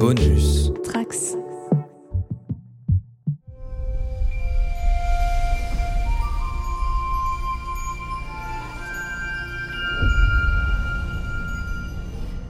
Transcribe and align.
Bonus. 0.00 0.72
Trax. 0.82 1.36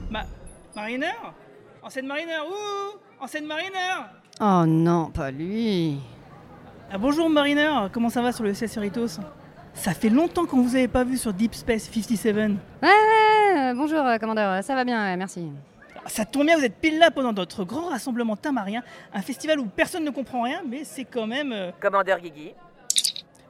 Ma... 0.09 0.23
Mariner? 0.75 1.13
Ancienne 1.83 2.07
Mariner 2.07 2.39
Ouh 2.47 2.97
Ancienne 3.23 3.45
Mariner 3.45 4.05
Oh 4.39 4.63
non, 4.65 5.11
pas 5.11 5.31
lui. 5.31 5.97
ah, 6.91 6.97
Bonjour 6.97 7.29
Mariner, 7.29 7.87
comment 7.91 8.09
ça 8.09 8.21
va 8.21 8.31
sur 8.31 8.43
le 8.43 8.53
SS 8.53 8.71
Cerritos 8.71 9.19
Ça 9.73 9.93
fait 9.93 10.09
longtemps 10.09 10.45
qu'on 10.45 10.61
vous 10.61 10.75
avait 10.75 10.87
pas 10.87 11.03
vu 11.03 11.17
sur 11.17 11.33
Deep 11.33 11.53
Space 11.53 11.83
57. 11.91 12.35
Ouais, 12.35 12.47
ouais, 12.81 13.73
bonjour, 13.75 13.99
euh, 13.99 14.17
commandeur, 14.17 14.63
ça 14.63 14.73
va 14.73 14.83
bien, 14.83 15.15
merci. 15.17 15.49
Ça 16.07 16.25
tombe 16.25 16.45
bien, 16.45 16.57
vous 16.57 16.65
êtes 16.65 16.75
pile 16.75 16.97
là 16.99 17.11
pendant 17.11 17.31
notre 17.31 17.63
grand 17.63 17.87
rassemblement 17.89 18.35
tamarien, 18.35 18.83
un 19.13 19.21
festival 19.21 19.59
où 19.59 19.65
personne 19.65 20.03
ne 20.03 20.09
comprend 20.09 20.41
rien, 20.43 20.61
mais 20.67 20.83
c'est 20.83 21.05
quand 21.05 21.27
même... 21.27 21.51
euh, 21.53 21.71
Commandeur 21.79 22.19
Guigui, 22.19 22.53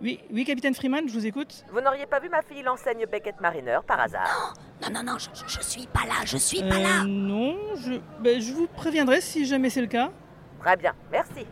Oui, 0.01 0.19
oui, 0.31 0.43
capitaine 0.45 0.75
Freeman, 0.75 1.07
je 1.07 1.13
vous 1.13 1.25
écoute. 1.25 1.63
vous 1.71 1.79
n'auriez 1.81 2.05
pas 2.05 2.19
vu 2.19 2.29
ma 2.29 2.41
fille 2.41 2.61
l'enseigne 2.61 3.05
Beckett 3.11 3.39
Mariner 3.39 3.79
par 3.87 3.99
hasard? 4.01 4.53
Non, 4.83 4.89
non, 4.93 5.03
non, 5.13 5.17
je, 5.17 5.29
je- 5.33 5.47
je 5.59 5.61
suis 5.63 5.87
pas 5.87 6.01
là, 6.05 6.25
je 6.25 6.37
suis 6.37 6.59
pas 6.61 6.75
Euh, 6.75 6.83
là. 6.83 7.03
non, 7.05 7.55
je... 7.77 7.93
ben, 8.19 8.39
je 8.41 8.51
vous 8.53 8.67
préviendrai 8.67 9.21
si 9.21 9.45
jamais 9.45 9.69
c'est 9.69 9.81
le 9.81 9.87
cas. 9.87 10.11
Très 10.59 10.75
bien, 10.77 10.93
merci. 11.11 11.45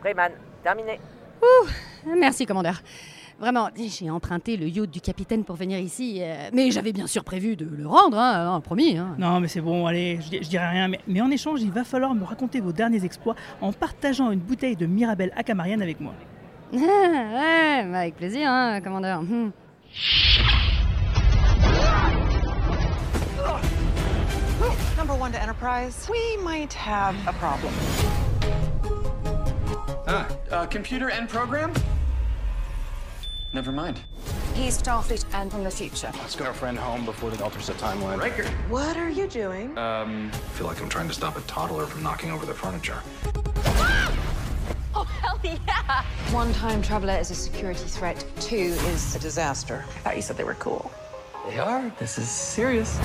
Freeman, 0.00 0.32
terminé. 0.62 0.98
Merci, 2.06 2.46
commandeur. 2.46 2.80
Vraiment, 3.40 3.70
j'ai 3.74 4.10
emprunté 4.10 4.58
le 4.58 4.68
yacht 4.68 4.90
du 4.90 5.00
capitaine 5.00 5.44
pour 5.44 5.56
venir 5.56 5.78
ici, 5.78 6.18
euh, 6.20 6.50
mais 6.52 6.70
j'avais 6.70 6.92
bien 6.92 7.06
sûr 7.06 7.24
prévu 7.24 7.56
de 7.56 7.64
le 7.64 7.86
rendre, 7.86 8.18
hein, 8.18 8.54
hein, 8.54 8.60
promis. 8.60 8.98
Hein. 8.98 9.14
Non, 9.18 9.40
mais 9.40 9.48
c'est 9.48 9.62
bon, 9.62 9.86
allez, 9.86 10.18
je, 10.20 10.28
di- 10.28 10.42
je 10.42 10.48
dirai 10.50 10.68
rien. 10.68 10.88
Mais, 10.88 11.00
mais 11.08 11.22
en 11.22 11.30
échange, 11.30 11.62
il 11.62 11.70
va 11.72 11.84
falloir 11.84 12.14
me 12.14 12.22
raconter 12.24 12.60
vos 12.60 12.72
derniers 12.72 13.02
exploits 13.02 13.36
en 13.62 13.72
partageant 13.72 14.30
une 14.30 14.40
bouteille 14.40 14.76
de 14.76 14.84
Mirabelle 14.84 15.32
Acamarienne 15.36 15.80
avec 15.80 16.00
moi. 16.00 16.12
ouais, 16.74 16.80
bah, 17.90 17.98
avec 18.00 18.16
plaisir, 18.16 18.46
hein, 18.50 18.78
commandeur. 18.82 19.22
Hmm. 19.22 19.50
Number 24.96 25.14
one 25.16 25.32
to 25.32 25.40
Enterprise, 25.42 26.06
we 26.10 26.36
might 26.44 26.72
have 26.74 27.16
a 27.26 27.32
problem. 27.32 27.72
Ah, 30.06 30.28
uh, 30.50 30.66
computer 30.66 31.08
and 31.10 31.26
program? 31.28 31.72
Never 33.52 33.72
mind. 33.72 34.00
He's 34.54 34.80
Starfleet 34.80 35.24
and 35.32 35.50
from 35.50 35.64
the 35.64 35.70
future. 35.70 36.10
Let's 36.18 36.36
get 36.36 36.46
our 36.46 36.54
friend 36.54 36.78
home 36.78 37.04
before 37.04 37.32
it 37.32 37.42
alters 37.42 37.66
the 37.66 37.72
timeline. 37.74 38.18
Riker! 38.18 38.44
What 38.68 38.96
are 38.96 39.08
you 39.08 39.26
doing? 39.26 39.76
Um, 39.76 40.30
I 40.32 40.36
feel 40.54 40.66
like 40.68 40.80
I'm 40.80 40.88
trying 40.88 41.08
to 41.08 41.14
stop 41.14 41.36
a 41.36 41.40
toddler 41.42 41.86
from 41.86 42.02
knocking 42.02 42.30
over 42.30 42.46
the 42.46 42.54
furniture. 42.54 43.02
One 46.32 46.52
time 46.52 46.82
traveler 46.82 47.16
is 47.18 47.30
a 47.30 47.34
security 47.34 47.86
threat, 47.88 48.24
two 48.40 48.76
is 48.92 49.16
a 49.16 49.18
disaster. 49.18 49.84
I 49.88 49.98
thought 50.00 50.16
you 50.16 50.22
said 50.22 50.36
they 50.36 50.44
were 50.44 50.54
cool. 50.54 50.90
they 51.48 51.58
are? 51.58 51.90
This 51.98 52.18
is 52.18 52.28
serious. 52.28 52.98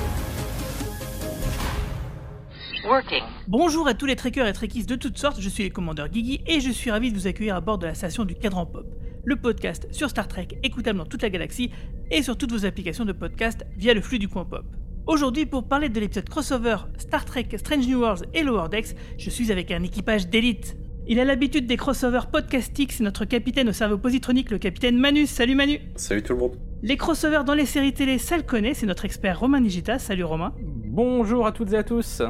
Working. 2.88 3.24
Bonjour 3.48 3.88
à 3.88 3.96
tous 3.96 4.06
les 4.06 4.16
trekkers 4.16 4.46
et 4.46 4.54
trekkies 4.54 4.86
de 4.86 4.96
toutes 4.96 5.18
sortes, 5.18 5.40
je 5.42 5.50
suis 5.50 5.64
le 5.64 5.70
commandeur 5.72 6.08
Guigui 6.08 6.44
et 6.46 6.60
je 6.60 6.70
suis 6.70 6.92
ravi 6.92 7.12
de 7.12 7.18
vous 7.18 7.26
accueillir 7.26 7.56
à 7.56 7.62
bord 7.62 7.80
de 7.80 7.88
la 7.88 7.96
station 7.96 8.26
du 8.26 8.36
Cadran 8.36 8.68
Pop, 8.68 8.86
le 9.26 9.36
podcast 9.36 9.88
sur 9.92 10.10
Star 10.10 10.28
Trek 10.28 10.48
écoutable 10.64 11.00
dans 11.00 11.06
toute 11.06 11.24
la 11.24 11.30
galaxie 11.30 11.72
et 12.12 12.22
sur 12.22 12.38
toutes 12.38 12.52
vos 12.52 12.66
applications 12.66 13.06
de 13.06 13.12
podcast 13.12 13.66
via 13.76 13.94
le 13.94 14.02
flux 14.02 14.20
du 14.20 14.28
coin 14.28 14.46
pop. 14.46 14.66
Aujourd'hui, 15.08 15.46
pour 15.46 15.68
parler 15.68 15.90
de 15.90 16.00
l'épisode 16.00 16.30
crossover 16.30 16.78
Star 16.98 17.26
Trek 17.26 17.48
Strange 17.58 17.88
New 17.88 18.00
Worlds 18.00 18.26
et 18.34 18.44
Lower 18.44 18.70
Decks, 18.70 18.96
je 19.18 19.30
suis 19.30 19.52
avec 19.52 19.72
un 19.72 19.84
équipage 19.84 20.30
d'élite. 20.30 20.78
Il 21.08 21.20
a 21.20 21.26
l'habitude 21.26 21.68
des 21.68 21.78
crossovers 21.78 22.28
podcastiques, 22.32 22.92
c'est 22.92 23.04
notre 23.04 23.26
capitaine 23.26 23.70
au 23.70 23.74
cerveau 23.74 23.98
positronique, 23.98 24.52
le 24.52 24.58
capitaine 24.58 24.98
Manus. 24.98 25.30
Salut 25.30 25.56
Manu 25.56 25.80
Salut 25.96 26.24
tout 26.24 26.34
le 26.34 26.40
monde. 26.40 26.58
Les 26.82 26.98
crossovers 26.98 27.44
dans 27.44 27.54
les 27.54 27.66
séries 27.66 27.94
télé, 27.94 28.18
ça 28.18 28.38
le 28.38 28.44
connaît, 28.44 28.74
c'est 28.74 28.86
notre 28.86 29.06
expert 29.06 29.40
Romain 29.40 29.60
Nigita. 29.60 30.00
Salut 30.00 30.24
Romain. 30.24 30.54
Bonjour 30.62 31.46
à 31.46 31.52
toutes 31.52 31.74
et 31.74 31.78
à 31.78 31.84
tous. 31.84 32.22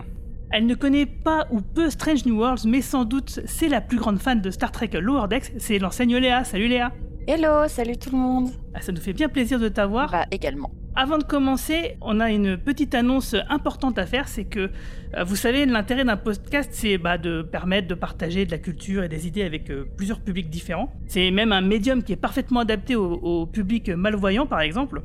Elle 0.58 0.68
ne 0.68 0.74
connaît 0.76 1.06
pas 1.06 1.48
ou 1.52 1.60
peu 1.60 1.90
Strange 1.90 2.26
New 2.26 2.38
Worlds, 2.38 2.66
mais 2.66 2.82
sans 2.82 3.04
doute 3.04 3.42
c'est 3.46 3.68
la 3.68 3.82
plus 3.82 3.98
grande 3.98 4.20
fan 4.20 4.40
de 4.40 4.50
Star 4.52 4.72
Trek 4.72 4.92
Lower 4.94 5.28
Decks, 5.28 5.52
c'est 5.58 5.80
l'enseigne 5.80 6.16
Léa. 6.16 6.46
Salut 6.46 6.70
Léa 6.70 6.94
Hello, 7.28 7.68
salut 7.68 7.98
tout 7.98 8.12
le 8.12 8.18
monde. 8.18 8.52
Ah, 8.74 8.80
Ça 8.80 8.94
nous 8.94 9.02
fait 9.02 9.12
bien 9.12 9.28
plaisir 9.28 9.60
de 9.60 9.68
t'avoir. 9.68 10.10
Bah, 10.12 10.26
également. 10.32 10.72
Avant 10.96 11.18
de 11.18 11.26
commencer, 11.26 11.98
on 12.00 12.22
a 12.22 12.32
une 12.32 12.58
petite 12.58 12.96
annonce 12.96 13.36
importante 13.50 14.00
à 14.00 14.06
faire, 14.06 14.30
c'est 14.30 14.46
que 14.46 14.70
euh, 15.18 15.24
vous 15.26 15.36
savez, 15.36 15.66
l'intérêt 15.66 16.06
d'un 16.06 16.16
podcast, 16.16 16.70
c'est 16.72 16.98
bah, 16.98 17.18
de 17.18 17.42
permettre 17.42 17.90
de 17.90 17.96
partager 17.96 18.46
de 18.46 18.52
la 18.52 18.58
culture 18.58 19.04
et 19.04 19.10
des 19.10 19.28
idées 19.28 19.44
avec 19.44 19.70
euh, 19.70 19.86
plusieurs 19.98 20.22
publics 20.22 20.50
différents. 20.50 20.94
C'est 21.08 21.32
même 21.32 21.52
un 21.52 21.60
médium 21.60 22.02
qui 22.02 22.14
est 22.14 22.16
parfaitement 22.16 22.62
adapté 22.62 22.96
au, 22.96 23.12
au 23.12 23.46
public 23.46 23.90
malvoyant, 23.90 24.46
par 24.46 24.62
exemple. 24.62 25.02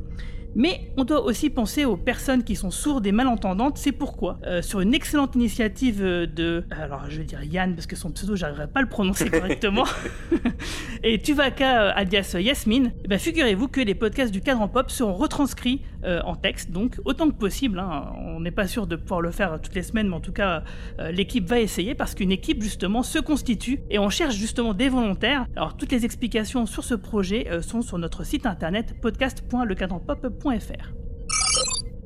Mais 0.55 0.93
on 0.97 1.05
doit 1.05 1.23
aussi 1.23 1.51
penser 1.51 1.85
aux 1.85 1.97
personnes 1.97 2.43
qui 2.43 2.57
sont 2.57 2.71
sourdes 2.71 3.07
et 3.07 3.13
malentendantes, 3.13 3.79
c'est 3.79 3.93
pourquoi, 3.93 4.39
euh, 4.45 4.63
sur 4.63 4.81
une 4.81 4.95
excellente 4.95 5.35
initiative 5.35 6.03
euh, 6.03 6.27
de... 6.27 6.65
Alors 6.71 7.05
je 7.09 7.19
vais 7.19 7.25
dire 7.25 7.43
Yann, 7.45 7.75
parce 7.75 7.87
que 7.87 7.97
son 7.97 8.11
pseudo, 8.11 8.37
j'arriverai 8.37 8.67
pas 8.67 8.81
à 8.81 8.83
le 8.83 8.89
prononcer 8.89 9.31
correctement, 9.31 9.85
et 11.03 11.19
Tuvaka 11.19 11.83
euh, 11.83 11.93
alias 11.95 12.37
Yasmine, 12.39 12.93
eh 13.05 13.09
ben, 13.09 13.19
figurez-vous 13.19 13.69
que 13.69 13.81
les 13.81 13.95
podcasts 13.95 14.33
du 14.33 14.41
cadran 14.41 14.69
pop 14.69 14.91
seront 14.91 15.15
retranscrits 15.15 15.83
euh, 16.05 16.21
en 16.25 16.37
texte, 16.37 16.71
donc 16.71 16.99
autant 17.05 17.31
que 17.31 17.37
possible. 17.37 17.79
hein. 17.79 18.13
On 18.19 18.41
n'est 18.41 18.51
pas 18.51 18.67
sûr 18.67 18.87
de 18.87 18.97
pouvoir 18.97 19.21
le 19.21 19.31
faire 19.31 19.61
toutes 19.61 19.75
les 19.75 19.83
semaines, 19.83 20.09
mais 20.09 20.17
en 20.17 20.21
tout 20.21 20.33
cas, 20.33 20.63
euh, 20.99 21.11
l'équipe 21.11 21.47
va 21.47 21.61
essayer 21.61 21.95
parce 21.95 22.15
qu'une 22.15 22.33
équipe 22.33 22.63
justement 22.63 23.03
se 23.03 23.19
constitue 23.19 23.81
et 23.91 23.99
on 23.99 24.11
cherche 24.11 24.35
justement 24.35 24.75
des 24.75 24.89
volontaires. 24.89 25.47
Alors 25.57 25.77
toutes 25.77 25.93
les 25.93 26.05
explications 26.05 26.67
sur 26.67 26.85
ce 26.85 26.95
projet 26.95 27.49
sont 27.63 27.83
sur 27.83 27.99
notre 27.99 28.25
site 28.25 28.47
internet 28.47 28.95
podcast.lecadranpop.fr. 29.01 31.10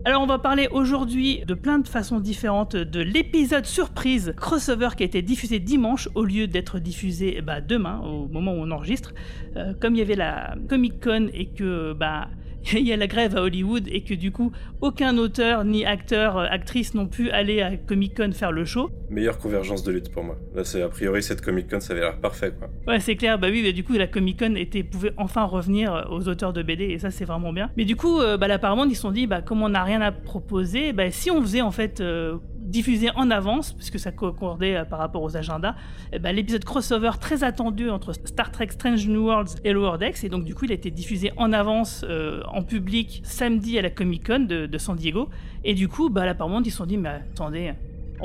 Alors 0.06 0.20
on 0.20 0.26
va 0.26 0.38
parler 0.38 0.68
aujourd'hui 0.70 1.42
de 1.46 1.54
plein 1.54 1.78
de 1.78 1.88
façons 1.88 2.20
différentes 2.20 2.76
de 2.76 3.00
l'épisode 3.00 3.64
surprise 3.64 4.34
crossover 4.36 4.90
qui 4.98 5.02
a 5.02 5.06
été 5.06 5.22
diffusé 5.22 5.60
dimanche 5.60 6.10
au 6.14 6.26
lieu 6.26 6.46
d'être 6.46 6.78
diffusé 6.78 7.40
bah, 7.40 7.62
demain 7.62 8.00
au 8.00 8.28
moment 8.28 8.52
où 8.52 8.58
on 8.58 8.70
enregistre. 8.70 9.14
Euh, 9.56 9.72
comme 9.80 9.94
il 9.94 10.00
y 10.00 10.02
avait 10.02 10.14
la 10.14 10.56
Comic 10.68 11.02
Con 11.02 11.28
et 11.32 11.46
que 11.46 11.94
bah 11.94 12.28
il 12.72 12.86
y 12.86 12.92
a 12.92 12.96
la 12.96 13.06
grève 13.06 13.36
à 13.36 13.42
Hollywood 13.42 13.88
et 13.88 14.02
que 14.02 14.14
du 14.14 14.32
coup 14.32 14.52
aucun 14.80 15.16
auteur 15.18 15.64
ni 15.64 15.84
acteur 15.84 16.38
euh, 16.38 16.46
actrice 16.48 16.94
n'ont 16.94 17.06
pu 17.06 17.30
aller 17.30 17.60
à 17.60 17.76
Comic 17.76 18.16
Con 18.16 18.32
faire 18.32 18.52
le 18.52 18.64
show. 18.64 18.90
Meilleure 19.10 19.38
convergence 19.38 19.82
de 19.82 19.92
lutte 19.92 20.10
pour 20.10 20.24
moi. 20.24 20.36
Là, 20.54 20.64
c'est 20.64 20.82
a 20.82 20.88
priori 20.88 21.22
cette 21.22 21.40
Comic 21.40 21.70
Con, 21.70 21.80
ça 21.80 21.92
avait 21.92 22.02
l'air 22.02 22.18
parfait 22.18 22.52
quoi. 22.58 22.68
Ouais, 22.86 23.00
c'est 23.00 23.16
clair. 23.16 23.38
Bah 23.38 23.48
oui, 23.50 23.62
bah, 23.62 23.72
du 23.72 23.84
coup, 23.84 23.92
la 23.94 24.06
Comic 24.06 24.38
Con 24.38 24.54
était, 24.56 24.82
pouvait 24.82 25.12
enfin 25.16 25.44
revenir 25.44 25.94
euh, 25.94 26.02
aux 26.10 26.28
auteurs 26.28 26.52
de 26.52 26.62
BD 26.62 26.84
et 26.84 26.98
ça, 26.98 27.10
c'est 27.10 27.24
vraiment 27.24 27.52
bien. 27.52 27.70
Mais 27.76 27.84
du 27.84 27.96
coup, 27.96 28.20
euh, 28.20 28.36
bah, 28.36 28.48
là, 28.48 28.54
apparemment, 28.54 28.84
ils 28.84 28.94
se 28.94 29.02
sont 29.02 29.10
dit, 29.10 29.26
bah, 29.26 29.42
comme 29.42 29.62
on 29.62 29.68
n'a 29.68 29.82
rien 29.82 30.00
à 30.00 30.12
proposer, 30.12 30.92
bah, 30.92 31.10
si 31.10 31.30
on 31.30 31.40
faisait 31.42 31.60
en 31.60 31.70
fait 31.70 32.00
euh, 32.00 32.38
diffuser 32.64 33.10
en 33.14 33.30
avance, 33.30 33.72
puisque 33.72 33.98
ça 33.98 34.10
concordait 34.10 34.76
euh, 34.76 34.84
par 34.84 34.98
rapport 34.98 35.22
aux 35.22 35.36
agendas, 35.36 35.74
eh 36.12 36.18
bah, 36.18 36.32
l'épisode 36.32 36.64
crossover 36.64 37.12
très 37.20 37.44
attendu 37.44 37.90
entre 37.90 38.12
Star 38.12 38.50
Trek 38.50 38.68
Strange 38.70 39.06
New 39.06 39.26
Worlds 39.26 39.56
et 39.64 39.72
Lower 39.72 39.98
Decks, 39.98 40.24
et 40.24 40.28
donc 40.28 40.44
du 40.44 40.54
coup, 40.54 40.64
il 40.64 40.72
a 40.72 40.74
été 40.74 40.90
diffusé 40.90 41.30
en 41.36 41.52
avance 41.52 42.04
euh, 42.08 42.42
en 42.52 42.62
public 42.62 43.20
samedi 43.24 43.78
à 43.78 43.82
la 43.82 43.90
Comic 43.90 44.26
Con 44.26 44.40
de, 44.40 44.78
San 44.78 44.96
Diego. 44.96 45.28
Et 45.62 45.74
du 45.74 45.88
coup, 45.88 46.10
bah, 46.10 46.24
là, 46.24 46.32
apparemment, 46.32 46.60
ils 46.60 46.70
se 46.70 46.78
sont 46.78 46.86
dit, 46.86 46.98
mais 46.98 47.22
attendez. 47.32 47.72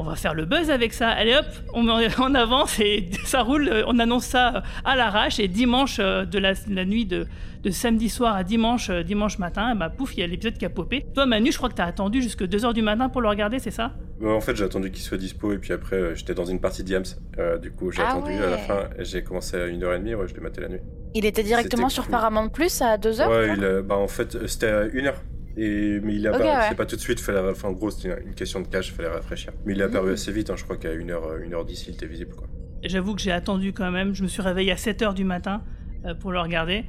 On 0.02 0.04
va 0.04 0.16
faire 0.16 0.34
le 0.34 0.46
buzz 0.46 0.70
avec 0.70 0.94
ça. 0.94 1.10
Allez 1.10 1.36
hop, 1.36 1.46
on 1.74 1.84
met 1.84 2.08
en 2.20 2.34
avance 2.34 2.80
et 2.80 3.10
ça 3.26 3.42
roule. 3.42 3.70
On 3.86 4.00
annonce 4.00 4.24
ça 4.24 4.56
euh, 4.56 4.62
à 4.86 4.96
l'arrache 4.96 5.42
et 5.42 5.50
dimanche 5.50 5.98
euh, 6.00 6.24
de 6.24 6.40
la, 6.40 6.54
la 6.70 6.86
nuit 6.86 7.06
de, 7.06 7.28
de 7.64 7.70
samedi 7.70 8.08
soir 8.08 8.34
à 8.38 8.46
dimanche, 8.46 8.90
euh, 8.90 9.04
dimanche 9.04 9.40
matin, 9.40 9.76
bah 9.76 9.90
pouf, 9.90 10.16
il 10.16 10.22
y 10.22 10.24
a 10.24 10.28
l'épisode 10.28 10.58
qui 10.58 10.64
a 10.64 10.70
popé. 10.70 11.06
Toi 11.14 11.26
Manu, 11.26 11.52
je 11.52 11.58
crois 11.58 11.68
que 11.68 11.74
t'as 11.74 11.84
attendu 11.84 12.22
jusque 12.22 12.44
2h 12.44 12.74
du 12.74 12.82
matin 12.82 13.10
pour 13.10 13.20
le 13.20 13.28
regarder, 13.28 13.60
c'est 13.60 13.72
ça? 13.72 13.92
En 14.26 14.40
fait, 14.40 14.56
j'ai 14.56 14.64
attendu 14.64 14.90
qu'il 14.90 15.02
soit 15.02 15.18
dispo 15.18 15.52
et 15.52 15.58
puis 15.58 15.74
après, 15.74 16.16
j'étais 16.16 16.34
dans 16.34 16.46
une 16.46 16.62
partie 16.62 16.86
d'Iams. 16.86 17.04
Euh, 17.38 17.58
du 17.58 17.72
coup, 17.72 17.92
j'ai 17.92 18.02
Ah 18.02 18.12
attendu 18.12 18.32
à 18.32 18.50
la 18.52 18.58
fin 18.58 18.80
et 18.98 19.04
j'ai 19.04 19.22
commencé 19.22 19.58
à 19.58 19.68
1h30. 19.68 20.16
Ouais, 20.16 20.28
je 20.30 20.34
l'ai 20.34 20.40
maté 20.42 20.62
la 20.62 20.70
nuit. 20.70 20.82
Il 21.14 21.26
était 21.26 21.44
directement 21.44 21.90
sur 21.90 22.04
cool. 22.04 22.12
Paramount 22.12 22.48
Plus 22.48 22.82
à 22.82 22.98
2h 22.98 23.30
ouais, 23.30 23.54
il, 23.58 23.82
bah 23.86 23.98
en 23.98 24.08
fait, 24.08 24.48
c'était 24.48 24.68
à 24.68 24.86
1h. 24.88 25.14
Et, 25.62 26.00
mais 26.02 26.16
il 26.16 26.26
a 26.28 26.32
Ok, 26.32 26.38
pas, 26.40 26.44
ouais. 26.60 26.66
c'est 26.70 26.76
pas 26.76 26.86
tout 26.86 26.96
de 26.96 27.02
suite, 27.02 27.20
fallait, 27.20 27.40
enfin, 27.50 27.68
en 27.70 27.74
gros, 27.74 27.92
c'était 27.92 28.10
une- 28.22 28.28
une 28.30 28.34
question 28.36 28.62
de 28.62 28.68
cash, 28.68 28.94
fallait 28.94 29.10
rafraîchir. 29.10 29.52
Mais 29.66 29.74
il 29.74 29.82
est 29.82 29.84
apparu 29.84 30.14
assez 30.14 30.32
vite, 30.32 30.50
hein, 30.50 30.56
je 30.56 30.64
crois 30.64 30.78
qu'à 30.78 30.94
1h, 30.94 31.20
1h10, 31.44 31.86
il 31.88 31.94
était 31.96 32.06
visible 32.08 32.34
quoi. 32.36 32.48
J'avoue 32.84 33.14
que 33.16 33.22
j'ai 33.22 33.32
attendu 33.34 33.74
quand 33.74 33.92
même. 33.92 34.14
Je 34.16 34.24
me 34.24 34.28
suis 34.30 34.42
réveillé 34.42 34.72
à 34.72 34.76
7h 34.78 35.14
du 35.14 35.26
matin 35.26 35.64
euh, 36.06 36.14
pour 36.14 36.32
le 36.32 36.40
regarder. 36.40 36.86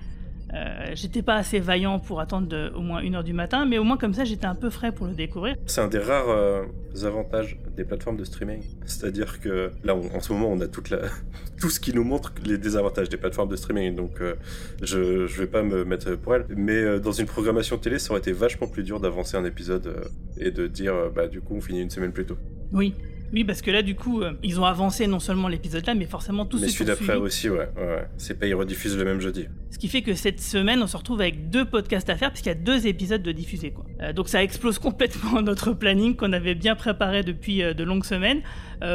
Euh, 0.53 0.91
j'étais 0.95 1.23
pas 1.23 1.35
assez 1.37 1.61
vaillant 1.61 2.01
pour 2.01 2.19
attendre 2.21 2.49
de- 2.49 2.73
au 2.75 2.81
moins 2.81 3.01
1h 3.03 3.23
du 3.23 3.33
matin, 3.33 3.67
mais 3.67 3.79
au 3.79 3.85
moins 3.85 3.97
comme 3.97 4.15
ça 4.15 4.25
j'étais 4.25 4.47
un 4.47 4.55
peu 4.57 4.69
frais 4.69 4.91
pour 4.91 5.07
le 5.07 5.15
découvrir. 5.15 5.55
C'est 5.67 5.81
un 5.81 5.87
des 5.89 5.99
rares 6.01 6.29
euh, 6.29 6.65
avantages 7.05 7.57
des 7.77 7.85
plateformes 7.85 8.17
de 8.17 8.25
streaming. 8.25 8.61
C'est-à-dire 8.85 9.41
que 9.41 9.71
là, 9.85 9.95
on- 9.95 10.15
en 10.17 10.21
ce 10.21 10.33
moment, 10.33 10.49
on 10.51 10.61
a 10.61 10.67
toute 10.67 10.91
la... 10.91 10.99
tout 11.61 11.71
ce 11.71 11.79
qui 11.79 11.95
nous 11.95 12.03
montre 12.05 12.33
les 12.45 12.59
désavantages 12.59 13.09
des 13.09 13.17
plateformes 13.17 13.49
de 13.49 13.57
streaming. 13.57 13.95
Donc, 13.95 14.21
euh, 14.21 14.35
je, 14.83 15.27
je 15.27 15.39
vais 15.41 15.47
pas 15.47 15.63
me 15.63 15.85
mettre 15.85 16.17
pour 16.17 16.35
elle. 16.35 16.47
Mais 16.57 16.99
dans 16.99 17.13
une 17.13 17.27
programmation 17.27 17.79
télé, 17.79 17.99
ça 18.01 18.11
aurait 18.11 18.21
été 18.21 18.33
vachement 18.33 18.67
plus 18.67 18.83
dur 18.83 18.99
d'avancer 18.99 19.37
un 19.37 19.45
épisode 19.45 20.11
et 20.37 20.51
de 20.51 20.67
dire, 20.67 20.95
bah, 21.15 21.29
du 21.29 21.41
coup, 21.41 21.55
on 21.55 21.61
finit 21.61 21.81
une 21.83 21.91
semaine 21.91 22.13
plus 22.13 22.25
tôt. 22.27 22.39
Oui. 22.73 22.95
Oui, 23.33 23.45
parce 23.45 23.63
que 23.63 23.71
là, 23.71 23.83
du 23.83 23.95
coup, 23.95 24.23
euh, 24.23 24.33
ils 24.43 24.59
ont 24.61 24.65
avancé 24.65 25.07
non 25.07 25.21
seulement 25.21 25.47
l'épisode 25.47 25.87
là, 25.87 25.95
mais 25.95 26.05
forcément 26.07 26.47
tout 26.47 26.59
Mais 26.61 26.67
ce 26.67 26.73
celui 26.75 26.87
d'après 26.87 27.15
aussi, 27.15 27.49
ouais. 27.49 27.69
ouais, 27.77 27.83
ouais. 27.83 28.09
C'est 28.17 28.39
pas, 28.39 28.47
ils 28.47 28.55
rediffusent 28.55 28.97
le 28.99 29.05
même 29.05 29.21
jeudi. 29.21 29.47
Ce 29.71 29.79
qui 29.79 29.87
fait 29.89 30.03
que 30.03 30.15
cette 30.15 30.41
semaine, 30.41 30.83
on 30.83 30.89
se 30.89 30.97
retrouve 30.97 31.21
avec 31.21 31.49
deux 31.49 31.65
podcasts 31.65 32.11
à 32.11 32.17
faire, 32.17 32.31
puisqu'il 32.31 32.49
y 32.49 32.53
a 32.53 32.57
deux 32.57 32.89
épisodes 32.89 33.23
de 33.23 33.31
diffusés. 33.31 33.71
Quoi. 33.71 33.85
Euh, 34.03 34.13
donc 34.13 34.29
ça 34.29 34.43
explose 34.43 34.79
complètement 34.81 35.43
notre 35.43 35.73
planning 35.73 36.17
qu'on 36.17 36.33
avait 36.33 36.57
bien 36.57 36.75
préparé 36.75 37.23
depuis 37.23 37.63
euh, 37.63 37.73
de 37.73 37.85
longues 37.85 38.05
semaines. 38.05 38.43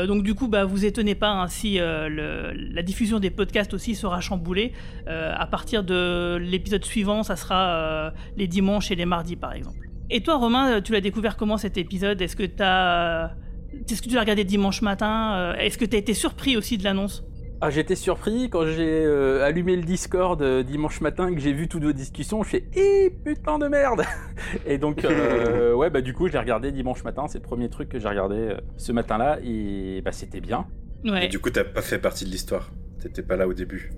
Donc 0.07 0.23
du 0.23 0.33
coup, 0.33 0.47
bah, 0.47 0.65
vous 0.65 0.83
étonnez 0.83 1.13
pas 1.13 1.29
hein, 1.29 1.47
si 1.47 1.75
le- 1.77 2.51
la 2.73 2.81
diffusion 2.81 3.19
des 3.19 3.29
podcasts 3.29 3.71
aussi 3.75 3.93
sera 3.93 4.19
chamboulée. 4.19 4.73
À 5.05 5.45
partir 5.45 5.83
de 5.83 6.37
l'épisode 6.41 6.83
suivant, 6.83 7.21
ça 7.21 7.35
sera 7.35 8.11
les 8.35 8.47
dimanches 8.47 8.89
et 8.89 8.95
les 8.95 9.05
mardis, 9.05 9.35
par 9.35 9.53
exemple. 9.53 9.87
Et 10.09 10.21
toi, 10.21 10.37
Romain, 10.37 10.81
tu 10.81 10.91
l'as 10.91 11.01
découvert 11.01 11.37
comment 11.37 11.57
cet 11.57 11.77
épisode? 11.77 12.19
Est-ce 12.19 12.35
que 12.35 12.41
tu 12.43 12.63
as... 12.63 13.35
Est-ce 13.89 14.01
que 14.01 14.07
tu 14.09 14.15
l'as 14.15 14.21
regardé 14.21 14.43
dimanche 14.43 14.81
matin 14.81 15.33
Euh, 15.35 15.53
Est-ce 15.55 15.77
que 15.77 15.85
tu 15.85 15.95
as 15.95 15.99
été 15.99 16.13
surpris 16.13 16.57
aussi 16.57 16.77
de 16.77 16.83
l'annonce? 16.83 17.23
Ah, 17.61 17.69
j'étais 17.69 17.95
surpris 17.95 18.49
quand 18.49 18.65
j'ai 18.65 19.05
euh, 19.05 19.43
allumé 19.45 19.75
le 19.77 19.83
Discord 19.83 20.41
euh, 20.41 20.61
dimanche 20.61 20.99
matin 21.01 21.29
et 21.29 21.35
que 21.35 21.39
j'ai 21.39 21.53
vu 21.53 21.67
toutes 21.69 21.83
vos 21.83 21.93
discussions. 21.93 22.43
Je 22.43 22.49
fais 22.49 22.65
Eh 22.75 23.09
putain 23.23 23.57
de 23.57 23.67
merde 23.67 24.03
Et 24.65 24.77
donc, 24.77 25.05
euh, 25.05 25.73
ouais, 25.75 25.89
bah 25.89 26.01
du 26.01 26.13
coup, 26.13 26.27
je 26.27 26.33
l'ai 26.33 26.39
regardé 26.39 26.71
dimanche 26.71 27.03
matin. 27.03 27.25
C'est 27.27 27.37
le 27.39 27.43
premier 27.43 27.69
truc 27.69 27.89
que 27.89 27.97
j'ai 27.99 28.09
regardé 28.09 28.35
euh, 28.35 28.57
ce 28.77 28.91
matin-là 28.91 29.39
et 29.43 30.01
bah 30.03 30.11
c'était 30.11 30.41
bien. 30.41 30.67
Ouais. 31.05 31.25
Et 31.25 31.27
du 31.29 31.39
coup, 31.39 31.49
t'as 31.49 31.63
pas 31.63 31.81
fait 31.81 31.97
partie 31.99 32.25
de 32.25 32.29
l'histoire? 32.29 32.71
T'étais 33.05 33.21
pas 33.21 33.35
là 33.35 33.47
au 33.47 33.53
début. 33.53 33.91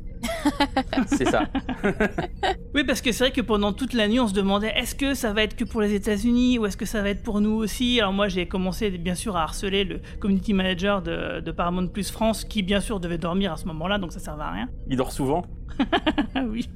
C'est 1.08 1.30
ça. 1.30 1.46
Oui, 2.76 2.84
parce 2.84 3.02
que 3.02 3.12
c'est 3.12 3.24
vrai 3.24 3.32
que 3.32 3.42
pendant 3.42 3.74
toute 3.74 3.94
la 3.94 4.08
nuit, 4.08 4.20
on 4.20 4.28
se 4.28 4.34
demandait 4.34 4.72
est-ce 4.76 4.94
que 4.94 5.16
ça 5.16 5.34
va 5.34 5.42
être 5.44 5.56
que 5.56 5.64
pour 5.64 5.82
les 5.82 5.94
États-Unis 5.96 6.60
ou 6.60 6.66
est-ce 6.66 6.78
que 6.78 6.86
ça 6.86 7.02
va 7.02 7.10
être 7.10 7.24
pour 7.24 7.42
nous 7.42 7.56
aussi? 7.56 8.00
Alors 8.00 8.14
moi, 8.14 8.28
j'ai 8.28 8.48
commencé 8.48 8.92
bien 8.92 9.16
sûr 9.16 9.36
à 9.36 9.44
harceler 9.44 9.84
le 9.84 10.00
community 10.20 10.54
manager 10.54 11.02
de, 11.02 11.40
de 11.40 11.52
Paramount 11.52 11.88
Plus 11.88 12.12
France, 12.12 12.44
qui 12.44 12.62
bien 12.62 12.82
sûr 12.82 13.00
devait 13.00 13.18
dormir 13.18 13.54
à 13.54 13.58
ce 13.58 13.66
moment-là, 13.66 13.98
donc 13.98 14.12
ça 14.12 14.20
servait 14.20 14.44
à 14.44 14.52
rien. 14.52 14.70
Il 14.90 14.98
dort 14.98 15.12
souvent? 15.12 15.46
Oui. 16.36 16.70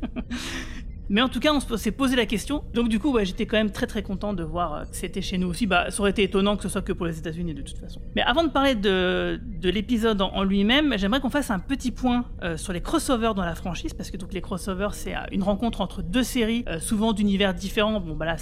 Mais 1.12 1.22
en 1.22 1.28
tout 1.30 1.40
cas, 1.42 1.52
on 1.54 1.60
se- 1.60 1.76
s'est 1.78 1.92
posé 1.92 2.16
la 2.16 2.26
question. 2.26 2.64
Donc 2.74 2.88
du 2.88 2.98
coup, 2.98 3.16
j'étais 3.22 3.46
quand 3.46 3.58
même 3.58 3.70
très 3.72 3.86
très 3.86 4.02
content 4.02 4.34
de 4.34 4.44
voir 4.44 4.74
euh, 4.74 4.82
que 4.86 4.96
c'était 4.96 5.22
chez 5.22 5.38
nous 5.38 5.48
aussi. 5.50 5.68
Bah, 5.68 5.92
ça 5.92 6.00
aurait 6.00 6.12
été 6.12 6.24
étonnant 6.24 6.56
que 6.56 6.64
ce 6.64 6.70
soit 6.70 6.82
que 6.82 6.94
pour 6.94 7.06
les 7.06 7.20
États-Unis 7.20 7.54
de 7.54 7.62
toute 7.62 7.78
façon. 7.78 8.00
Mais 8.16 8.22
avant 8.22 8.44
de 8.46 8.50
parler 8.50 8.76
de, 8.76 9.40
de 9.60 9.70
l'épisode 9.70 10.22
en, 10.22 10.44
lui-même, 10.44 10.94
j'aimerais 10.98 11.20
qu'on 11.20 11.30
fasse 11.30 11.52
un 11.52 11.60
petit 11.60 11.92
point 11.92 12.24
euh, 12.44 12.56
sur 12.56 12.72
les 12.72 12.80
crossovers 12.82 13.34
dans 13.36 13.44
la 13.44 13.56
franchise, 13.56 13.94
parce 13.94 14.10
que 14.10 14.16
donc 14.16 14.32
les 14.34 14.40
crossovers, 14.42 14.94
c'est 14.94 15.14
euh, 15.14 15.20
une 15.34 15.44
rencontre 15.44 15.82
entre 15.82 16.02
deux 16.02 16.24
séries, 16.24 16.64
souvent 16.80 17.12
d'univers 17.12 17.54
différents. 17.54 18.00
Bon, 18.00 18.16
bah 18.16 18.26
là, 18.26 18.38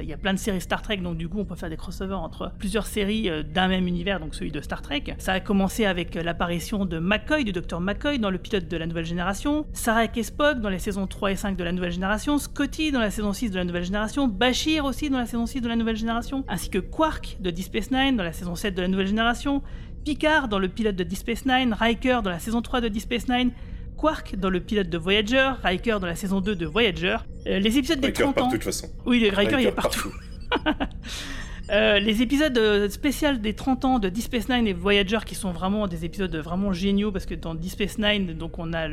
il 0.00 0.06
y 0.08 0.12
a 0.12 0.16
plein 0.18 0.34
de 0.34 0.38
séries 0.38 0.60
Star 0.60 0.82
Trek, 0.82 0.98
donc 0.98 1.16
du 1.16 1.26
coup, 1.28 1.38
on 1.38 1.46
peut 1.46 1.54
faire 1.54 1.70
des 1.70 1.76
crossovers 1.78 2.18
entre 2.20 2.52
plusieurs 2.58 2.86
séries 2.86 3.30
d'un 3.54 3.68
même 3.68 3.86
univers, 3.86 4.20
donc 4.20 4.34
celui 4.34 4.50
de 4.52 4.60
Star 4.60 4.82
Trek. 4.82 5.04
Ça 5.16 5.32
a 5.32 5.40
commencé 5.40 5.86
avec 5.86 6.14
l'apparition 6.14 6.84
de 6.84 6.98
McCoy, 6.98 7.44
du 7.44 7.52
docteur 7.52 7.80
McCoy, 7.80 8.18
dans 8.18 8.30
le 8.30 8.36
pilote 8.38 8.68
de 8.68 8.76
la 8.76 8.86
nouvelle 8.86 9.06
génération, 9.06 9.64
Sarah 9.72 10.04
et 10.04 10.22
Spock 10.22 10.60
dans 10.60 10.68
les 10.68 10.78
saisons 10.78 11.06
3 11.06 11.32
et 11.32 11.36
5 11.36 11.56
de 11.56 11.64
la 11.64 11.72
nouvelle 11.72 11.92
génération, 11.92 12.09
Scotty 12.18 12.92
dans 12.92 13.00
la 13.00 13.10
saison 13.10 13.32
6 13.32 13.50
de 13.50 13.56
la 13.56 13.64
nouvelle 13.64 13.84
génération, 13.84 14.26
Bashir 14.26 14.84
aussi 14.84 15.10
dans 15.10 15.18
la 15.18 15.26
saison 15.26 15.46
6 15.46 15.60
de 15.60 15.68
la 15.68 15.76
nouvelle 15.76 15.96
génération, 15.96 16.44
ainsi 16.48 16.68
que 16.68 16.78
Quark 16.78 17.36
de 17.40 17.50
Deep 17.50 17.66
Space 17.66 17.90
Nine 17.90 18.16
dans 18.16 18.24
la 18.24 18.32
saison 18.32 18.54
7 18.54 18.74
de 18.74 18.82
la 18.82 18.88
nouvelle 18.88 19.06
génération, 19.06 19.62
Picard 20.04 20.48
dans 20.48 20.58
le 20.58 20.68
pilote 20.68 20.96
de 20.96 21.04
Deep 21.04 21.18
Space 21.18 21.46
Nine, 21.46 21.72
Riker 21.72 22.20
dans 22.22 22.30
la 22.30 22.38
saison 22.38 22.62
3 22.62 22.80
de 22.80 22.88
Deep 22.88 23.02
Space 23.02 23.28
Nine, 23.28 23.52
Quark 23.96 24.36
dans 24.36 24.50
le 24.50 24.60
pilote 24.60 24.88
de 24.88 24.98
Voyager, 24.98 25.52
Riker 25.62 25.98
dans 26.00 26.06
la 26.06 26.16
saison 26.16 26.40
2 26.40 26.56
de 26.56 26.66
Voyager. 26.66 27.18
Euh, 27.46 27.58
les 27.58 27.78
épisodes 27.78 28.00
des 28.00 28.08
Riker 28.08 28.24
30 28.24 28.28
ans. 28.28 28.32
partout, 28.32 28.50
de 28.50 28.56
toute 28.56 28.64
façon. 28.64 28.88
Oui, 29.06 29.20
le 29.20 29.28
Riker, 29.28 29.60
il 29.60 29.66
est 29.66 29.68
Riker 29.68 29.72
partout. 29.72 30.12
Euh, 31.70 31.98
les 32.00 32.20
épisodes 32.22 32.56
euh, 32.58 32.88
spéciaux 32.88 33.36
des 33.36 33.54
30 33.54 33.84
ans 33.84 33.98
de 33.98 34.08
Deep 34.08 34.24
Space 34.24 34.48
Nine 34.48 34.66
et 34.66 34.72
Voyager 34.72 35.18
qui 35.24 35.34
sont 35.34 35.52
vraiment 35.52 35.86
des 35.86 36.04
épisodes 36.04 36.34
vraiment 36.36 36.72
géniaux 36.72 37.12
parce 37.12 37.26
que 37.26 37.34
dans 37.34 37.54
Deep 37.54 37.70
Space 37.70 37.98
Nine 37.98 38.34
donc 38.34 38.58
on 38.58 38.72
a 38.72 38.88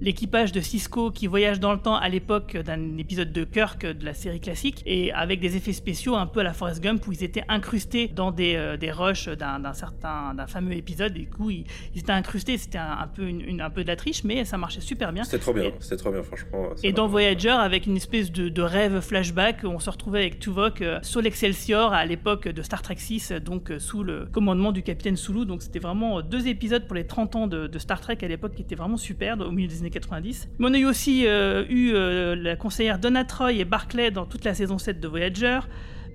l'équipage 0.00 0.52
de 0.52 0.60
Cisco 0.60 1.10
qui 1.10 1.26
voyage 1.26 1.58
dans 1.60 1.72
le 1.72 1.78
temps 1.78 1.96
à 1.96 2.08
l'époque 2.08 2.56
d'un 2.56 2.96
épisode 2.98 3.32
de 3.32 3.44
Kirk 3.44 3.84
euh, 3.84 3.94
de 3.94 4.04
la 4.04 4.14
série 4.14 4.40
classique 4.40 4.82
et 4.86 5.12
avec 5.12 5.40
des 5.40 5.56
effets 5.56 5.72
spéciaux 5.72 6.14
un 6.16 6.26
peu 6.26 6.40
à 6.40 6.42
la 6.44 6.52
Forrest 6.52 6.82
Gump 6.82 7.06
où 7.06 7.12
ils 7.12 7.24
étaient 7.24 7.44
incrustés 7.48 8.08
dans 8.08 8.30
des, 8.30 8.54
euh, 8.56 8.76
des 8.76 8.90
rushs 8.92 9.28
d'un 9.28 9.72
certain 9.72 10.34
d'un 10.34 10.46
fameux 10.46 10.74
épisode 10.76 11.16
et 11.16 11.20
du 11.20 11.28
coup 11.30 11.50
ils, 11.50 11.64
ils 11.94 12.00
étaient 12.00 12.12
incrustés 12.12 12.56
c'était 12.58 12.78
un, 12.78 12.98
un 13.02 13.06
peu 13.08 13.26
une, 13.26 13.40
une- 13.40 13.60
un 13.60 13.70
peu 13.70 13.82
de 13.82 13.88
la 13.88 13.96
triche 13.96 14.22
mais 14.24 14.44
ça 14.44 14.58
marchait 14.58 14.80
super 14.80 15.12
bien 15.12 15.24
C'était 15.24 15.38
trop 15.38 15.52
bien. 15.54 15.70
C'était 15.80 15.96
trop 15.96 16.10
bien, 16.12 16.22
franchement. 16.22 16.68
et 16.82 16.92
dans 16.92 17.06
Voyager, 17.06 17.48
avec 17.50 17.86
une 17.86 17.96
espèce 17.96 18.30
de, 18.32 18.48
de 18.48 18.62
rêve 18.62 19.00
flashback, 19.00 19.58
on 19.64 19.78
se 19.78 19.90
retrouvait 19.90 20.20
avec 20.20 20.38
Tuvok 20.40 20.82
euh, 20.82 20.98
sur 21.02 21.20
l'Excelsior 21.20 21.92
à 21.92 22.04
l'époque 22.12 22.48
de 22.48 22.62
Star 22.62 22.82
Trek 22.82 22.96
6, 22.98 23.32
euh, 23.32 23.40
donc 23.40 23.70
euh, 23.70 23.78
sous 23.78 24.04
le 24.04 24.26
commandement 24.26 24.70
du 24.72 24.82
capitaine 24.82 25.16
Sulu. 25.16 25.46
Donc 25.46 25.62
c'était 25.62 25.78
vraiment 25.78 26.18
euh, 26.18 26.22
deux 26.22 26.46
épisodes 26.46 26.86
pour 26.86 26.94
les 26.94 27.06
30 27.06 27.36
ans 27.36 27.46
de, 27.46 27.78
Star 27.78 28.00
Trek 28.00 28.18
à 28.22 28.28
l'époque 28.28 28.54
qui 28.54 28.62
étaient 28.62 28.74
vraiment 28.74 28.96
super, 28.96 29.40
au 29.40 29.50
milieu 29.50 29.68
des 29.68 29.80
années 29.80 29.90
90. 29.90 30.48
Mais 30.58 30.66
on 30.68 30.74
a 30.74 30.78
eu 30.78 30.84
aussi 30.84 31.26
euh, 31.26 31.64
eu 31.68 31.92
la 32.40 32.56
conseillère 32.56 32.98
Donna 32.98 33.24
Troy 33.24 33.52
et 33.54 33.64
Barclay 33.64 34.10
dans 34.10 34.26
toute 34.26 34.44
la 34.44 34.54
saison 34.54 34.78
7 34.78 35.00
de 35.00 35.08
Voyager. 35.08 35.60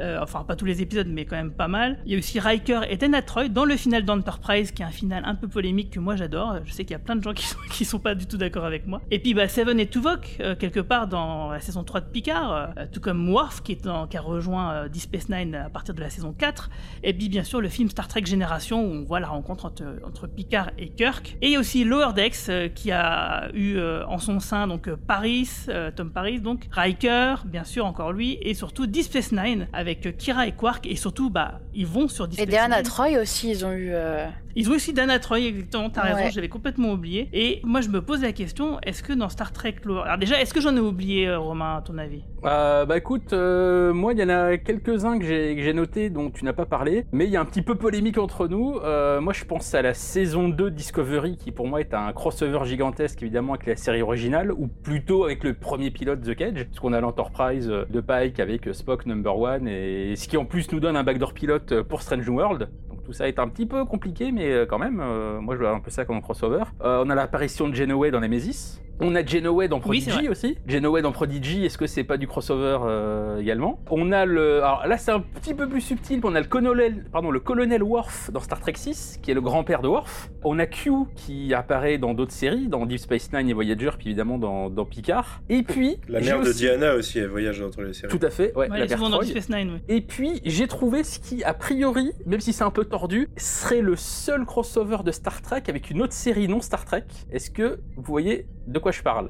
Euh, 0.01 0.19
enfin, 0.21 0.43
pas 0.43 0.55
tous 0.55 0.65
les 0.65 0.81
épisodes, 0.81 1.07
mais 1.09 1.25
quand 1.25 1.35
même 1.35 1.51
pas 1.51 1.67
mal. 1.67 1.99
Il 2.05 2.11
y 2.11 2.15
a 2.15 2.17
aussi 2.17 2.39
Riker 2.39 2.81
et 2.89 2.97
Dana 2.97 3.21
Troy 3.21 3.49
dans 3.49 3.65
le 3.65 3.75
final 3.75 4.03
d'Enterprise, 4.05 4.71
qui 4.71 4.81
est 4.81 4.85
un 4.85 4.91
final 4.91 5.23
un 5.25 5.35
peu 5.35 5.47
polémique 5.47 5.91
que 5.91 5.99
moi 5.99 6.15
j'adore. 6.15 6.57
Je 6.65 6.71
sais 6.71 6.83
qu'il 6.83 6.91
y 6.91 6.95
a 6.95 6.99
plein 6.99 7.15
de 7.15 7.23
gens 7.23 7.33
qui 7.33 7.45
sont, 7.45 7.57
qui 7.71 7.85
sont 7.85 7.99
pas 7.99 8.15
du 8.15 8.27
tout 8.27 8.37
d'accord 8.37 8.65
avec 8.65 8.85
moi. 8.85 9.01
Et 9.11 9.19
puis, 9.19 9.33
bah, 9.33 9.47
Seven 9.47 9.79
et 9.79 9.87
Tuvok, 9.87 10.37
euh, 10.39 10.55
quelque 10.55 10.79
part 10.79 11.07
dans 11.07 11.51
la 11.51 11.59
saison 11.59 11.83
3 11.83 12.01
de 12.01 12.05
Picard, 12.05 12.53
euh, 12.53 12.85
tout 12.91 12.99
comme 12.99 13.29
Worf, 13.29 13.63
qui, 13.63 13.77
a 13.85 14.21
rejoint 14.21 14.87
Deep 14.87 15.03
Space 15.03 15.29
Nine 15.29 15.55
à 15.55 15.69
partir 15.69 15.93
de 15.93 16.01
la 16.01 16.09
saison 16.09 16.33
4. 16.33 16.69
Et 17.03 17.13
puis, 17.13 17.29
bien 17.29 17.43
sûr, 17.43 17.61
le 17.61 17.69
film 17.69 17.89
Star 17.89 18.07
Trek 18.07 18.25
Génération, 18.25 18.83
où 18.83 18.91
on 18.91 19.03
voit 19.03 19.19
la 19.19 19.27
rencontre 19.27 19.65
entre, 19.65 19.83
entre 20.05 20.27
Picard 20.27 20.71
et 20.77 20.89
Kirk. 20.89 21.37
Et 21.41 21.47
il 21.47 21.51
y 21.53 21.55
a 21.55 21.59
aussi 21.59 21.83
Lower 21.83 22.13
Decks, 22.15 22.73
qui 22.73 22.91
a 22.91 23.49
eu 23.53 23.79
en 23.79 24.17
son 24.17 24.39
sein 24.39 24.67
donc 24.67 24.93
Paris, 24.93 25.49
Tom 25.95 26.11
Paris, 26.11 26.39
donc 26.39 26.67
Riker, 26.71 27.35
bien 27.45 27.63
sûr, 27.63 27.85
encore 27.85 28.11
lui, 28.11 28.37
et 28.41 28.53
surtout 28.53 28.87
Deep 28.87 29.03
Space 29.03 29.31
Nine, 29.31 29.67
avec 29.73 29.86
euh, 30.05 30.11
Kira 30.11 30.47
et 30.47 30.51
Quark, 30.51 30.85
et 30.87 30.95
surtout, 30.95 31.29
bah, 31.29 31.59
ils 31.73 31.87
vont 31.87 32.07
sur 32.07 32.27
Deep 32.27 32.39
Et 32.39 32.45
Nine. 32.45 32.83
Troy 32.83 33.19
aussi, 33.21 33.49
ils 33.51 33.65
ont 33.65 33.71
eu. 33.71 33.89
euh, 33.91 34.27
Ils 34.59 34.69
ont 34.71 34.73
aussi 34.73 34.91
Dana 34.91 35.19
Troy, 35.19 35.39
exactement, 35.41 35.89
t'as 35.91 36.01
raison, 36.01 36.17
Ouais. 36.17 36.31
l'avais 36.35 36.49
complètement 36.49 36.91
oublié. 36.93 37.29
Et 37.31 37.61
moi, 37.63 37.81
je 37.81 37.89
me 37.89 38.01
pose 38.01 38.23
la 38.23 38.31
question, 38.31 38.79
est-ce 38.81 39.03
que 39.03 39.13
dans 39.13 39.29
Star 39.29 39.51
Trek 39.53 39.75
Lower... 39.85 40.01
Alors 40.05 40.17
déjà, 40.17 40.41
est-ce 40.41 40.51
que 40.53 40.61
j'en 40.61 40.75
ai 40.75 40.79
oublié, 40.79 41.27
euh, 41.27 41.37
Romain, 41.37 41.77
à 41.77 41.81
ton 41.81 41.97
avis? 41.99 42.23
Euh, 42.43 42.85
bah 42.85 42.97
écoute, 42.97 43.33
euh, 43.33 43.93
moi 43.93 44.13
il 44.13 44.19
y 44.19 44.23
en 44.23 44.29
a 44.29 44.57
quelques-uns 44.57 45.17
que 45.19 45.25
j'ai 45.25 45.73
notés 45.73 46.09
dont 46.11 46.29
tu 46.29 46.45
n'as 46.45 46.53
pas 46.53 46.65
parlé, 46.67 47.05
mais 47.11 47.25
il 47.25 47.31
y 47.31 47.35
a 47.37 47.41
un 47.41 47.45
petit 47.45 47.63
peu 47.63 47.73
polémique 47.75 48.17
entre 48.19 48.47
nous. 48.47 48.77
Euh, 48.83 49.19
moi 49.21 49.33
je 49.33 49.43
pense 49.43 49.73
à 49.73 49.81
la 49.81 49.93
saison 49.95 50.47
2 50.47 50.69
Discovery 50.69 51.35
qui 51.37 51.51
pour 51.51 51.67
moi 51.67 51.79
est 51.81 51.95
un 51.95 52.13
crossover 52.13 52.59
gigantesque 52.65 53.21
évidemment 53.23 53.53
avec 53.53 53.65
la 53.65 53.75
série 53.75 54.03
originale, 54.03 54.51
ou 54.51 54.67
plutôt 54.67 55.23
avec 55.25 55.43
le 55.43 55.55
premier 55.55 55.89
pilote 55.89 56.21
The 56.21 56.35
Cage, 56.35 56.63
parce 56.65 56.79
qu'on 56.79 56.93
a 56.93 57.01
l'Enterprise 57.01 57.67
de 57.67 58.01
Pike 58.01 58.39
avec 58.39 58.69
Spock 58.73 59.07
number 59.07 59.37
one, 59.37 59.67
et 59.67 59.76
ce 60.15 60.27
qui 60.27 60.37
en 60.37 60.45
plus 60.45 60.71
nous 60.71 60.79
donne 60.79 60.95
un 60.95 61.03
backdoor 61.03 61.33
pilote 61.33 61.71
euh, 61.71 61.83
pour 61.83 62.01
Strange 62.01 62.27
World. 62.27 62.69
Donc 62.89 63.03
tout 63.03 63.13
ça 63.13 63.27
est 63.27 63.39
un 63.39 63.47
petit 63.47 63.65
peu 63.65 63.85
compliqué, 63.85 64.31
mais 64.31 64.51
euh, 64.51 64.65
quand 64.65 64.79
même, 64.79 64.99
euh, 64.99 65.39
moi 65.39 65.55
je 65.55 65.61
vois 65.61 65.71
un 65.71 65.79
peu 65.79 65.89
ça 65.89 66.05
comme 66.05 66.17
un 66.17 66.21
crossover. 66.21 66.63
On 66.81 67.09
a 67.09 67.15
l'apparition 67.15 67.67
de 67.67 67.75
Genoway 67.75 68.11
dans 68.11 68.19
Nemesis. 68.19 68.81
On 68.99 69.13
a 69.15 69.23
Genoway 69.25 69.67
dans 69.67 69.79
Prodigy 69.79 70.27
aussi. 70.27 70.57
Genoway 70.67 71.01
dans 71.01 71.11
Prodigy, 71.11 71.65
est-ce 71.65 71.77
que 71.77 71.85
c'est 71.85 72.03
pas 72.03 72.17
du 72.17 72.27
crossover 72.27 72.79
euh, 72.83 73.39
également? 73.39 73.79
On 73.91 74.11
a 74.11 74.25
le. 74.25 74.57
Alors 74.63 74.87
là, 74.87 74.97
c'est 74.97 75.11
un 75.11 75.19
petit 75.19 75.53
peu 75.53 75.67
plus 75.69 75.81
subtil. 75.81 76.19
On 76.23 76.33
a 76.33 76.39
le 76.39 76.47
colonel, 76.47 77.05
pardon, 77.11 77.29
le 77.29 77.39
colonel 77.39 77.83
Worf 77.83 78.31
dans 78.31 78.39
Star 78.39 78.59
Trek 78.59 78.73
6, 78.75 79.19
qui 79.21 79.31
est 79.31 79.33
le 79.35 79.41
grand-père 79.41 79.81
de 79.81 79.87
Worf. 79.87 80.31
On 80.43 80.57
a 80.57 80.65
Q 80.65 80.91
qui 81.15 81.53
apparaît 81.53 81.97
dans 81.99 82.13
d'autres 82.15 82.31
séries, 82.31 82.67
dans 82.67 82.85
Deep 82.87 82.99
Space 82.99 83.31
Nine 83.33 83.49
et 83.49 83.53
Voyager, 83.53 83.91
puis 83.97 84.07
évidemment 84.07 84.37
dans, 84.39 84.69
dans 84.69 84.85
Picard. 84.85 85.41
Et 85.49 85.61
puis. 85.63 85.97
La 86.07 86.19
mère 86.21 86.41
de 86.41 86.49
aussi- 86.49 86.59
Diana 86.59 86.95
aussi, 86.95 87.19
elle 87.19 87.27
voyage 87.29 87.61
entre 87.61 87.81
les 87.83 87.93
séries. 87.93 88.11
Tout 88.17 88.25
à 88.25 88.29
fait, 88.31 88.51
ouais, 88.55 88.67
Ouais, 88.67 88.69
la 88.69 88.85
elle 88.85 88.91
est 88.91 88.95
souvent 88.95 89.09
mère 89.09 89.19
dans. 89.19 89.25
Deep 89.25 89.37
Space 89.41 89.49
Nine, 89.55 89.71
oui. 89.75 89.95
Et 89.95 90.01
puis, 90.01 90.41
j'ai 90.43 90.67
trouvé 90.67 91.03
ce 91.03 91.19
qui, 91.19 91.43
a 91.43 91.53
priori, 91.53 92.11
même 92.25 92.39
si 92.39 92.51
c'est 92.51 92.63
un 92.63 92.71
peu 92.71 92.85
tordu, 92.85 93.29
serait 93.37 93.81
le 93.81 93.95
seul 93.95 94.43
crossover 94.45 94.97
de 95.05 95.11
Star 95.11 95.41
Trek 95.43 95.63
avec 95.67 95.91
une 95.91 96.01
autre 96.01 96.13
série 96.13 96.47
non 96.47 96.61
Star 96.61 96.83
Trek. 96.85 97.03
Est-ce 97.31 97.51
que 97.51 97.79
vous 97.95 98.03
voyez 98.03 98.47
de 98.65 98.79
quoi 98.79 98.86
je 98.91 99.01
parle 99.03 99.29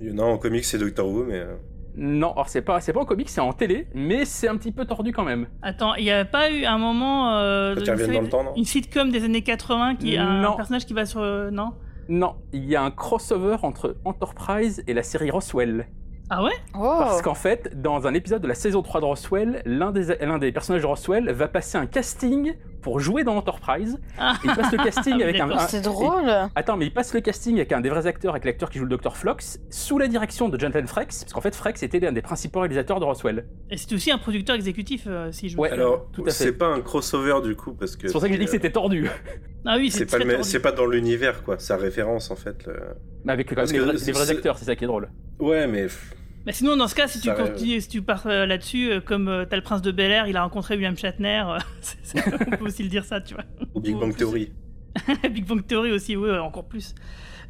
Il 0.00 0.08
y 0.10 0.12
en 0.14 0.18
a 0.18 0.22
en 0.22 0.38
comics, 0.38 0.64
c'est 0.64 0.78
Doctor 0.78 1.06
Who, 1.08 1.24
mais. 1.24 1.34
euh, 1.38 1.56
Non, 1.96 2.32
alors 2.32 2.48
c'est 2.48 2.62
pas, 2.62 2.80
c'est 2.80 2.92
pas 2.92 3.00
en 3.00 3.04
comics, 3.04 3.28
c'est 3.28 3.40
en 3.40 3.52
télé, 3.52 3.88
mais 3.94 4.24
c'est 4.24 4.48
un 4.48 4.56
petit 4.56 4.72
peu 4.72 4.84
tordu 4.84 5.12
quand 5.12 5.24
même. 5.24 5.46
Attends, 5.62 5.94
il 5.96 6.04
n'y 6.04 6.10
a 6.12 6.24
pas 6.24 6.50
eu 6.50 6.64
un 6.64 6.78
moment... 6.78 7.34
Euh, 7.34 7.74
de- 7.74 7.80
une 7.80 8.12
dans 8.14 8.20
le 8.20 8.28
temps, 8.28 8.44
non 8.44 8.54
Une 8.56 8.64
sitcom 8.64 9.10
des 9.10 9.24
années 9.24 9.42
80 9.42 9.96
qui 9.96 10.16
a 10.16 10.24
un 10.26 10.42
personnage 10.56 10.86
qui 10.86 10.94
va 10.94 11.04
sur... 11.06 11.20
euh, 11.20 11.50
non 11.50 11.72
Non, 12.08 12.36
il 12.52 12.64
y 12.66 12.76
a 12.76 12.82
un 12.82 12.90
crossover 12.90 13.56
entre 13.62 13.96
Enterprise 14.04 14.82
et 14.86 14.94
la 14.94 15.02
série 15.02 15.30
Roswell. 15.30 15.86
Ah 16.30 16.44
ouais? 16.44 16.52
Oh 16.74 16.96
Parce 16.98 17.22
qu'en 17.22 17.34
fait, 17.34 17.80
dans 17.80 18.06
un 18.06 18.12
épisode 18.12 18.42
de 18.42 18.48
la 18.48 18.54
saison 18.54 18.82
3 18.82 19.00
de 19.00 19.06
Roswell, 19.06 19.62
l'un 19.64 19.92
des, 19.92 20.14
l'un 20.20 20.38
des 20.38 20.52
personnages 20.52 20.82
de 20.82 20.86
Roswell 20.86 21.30
va 21.32 21.48
passer 21.48 21.78
un 21.78 21.86
casting 21.86 22.54
pour 22.82 23.00
jouer 23.00 23.24
dans 23.24 23.34
l'Enterprise. 23.34 23.98
Ah. 24.18 24.34
Il 24.44 24.54
passe 24.54 24.70
le 24.72 24.76
casting 24.84 25.22
avec 25.22 25.40
un, 25.40 25.58
C'est 25.60 25.78
et- 25.78 25.80
drôle. 25.80 26.30
Attends, 26.54 26.76
mais 26.76 26.84
il 26.86 26.92
passe 26.92 27.14
le 27.14 27.20
casting 27.22 27.56
avec 27.56 27.72
un 27.72 27.80
des 27.80 27.88
vrais 27.88 28.06
acteurs, 28.06 28.32
avec 28.32 28.44
l'acteur 28.44 28.68
qui 28.68 28.78
joue 28.78 28.84
le 28.84 28.94
Dr. 28.96 29.16
Flox, 29.16 29.58
sous 29.70 29.98
la 29.98 30.06
direction 30.06 30.50
de 30.50 30.58
Jonathan 30.60 30.86
Frakes, 30.86 31.08
parce 31.20 31.32
qu'en 31.32 31.40
fait, 31.40 31.54
Frakes 31.54 31.82
était 31.82 31.98
l'un 31.98 32.12
des 32.12 32.22
principaux 32.22 32.60
réalisateurs 32.60 33.00
de 33.00 33.04
Roswell. 33.06 33.46
Et 33.70 33.78
c'est 33.78 33.92
aussi 33.94 34.10
un 34.10 34.18
producteur 34.18 34.54
exécutif, 34.54 35.04
euh, 35.06 35.32
si 35.32 35.48
je 35.48 35.56
me 35.56 35.62
Ouais. 35.62 35.70
souviens. 35.70 35.82
Alors, 35.84 36.08
tout 36.12 36.22
à 36.22 36.26
fait. 36.26 36.30
c'est 36.30 36.52
pas 36.52 36.66
un 36.68 36.82
crossover 36.82 37.40
du 37.42 37.56
coup, 37.56 37.72
parce 37.72 37.96
que. 37.96 38.06
C'est 38.06 38.12
pour 38.12 38.20
ça 38.20 38.26
que 38.28 38.34
j'ai 38.34 38.38
dit 38.38 38.44
que 38.44 38.50
c'était 38.50 38.70
tordu. 38.72 39.08
Ah 39.64 39.76
oui, 39.78 39.90
C'est 39.90 40.00
c'est 40.00 40.18
pas, 40.18 40.18
tordu. 40.24 40.42
c'est 40.44 40.60
pas 40.60 40.72
dans 40.72 40.86
l'univers, 40.86 41.42
quoi. 41.42 41.58
Ça 41.58 41.76
référence, 41.78 42.30
en 42.30 42.36
fait. 42.36 42.66
le- 42.66 42.80
Mais 43.24 43.32
avec 43.32 43.48
quand 43.48 43.54
Parce 43.56 43.72
même 43.72 43.80
les 43.80 43.86
que 43.86 43.90
vrais, 43.92 43.98
c'est- 43.98 44.06
les 44.06 44.12
vrais 44.12 44.26
c'est- 44.26 44.32
acteurs, 44.32 44.58
c'est 44.58 44.66
ça 44.66 44.76
qui 44.76 44.84
est 44.84 44.86
drôle. 44.86 45.08
Ouais, 45.40 45.66
mais. 45.66 45.86
Mais 46.46 46.52
sinon, 46.52 46.76
dans 46.76 46.88
ce 46.88 46.94
cas, 46.94 47.08
si 47.08 47.20
tu 47.20 47.28
Ça 47.28 47.34
continues, 47.34 47.80
si 47.80 47.88
tu 47.88 48.00
pars 48.02 48.22
euh, 48.26 48.46
là-dessus, 48.46 48.90
euh, 48.90 49.00
comme 49.00 49.28
euh, 49.28 49.44
t'as 49.44 49.56
le 49.56 49.62
prince 49.62 49.82
de 49.82 49.90
Bel 49.90 50.10
Air, 50.10 50.26
il 50.28 50.36
a 50.36 50.42
rencontré 50.42 50.74
William 50.76 50.96
Shatner, 50.96 51.44
euh, 51.46 51.58
c'est- 51.80 51.98
c'est- 52.02 52.24
on 52.52 52.56
peut 52.56 52.64
aussi 52.66 52.82
le 52.82 52.88
dire 52.88 53.04
ça, 53.04 53.20
tu 53.20 53.34
vois. 53.34 53.44
Au 53.74 53.80
Big 53.80 53.96
Ou 53.96 54.00
Bang 54.00 54.16
Theory. 54.16 54.52
Big 55.30 55.46
Bang 55.46 55.66
Theory 55.66 55.92
aussi, 55.92 56.16
oui, 56.16 56.30
ouais, 56.30 56.38
encore 56.38 56.64
plus. 56.66 56.94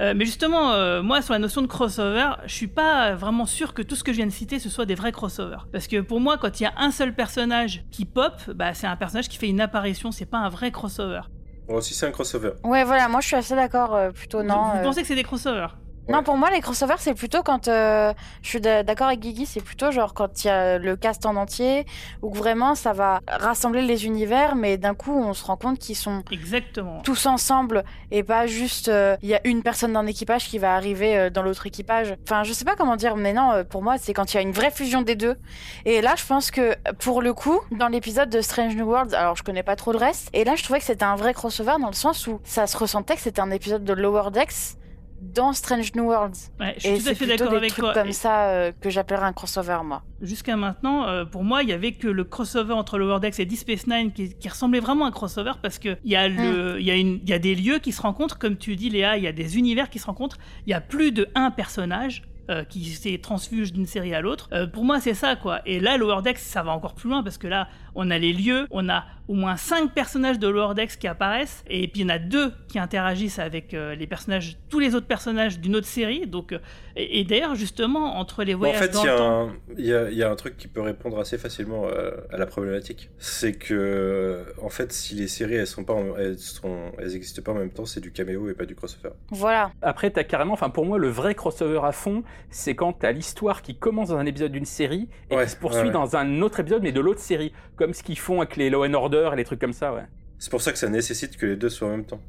Euh, 0.01 0.15
mais 0.17 0.25
justement, 0.25 0.73
euh, 0.73 1.03
moi, 1.03 1.23
sur 1.23 1.33
la 1.33 1.41
notion 1.41 1.61
de 1.61 1.67
crossover, 1.67 2.31
je 2.47 2.53
suis 2.55 2.69
pas 2.69 3.15
vraiment 3.15 3.47
sûr 3.47 3.75
que 3.75 3.83
tout 3.83 3.97
ce 3.97 4.05
que 4.05 4.13
je 4.13 4.19
viens 4.19 4.27
de 4.27 4.33
citer, 4.33 4.59
ce 4.61 4.69
soit 4.69 4.87
des 4.87 4.95
vrais 4.95 5.11
crossovers. 5.13 5.67
Parce 5.73 5.89
que 5.89 6.01
pour 6.01 6.21
moi, 6.21 6.39
quand 6.39 6.61
il 6.61 6.65
y 6.65 6.67
a 6.67 6.73
un 6.77 6.91
seul 6.93 7.15
personnage 7.15 7.85
qui 7.91 8.05
pop, 8.05 8.33
bah, 8.55 8.75
c'est 8.75 8.87
un 8.87 8.95
personnage 8.97 9.29
qui 9.29 9.39
fait 9.39 9.49
une 9.49 9.61
apparition, 9.61 10.13
c'est 10.13 10.27
pas 10.27 10.39
un 10.39 10.49
vrai 10.49 10.71
crossover. 10.71 11.23
Bon, 11.67 11.81
si 11.81 11.95
c'est 11.95 12.07
un 12.07 12.13
crossover. 12.13 12.53
Ouais, 12.65 12.85
voilà, 12.85 13.09
moi 13.09 13.21
je 13.21 13.27
suis 13.27 13.37
assez 13.37 13.55
d'accord, 13.57 13.95
euh, 13.95 14.11
plutôt 14.11 14.43
non. 14.43 14.71
vous 14.73 14.79
euh. 14.79 14.83
pensez 14.85 15.03
que 15.03 15.07
c'est 15.09 15.15
des 15.17 15.23
crossovers? 15.25 15.77
Non, 16.09 16.23
pour 16.23 16.39
moi, 16.39 16.51
les 16.51 16.61
crossovers, 16.61 16.99
c'est 17.01 17.13
plutôt 17.15 17.43
quand. 17.43 17.69
euh, 17.69 18.15
je 18.43 18.49
suis 18.49 18.61
d'a- 18.61 18.83
d'accord 18.83 19.09
avec 19.09 19.21
Guigui, 19.21 19.45
c'est 19.45 19.61
plutôt 19.61 19.91
genre 19.91 20.15
quand 20.15 20.43
il 20.43 20.47
y 20.47 20.51
a 20.51 20.79
le 20.79 20.97
cast 20.97 21.27
en 21.27 21.37
entier, 21.37 21.85
ou 22.23 22.33
vraiment 22.33 22.75
ça 22.75 22.95
va 22.95 23.21
rassembler 23.29 23.83
les 23.83 24.07
univers, 24.07 24.55
mais 24.57 24.79
d'un 24.79 24.95
coup, 24.95 25.13
on 25.15 25.35
se 25.35 25.45
rend 25.45 25.57
compte 25.57 25.79
qu'ils 25.79 25.97
sont 25.97 26.23
Exactement. 26.31 27.01
tous 27.03 27.27
ensemble 27.27 27.85
et 28.11 28.23
pas 28.23 28.47
juste 28.47 28.89
euh, 28.89 29.17
il 29.23 29.29
y 29.29 29.35
a 29.35 29.41
une 29.45 29.63
personne 29.63 29.93
d'un 29.93 30.07
équipage 30.07 30.49
qui 30.49 30.59
va 30.59 30.75
arriver 30.75 31.17
euh, 31.19 31.31
dans 31.31 31.43
l'autre 31.43 31.67
équipage. 31.67 32.15
Enfin, 32.25 32.43
je 32.43 32.53
sais 32.55 32.65
pas 32.65 32.75
comment 32.75 32.97
dire, 32.97 33.15
mais 33.17 33.35
non, 33.35 33.53
euh, 33.53 33.65
pour 33.65 33.83
moi, 33.83 33.97
c'est 33.99 34.15
quand 34.15 34.33
il 34.33 34.37
y 34.37 34.39
a 34.39 34.43
une 34.43 34.53
vraie 34.53 34.71
fusion 34.71 35.03
des 35.03 35.15
deux. 35.15 35.37
Et 35.85 36.01
là, 36.01 36.15
je 36.17 36.25
pense 36.25 36.51
que 36.51 36.75
pour 37.01 37.21
le 37.21 37.35
coup, 37.35 37.61
dans 37.73 37.89
l'épisode 37.89 38.31
de 38.31 38.41
Strange 38.41 38.75
New 38.77 38.87
Worlds, 38.87 39.15
alors 39.15 39.37
je 39.37 39.43
connais 39.43 39.63
pas 39.63 39.77
trop 39.77 39.93
le 39.93 39.99
reste, 39.99 40.31
et 40.33 40.45
là, 40.45 40.55
je 40.57 40.63
trouvais 40.63 40.79
que 40.79 40.87
c'était 40.87 41.05
un 41.05 41.17
vrai 41.17 41.35
crossover 41.35 41.75
dans 41.81 41.89
le 41.89 41.93
sens 41.93 42.27
où 42.27 42.41
ça 42.45 42.67
se 42.67 42.79
ressentait 42.79 43.15
que 43.15 43.21
c'était 43.21 43.41
un 43.43 43.51
épisode 43.51 43.85
de 43.85 43.93
Lower 43.93 44.31
Decks 44.33 44.78
dans 45.21 45.53
Strange 45.53 45.95
New 45.95 46.05
Worlds. 46.05 46.51
Ouais, 46.61 46.75
je 46.77 46.81
suis 46.81 46.89
Et 46.91 46.99
tout 47.03 47.09
à 47.09 47.15
fait 47.15 47.27
d'accord 47.27 47.53
avec 47.55 47.71
trucs 47.71 47.85
toi. 47.85 47.93
comme 47.95 48.09
Et- 48.09 48.13
ça 48.13 48.51
euh, 48.51 48.73
que 48.81 48.89
j'appellerais 48.91 49.27
un 49.27 49.33
crossover, 49.33 49.79
moi. 49.85 50.03
Jusqu'à 50.23 50.57
maintenant, 50.57 51.07
euh, 51.09 51.25
pour 51.25 51.45
moi, 51.45 51.63
il 51.63 51.69
y 51.69 51.73
avait 51.73 51.93
que 51.93 52.09
le 52.09 52.25
crossover 52.25 52.73
entre 52.75 52.99
Lower 52.99 53.21
Decks 53.21 53.39
et 53.41 53.45
Deep 53.47 53.59
Space 53.59 53.87
Nine 53.87 54.13
qui, 54.13 54.35
qui 54.35 54.49
ressemblait 54.49 54.81
vraiment 54.81 55.05
à 55.05 55.09
un 55.09 55.13
crossover 55.13 55.53
parce 55.63 55.79
que 55.79 55.97
il 56.05 56.11
y 56.13 56.17
a 56.17 56.29
le, 56.29 56.79
il 56.81 56.87
y 56.87 56.91
a 56.91 56.95
une, 56.97 57.21
il 57.23 57.29
y 57.29 57.33
a 57.33 57.39
des 57.39 57.55
lieux 57.55 57.79
qui 57.79 57.93
se 57.93 58.01
rencontrent, 58.03 58.39
comme 58.39 58.57
tu 58.57 58.77
dis, 58.77 58.91
Léa, 58.91 59.17
il 59.17 59.25
y 59.25 59.29
a 59.29 59.33
des 59.33 59.59
univers 59.59 59.91
qui 59.91 59.99
se 59.99 60.07
rencontrent. 60.07 60.39
Il 60.67 60.71
y 60.71 60.75
a 60.75 60.81
plus 60.81 61.13
de 61.13 61.29
un 61.35 61.51
personnage. 61.51 62.23
euh, 62.51 62.65
qui 62.65 62.83
s'est 62.87 63.19
transfuge 63.19 63.75
d'une 63.75 63.85
série 63.85 64.15
à 64.15 64.23
l'autre. 64.23 64.49
Pour 64.73 64.83
moi, 64.87 65.01
c'est 65.03 65.13
ça, 65.13 65.37
quoi. 65.37 65.61
Et 65.67 65.81
là, 65.81 65.99
Lower 65.99 66.23
Decks, 66.23 66.39
ça 66.39 66.63
va 66.63 66.71
encore 66.73 66.95
plus 66.95 67.11
loin 67.11 67.23
parce 67.23 67.37
que 67.37 67.47
là, 67.47 67.69
on 68.01 68.11
a 68.11 68.19
les 68.19 68.33
lieux, 68.33 68.67
on 68.71 68.89
a 68.89 69.05
au 69.29 69.35
moins 69.35 69.57
cinq 69.57 69.93
personnages 69.93 70.39
de 70.39 70.49
Lower 70.49 70.75
Decks 70.75 70.99
qui 70.99 71.07
apparaissent, 71.07 71.63
et 71.69 71.87
puis 71.89 72.01
il 72.01 72.03
y 72.05 72.07
en 72.07 72.09
a 72.15 72.19
deux 72.19 72.51
qui 72.69 72.79
interagissent 72.79 73.39
avec 73.39 73.75
euh, 73.75 73.95
les 73.95 74.07
personnages, 74.07 74.57
tous 74.71 74.79
les 74.79 74.95
autres 74.95 75.07
personnages 75.07 75.61
d'une 75.61 75.77
autre 75.77 75.87
série. 75.87 76.27
Donc, 76.27 76.53
euh, 76.53 76.59
et, 76.97 77.21
et 77.21 77.25
d'ailleurs, 77.25 77.55
justement, 77.55 78.19
entre 78.19 78.43
les 78.43 78.55
Bon, 78.55 78.61
en 78.61 78.71
voyages 78.73 78.79
fait, 78.79 78.99
il 78.99 79.05
y, 79.05 79.09
a 79.09 79.17
temps, 79.19 79.49
un- 79.49 79.53
il 79.77 79.85
y 79.85 79.93
a- 79.93 80.11
il 80.11 80.17
y 80.17 80.23
a 80.23 80.31
un 80.31 80.35
truc 80.37 80.57
qui 80.57 80.67
peut 80.67 80.81
répondre 80.81 81.19
assez 81.19 81.37
facilement 81.37 81.85
euh, 81.89 82.13
à 82.33 82.39
la 82.39 82.47
problématique. 82.47 83.11
C'est 83.19 83.53
que, 83.53 84.45
en 84.63 84.71
fait, 84.71 84.93
si 84.93 85.15
les 85.15 85.29
séries 85.29 85.57
elles 85.57 85.67
sont 85.67 85.85
pas, 85.85 85.93
en- 85.93 86.17
elles 86.17 86.39
sont, 86.39 86.93
elles 86.99 87.15
existent 87.15 87.43
pas 87.43 87.53
en 87.53 87.57
même 87.61 87.71
temps, 87.71 87.85
c'est 87.85 88.01
du 88.01 88.13
caméo 88.13 88.49
et 88.49 88.55
pas 88.55 88.65
du 88.65 88.75
crossover. 88.75 89.11
Voilà. 89.31 89.73
Après, 89.83 90.11
t'as 90.11 90.25
carrément, 90.25 90.55
enfin 90.55 90.71
pour 90.71 90.87
moi, 90.87 90.97
le 90.99 91.09
vrai 91.09 91.35
crossover 91.35 91.81
à 91.85 91.93
fond, 91.93 92.23
c'est 92.51 92.75
quand 92.75 92.95
t'as 92.95 93.13
l'histoire 93.13 93.61
qui 93.61 93.75
commence 93.77 94.09
dans 94.09 94.17
un 94.17 94.25
épisode 94.27 94.53
d'une 94.53 94.65
série 94.65 95.09
et 95.31 95.37
Ouais, 95.37 95.45
qui 95.45 95.51
se 95.51 95.57
poursuit 95.57 95.81
ouais, 95.81 95.87
ouais. 95.89 95.93
dans 95.93 96.17
un 96.17 96.41
autre 96.41 96.61
épisode, 96.61 96.83
mais 96.83 96.93
de 96.93 97.01
l'autre 97.01 97.21
série, 97.21 97.53
comme 97.77 97.88
ce 97.95 98.03
qu'ils 98.03 98.19
font 98.19 98.41
avec 98.41 98.57
les 98.57 98.71
Law 98.71 98.85
and 98.85 98.95
Order 98.95 99.31
et 99.33 99.37
les 99.37 99.45
trucs 99.45 99.61
comme 99.61 99.73
ça, 99.73 99.93
ouais. 99.93 100.03
C'est 100.39 100.51
pour 100.51 100.61
ça 100.63 100.73
que 100.73 100.79
ça 100.79 100.89
nécessite 100.89 101.37
que 101.37 101.47
les 101.47 101.57
deux 101.57 101.69
soient 101.69 101.89
en 101.89 101.93
même 101.93 102.05
temps. 102.05 102.21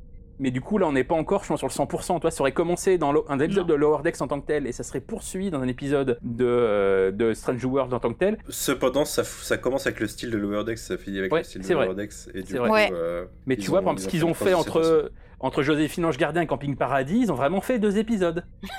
Mais 0.41 0.51
du 0.51 0.61
coup, 0.61 0.77
là, 0.77 0.87
on 0.87 0.93
n'est 0.93 1.03
pas 1.03 1.15
encore, 1.15 1.43
je 1.43 1.49
pense, 1.49 1.59
sur 1.59 1.67
le 1.67 1.73
100%. 1.73 2.21
Toi, 2.21 2.31
ça 2.31 2.41
aurait 2.41 2.53
commencé 2.53 2.97
dans 2.97 3.13
un 3.27 3.39
épisode 3.39 3.67
Non. 3.67 3.73
de 3.73 3.75
Lower 3.75 4.03
Decks 4.03 4.21
en 4.21 4.27
tant 4.27 4.39
que 4.39 4.47
tel, 4.47 4.67
et 4.67 4.71
ça 4.71 4.83
serait 4.83 5.01
poursuivi 5.01 5.51
dans 5.51 5.59
un 5.59 5.67
épisode 5.67 6.17
de, 6.21 6.45
euh, 6.45 7.11
de 7.11 7.33
Strange 7.33 7.63
World 7.65 7.93
en 7.93 7.99
tant 7.99 8.13
que 8.13 8.19
tel. 8.19 8.37
Cependant, 8.47 9.03
ça, 9.03 9.57
commence 9.57 9.85
avec 9.85 9.99
le 9.99 10.07
style 10.07 10.31
de 10.31 10.37
Lower 10.37 10.63
Decks, 10.63 10.77
ça 10.77 10.97
finit 10.97 11.19
avec 11.19 11.33
Ouais, 11.33 11.39
le 11.41 11.43
style 11.43 11.61
de 11.61 11.65
c'est 11.67 11.73
vrai. 11.73 11.87
Lower 11.87 11.95
Decks. 11.95 12.13
Et 12.33 12.41
du 12.41 12.51
C'est 12.53 12.57
coup, 12.57 12.63
vrai. 12.63 12.89
Ouais. 12.89 12.89
euh, 12.93 13.25
Mais 13.47 13.57
tu 13.57 13.69
vois, 13.69 13.81
par 13.81 13.91
exemple, 13.91 14.01
ce 14.03 14.07
qu'ils 14.07 14.23
ont 14.25 14.33
fait 14.33 14.53
entre, 14.53 15.11
entre 15.39 15.63
Joséphine 15.63 16.05
Ange 16.05 16.17
Gardien 16.17 16.41
et 16.41 16.47
Camping 16.47 16.75
Paradis, 16.75 17.19
ils 17.23 17.31
ont 17.31 17.35
vraiment 17.35 17.61
fait 17.61 17.79
deux 17.79 17.97
épisodes. 17.97 18.43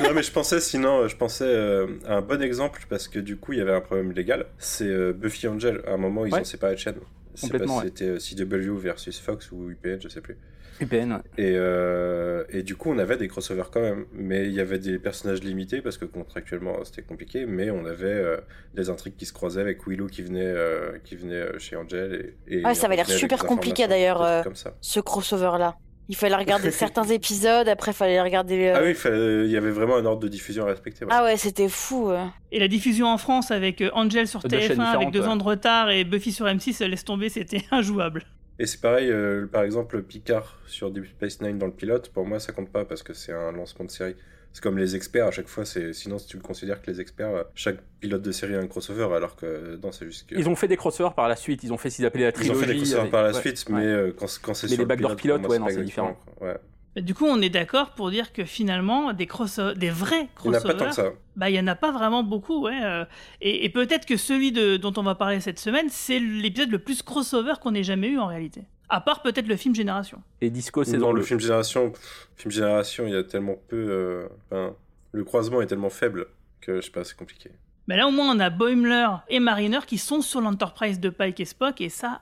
Non, 0.00 0.12
mais 0.12 0.24
je 0.24 0.32
pensais 0.32 0.60
sinon, 0.60 1.06
je 1.06 1.16
pensais 1.16 1.44
euh, 1.46 1.86
à 2.06 2.14
un 2.16 2.20
bon 2.20 2.42
exemple 2.42 2.84
parce 2.88 3.06
que 3.06 3.20
du 3.20 3.36
coup, 3.36 3.52
il 3.52 3.58
y 3.58 3.62
avait 3.62 3.72
un 3.72 3.80
problème 3.80 4.10
légal. 4.10 4.46
C'est 4.58 4.88
euh, 4.88 5.12
Buffy 5.12 5.46
Angel. 5.46 5.82
À 5.86 5.92
un 5.92 5.96
moment, 5.98 6.26
ils 6.26 6.32
Ouais. 6.34 6.40
ont 6.40 6.44
séparé 6.44 6.74
de 6.74 6.80
chaîne. 6.80 6.96
C'est 7.34 7.46
pas 7.46 7.52
Complètement, 7.58 7.78
si 7.78 7.84
ouais. 7.86 7.92
c'était 7.96 8.08
euh, 8.42 8.44
CW 8.44 8.76
versus 8.76 9.20
Fox 9.20 9.52
ou 9.52 9.70
UPN, 9.70 9.98
je 10.02 10.08
sais 10.08 10.20
plus. 10.20 10.36
UPN. 10.80 11.20
Et, 11.38 11.54
euh, 11.56 12.44
et 12.48 12.62
du 12.62 12.76
coup, 12.76 12.90
on 12.90 12.98
avait 12.98 13.16
des 13.16 13.28
crossovers 13.28 13.70
quand 13.72 13.80
même. 13.80 14.04
Mais 14.12 14.44
il 14.46 14.52
y 14.52 14.60
avait 14.60 14.78
des 14.78 14.98
personnages 14.98 15.42
limités 15.42 15.80
parce 15.82 15.98
que 15.98 16.04
contractuellement, 16.04 16.76
c'était 16.84 17.02
compliqué. 17.02 17.46
Mais 17.46 17.70
on 17.70 17.84
avait 17.86 18.06
euh, 18.06 18.36
des 18.74 18.90
intrigues 18.90 19.16
qui 19.16 19.26
se 19.26 19.32
croisaient 19.32 19.60
avec 19.60 19.86
Willow 19.86 20.06
qui 20.06 20.22
venait, 20.22 20.40
euh, 20.44 20.98
qui 21.04 21.16
venait 21.16 21.44
chez 21.58 21.76
Angel. 21.76 22.34
Et, 22.48 22.58
et 22.58 22.64
Ouais, 22.64 22.74
ça 22.74 22.86
avait 22.86 22.96
l'air 22.96 23.08
super 23.08 23.44
compliqué, 23.44 23.86
d'ailleurs. 23.86 24.44
Ce 24.80 25.00
crossover-là. 25.00 25.76
Il 26.10 26.16
fallait 26.16 26.36
regarder 26.36 26.70
certains 26.70 27.04
épisodes, 27.04 27.66
après 27.66 27.92
il 27.92 27.94
fallait 27.94 28.20
regarder... 28.20 28.66
euh, 28.66 28.74
Ah 28.76 28.80
oui, 28.82 28.90
il 28.90 28.94
fallait- 28.94 29.46
il 29.46 29.50
y 29.50 29.56
avait 29.56 29.70
vraiment 29.70 29.96
un 29.96 30.04
ordre 30.04 30.20
de 30.20 30.28
diffusion 30.28 30.64
à 30.64 30.66
respecter. 30.66 31.06
ouais. 31.06 31.10
Ah 31.14 31.24
ouais, 31.24 31.38
c'était 31.38 31.70
fou. 31.70 32.10
euh. 32.10 32.26
Et 32.52 32.58
la 32.60 32.68
diffusion 32.68 33.06
en 33.06 33.16
France 33.16 33.50
avec 33.50 33.82
Angel 33.94 34.28
sur 34.28 34.40
Deux 34.40 34.60
chaînes 34.60 34.76
TF1 34.76 34.96
avec 34.96 35.10
deux 35.12 35.22
ouais. 35.22 35.28
ans 35.28 35.36
de 35.36 35.42
retard 35.42 35.88
et 35.90 36.04
Buffy 36.04 36.30
sur 36.32 36.44
M6, 36.44 36.82
euh, 36.82 36.88
laisse 36.88 37.06
tomber, 37.06 37.30
c'était 37.30 37.62
injouable. 37.70 38.24
Et 38.58 38.66
c'est 38.66 38.80
pareil, 38.80 39.10
euh, 39.10 39.46
par 39.46 39.62
exemple, 39.64 40.02
Picard 40.02 40.60
sur 40.66 40.90
Deep 40.90 41.06
Space 41.06 41.40
Nine 41.40 41.58
dans 41.58 41.66
le 41.66 41.72
pilote, 41.72 42.10
pour 42.10 42.24
moi 42.26 42.38
ça 42.38 42.52
compte 42.52 42.70
pas 42.70 42.84
parce 42.84 43.02
que 43.02 43.12
c'est 43.12 43.32
un 43.32 43.52
lancement 43.52 43.84
de 43.84 43.90
série. 43.90 44.14
C'est 44.52 44.62
comme 44.62 44.78
les 44.78 44.94
experts, 44.94 45.26
à 45.26 45.30
chaque 45.32 45.48
fois, 45.48 45.64
c'est 45.64 45.92
sinon 45.92 46.16
si 46.20 46.28
tu 46.28 46.36
le 46.36 46.42
considères 46.44 46.80
que 46.80 46.88
les 46.88 47.00
experts, 47.00 47.34
euh, 47.34 47.42
chaque 47.56 47.78
pilote 47.98 48.22
de 48.22 48.30
série 48.30 48.54
a 48.54 48.60
un 48.60 48.68
crossover, 48.68 49.08
alors 49.12 49.34
que 49.34 49.46
euh, 49.46 49.76
non, 49.82 49.90
c'est 49.90 50.04
juste 50.04 50.28
que. 50.30 50.36
Ils 50.36 50.48
ont 50.48 50.54
fait 50.54 50.68
des 50.68 50.76
crossovers 50.76 51.14
par 51.14 51.26
la 51.28 51.34
suite, 51.34 51.64
ils 51.64 51.72
ont 51.72 51.76
fait 51.76 51.90
ce 51.90 51.96
qu'ils 51.96 52.06
appelaient 52.06 52.22
la 52.22 52.28
Ils 52.30 52.52
ont 52.52 52.54
trilogie. 52.54 52.60
fait 52.60 52.66
des 52.72 52.76
crossovers 52.76 53.00
avec- 53.00 53.10
par 53.12 53.22
la 53.24 53.32
ouais, 53.32 53.40
suite, 53.40 53.68
mais 53.70 54.12
quand, 54.16 54.26
quand 54.42 54.54
c'est 54.54 54.66
Mais 54.68 54.74
sur 54.74 54.78
les 54.78 54.84
le 54.84 54.86
backdoor 54.86 55.16
pilote, 55.16 55.42
pilotes, 55.42 55.50
ouais, 55.50 55.58
non, 55.58 55.66
c'est 55.68 55.92
quoi. 55.92 56.16
Ouais. 56.40 56.56
Du 56.96 57.12
coup, 57.14 57.26
on 57.26 57.40
est 57.42 57.50
d'accord 57.50 57.90
pour 57.90 58.10
dire 58.10 58.32
que 58.32 58.44
finalement, 58.44 59.12
des, 59.12 59.26
crosso- 59.26 59.74
des 59.74 59.90
vrais 59.90 60.28
Il 60.44 60.50
n'y 60.50 60.56
en 60.56 60.60
a 60.60 60.62
pas 60.62 60.74
tant 60.74 60.84
crossovers, 60.84 61.10
que 61.10 61.16
ça. 61.16 61.20
bah 61.36 61.50
il 61.50 61.56
y 61.56 61.60
en 61.60 61.66
a 61.66 61.74
pas 61.74 61.90
vraiment 61.90 62.22
beaucoup, 62.22 62.62
ouais. 62.62 62.80
euh, 62.84 63.04
et 63.40 63.64
et 63.64 63.68
peut-être 63.68 64.06
que 64.06 64.16
celui 64.16 64.52
de, 64.52 64.76
dont 64.76 64.92
on 64.96 65.02
va 65.02 65.14
parler 65.16 65.40
cette 65.40 65.58
semaine, 65.58 65.88
c'est 65.90 66.20
l'épisode 66.20 66.70
le 66.70 66.78
plus 66.78 67.02
crossover 67.02 67.54
qu'on 67.60 67.74
ait 67.74 67.82
jamais 67.82 68.08
eu 68.08 68.18
en 68.18 68.26
réalité. 68.26 68.62
À 68.88 69.00
part 69.00 69.22
peut-être 69.22 69.48
le 69.48 69.56
film 69.56 69.74
Génération. 69.74 70.22
Et 70.40 70.50
Disco, 70.50 70.84
c'est 70.84 70.98
Dans 70.98 71.10
le 71.10 71.18
le. 71.20 71.24
film 71.24 71.40
Génération, 71.40 71.90
pff, 71.90 72.28
film 72.36 72.52
Génération, 72.52 73.06
il 73.06 73.12
y 73.12 73.16
a 73.16 73.24
tellement 73.24 73.56
peu. 73.68 73.76
euh, 73.76 74.28
enfin, 74.50 74.74
le 75.12 75.24
croisement 75.24 75.60
est 75.62 75.66
tellement 75.66 75.90
faible 75.90 76.26
que 76.60 76.76
je 76.76 76.86
sais 76.86 76.90
pas, 76.92 77.02
c'est 77.02 77.16
compliqué. 77.16 77.50
Mais 77.88 77.96
là, 77.96 78.06
au 78.06 78.10
moins, 78.12 78.34
on 78.34 78.38
a 78.40 78.50
Boimler 78.50 79.08
et 79.28 79.40
Mariner 79.40 79.80
qui 79.86 79.98
sont 79.98 80.20
sur 80.22 80.40
l'Enterprise 80.40 81.00
de 81.00 81.08
Pike 81.10 81.40
et 81.40 81.44
Spock, 81.44 81.80
et 81.80 81.88
ça, 81.88 82.20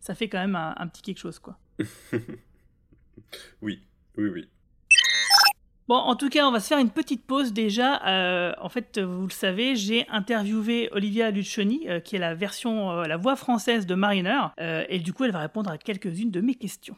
ça 0.00 0.14
fait 0.14 0.28
quand 0.28 0.38
même 0.38 0.56
un, 0.56 0.74
un 0.78 0.86
petit 0.86 1.02
quelque 1.02 1.18
chose, 1.18 1.38
quoi. 1.38 1.58
Oui, 3.62 3.82
oui, 4.16 4.28
oui. 4.28 4.48
Bon, 5.88 5.94
en 5.94 6.16
tout 6.16 6.28
cas, 6.28 6.48
on 6.48 6.50
va 6.50 6.58
se 6.58 6.66
faire 6.66 6.78
une 6.78 6.90
petite 6.90 7.24
pause 7.24 7.52
déjà. 7.52 8.04
Euh, 8.08 8.52
en 8.60 8.68
fait, 8.68 8.98
vous 8.98 9.26
le 9.26 9.32
savez, 9.32 9.76
j'ai 9.76 10.04
interviewé 10.08 10.88
Olivia 10.90 11.30
Lucioni, 11.30 11.88
euh, 11.88 12.00
qui 12.00 12.16
est 12.16 12.18
la 12.18 12.34
version, 12.34 12.90
euh, 12.90 13.04
la 13.04 13.16
voix 13.16 13.36
française 13.36 13.86
de 13.86 13.94
Mariner, 13.94 14.46
et 14.88 14.98
du 14.98 15.12
coup, 15.12 15.24
elle 15.24 15.30
va 15.30 15.38
répondre 15.38 15.70
à 15.70 15.78
quelques-unes 15.78 16.32
de 16.32 16.40
mes 16.40 16.56
questions. 16.56 16.96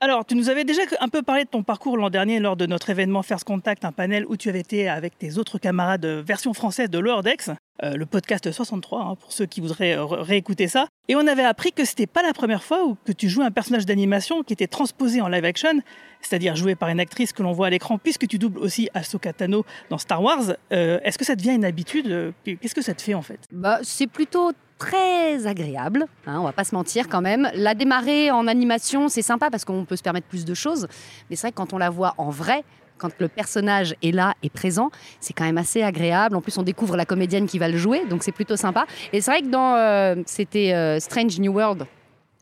Alors, 0.00 0.26
tu 0.26 0.34
nous 0.34 0.50
avais 0.50 0.64
déjà 0.64 0.82
un 1.00 1.08
peu 1.08 1.22
parlé 1.22 1.44
de 1.44 1.48
ton 1.48 1.62
parcours 1.62 1.96
l'an 1.96 2.10
dernier 2.10 2.40
lors 2.40 2.56
de 2.56 2.66
notre 2.66 2.90
événement 2.90 3.22
First 3.22 3.44
Contact, 3.44 3.84
un 3.84 3.92
panel 3.92 4.26
où 4.26 4.36
tu 4.36 4.48
avais 4.48 4.60
été 4.60 4.88
avec 4.88 5.16
tes 5.16 5.38
autres 5.38 5.58
camarades 5.58 6.04
version 6.04 6.52
française 6.52 6.90
de 6.90 6.98
Lower 6.98 7.22
Decks, 7.22 7.50
euh, 7.82 7.94
le 7.96 8.06
podcast 8.06 8.50
63, 8.50 9.00
hein, 9.02 9.14
pour 9.16 9.32
ceux 9.32 9.46
qui 9.46 9.60
voudraient 9.60 9.96
euh, 9.96 10.04
ré- 10.04 10.22
réécouter 10.22 10.68
ça. 10.68 10.86
Et 11.08 11.16
on 11.16 11.26
avait 11.26 11.44
appris 11.44 11.72
que 11.72 11.84
c'était 11.84 12.06
pas 12.06 12.22
la 12.22 12.32
première 12.32 12.62
fois 12.62 12.84
où 12.86 12.96
que 13.04 13.12
tu 13.12 13.28
jouais 13.28 13.44
un 13.44 13.50
personnage 13.50 13.86
d'animation 13.86 14.42
qui 14.42 14.52
était 14.52 14.66
transposé 14.66 15.20
en 15.20 15.28
live 15.28 15.44
action, 15.44 15.80
c'est-à-dire 16.20 16.54
joué 16.56 16.74
par 16.74 16.88
une 16.88 17.00
actrice 17.00 17.32
que 17.32 17.42
l'on 17.42 17.52
voit 17.52 17.66
à 17.66 17.70
l'écran, 17.70 17.98
puisque 17.98 18.26
tu 18.28 18.38
doubles 18.38 18.58
aussi 18.58 18.88
Ahsoka 18.94 19.32
Tano 19.32 19.64
dans 19.90 19.98
Star 19.98 20.22
Wars. 20.22 20.54
Euh, 20.72 21.00
Est-ce 21.02 21.18
que 21.18 21.24
ça 21.24 21.34
devient 21.36 21.54
une 21.54 21.64
habitude 21.64 22.32
Qu'est-ce 22.44 22.74
que 22.74 22.82
ça 22.82 22.94
te 22.94 23.02
fait 23.02 23.14
en 23.14 23.22
fait? 23.22 23.40
Bah, 23.50 23.78
c'est 23.82 24.06
plutôt 24.06 24.52
très 24.78 25.46
agréable, 25.46 26.06
hein, 26.26 26.38
on 26.40 26.44
va 26.44 26.52
pas 26.52 26.64
se 26.64 26.74
mentir 26.74 27.08
quand 27.08 27.20
même. 27.20 27.48
La 27.54 27.74
démarrer 27.74 28.30
en 28.32 28.46
animation, 28.48 29.08
c'est 29.08 29.22
sympa 29.22 29.48
parce 29.50 29.64
qu'on 29.64 29.84
peut 29.84 29.94
se 29.96 30.02
permettre 30.02 30.26
plus 30.26 30.44
de 30.44 30.54
choses, 30.54 30.88
mais 31.30 31.36
c'est 31.36 31.42
vrai 31.42 31.50
que 31.52 31.56
quand 31.56 31.72
on 31.72 31.78
la 31.78 31.88
voit 31.90 32.14
en 32.18 32.30
vrai, 32.30 32.64
quand 32.98 33.10
le 33.18 33.28
personnage 33.28 33.94
est 34.02 34.12
là 34.12 34.34
et 34.42 34.50
présent, 34.50 34.90
c'est 35.20 35.32
quand 35.32 35.44
même 35.44 35.58
assez 35.58 35.82
agréable. 35.82 36.36
En 36.36 36.40
plus, 36.40 36.56
on 36.58 36.62
découvre 36.62 36.96
la 36.96 37.04
comédienne 37.04 37.46
qui 37.46 37.58
va 37.58 37.68
le 37.68 37.76
jouer, 37.76 38.04
donc 38.06 38.22
c'est 38.22 38.32
plutôt 38.32 38.56
sympa. 38.56 38.86
Et 39.12 39.20
c'est 39.20 39.30
vrai 39.30 39.42
que 39.42 39.48
dans 39.48 39.74
euh, 39.76 40.16
c'était 40.26 40.72
euh, 40.72 41.00
Strange 41.00 41.38
New 41.38 41.52
World 41.52 41.86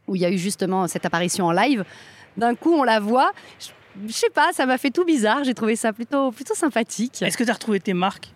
où 0.06 0.16
il 0.16 0.22
y 0.22 0.24
a 0.24 0.30
eu 0.30 0.38
justement 0.38 0.88
cette 0.88 1.06
apparition 1.06 1.46
en 1.46 1.52
live, 1.52 1.84
d'un 2.36 2.54
coup 2.54 2.72
on 2.72 2.82
la 2.82 2.98
voit. 3.00 3.30
Je, 3.60 3.68
je 4.08 4.12
sais 4.12 4.30
pas, 4.30 4.50
ça 4.52 4.66
m'a 4.66 4.78
fait 4.78 4.90
tout 4.90 5.04
bizarre. 5.04 5.44
J'ai 5.44 5.54
trouvé 5.54 5.76
ça 5.76 5.92
plutôt 5.92 6.30
plutôt 6.32 6.54
sympathique. 6.54 7.22
Est-ce 7.22 7.36
que 7.36 7.44
tu 7.44 7.50
as 7.50 7.54
retrouvé 7.54 7.80
tes 7.80 7.94
marques? 7.94 8.32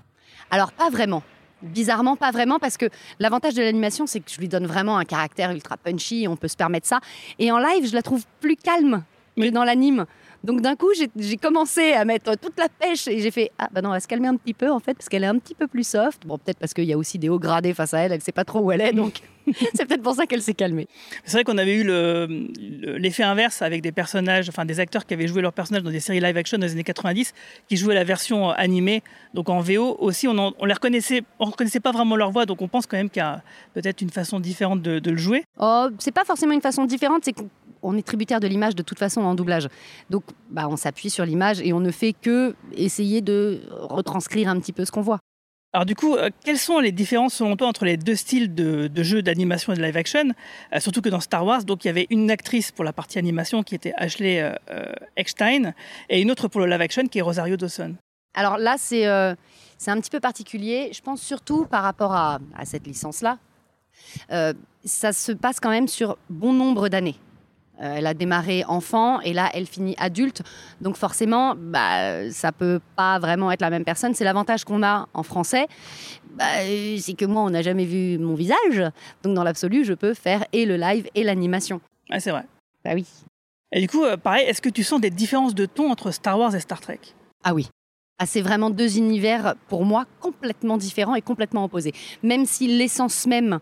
Alors 0.50 0.72
pas 0.72 0.90
vraiment. 0.90 1.22
Bizarrement, 1.62 2.14
pas 2.14 2.30
vraiment, 2.30 2.58
parce 2.58 2.76
que 2.76 2.86
l'avantage 3.18 3.54
de 3.54 3.62
l'animation, 3.62 4.06
c'est 4.06 4.20
que 4.20 4.30
je 4.30 4.38
lui 4.38 4.48
donne 4.48 4.66
vraiment 4.66 4.98
un 4.98 5.06
caractère 5.06 5.50
ultra 5.50 5.78
punchy, 5.78 6.26
on 6.28 6.36
peut 6.36 6.48
se 6.48 6.56
permettre 6.56 6.86
ça. 6.86 7.00
Et 7.38 7.50
en 7.50 7.58
live, 7.58 7.88
je 7.88 7.94
la 7.94 8.02
trouve 8.02 8.22
plus 8.40 8.56
calme 8.56 9.02
que 9.36 9.48
dans 9.48 9.64
l'anime. 9.64 10.04
Donc 10.44 10.60
d'un 10.60 10.76
coup, 10.76 10.90
j'ai- 10.94 11.36
commencé 11.38 11.92
à 11.92 12.04
mettre 12.04 12.36
toute 12.38 12.58
la 12.58 12.68
pêche 12.68 13.08
et 13.08 13.18
j'ai 13.18 13.30
fait 13.30 13.50
ah 13.58 13.68
bah 13.72 13.80
non, 13.82 13.88
on 13.88 13.92
va 13.92 14.00
se 14.00 14.06
calmer 14.06 14.28
un 14.28 14.36
petit 14.36 14.54
peu 14.54 14.70
en 14.70 14.78
fait 14.78 14.94
parce 14.94 15.08
qu'elle 15.08 15.24
est 15.24 15.28
un 15.28 15.38
petit 15.38 15.54
peu 15.54 15.66
plus 15.66 15.86
soft. 15.86 16.26
Bon, 16.26 16.36
peut-être 16.38 16.58
parce 16.58 16.74
qu'il 16.74 16.84
y 16.84 16.92
a 16.92 16.98
aussi 16.98 17.18
des 17.18 17.28
hauts 17.30 17.38
gradés 17.38 17.72
face 17.74 17.94
à 17.94 18.00
elle, 18.00 18.12
elle 18.12 18.20
sait 18.20 18.30
pas 18.32 18.44
trop 18.44 18.60
où 18.60 18.70
elle 18.70 18.80
est, 18.82 18.92
donc 18.92 19.20
c'est 19.74 19.84
peut-être 19.86 20.02
pour 20.02 20.14
ça 20.14 20.26
qu'elle 20.26 20.42
s'est 20.42 20.54
calmée. 20.54 20.88
C'est 21.24 21.36
vrai 21.36 21.44
qu'on 21.44 21.58
avait 21.58 21.74
eu 21.76 21.84
le- 21.84 22.48
le- 22.58 22.96
l'effet 22.98 23.22
inverse 23.22 23.62
avec 23.62 23.82
des 23.82 23.92
personnages, 23.92 24.48
enfin 24.48 24.64
des 24.64 24.80
acteurs 24.80 25.06
qui 25.06 25.14
avaient 25.14 25.26
joué 25.26 25.42
leurs 25.42 25.52
personnages 25.52 25.82
dans 25.82 25.90
des 25.90 26.00
séries 26.00 26.20
live 26.20 26.36
action 26.36 26.58
dans 26.58 26.64
les 26.66 26.72
années 26.72 26.84
90, 26.84 27.32
qui 27.68 27.76
jouaient 27.76 27.94
la 27.94 28.04
version 28.04 28.50
euh, 28.50 28.54
animée, 28.56 29.02
donc 29.34 29.48
en 29.48 29.60
VO 29.60 29.96
aussi. 30.00 30.28
On, 30.28 30.52
on 30.58 30.64
les 30.64 30.74
reconnaissait, 30.74 31.22
on 31.38 31.46
reconnaissait 31.46 31.80
pas 31.80 31.92
vraiment 31.92 32.16
leur 32.16 32.30
voix, 32.30 32.46
donc 32.46 32.62
on 32.62 32.68
pense 32.68 32.86
quand 32.86 32.96
même 32.96 33.10
qu'il 33.10 33.20
y 33.20 33.24
a 33.24 33.42
peut-être 33.74 34.00
une 34.00 34.10
façon 34.10 34.40
différente 34.40 34.82
de, 34.82 34.98
de 34.98 35.10
le 35.10 35.16
jouer. 35.16 35.44
Oh, 35.58 35.88
c'est 35.98 36.12
pas 36.12 36.24
forcément 36.24 36.52
une 36.52 36.60
façon 36.62 36.84
différente, 36.84 37.22
c'est 37.24 37.32
qu'on 37.34 37.96
est 37.96 38.02
tributaire 38.06 38.40
de 38.40 38.46
l'image 38.46 38.74
de 38.74 38.82
toute 38.82 38.98
façon 38.98 39.20
en 39.22 39.34
doublage. 39.34 39.68
Donc 40.10 40.24
bah, 40.50 40.66
on 40.70 40.76
s'appuie 40.76 41.10
sur 41.10 41.24
l'image 41.26 41.60
et 41.60 41.72
on 41.72 41.80
ne 41.80 41.90
fait 41.90 42.12
que 42.12 42.54
essayer 42.76 43.20
de 43.20 43.60
retranscrire 43.70 44.48
un 44.48 44.58
petit 44.58 44.72
peu 44.72 44.84
ce 44.84 44.90
qu'on 44.92 45.02
voit. 45.02 45.18
Alors 45.74 45.86
du 45.86 45.96
coup, 45.96 46.14
euh, 46.14 46.30
quelles 46.44 46.58
sont 46.58 46.78
les 46.78 46.92
différences 46.92 47.34
selon 47.34 47.56
toi 47.56 47.66
entre 47.66 47.84
les 47.84 47.96
deux 47.96 48.14
styles 48.14 48.54
de, 48.54 48.86
de 48.86 49.02
jeux 49.02 49.22
d'animation 49.22 49.72
et 49.72 49.76
de 49.76 49.82
live 49.82 49.96
action 49.96 50.30
Euh, 50.72 50.78
Surtout 50.78 51.02
que 51.02 51.08
dans 51.08 51.18
Star 51.18 51.44
Wars, 51.44 51.64
donc 51.64 51.84
il 51.84 51.88
y 51.88 51.90
avait 51.90 52.06
une 52.10 52.30
actrice 52.30 52.70
pour 52.70 52.84
la 52.84 52.92
partie 52.92 53.18
animation 53.18 53.64
qui 53.64 53.74
était 53.74 53.92
Ashley 53.96 54.40
euh, 54.40 54.92
Eckstein 55.16 55.74
et 56.08 56.22
une 56.22 56.30
autre 56.30 56.46
pour 56.46 56.60
le 56.60 56.68
live 56.68 56.80
action 56.80 57.08
qui 57.08 57.18
est 57.18 57.22
Rosario 57.22 57.56
Dawson. 57.56 57.96
Alors 58.34 58.56
là, 58.56 58.76
c'est 58.78 59.04
un 59.04 59.36
petit 60.00 60.10
peu 60.10 60.20
particulier. 60.20 60.90
Je 60.92 61.00
pense 61.00 61.20
surtout 61.20 61.66
par 61.66 61.82
rapport 61.82 62.12
à, 62.14 62.38
à 62.56 62.64
cette 62.64 62.86
licence-là. 62.86 63.38
Ça 64.84 65.12
se 65.12 65.32
passe 65.32 65.58
quand 65.58 65.70
même 65.70 65.88
sur 65.88 66.16
bon 66.30 66.52
nombre 66.52 66.88
d'années. 66.88 67.16
Euh, 67.82 67.94
elle 67.96 68.06
a 68.06 68.14
démarré 68.14 68.64
enfant 68.68 69.20
et 69.20 69.32
là, 69.32 69.50
elle 69.52 69.66
finit 69.66 69.96
adulte. 69.98 70.42
Donc 70.80 70.96
forcément, 70.96 71.54
bah, 71.56 72.30
ça 72.30 72.52
peut 72.52 72.80
pas 72.96 73.18
vraiment 73.18 73.50
être 73.50 73.60
la 73.60 73.70
même 73.70 73.84
personne. 73.84 74.14
C'est 74.14 74.24
l'avantage 74.24 74.64
qu'on 74.64 74.82
a 74.82 75.08
en 75.12 75.22
français. 75.22 75.66
Bah, 76.36 76.44
c'est 76.98 77.14
que 77.14 77.24
moi, 77.24 77.42
on 77.42 77.50
n'a 77.50 77.62
jamais 77.62 77.84
vu 77.84 78.18
mon 78.18 78.34
visage. 78.34 78.82
Donc 79.22 79.34
dans 79.34 79.44
l'absolu, 79.44 79.84
je 79.84 79.94
peux 79.94 80.14
faire 80.14 80.44
et 80.52 80.66
le 80.66 80.76
live 80.76 81.08
et 81.14 81.24
l'animation. 81.24 81.80
Ah, 82.10 82.20
c'est 82.20 82.30
vrai. 82.30 82.44
Bah 82.84 82.92
oui. 82.94 83.06
Et 83.72 83.80
du 83.80 83.88
coup, 83.88 84.04
euh, 84.04 84.16
pareil, 84.16 84.46
est-ce 84.46 84.62
que 84.62 84.68
tu 84.68 84.84
sens 84.84 85.00
des 85.00 85.10
différences 85.10 85.54
de 85.54 85.66
ton 85.66 85.90
entre 85.90 86.12
Star 86.12 86.38
Wars 86.38 86.54
et 86.54 86.60
Star 86.60 86.80
Trek? 86.80 87.00
Ah 87.42 87.54
oui. 87.54 87.68
Ah, 88.18 88.26
c'est 88.26 88.42
vraiment 88.42 88.70
deux 88.70 88.98
univers, 88.98 89.56
pour 89.66 89.84
moi, 89.84 90.04
complètement 90.20 90.76
différents 90.76 91.16
et 91.16 91.22
complètement 91.22 91.64
opposés. 91.64 91.92
Même 92.22 92.46
si 92.46 92.68
l'essence 92.68 93.26
même 93.26 93.58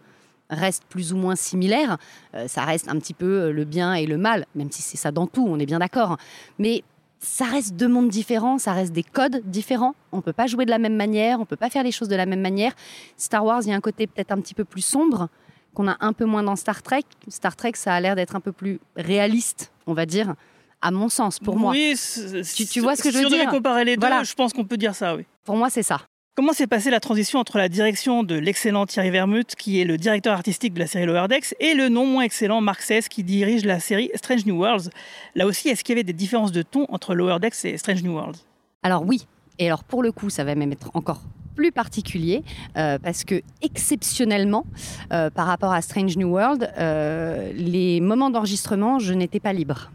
reste 0.53 0.85
plus 0.89 1.13
ou 1.13 1.17
moins 1.17 1.35
similaire, 1.37 1.99
euh, 2.35 2.47
ça 2.49 2.65
reste 2.65 2.89
un 2.89 2.99
petit 2.99 3.15
peu 3.15 3.27
euh, 3.43 3.53
le 3.53 3.65
bien 3.65 3.95
et 3.95 4.07
le 4.07 4.17
mal, 4.19 4.47
même 4.55 4.71
si 4.71 4.83
c'est 4.83 4.97
ça 4.97 5.11
dans 5.11 5.27
tout, 5.27 5.47
on 5.49 5.59
est 5.59 5.67
bien 5.67 5.79
d'accord. 5.81 6.17
Mais 6.59 6.83
ça 7.21 7.45
reste 7.45 7.75
deux 7.77 7.89
mondes 7.89 8.09
différents, 8.09 8.59
ça 8.59 8.73
reste 8.73 8.93
des 8.93 9.03
codes 9.03 9.43
différents. 9.45 9.95
On 10.13 10.21
peut 10.21 10.33
pas 10.33 10.47
jouer 10.47 10.65
de 10.65 10.71
la 10.71 10.79
même 10.79 10.97
manière, 10.97 11.41
on 11.41 11.45
peut 11.47 11.57
pas 11.57 11.71
faire 11.71 11.85
les 11.85 11.93
choses 11.93 12.09
de 12.09 12.17
la 12.17 12.27
même 12.27 12.41
manière. 12.41 12.73
Star 13.17 13.45
Wars, 13.45 13.61
il 13.63 13.69
y 13.69 13.73
a 13.73 13.77
un 13.77 13.81
côté 13.81 14.07
peut-être 14.07 14.33
un 14.33 14.41
petit 14.41 14.55
peu 14.55 14.65
plus 14.65 14.83
sombre 14.83 15.29
qu'on 15.75 15.89
a 15.89 15.97
un 16.01 16.13
peu 16.13 16.25
moins 16.27 16.43
dans 16.43 16.57
Star 16.57 16.83
Trek. 16.83 17.05
Star 17.29 17.57
Trek, 17.57 17.73
ça 17.77 17.95
a 17.95 18.01
l'air 18.01 18.15
d'être 18.17 18.37
un 18.37 18.41
peu 18.41 18.53
plus 18.53 18.79
réaliste, 18.97 19.73
on 19.87 19.95
va 19.95 20.05
dire, 20.05 20.35
à 20.83 20.91
mon 20.91 21.09
sens, 21.09 21.39
pour 21.39 21.57
moi. 21.57 21.71
Oui, 21.73 21.93
c'est- 21.97 22.43
Tu- 22.55 22.67
tu 22.67 22.81
vois 22.81 22.97
ce 22.97 23.03
que 23.03 23.11
je 23.11 23.17
si 23.17 23.21
veux 23.23 23.29
on 23.29 23.31
devait 23.31 23.43
dire 23.43 23.51
comparer 23.51 23.85
les 23.85 23.97
deux, 23.97 24.01
Voilà. 24.07 24.25
je 24.25 24.35
pense 24.35 24.53
qu'on 24.53 24.65
peut 24.65 24.77
dire 24.77 24.95
ça, 24.95 25.15
oui. 25.17 25.25
Pour 25.45 25.57
moi, 25.57 25.71
c'est 25.71 25.83
ça. 25.85 26.01
Comment 26.35 26.55
s'est 26.55 26.67
passée 26.67 26.89
la 26.89 26.99
transition 26.99 27.41
entre 27.41 27.59
la 27.59 27.69
direction 27.69 28.23
de 28.23 28.35
l'excellent 28.35 28.87
Thierry 28.87 29.11
Vermouth, 29.11 29.55
qui 29.55 29.83
est 29.83 29.85
le 29.85 29.99
directeur 29.99 30.33
artistique 30.33 30.73
de 30.73 30.79
la 30.79 30.87
série 30.87 31.05
Lower 31.05 31.29
Decks, 31.29 31.55
et 31.61 31.75
le 31.75 31.91
non 31.91 32.07
moins 32.07 32.23
excellent 32.23 32.63
Mark 32.63 32.81
Sess, 32.81 33.11
qui 33.11 33.23
dirige 33.23 33.67
la 33.67 33.81
série 33.81 34.11
Strange 34.15 34.47
New 34.47 34.57
Worlds? 34.57 34.89
Là 35.35 35.45
aussi, 35.45 35.69
est-ce 35.69 35.85
qu'il 35.85 35.93
y 35.93 35.97
avait 35.97 36.05
des 36.05 36.15
différences 36.15 36.51
de 36.51 36.63
ton 36.63 36.87
entre 36.89 37.15
Lower 37.15 37.39
Decks 37.39 37.67
et 37.67 37.77
Strange 37.77 38.03
New 38.03 38.15
Worlds? 38.15 38.39
Alors 38.83 39.05
oui, 39.07 39.27
et 39.59 39.67
alors 39.67 39.85
pour 39.85 40.03
le 40.03 40.11
coup, 40.11 40.31
ça 40.31 40.43
va 40.43 40.55
même 40.55 40.73
être 40.73 40.91
encore 40.95 41.21
plus 41.55 41.71
particulier 41.71 42.43
euh, 42.79 42.99
parce 42.99 43.25
que 43.25 43.43
exceptionnellement, 43.61 44.65
euh, 45.13 45.29
par 45.29 45.47
rapport 45.47 45.75
à 45.75 45.83
Strange 45.83 46.17
New 46.17 46.29
World, 46.29 46.73
euh, 46.79 47.53
les 47.53 48.01
moments 48.01 48.31
d'enregistrement, 48.31 48.99
je 48.99 49.13
n'étais 49.13 49.39
pas 49.39 49.53
libre. 49.53 49.93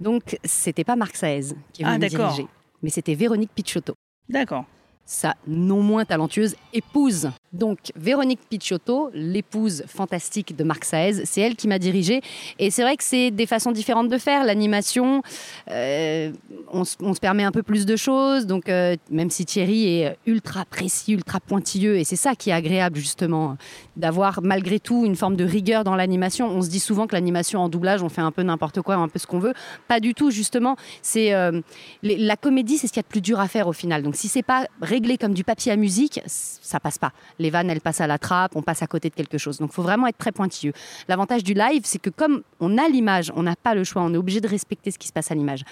Donc 0.00 0.38
c'était 0.44 0.84
pas 0.84 0.96
Marc 0.96 1.14
Saez 1.14 1.54
qui 1.74 1.82
est 1.82 1.86
Ah, 1.86 1.98
me 1.98 2.08
diriger, 2.08 2.46
mais 2.82 2.88
c'était 2.88 3.14
Véronique 3.14 3.50
Picciotto. 3.54 3.92
D'accord. 4.30 4.64
Sa 5.04 5.36
non 5.46 5.82
moins 5.82 6.04
talentueuse 6.04 6.56
épouse. 6.72 7.30
Donc 7.52 7.78
Véronique 7.96 8.40
Picciotto, 8.48 9.10
l'épouse 9.12 9.84
fantastique 9.86 10.56
de 10.56 10.64
Marc 10.64 10.84
Saez, 10.84 11.24
c'est 11.26 11.42
elle 11.42 11.54
qui 11.54 11.68
m'a 11.68 11.78
dirigée. 11.78 12.22
Et 12.58 12.70
c'est 12.70 12.82
vrai 12.82 12.96
que 12.96 13.04
c'est 13.04 13.30
des 13.30 13.46
façons 13.46 13.72
différentes 13.72 14.08
de 14.08 14.16
faire. 14.18 14.44
L'animation, 14.44 15.22
euh, 15.70 16.32
on, 16.72 16.84
se- 16.84 16.96
permet 17.20 17.44
un 17.44 17.52
peu 17.52 17.62
plus 17.62 17.84
de 17.84 17.94
choses. 17.94 18.46
Donc 18.46 18.68
euh, 18.68 18.96
même 19.10 19.28
si 19.30 19.44
Thierry 19.44 20.00
est 20.00 20.16
ultra 20.26 20.64
précis, 20.64 21.12
ultra 21.12 21.40
pointilleux, 21.40 21.98
et 21.98 22.04
c'est 22.04 22.16
ça 22.16 22.34
qui 22.34 22.50
est 22.50 22.54
agréable 22.54 22.96
justement, 22.98 23.56
d'avoir 23.96 24.40
malgré 24.42 24.80
tout 24.80 25.04
une 25.04 25.16
forme 25.16 25.36
de 25.36 25.44
rigueur 25.44 25.84
dans 25.84 25.94
l'animation. 25.94 26.46
On 26.48 26.62
se 26.62 26.70
dit 26.70 26.80
souvent 26.80 27.06
que 27.06 27.14
l'animation 27.14 27.60
en 27.60 27.68
doublage, 27.68 28.02
on 28.02 28.08
fait 28.08 28.22
un 28.22 28.32
peu 28.32 28.42
n'importe 28.42 28.80
quoi, 28.80 28.94
un 28.94 29.08
peu 29.08 29.18
ce 29.18 29.26
qu'on 29.26 29.38
veut. 29.38 29.52
Pas 29.88 30.00
du 30.00 30.14
tout 30.14 30.30
justement. 30.30 30.76
C'est 31.02 31.34
euh, 31.34 31.60
la 32.02 32.36
comédie, 32.36 32.78
c'est 32.78 32.86
ce 32.86 32.92
qu'il 32.92 33.00
y 33.00 33.04
a 33.04 33.08
de 33.08 33.08
plus 33.08 33.20
dur 33.20 33.40
à 33.40 33.48
faire 33.48 33.68
au 33.68 33.72
final. 33.74 34.02
Donc 34.02 34.16
si 34.16 34.28
c'est 34.28 34.42
pas 34.42 34.66
réglé 34.80 35.18
comme 35.18 35.34
du 35.34 35.44
papier 35.44 35.70
à 35.72 35.76
musique, 35.76 36.20
ça 36.26 36.80
passe 36.80 36.98
pas. 36.98 37.12
Les 37.42 37.50
vannes, 37.50 37.68
elles 37.68 37.80
passent 37.80 38.00
à 38.00 38.06
la 38.06 38.18
trappe, 38.18 38.54
on 38.54 38.62
passe 38.62 38.82
à 38.82 38.86
côté 38.86 39.10
de 39.10 39.14
quelque 39.14 39.36
chose. 39.36 39.58
Donc 39.58 39.70
il 39.72 39.74
faut 39.74 39.82
vraiment 39.82 40.06
être 40.06 40.18
très 40.18 40.32
pointilleux. 40.32 40.72
L'avantage 41.08 41.42
du 41.42 41.54
live, 41.54 41.82
c'est 41.84 42.00
que 42.00 42.10
comme 42.10 42.42
on 42.60 42.78
a 42.78 42.88
l'image, 42.88 43.32
on 43.34 43.42
n'a 43.42 43.56
pas 43.56 43.74
le 43.74 43.84
choix, 43.84 44.02
on 44.02 44.14
est 44.14 44.16
obligé 44.16 44.40
de 44.40 44.48
respecter 44.48 44.90
ce 44.90 44.98
qui 44.98 45.08
se 45.08 45.12
passe 45.12 45.30
à 45.30 45.34
l'image. 45.34 45.64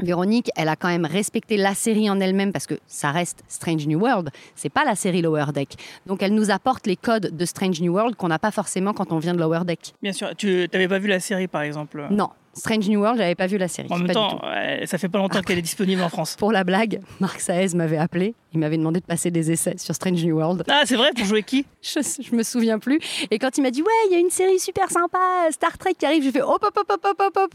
Véronique, 0.00 0.50
elle 0.56 0.68
a 0.68 0.76
quand 0.76 0.88
même 0.88 1.04
respecté 1.04 1.56
la 1.56 1.74
série 1.74 2.10
en 2.10 2.18
elle-même 2.18 2.52
parce 2.52 2.66
que 2.66 2.74
ça 2.86 3.12
reste 3.12 3.44
Strange 3.46 3.86
New 3.86 4.00
World, 4.00 4.30
c'est 4.56 4.68
pas 4.68 4.84
la 4.84 4.96
série 4.96 5.22
Lower 5.22 5.46
Deck. 5.54 5.76
Donc 6.06 6.22
elle 6.22 6.34
nous 6.34 6.50
apporte 6.50 6.86
les 6.86 6.96
codes 6.96 7.36
de 7.36 7.44
Strange 7.44 7.80
New 7.80 7.92
World 7.92 8.16
qu'on 8.16 8.28
n'a 8.28 8.40
pas 8.40 8.50
forcément 8.50 8.92
quand 8.92 9.12
on 9.12 9.18
vient 9.18 9.34
de 9.34 9.38
Lower 9.38 9.64
Deck. 9.64 9.94
Bien 10.02 10.12
sûr. 10.12 10.30
Tu 10.36 10.68
n'avais 10.72 10.88
pas 10.88 10.98
vu 10.98 11.08
la 11.08 11.20
série, 11.20 11.46
par 11.46 11.62
exemple? 11.62 12.06
Non, 12.10 12.30
Strange 12.54 12.88
New 12.88 13.00
World, 13.00 13.18
j'avais 13.18 13.34
pas 13.34 13.46
vu 13.46 13.58
la 13.58 13.68
série. 13.68 13.88
En 13.90 13.98
même 13.98 14.06
pas 14.06 14.14
temps, 14.14 14.40
ça 14.84 14.98
fait 14.98 15.08
pas 15.08 15.18
longtemps 15.18 15.40
qu'elle 15.42 15.58
est 15.58 15.62
disponible 15.62 16.02
en 16.02 16.08
France. 16.08 16.36
Pour 16.36 16.52
la 16.52 16.64
blague, 16.64 17.00
Marc 17.20 17.40
Saez 17.40 17.74
m'avait 17.74 17.96
appelé, 17.96 18.34
il 18.52 18.60
m'avait 18.60 18.76
demandé 18.78 19.00
de 19.00 19.04
passer 19.04 19.30
des 19.30 19.50
essais 19.50 19.74
sur 19.76 19.94
Strange 19.94 20.24
New 20.24 20.36
World. 20.36 20.64
Ah, 20.68 20.82
c'est 20.84 20.96
vrai 20.96 21.10
Pour 21.16 21.24
jouer 21.24 21.42
qui? 21.42 21.66
Je, 21.82 22.00
je 22.00 22.34
me 22.34 22.42
souviens 22.42 22.78
plus. 22.78 22.98
Et 23.30 23.38
quand 23.38 23.56
il 23.58 23.62
m'a 23.62 23.70
dit 23.70 23.82
ouais, 23.82 23.92
il 24.08 24.12
y 24.12 24.16
a 24.16 24.18
une 24.20 24.30
série 24.30 24.58
super 24.58 24.90
sympa, 24.90 25.18
Star 25.50 25.76
Trek 25.78 25.94
qui 25.98 26.06
arrive, 26.06 26.22
j'ai 26.22 26.32
fait 26.32 26.42
hop 26.42 26.62
hop 26.64 26.76
hop 26.76 26.86
hop 26.90 27.04
hop 27.04 27.20
hop 27.20 27.36
hop. 27.36 27.54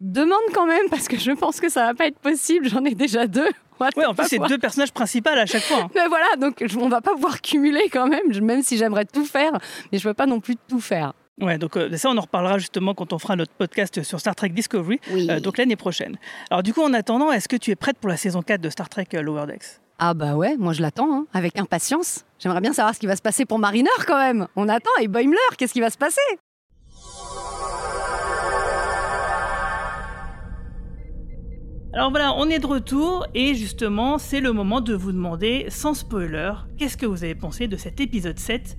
Demande 0.00 0.38
quand 0.54 0.66
même 0.66 0.88
parce 0.90 1.08
que 1.08 1.16
je 1.18 1.32
pense 1.32 1.58
que 1.60 1.68
ça 1.70 1.86
va 1.86 1.94
pas 1.94 2.06
être 2.06 2.18
possible. 2.18 2.68
J'en 2.68 2.84
ai 2.84 2.94
déjà 2.94 3.26
deux. 3.26 3.48
Ouais, 3.80 4.06
en 4.06 4.14
plus, 4.14 4.26
c'est 4.28 4.38
deux 4.38 4.58
personnages 4.58 4.92
principaux 4.92 5.30
à 5.30 5.44
chaque 5.46 5.62
fois. 5.62 5.82
hein. 5.84 5.90
Mais 5.94 6.06
voilà, 6.08 6.26
donc 6.38 6.62
on 6.78 6.88
va 6.88 7.00
pas 7.00 7.12
pouvoir 7.12 7.40
cumuler 7.42 7.88
quand 7.90 8.06
même, 8.06 8.26
même 8.42 8.62
si 8.62 8.76
j'aimerais 8.78 9.04
tout 9.04 9.24
faire, 9.26 9.52
mais 9.92 9.98
je 9.98 10.08
peux 10.08 10.14
pas 10.14 10.24
non 10.26 10.40
plus 10.40 10.56
tout 10.68 10.80
faire. 10.80 11.12
Ouais, 11.40 11.58
donc 11.58 11.76
euh, 11.76 11.94
ça, 11.96 12.08
on 12.10 12.16
en 12.16 12.20
reparlera 12.22 12.58
justement 12.58 12.94
quand 12.94 13.12
on 13.12 13.18
fera 13.18 13.36
notre 13.36 13.52
podcast 13.52 14.02
sur 14.02 14.18
Star 14.20 14.34
Trek 14.34 14.48
Discovery, 14.50 15.00
Oui. 15.12 15.26
euh, 15.30 15.38
donc 15.40 15.58
l'année 15.58 15.76
prochaine. 15.76 16.16
Alors, 16.50 16.62
du 16.62 16.72
coup, 16.72 16.82
en 16.82 16.92
attendant, 16.94 17.30
est-ce 17.30 17.46
que 17.48 17.56
tu 17.56 17.70
es 17.70 17.76
prête 17.76 17.98
pour 17.98 18.08
la 18.08 18.16
saison 18.16 18.40
4 18.42 18.60
de 18.60 18.70
Star 18.70 18.88
Trek 18.88 19.06
euh, 19.14 19.20
Lower 19.22 19.46
Decks? 19.46 19.80
Ah 19.98 20.12
bah 20.14 20.34
ouais, 20.34 20.56
moi 20.58 20.72
je 20.74 20.82
l'attends, 20.82 21.10
hein, 21.12 21.26
avec 21.32 21.58
impatience. 21.58 22.24
J'aimerais 22.38 22.60
bien 22.60 22.72
savoir 22.74 22.94
ce 22.94 23.00
qui 23.00 23.06
va 23.06 23.16
se 23.16 23.22
passer 23.22 23.44
pour 23.46 23.58
Mariner 23.58 23.88
quand 24.06 24.18
même. 24.18 24.46
On 24.56 24.68
attend 24.68 24.90
et 25.00 25.08
Boimler, 25.08 25.36
qu'est-ce 25.56 25.72
qui 25.72 25.80
va 25.80 25.88
se 25.90 25.96
passer? 25.98 26.20
Alors 31.96 32.10
voilà, 32.10 32.34
on 32.36 32.50
est 32.50 32.58
de 32.58 32.66
retour 32.66 33.26
et 33.34 33.54
justement, 33.54 34.18
c'est 34.18 34.40
le 34.40 34.52
moment 34.52 34.82
de 34.82 34.92
vous 34.92 35.12
demander, 35.12 35.64
sans 35.70 35.94
spoiler, 35.94 36.52
qu'est-ce 36.76 36.98
que 36.98 37.06
vous 37.06 37.24
avez 37.24 37.34
pensé 37.34 37.68
de 37.68 37.76
cet 37.78 38.00
épisode 38.00 38.38
7 38.38 38.76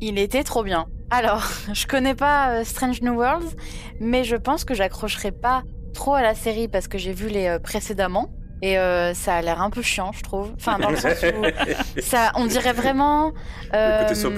Il 0.00 0.16
était 0.16 0.44
trop 0.44 0.62
bien. 0.62 0.86
Alors, 1.10 1.42
je 1.72 1.86
connais 1.88 2.14
pas 2.14 2.50
euh, 2.60 2.64
Strange 2.64 3.02
New 3.02 3.14
Worlds, 3.14 3.56
mais 3.98 4.22
je 4.22 4.36
pense 4.36 4.64
que 4.64 4.74
j'accrocherai 4.74 5.32
pas 5.32 5.64
trop 5.92 6.14
à 6.14 6.22
la 6.22 6.36
série 6.36 6.68
parce 6.68 6.86
que 6.86 6.98
j'ai 6.98 7.12
vu 7.12 7.26
les 7.26 7.48
euh, 7.48 7.58
précédemment. 7.58 8.30
Et 8.64 8.78
euh, 8.78 9.12
ça 9.12 9.34
a 9.34 9.42
l'air 9.42 9.60
un 9.60 9.70
peu 9.70 9.82
chiant, 9.82 10.12
je 10.12 10.22
trouve. 10.22 10.52
Enfin, 10.54 10.78
dans 10.78 10.90
le 10.90 10.96
sens 10.96 11.16
où 11.20 12.00
ça, 12.00 12.30
on 12.36 12.46
dirait 12.46 12.72
vraiment. 12.72 13.32
Le 13.72 14.02
côté 14.04 14.14
soap. 14.14 14.34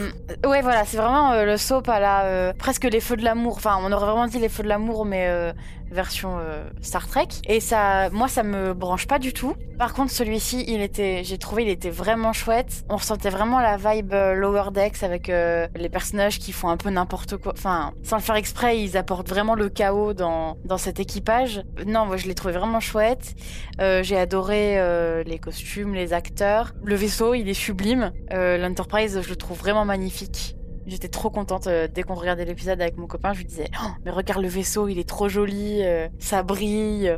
Ouais, 0.47 0.63
voilà, 0.63 0.87
c'est 0.87 0.97
vraiment 0.97 1.33
euh, 1.33 1.45
le 1.45 1.59
soap 1.59 1.87
à 1.91 2.01
la. 2.01 2.25
euh, 2.25 2.53
presque 2.59 2.85
les 2.85 3.01
feux 3.01 3.19
de 3.19 3.23
l'amour. 3.23 3.57
Enfin, 3.59 3.77
on 3.83 3.93
aurait 3.93 4.07
vraiment 4.07 4.27
dit 4.27 4.39
les 4.39 4.49
feux 4.49 4.63
de 4.63 4.69
l'amour, 4.69 5.05
mais 5.05 5.27
euh, 5.29 5.53
version 5.95 6.37
euh, 6.39 6.69
Star 6.83 7.09
Trek. 7.09 7.29
Et 7.47 7.61
ça, 7.61 8.11
moi, 8.11 8.29
ça 8.29 8.43
me 8.43 8.75
branche 8.75 9.07
pas 9.07 9.19
du 9.19 9.33
tout. 9.33 9.55
Par 9.79 9.95
contre, 9.95 10.11
celui-ci, 10.11 10.65
il 10.69 10.83
était, 10.83 11.23
j'ai 11.25 11.39
trouvé, 11.39 11.63
il 11.63 11.69
était 11.69 11.91
vraiment 11.91 12.33
chouette. 12.33 12.85
On 12.91 12.97
ressentait 12.97 13.31
vraiment 13.31 13.61
la 13.61 13.77
vibe 13.77 14.13
euh, 14.13 14.35
Lower 14.35 14.71
Decks 14.73 15.03
avec 15.03 15.31
euh, 15.31 15.67
les 15.75 15.89
personnages 15.89 16.39
qui 16.39 16.53
font 16.53 16.69
un 16.69 16.77
peu 16.77 16.91
n'importe 16.91 17.39
quoi. 17.39 17.53
Enfin, 17.57 17.93
sans 18.03 18.17
le 18.17 18.23
faire 18.23 18.37
exprès, 18.37 18.81
ils 18.81 18.97
apportent 18.97 19.29
vraiment 19.29 19.55
le 19.55 19.69
chaos 19.69 20.13
dans, 20.13 20.59
dans 20.65 20.79
cet 20.79 21.01
équipage. 21.01 21.63
Non, 21.87 22.05
moi, 22.05 22.17
je 22.17 22.27
l'ai 22.27 22.35
trouvé 22.35 22.53
vraiment 22.53 22.81
chouette. 22.81 23.35
J'ai 23.79 24.17
adoré 24.17 25.25
les 25.25 25.39
costumes, 25.39 25.95
les 25.95 26.13
acteurs. 26.13 26.73
Le 26.83 26.95
vaisseau, 26.95 27.35
il 27.35 27.49
est 27.49 27.55
sublime. 27.55 28.13
L'Enterprise, 28.31 29.21
je 29.23 29.29
le 29.29 29.37
trouve 29.37 29.59
vraiment 29.59 29.85
magnifique. 29.85 30.57
J'étais 30.87 31.09
trop 31.09 31.31
contente 31.31 31.67
euh, 31.67 31.89
dès 31.93 32.03
qu'on 32.03 32.15
regardait 32.15 32.45
l'épisode 32.45 32.81
avec 32.81 32.97
mon 32.97 33.07
copain. 33.07 33.33
Je 33.33 33.39
lui 33.39 33.47
disais, 33.47 33.69
Oh, 33.83 33.89
mais 34.05 34.11
regarde 34.11 34.43
le 34.43 34.49
vaisseau, 34.49 34.89
il 34.89 34.99
est 34.99 35.09
trop 35.09 35.29
joli, 35.29 35.83
euh, 35.83 36.09
ça 36.19 36.43
brille. 36.43 37.17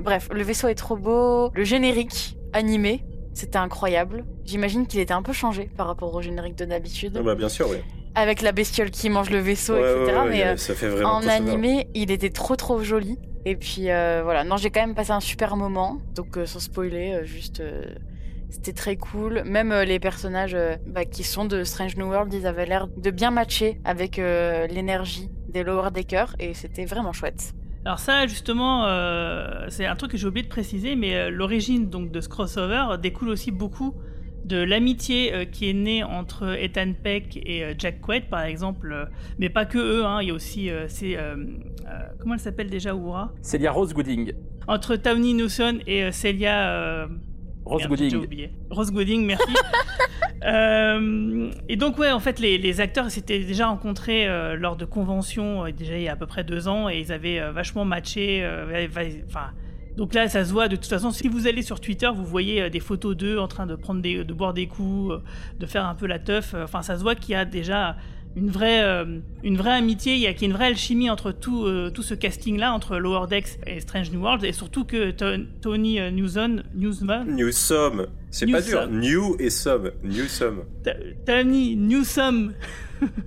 Bref, 0.00 0.28
le 0.32 0.42
vaisseau 0.42 0.68
est 0.68 0.74
trop 0.74 0.96
beau. 0.96 1.50
Le 1.54 1.64
générique 1.64 2.36
animé, 2.52 3.04
c'était 3.32 3.58
incroyable. 3.58 4.24
J'imagine 4.44 4.86
qu'il 4.86 5.00
était 5.00 5.14
un 5.14 5.22
peu 5.22 5.32
changé 5.32 5.70
par 5.76 5.86
rapport 5.86 6.14
au 6.14 6.20
générique 6.22 6.56
de 6.56 6.64
d'habitude. 6.66 7.16
Ah 7.18 7.22
bah 7.22 7.34
bien 7.34 7.48
sûr, 7.48 7.68
oui. 7.70 7.78
Avec 8.14 8.40
la 8.42 8.52
bestiole 8.52 8.90
qui 8.90 9.10
mange 9.10 9.30
le 9.30 9.38
vaisseau, 9.40 9.74
Ouais, 9.74 9.80
etc. 9.80 10.04
ouais, 10.06 10.22
ouais, 10.24 10.30
mais 10.30 10.44
euh, 10.46 10.56
ça 10.56 10.74
fait 10.74 10.88
vraiment 10.88 11.16
en 11.16 11.26
animé, 11.26 11.88
il 11.94 12.10
était 12.10 12.30
trop 12.30 12.56
trop 12.56 12.82
joli. 12.82 13.18
Et 13.44 13.56
puis 13.56 13.90
euh, 13.90 14.22
voilà, 14.24 14.42
non, 14.42 14.56
j'ai 14.56 14.70
quand 14.70 14.80
même 14.80 14.94
passé 14.94 15.12
un 15.12 15.20
super 15.20 15.56
moment. 15.56 15.98
Donc 16.14 16.36
euh, 16.36 16.46
sans 16.46 16.58
spoiler, 16.58 17.12
euh, 17.12 17.24
juste 17.24 17.62
c'était 18.50 18.72
très 18.72 18.96
cool. 18.96 19.42
Même 19.44 19.72
euh, 19.72 19.84
les 19.84 19.98
personnages 19.98 20.54
euh, 20.54 20.76
bah, 20.86 21.04
qui 21.04 21.22
sont 21.22 21.44
de 21.44 21.64
Strange 21.64 21.96
New 21.96 22.06
World, 22.06 22.32
ils 22.32 22.46
avaient 22.46 22.66
l'air 22.66 22.86
de 22.88 23.10
bien 23.10 23.30
matcher 23.30 23.80
avec 23.84 24.18
euh, 24.18 24.66
l'énergie 24.66 25.28
des 25.48 25.62
Lower 25.64 25.90
Decker 25.90 26.26
et 26.38 26.54
c'était 26.54 26.84
vraiment 26.84 27.12
chouette. 27.12 27.52
Alors 27.84 27.98
ça, 28.00 28.26
justement, 28.26 28.86
euh, 28.86 29.66
c'est 29.68 29.86
un 29.86 29.94
truc 29.94 30.10
que 30.10 30.16
j'ai 30.16 30.26
oublié 30.26 30.42
de 30.42 30.48
préciser, 30.50 30.96
mais 30.96 31.14
euh, 31.14 31.30
l'origine 31.30 31.88
donc 31.88 32.10
de 32.10 32.20
ce 32.20 32.28
crossover 32.28 32.98
découle 33.00 33.28
aussi 33.28 33.52
beaucoup 33.52 33.94
de 34.44 34.62
l'amitié 34.62 35.32
euh, 35.32 35.44
qui 35.44 35.70
est 35.70 35.72
née 35.72 36.02
entre 36.04 36.56
Ethan 36.60 36.92
Peck 37.00 37.36
et 37.44 37.64
euh, 37.64 37.74
Jack 37.78 38.00
Quaid, 38.00 38.28
par 38.28 38.42
exemple, 38.42 38.92
euh, 38.92 39.04
mais 39.38 39.50
pas 39.50 39.66
que 39.66 39.78
eux. 39.78 40.04
hein, 40.04 40.20
il 40.20 40.28
y 40.28 40.30
a 40.30 40.34
aussi, 40.34 40.70
euh, 40.70 40.86
c'est 40.88 41.16
euh, 41.16 41.36
euh, 41.36 41.98
comment 42.20 42.34
elle 42.34 42.40
s'appelle 42.40 42.70
déjà, 42.70 42.94
Oura? 42.94 43.32
Célia 43.42 43.70
Rose 43.72 43.92
Gooding. 43.94 44.32
Entre 44.68 44.96
Tawny 44.96 45.34
Newson 45.34 45.78
et 45.86 46.04
euh, 46.04 46.10
Celia. 46.12 47.08
Rose 47.66 47.88
Merde, 47.88 47.98
Gooding. 47.98 48.50
Rose 48.70 48.92
Gooding, 48.92 49.26
merci. 49.26 49.52
Euh, 50.44 51.50
et 51.68 51.76
donc 51.76 51.98
ouais, 51.98 52.12
en 52.12 52.20
fait, 52.20 52.38
les, 52.38 52.58
les 52.58 52.80
acteurs 52.80 53.10
s'étaient 53.10 53.40
déjà 53.40 53.66
rencontrés 53.66 54.28
euh, 54.28 54.54
lors 54.54 54.76
de 54.76 54.84
conventions 54.84 55.64
euh, 55.64 55.72
déjà 55.72 55.96
il 55.96 56.02
y 56.02 56.08
a 56.08 56.12
à 56.12 56.16
peu 56.16 56.26
près 56.26 56.44
deux 56.44 56.68
ans 56.68 56.88
et 56.88 57.00
ils 57.00 57.10
avaient 57.10 57.40
vachement 57.50 57.84
matché. 57.84 58.46
Enfin, 59.26 59.50
donc 59.96 60.14
là, 60.14 60.28
ça 60.28 60.44
se 60.44 60.52
voit. 60.52 60.68
De 60.68 60.76
toute 60.76 60.86
façon, 60.86 61.10
si 61.10 61.26
vous 61.26 61.48
allez 61.48 61.62
sur 61.62 61.80
Twitter, 61.80 62.08
vous 62.14 62.24
voyez 62.24 62.70
des 62.70 62.80
photos 62.80 63.16
d'eux 63.16 63.38
en 63.38 63.48
train 63.48 63.66
de 63.66 63.74
prendre 63.74 64.00
des, 64.02 64.24
de 64.24 64.32
boire 64.34 64.52
des 64.52 64.68
coups, 64.68 65.14
de 65.58 65.66
faire 65.66 65.86
un 65.86 65.94
peu 65.94 66.06
la 66.06 66.18
teuf. 66.18 66.54
Enfin, 66.54 66.82
ça 66.82 66.96
se 66.96 67.02
voit 67.02 67.14
qu'il 67.14 67.32
y 67.32 67.36
a 67.36 67.44
déjà 67.44 67.96
une 68.36 68.50
vraie, 68.50 68.82
euh, 68.84 69.18
une 69.42 69.56
vraie 69.56 69.72
amitié, 69.72 70.14
il 70.14 70.20
y 70.20 70.26
a 70.26 70.32
une 70.42 70.52
vraie 70.52 70.66
alchimie 70.66 71.08
entre 71.10 71.32
tout, 71.32 71.64
euh, 71.64 71.90
tout 71.90 72.02
ce 72.02 72.12
casting-là, 72.14 72.72
entre 72.72 72.98
Lower 72.98 73.26
Decks 73.28 73.58
et 73.66 73.80
Strange 73.80 74.10
New 74.12 74.20
World, 74.20 74.44
et 74.44 74.52
surtout 74.52 74.84
que 74.84 75.10
To- 75.10 75.42
Tony 75.62 75.98
euh, 75.98 76.10
Newson, 76.10 76.62
Newsman, 76.74 77.26
Newsom. 77.34 78.06
C'est 78.30 78.46
pas 78.46 78.60
dur. 78.60 78.86
Newsom. 78.88 79.00
New 79.00 79.36
et 79.38 79.48
Som. 79.50 79.90
Newsom. 80.04 80.64
Tony 81.24 81.76
Newsom, 81.76 82.52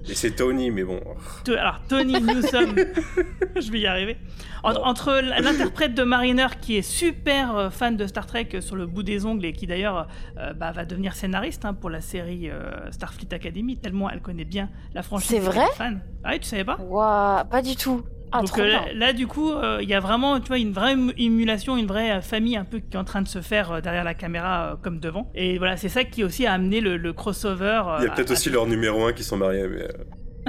Et 0.07 0.13
c'est 0.13 0.35
Tony, 0.35 0.69
mais 0.69 0.83
bon. 0.83 0.99
Alors 1.47 1.81
Tony 1.89 2.21
Newsom, 2.21 2.75
je 3.59 3.71
vais 3.71 3.79
y 3.79 3.87
arriver. 3.87 4.17
En- 4.63 4.73
entre 4.75 5.21
l'interprète 5.21 5.93
de 5.95 6.03
Mariner 6.03 6.47
qui 6.59 6.77
est 6.77 6.81
super 6.81 7.55
euh, 7.55 7.69
fan 7.69 7.95
de 7.97 8.05
Star 8.07 8.25
Trek 8.25 8.49
euh, 8.53 8.61
sur 8.61 8.75
le 8.75 8.85
bout 8.85 9.03
des 9.03 9.25
ongles 9.25 9.45
et 9.45 9.53
qui 9.53 9.67
d'ailleurs 9.67 10.07
euh, 10.37 10.53
bah, 10.53 10.71
va 10.71 10.85
devenir 10.85 11.13
scénariste 11.15 11.65
hein, 11.65 11.73
pour 11.73 11.89
la 11.89 12.01
série 12.01 12.49
euh, 12.49 12.71
Starfleet 12.91 13.33
Academy 13.33 13.77
tellement 13.77 14.09
elle 14.09 14.21
connaît 14.21 14.45
bien 14.45 14.69
la 14.93 15.01
franchise. 15.03 15.29
C'est 15.29 15.39
vrai? 15.39 15.65
Fan. 15.75 16.01
Ah 16.23 16.31
oui, 16.33 16.39
tu 16.39 16.47
savais 16.47 16.63
pas? 16.65 16.77
Waouh, 16.79 17.45
pas 17.49 17.61
du 17.61 17.75
tout. 17.75 18.03
Ah, 18.31 18.41
Donc 18.41 18.59
euh, 18.59 18.67
là, 18.67 18.81
là, 18.93 19.11
du 19.13 19.25
coup, 19.25 19.49
euh, 19.51 19.79
il 19.81 19.89
y 19.89 19.95
a 19.95 19.99
vraiment, 19.99 20.39
tu 20.39 20.49
vois, 20.49 20.59
une 20.59 20.71
vraie 20.71 20.93
ému- 20.95 21.13
émulation, 21.17 21.77
une 21.77 21.87
vraie 21.87 22.21
famille 22.21 22.57
un 22.57 22.63
peu 22.63 22.77
qui 22.77 22.95
est 22.95 22.99
en 22.99 23.03
train 23.03 23.23
de 23.23 23.27
se 23.27 23.41
faire 23.41 23.71
euh, 23.71 23.81
derrière 23.81 24.03
la 24.03 24.13
caméra 24.13 24.73
euh, 24.73 24.75
comme 24.75 24.99
devant. 24.99 25.31
Et 25.33 25.57
voilà, 25.57 25.77
c'est 25.77 25.89
ça 25.89 26.03
qui 26.03 26.23
aussi 26.23 26.45
a 26.45 26.53
amené 26.53 26.79
le, 26.79 26.97
le 26.97 27.11
crossover. 27.11 27.81
euh, 27.87 27.97
Il 28.01 28.03
y 28.03 28.07
a 28.07 28.11
peut-être 28.11 28.29
à- 28.29 28.33
aussi 28.33 28.51
leur 28.51 28.67
numéro 28.67 29.03
1 29.05 29.13
qui 29.13 29.23
sont 29.23 29.37
mariés, 29.37 29.67
mais 29.67 29.81
euh, 29.81 29.87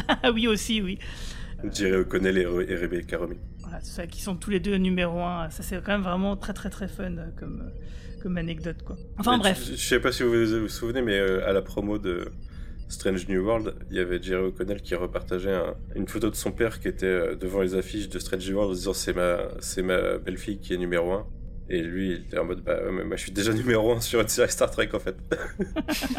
Ah 0.22 0.30
oui, 0.30 0.46
aussi, 0.46 0.82
oui. 0.82 0.98
Jerry 1.72 1.96
O'Connell 2.02 2.36
et, 2.36 2.42
et 2.72 2.76
Rebecca 2.76 3.16
Romy. 3.16 3.36
Voilà, 3.70 3.84
c'est 3.84 3.92
ça, 3.92 4.06
qui 4.08 4.20
sont 4.20 4.34
tous 4.34 4.50
les 4.50 4.58
deux 4.58 4.74
numéro 4.76 5.20
un. 5.20 5.48
Ça, 5.50 5.62
c'est 5.62 5.76
quand 5.76 5.92
même 5.92 6.02
vraiment 6.02 6.36
très, 6.36 6.52
très, 6.52 6.70
très 6.70 6.88
fun 6.88 7.16
euh, 7.16 7.26
comme, 7.38 7.62
euh, 7.64 8.20
comme 8.20 8.36
anecdote, 8.36 8.82
quoi. 8.84 8.96
Enfin, 9.16 9.36
Mais 9.36 9.38
bref. 9.38 9.64
Je, 9.70 9.76
sais 9.76 10.00
pas 10.00 10.10
si 10.10 10.24
vous 10.24 10.30
vous, 10.62 10.68
souvenez, 10.68 11.02
mais 11.02 11.16
euh, 11.18 11.48
à 11.48 11.52
la 11.52 11.62
promo 11.62 11.96
de 11.98 12.32
Strange 12.88 13.28
New 13.28 13.44
World, 13.44 13.74
il 13.90 13.96
y 13.96 14.00
avait 14.00 14.20
Jerry 14.20 14.42
O'Connell 14.42 14.82
qui 14.82 14.96
repartageait 14.96 15.54
un- 15.54 15.76
une 15.94 16.08
photo 16.08 16.30
de 16.30 16.34
son 16.34 16.50
père 16.50 16.80
qui 16.80 16.88
était 16.88 17.36
devant 17.36 17.60
les 17.60 17.76
affiches 17.76 18.08
de 18.08 18.18
Strange 18.18 18.48
New 18.50 18.56
World 18.56 18.72
en 18.72 18.74
disant 18.74 18.92
c'est 18.92 19.12
ma, 19.14 19.38
c'est 19.60 19.82
ma 19.82 20.18
belle-fille 20.18 20.58
qui 20.58 20.74
est 20.74 20.78
numéro 20.78 21.12
1. 21.12 21.26
Et 21.68 21.80
lui, 21.82 22.08
il 22.10 22.12
était 22.26 22.38
en 22.38 22.44
mode 22.44 22.64
bah 22.64 22.82
ouais, 22.82 22.90
mais 22.90 23.04
moi 23.04 23.14
je 23.14 23.22
suis 23.22 23.30
déjà 23.32 23.52
numéro 23.52 23.92
1 23.92 24.00
sur 24.00 24.20
une 24.20 24.26
série 24.26 24.50
Star 24.50 24.72
Trek 24.72 24.88
en 24.92 24.98
fait. 24.98 25.14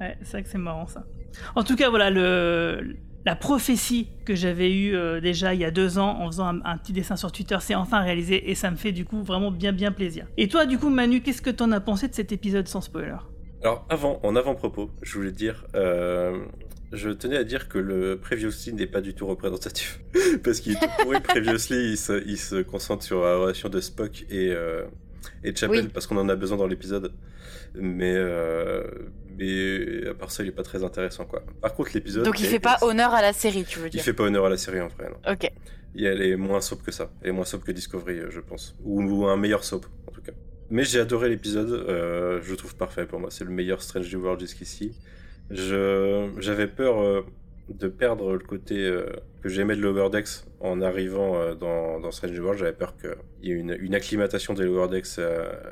Ouais, 0.00 0.16
c'est 0.22 0.32
vrai 0.32 0.42
que 0.42 0.48
c'est 0.50 0.58
marrant 0.58 0.86
ça. 0.86 1.06
En 1.54 1.64
tout 1.64 1.74
cas, 1.74 1.88
voilà, 1.88 2.10
le, 2.10 2.96
la 3.26 3.34
prophétie 3.34 4.08
que 4.24 4.36
j'avais 4.36 4.72
eue 4.72 4.94
euh, 4.94 5.20
déjà 5.20 5.52
il 5.52 5.60
y 5.60 5.64
a 5.64 5.72
deux 5.72 5.98
ans 5.98 6.20
en 6.20 6.26
faisant 6.28 6.46
un, 6.46 6.78
petit 6.78 6.92
dessin 6.92 7.16
sur 7.16 7.32
Twitter 7.32 7.58
s'est 7.60 7.74
enfin 7.74 8.00
réalisée 8.00 8.50
et 8.50 8.54
ça 8.54 8.70
me 8.70 8.76
fait 8.76 8.92
du 8.92 9.04
coup 9.04 9.22
vraiment 9.22 9.50
bien 9.50 9.72
bien 9.72 9.90
plaisir. 9.90 10.26
Et 10.36 10.46
toi, 10.46 10.64
du 10.64 10.78
coup, 10.78 10.88
Manu, 10.88 11.20
qu'est-ce 11.20 11.42
que 11.42 11.50
t'en 11.50 11.72
as 11.72 11.80
pensé 11.80 12.06
de 12.06 12.14
cet 12.14 12.30
épisode 12.30 12.68
sans 12.68 12.80
spoiler? 12.80 13.16
Alors 13.62 13.84
avant, 13.88 14.20
en 14.22 14.36
avant-propos, 14.36 14.90
je 15.02 15.18
voulais 15.18 15.32
dire, 15.32 15.66
euh, 15.74 16.38
je 16.92 17.10
tenais 17.10 17.36
à 17.36 17.42
dire 17.42 17.68
que 17.68 17.78
le 17.78 18.16
Previously 18.16 18.72
n'est 18.72 18.86
pas 18.86 19.00
du 19.00 19.12
tout 19.12 19.26
représentatif. 19.26 20.00
Parce 20.44 20.60
qu'il 20.60 20.74
est 20.74 20.80
tout 20.80 20.86
pourri, 21.02 21.20
Previously, 21.20 21.90
il 21.90 21.96
se, 21.96 22.24
il 22.26 22.38
se 22.38 22.62
concentre 22.62 23.02
sur 23.02 23.24
la 23.24 23.38
relation 23.38 23.68
de 23.68 23.80
Spock 23.80 24.24
et, 24.30 24.50
euh, 24.50 24.84
et 25.44 25.54
Chapel, 25.54 25.84
Oui. 25.84 25.90
parce 25.92 26.06
qu'on 26.06 26.16
en 26.16 26.28
a 26.28 26.36
besoin 26.36 26.56
dans 26.56 26.66
l'épisode. 26.66 27.12
Mais, 27.74 28.14
euh, 28.16 28.84
mais 29.38 30.06
à 30.08 30.14
part 30.14 30.30
ça, 30.30 30.42
il 30.42 30.48
est 30.48 30.52
pas 30.52 30.62
très 30.62 30.82
intéressant, 30.84 31.24
quoi. 31.26 31.42
Par 31.60 31.74
contre, 31.74 31.90
l'épisode... 31.94 32.24
Donc 32.24 32.40
il 32.40 32.46
fait 32.46 32.60
pas 32.60 32.78
honneur 32.82 33.12
à 33.12 33.20
la 33.22 33.32
série, 33.32 33.64
tu 33.64 33.78
veux 33.78 33.86
Il 33.88 33.90
dire 33.90 34.02
fait 34.02 34.12
pas 34.14 34.24
honneur 34.24 34.46
à 34.46 34.50
la 34.50 34.56
série, 34.56 34.80
en 34.80 34.88
vrai, 34.88 35.10
non. 35.10 35.32
Ok. 35.32 35.50
Et 35.98 36.04
elle 36.04 36.22
est 36.22 36.36
moins 36.36 36.60
soap 36.60 36.82
que 36.82 36.90
ça. 36.92 37.10
Elle 37.22 37.30
est 37.30 37.32
moins 37.32 37.44
soap 37.44 37.64
que 37.64 37.72
Discovery, 37.72 38.18
euh, 38.18 38.30
je 38.30 38.40
pense. 38.40 38.76
Ou, 38.84 39.02
ou 39.02 39.26
un 39.26 39.36
meilleur 39.36 39.64
soap, 39.64 39.86
en 40.06 40.10
tout 40.12 40.20
cas. 40.22 40.32
Mais 40.70 40.84
j'ai 40.84 41.00
adoré 41.00 41.28
l'épisode. 41.28 41.70
euh, 41.70 42.40
je 42.42 42.50
le 42.50 42.56
trouve 42.56 42.76
parfait 42.76 43.06
pour 43.06 43.18
moi. 43.20 43.30
C'est 43.30 43.44
le 43.44 43.50
meilleur 43.50 43.80
Strange 43.82 44.12
New 44.14 44.22
World 44.22 44.40
jusqu'ici. 44.40 44.92
Je, 45.50 46.28
j'avais 46.38 46.66
peur 46.66 47.00
euh, 47.00 47.22
de 47.68 47.88
perdre 47.88 48.32
le 48.32 48.38
côté 48.38 48.86
euh, 48.86 49.06
que 49.42 49.48
j'aimais 49.48 49.76
de 49.76 49.80
Lower 49.80 50.10
Decks 50.10 50.44
en 50.60 50.80
arrivant 50.80 51.36
euh, 51.36 51.54
dans, 51.54 52.10
Strange 52.10 52.38
World. 52.38 52.58
J'avais 52.58 52.72
peur 52.72 52.96
qu'il 52.96 53.16
y 53.42 53.50
ait 53.50 53.54
une, 53.54 53.94
acclimatation 53.94 54.54
des 54.54 54.64
Lower 54.64 54.88
Decks 54.88 55.18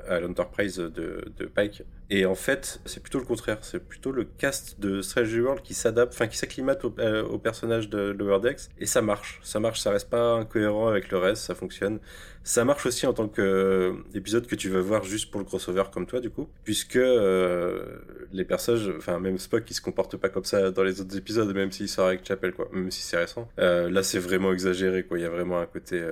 à, 0.09 0.21
l'Enterprise 0.21 0.77
de, 0.77 1.25
de 1.37 1.47
Pike. 1.47 1.85
Et 2.11 2.27
en 2.27 2.35
fait, 2.35 2.81
c'est 2.85 3.01
plutôt 3.01 3.19
le 3.19 3.25
contraire. 3.25 3.59
C'est 3.63 3.81
plutôt 3.81 4.13
le 4.13 4.25
cast 4.25 4.79
de 4.79 5.01
Strange 5.01 5.35
World 5.39 5.63
qui 5.63 5.75
s'adapte, 5.75 6.13
enfin 6.13 6.27
qui 6.27 6.37
s'acclimate 6.37 6.85
au, 6.85 6.95
euh, 6.99 7.39
personnage 7.39 7.89
de 7.89 8.11
Lower 8.11 8.41
Decks. 8.41 8.69
Et 8.79 8.87
ça 8.87 9.01
marche. 9.01 9.41
Ça 9.43 9.59
marche. 9.61 9.81
Ça 9.81 9.91
reste 9.91 10.11
pas 10.11 10.35
incohérent 10.35 10.89
avec 10.89 11.11
le 11.11 11.19
reste. 11.19 11.43
Ça 11.43 11.55
fonctionne. 11.55 12.01
Ça 12.45 12.67
marche 12.67 12.85
aussi 12.85 13.07
en 13.07 13.15
tant 13.15 13.27
que 13.27 13.41
euh, 13.41 14.41
que 14.41 14.55
tu 14.55 14.69
vas 14.69 14.83
voir 14.83 15.03
juste 15.03 15.31
pour 15.31 15.41
le 15.41 15.47
crossover 15.47 15.85
comme 15.91 16.07
toi 16.07 16.21
du 16.21 16.29
coup, 16.29 16.47
puisque 16.63 16.97
euh, 16.97 17.97
les 18.33 18.45
personnages, 18.45 18.93
enfin 18.99 19.19
même 19.19 19.39
Spock, 19.39 19.65
il 19.71 19.75
se 19.75 19.81
comporte 19.81 20.19
pas 20.19 20.29
comme 20.29 20.45
ça 20.45 20.71
dans 20.71 20.83
les 20.83 21.01
autres 21.01 21.17
épisodes, 21.17 21.53
même 21.55 21.73
s'il 21.73 21.89
sort 21.89 22.09
avec 22.09 22.27
Chapel 22.27 22.53
quoi, 22.53 22.69
même 22.73 22.91
si 22.91 23.01
c'est 23.01 23.17
récent. 23.17 23.49
Euh, 23.59 23.89
là 23.89 24.03
c'est 24.03 24.19
vraiment 24.19 24.53
exagéré 24.53 25.05
quoi, 25.05 25.19
il 25.19 25.23
y 25.23 25.25
a 25.25 25.31
vraiment 25.31 25.59
un 25.59 25.67
côté, 25.67 26.05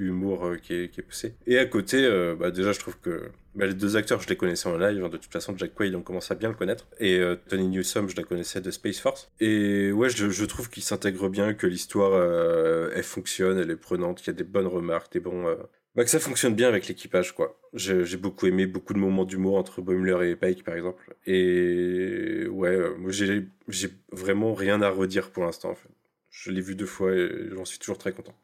humour 0.00 0.56
qui, 0.60 0.74
est, 0.74 0.88
qui 0.88 1.00
est 1.00 1.04
poussé. 1.04 1.36
Et 1.46 1.56
à 1.58 1.66
côté, 1.66 2.08
bah, 2.38 2.50
déjà 2.50 2.72
je 2.72 2.80
trouve 2.80 2.98
que 2.98 3.30
les 3.64 3.74
deux 3.74 3.96
acteurs 3.96 4.20
je 4.20 4.28
les 4.28 4.36
connaissais 4.36 4.68
en 4.68 4.76
live, 4.76 5.02
hein, 5.04 5.08
de 5.08 5.16
toute 5.16 5.32
façon 5.32 5.56
Jack 5.56 5.74
Quaid 5.74 5.94
on 5.94 6.02
commence 6.02 6.30
à 6.30 6.34
bien 6.34 6.48
le 6.48 6.54
connaître, 6.54 6.86
et 6.98 7.18
euh, 7.18 7.36
Tony 7.48 7.68
Newsom 7.68 8.08
je 8.08 8.16
la 8.16 8.22
connaissais 8.22 8.60
de 8.60 8.70
Space 8.70 8.98
Force. 8.98 9.30
Et 9.40 9.92
ouais 9.92 10.10
je, 10.10 10.44
trouve 10.44 10.68
qu'il 10.68 10.82
s'intègre 10.82 11.28
bien, 11.28 11.54
que 11.54 11.66
l'histoire 11.66 12.12
euh, 12.12 12.90
elle 12.94 13.02
fonctionne, 13.02 13.58
elle 13.58 13.70
est 13.70 13.76
prenante, 13.76 14.18
qu'il 14.18 14.28
y 14.28 14.30
a 14.30 14.34
des 14.34 14.44
bonnes 14.44 14.66
remarques, 14.66 15.12
des 15.12 15.20
bons... 15.20 15.44
bah, 15.94 16.04
que 16.04 16.10
ça 16.10 16.20
fonctionne 16.20 16.54
bien 16.54 16.68
avec 16.68 16.86
l'équipage, 16.88 17.32
quoi. 17.34 17.58
J'ai 17.72 18.16
beaucoup 18.16 18.46
aimé 18.46 18.66
beaucoup 18.66 18.92
de 18.92 18.98
moments 18.98 19.24
d'humour 19.24 19.56
entre 19.56 19.80
Boimler 19.80 20.30
et 20.30 20.36
Pike, 20.36 20.64
par 20.64 20.74
exemple. 20.74 21.14
Et 21.26 22.46
ouais, 22.48 22.90
moi 22.98 23.10
j'ai 23.10 23.90
vraiment 24.12 24.52
rien 24.52 24.82
à 24.82 24.90
redire 24.90 25.30
pour 25.30 25.44
l'instant, 25.44 25.70
en 25.70 25.74
fait. 25.74 25.88
Je 26.30 26.50
l'ai 26.50 26.60
vu 26.60 26.74
deux 26.74 26.86
fois 26.86 27.14
et 27.14 27.48
j'en 27.52 27.64
suis 27.64 27.78
toujours 27.78 27.96
très 27.96 28.12
content. 28.12 28.34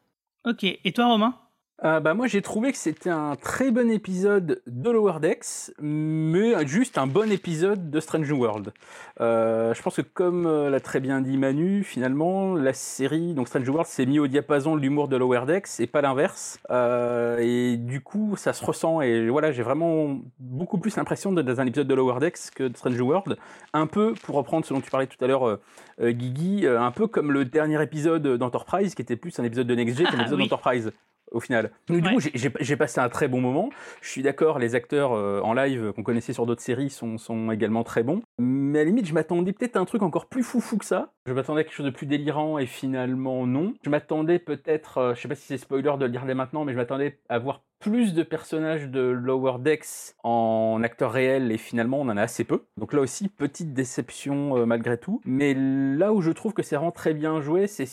Ok, 0.45 0.63
et 0.63 0.91
toi, 0.91 1.05
Romain? 1.05 1.39
Euh, 1.83 1.99
bah 1.99 2.13
moi 2.13 2.27
j'ai 2.27 2.41
trouvé 2.41 2.71
que 2.71 2.77
c'était 2.77 3.09
un 3.09 3.35
très 3.35 3.71
bon 3.71 3.89
épisode 3.89 4.61
de 4.67 4.89
Lower 4.91 5.19
Decks, 5.19 5.71
mais 5.81 6.65
juste 6.65 6.97
un 6.99 7.07
bon 7.07 7.29
épisode 7.31 7.89
de 7.89 7.99
Strange 7.99 8.31
World. 8.31 8.71
Euh, 9.19 9.73
je 9.73 9.81
pense 9.81 9.95
que 9.97 10.01
comme 10.01 10.45
euh, 10.45 10.69
l'a 10.69 10.79
très 10.79 10.99
bien 11.01 11.19
dit 11.19 11.35
Manu, 11.35 11.83
finalement 11.83 12.53
la 12.55 12.73
série, 12.73 13.33
donc 13.33 13.47
Strange 13.49 13.67
World, 13.67 13.87
s'est 13.87 14.05
mis 14.05 14.19
au 14.19 14.27
diapason 14.27 14.75
de 14.77 14.81
l'humour 14.81 15.07
de 15.09 15.17
Lower 15.17 15.41
Decks 15.45 15.79
et 15.79 15.87
pas 15.87 16.01
l'inverse. 16.01 16.57
Euh, 16.69 17.39
et 17.41 17.75
du 17.75 18.01
coup 18.01 18.35
ça 18.37 18.53
se 18.53 18.63
ressent 18.63 19.01
et 19.01 19.27
voilà 19.29 19.51
j'ai 19.51 19.63
vraiment 19.63 20.19
beaucoup 20.39 20.77
plus 20.77 20.95
l'impression 20.95 21.33
d'être 21.33 21.47
dans 21.47 21.59
un 21.59 21.65
épisode 21.65 21.87
de 21.87 21.95
Lower 21.95 22.19
Decks 22.19 22.51
que 22.55 22.63
de 22.65 22.77
Strange 22.77 23.01
World. 23.01 23.35
Un 23.73 23.87
peu 23.87 24.13
pour 24.23 24.35
reprendre 24.35 24.63
ce 24.63 24.73
dont 24.73 24.79
tu 24.79 24.91
parlais 24.91 25.07
tout 25.07 25.21
à 25.25 25.27
l'heure, 25.27 25.59
Guigui, 26.01 26.65
un 26.67 26.91
peu 26.91 27.07
comme 27.07 27.31
le 27.31 27.45
dernier 27.45 27.81
épisode 27.81 28.25
d'Enterprise 28.37 28.93
qui 28.95 29.01
était 29.01 29.17
plus 29.17 29.37
un 29.39 29.43
épisode 29.43 29.67
de 29.67 29.75
Next 29.75 29.97
Gen 29.97 30.05
qu'un 30.07 30.17
Ah, 30.19 30.21
épisode 30.21 30.39
oui. 30.39 30.45
d'Enterprise 30.47 30.91
au 31.33 31.39
final. 31.39 31.71
Donc, 31.87 32.01
du 32.01 32.07
Ouais. 32.07 32.13
coup, 32.15 32.19
j'ai- 32.59 32.75
passé 32.77 32.99
un 33.01 33.09
très 33.09 33.27
bon 33.27 33.41
moment. 33.41 33.69
Je 34.01 34.09
suis 34.09 34.21
d'accord, 34.21 34.57
les 34.59 34.75
acteurs 34.75 35.13
euh, 35.13 35.41
en 35.41 35.53
live 35.53 35.91
qu'on 35.93 36.03
connaissait 36.03 36.33
sur 36.33 36.45
d'autres 36.45 36.61
séries 36.61 36.89
sont, 36.89 37.17
sont 37.17 37.51
également 37.51 37.83
très 37.83 38.03
bons. 38.03 38.21
Mais 38.39 38.79
à 38.79 38.83
la 38.83 38.89
limite, 38.89 39.05
je 39.07 39.13
m'attendais 39.13 39.53
peut-être 39.53 39.75
à 39.75 39.79
un 39.79 39.85
truc 39.85 40.01
encore 40.01 40.27
plus 40.27 40.43
foufou 40.43 40.77
que 40.77 40.85
ça. 40.85 41.11
Je 41.25 41.33
m'attendais 41.33 41.61
à 41.61 41.63
quelque 41.63 41.73
chose 41.73 41.85
de 41.85 41.91
plus 41.91 42.05
délirant 42.07 42.57
et 42.57 42.65
finalement 42.65 43.45
non. 43.45 43.73
Je 43.83 43.89
m'attendais 43.89 44.39
peut-être, 44.39 44.97
euh, 44.97 45.13
je 45.15 45.21
sais 45.21 45.27
pas 45.27 45.35
si 45.35 45.45
c'est 45.47 45.57
spoiler 45.57 45.91
de 45.97 46.05
le 46.05 46.11
dire 46.11 46.25
dès 46.25 46.33
maintenant, 46.33 46.65
mais 46.65 46.71
je 46.73 46.77
m'attendais 46.77 47.19
à 47.29 47.39
voir 47.39 47.61
plus 47.79 48.13
de 48.13 48.23
personnages 48.23 48.87
de 48.87 49.01
Lower 49.01 49.55
Decks 49.59 50.15
en 50.23 50.81
acteurs 50.83 51.11
réels 51.11 51.51
et 51.51 51.57
finalement 51.57 51.99
on 51.99 52.07
en 52.09 52.15
a 52.17 52.21
assez 52.21 52.45
peu. 52.45 52.63
Donc 52.77 52.93
là 52.93 53.01
aussi, 53.01 53.27
petite 53.27 53.73
déception 53.73 54.57
euh, 54.57 54.65
malgré 54.65 54.97
tout. 54.97 55.21
Mais 55.25 55.53
là 55.53 56.13
où 56.13 56.21
je 56.21 56.31
trouve 56.31 56.53
que 56.53 56.63
c'est 56.63 56.75
vraiment 56.77 56.91
très 56.91 57.13
bien 57.13 57.41
joué, 57.41 57.67
c'est 57.67 57.85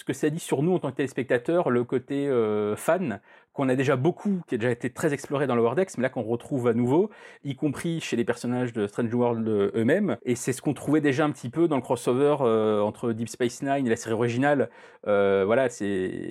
ce 0.00 0.04
que 0.04 0.14
ça 0.14 0.30
dit 0.30 0.40
sur 0.40 0.62
nous 0.62 0.72
en 0.72 0.78
tant 0.78 0.90
que 0.90 0.96
téléspectateurs, 0.96 1.68
le 1.68 1.84
côté 1.84 2.26
euh, 2.26 2.74
fan 2.74 3.20
qu'on 3.52 3.68
a 3.68 3.74
déjà 3.74 3.96
beaucoup, 3.96 4.40
qui 4.46 4.54
a 4.54 4.58
déjà 4.58 4.70
été 4.70 4.90
très 4.90 5.12
exploré 5.12 5.46
dans 5.46 5.54
Lower 5.56 5.74
Decks, 5.74 5.96
mais 5.98 6.02
là 6.02 6.08
qu'on 6.08 6.22
retrouve 6.22 6.68
à 6.68 6.72
nouveau, 6.74 7.10
y 7.44 7.56
compris 7.56 8.00
chez 8.00 8.16
les 8.16 8.24
personnages 8.24 8.72
de 8.72 8.86
Strange 8.86 9.12
World 9.12 9.46
euh, 9.48 9.70
eux-mêmes. 9.74 10.16
Et 10.24 10.34
c'est 10.36 10.52
ce 10.52 10.62
qu'on 10.62 10.74
trouvait 10.74 11.00
déjà 11.00 11.24
un 11.24 11.30
petit 11.30 11.50
peu 11.50 11.66
dans 11.68 11.76
le 11.76 11.82
crossover 11.82 12.36
euh, 12.42 12.80
entre 12.80 13.12
Deep 13.12 13.28
Space 13.28 13.62
Nine 13.62 13.86
et 13.86 13.90
la 13.90 13.96
série 13.96 14.14
originale. 14.14 14.70
Euh, 15.06 15.42
voilà, 15.44 15.68
c'est 15.68 15.86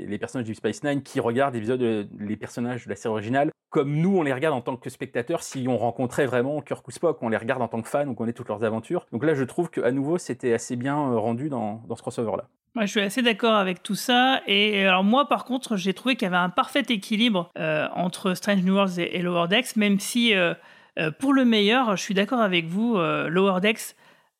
les 0.07 0.17
personnages 0.17 0.45
de 0.47 0.53
Deep 0.53 0.57
Space 0.57 0.83
Nine 0.83 1.01
qui 1.03 1.19
regardent 1.19 1.55
l'épisode, 1.55 1.79
de- 1.79 2.07
les 2.19 2.37
personnages 2.37 2.85
de 2.85 2.89
la 2.89 2.95
série 2.95 3.11
originale, 3.11 3.51
comme 3.69 3.93
nous 3.95 4.17
on 4.17 4.23
les 4.23 4.33
regarde 4.33 4.55
en 4.55 4.61
tant 4.61 4.77
que 4.77 4.89
spectateurs 4.89 5.43
si 5.43 5.67
on 5.67 5.77
rencontrait 5.77 6.25
vraiment 6.25 6.61
Kirk 6.61 6.87
ou 6.87 6.91
Spock, 6.91 7.21
on 7.21 7.29
les 7.29 7.37
regarde 7.37 7.61
en 7.61 7.67
tant 7.67 7.81
que 7.81 7.87
fans, 7.87 8.07
on 8.07 8.15
connaît 8.15 8.33
toutes 8.33 8.47
leurs 8.47 8.63
aventures. 8.63 9.05
Donc 9.11 9.23
là 9.23 9.35
je 9.35 9.43
trouve 9.43 9.69
qu'à 9.69 9.91
nouveau 9.91 10.17
c'était 10.17 10.53
assez 10.53 10.75
bien 10.75 10.95
rendu 10.95 11.49
dans, 11.49 11.83
dans 11.87 11.95
ce 11.95 12.01
crossover-là. 12.01 12.45
Moi, 12.75 12.85
je 12.85 12.91
suis 12.91 13.01
assez 13.01 13.23
d'accord 13.23 13.55
avec 13.55 13.81
tout 13.81 13.95
ça. 13.95 14.41
Et 14.45 14.85
alors 14.85 15.03
moi, 15.03 15.27
par 15.27 15.43
contre, 15.43 15.75
j'ai 15.75 15.95
trouvé 15.95 16.15
qu'il 16.15 16.27
y 16.27 16.31
avait 16.31 16.37
un 16.37 16.49
parfait 16.49 16.83
équilibre 16.87 17.08
euh, 17.57 17.87
entre 17.95 18.33
Strange 18.33 18.63
New 18.63 18.73
Worlds 18.73 18.99
et, 18.99 19.17
et 19.17 19.21
Lower 19.21 19.47
Decks, 19.47 19.75
même 19.75 19.99
si, 19.99 20.33
euh, 20.33 20.53
euh, 20.97 21.11
pour 21.11 21.33
le 21.33 21.45
meilleur, 21.45 21.95
je 21.95 22.01
suis 22.01 22.13
d'accord 22.13 22.41
avec 22.41 22.65
vous, 22.65 22.97
Lower 22.97 23.61
Decks 23.61 23.95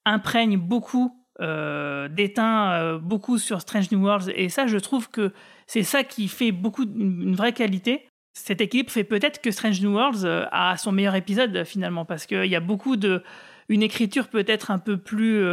imprègne 0.05 0.57
beaucoup, 0.57 1.15
euh, 1.41 2.07
déteint 2.07 2.97
beaucoup 2.97 3.37
sur 3.37 3.61
Strange 3.61 3.91
New 3.91 4.01
Worlds. 4.01 4.31
Et 4.35 4.49
ça, 4.49 4.67
je 4.67 4.77
trouve 4.77 5.09
que 5.09 5.31
c'est 5.67 5.83
ça 5.83 6.03
qui 6.03 6.27
fait 6.27 6.51
beaucoup 6.51 6.83
une 6.83 7.35
vraie 7.35 7.53
qualité. 7.53 8.07
Cet 8.33 8.61
équilibre 8.61 8.91
fait 8.91 9.03
peut-être 9.03 9.41
que 9.41 9.51
Strange 9.51 9.81
New 9.81 9.93
Worlds 9.93 10.25
a 10.51 10.77
son 10.77 10.91
meilleur 10.91 11.15
épisode 11.15 11.63
finalement, 11.63 12.05
parce 12.05 12.25
qu'il 12.25 12.45
y 12.45 12.55
a 12.55 12.59
beaucoup 12.59 12.95
de 12.95 13.23
une 13.67 13.83
écriture 13.83 14.29
peut-être 14.29 14.71
un 14.71 14.79
peu 14.79 14.97
plus 14.97 15.43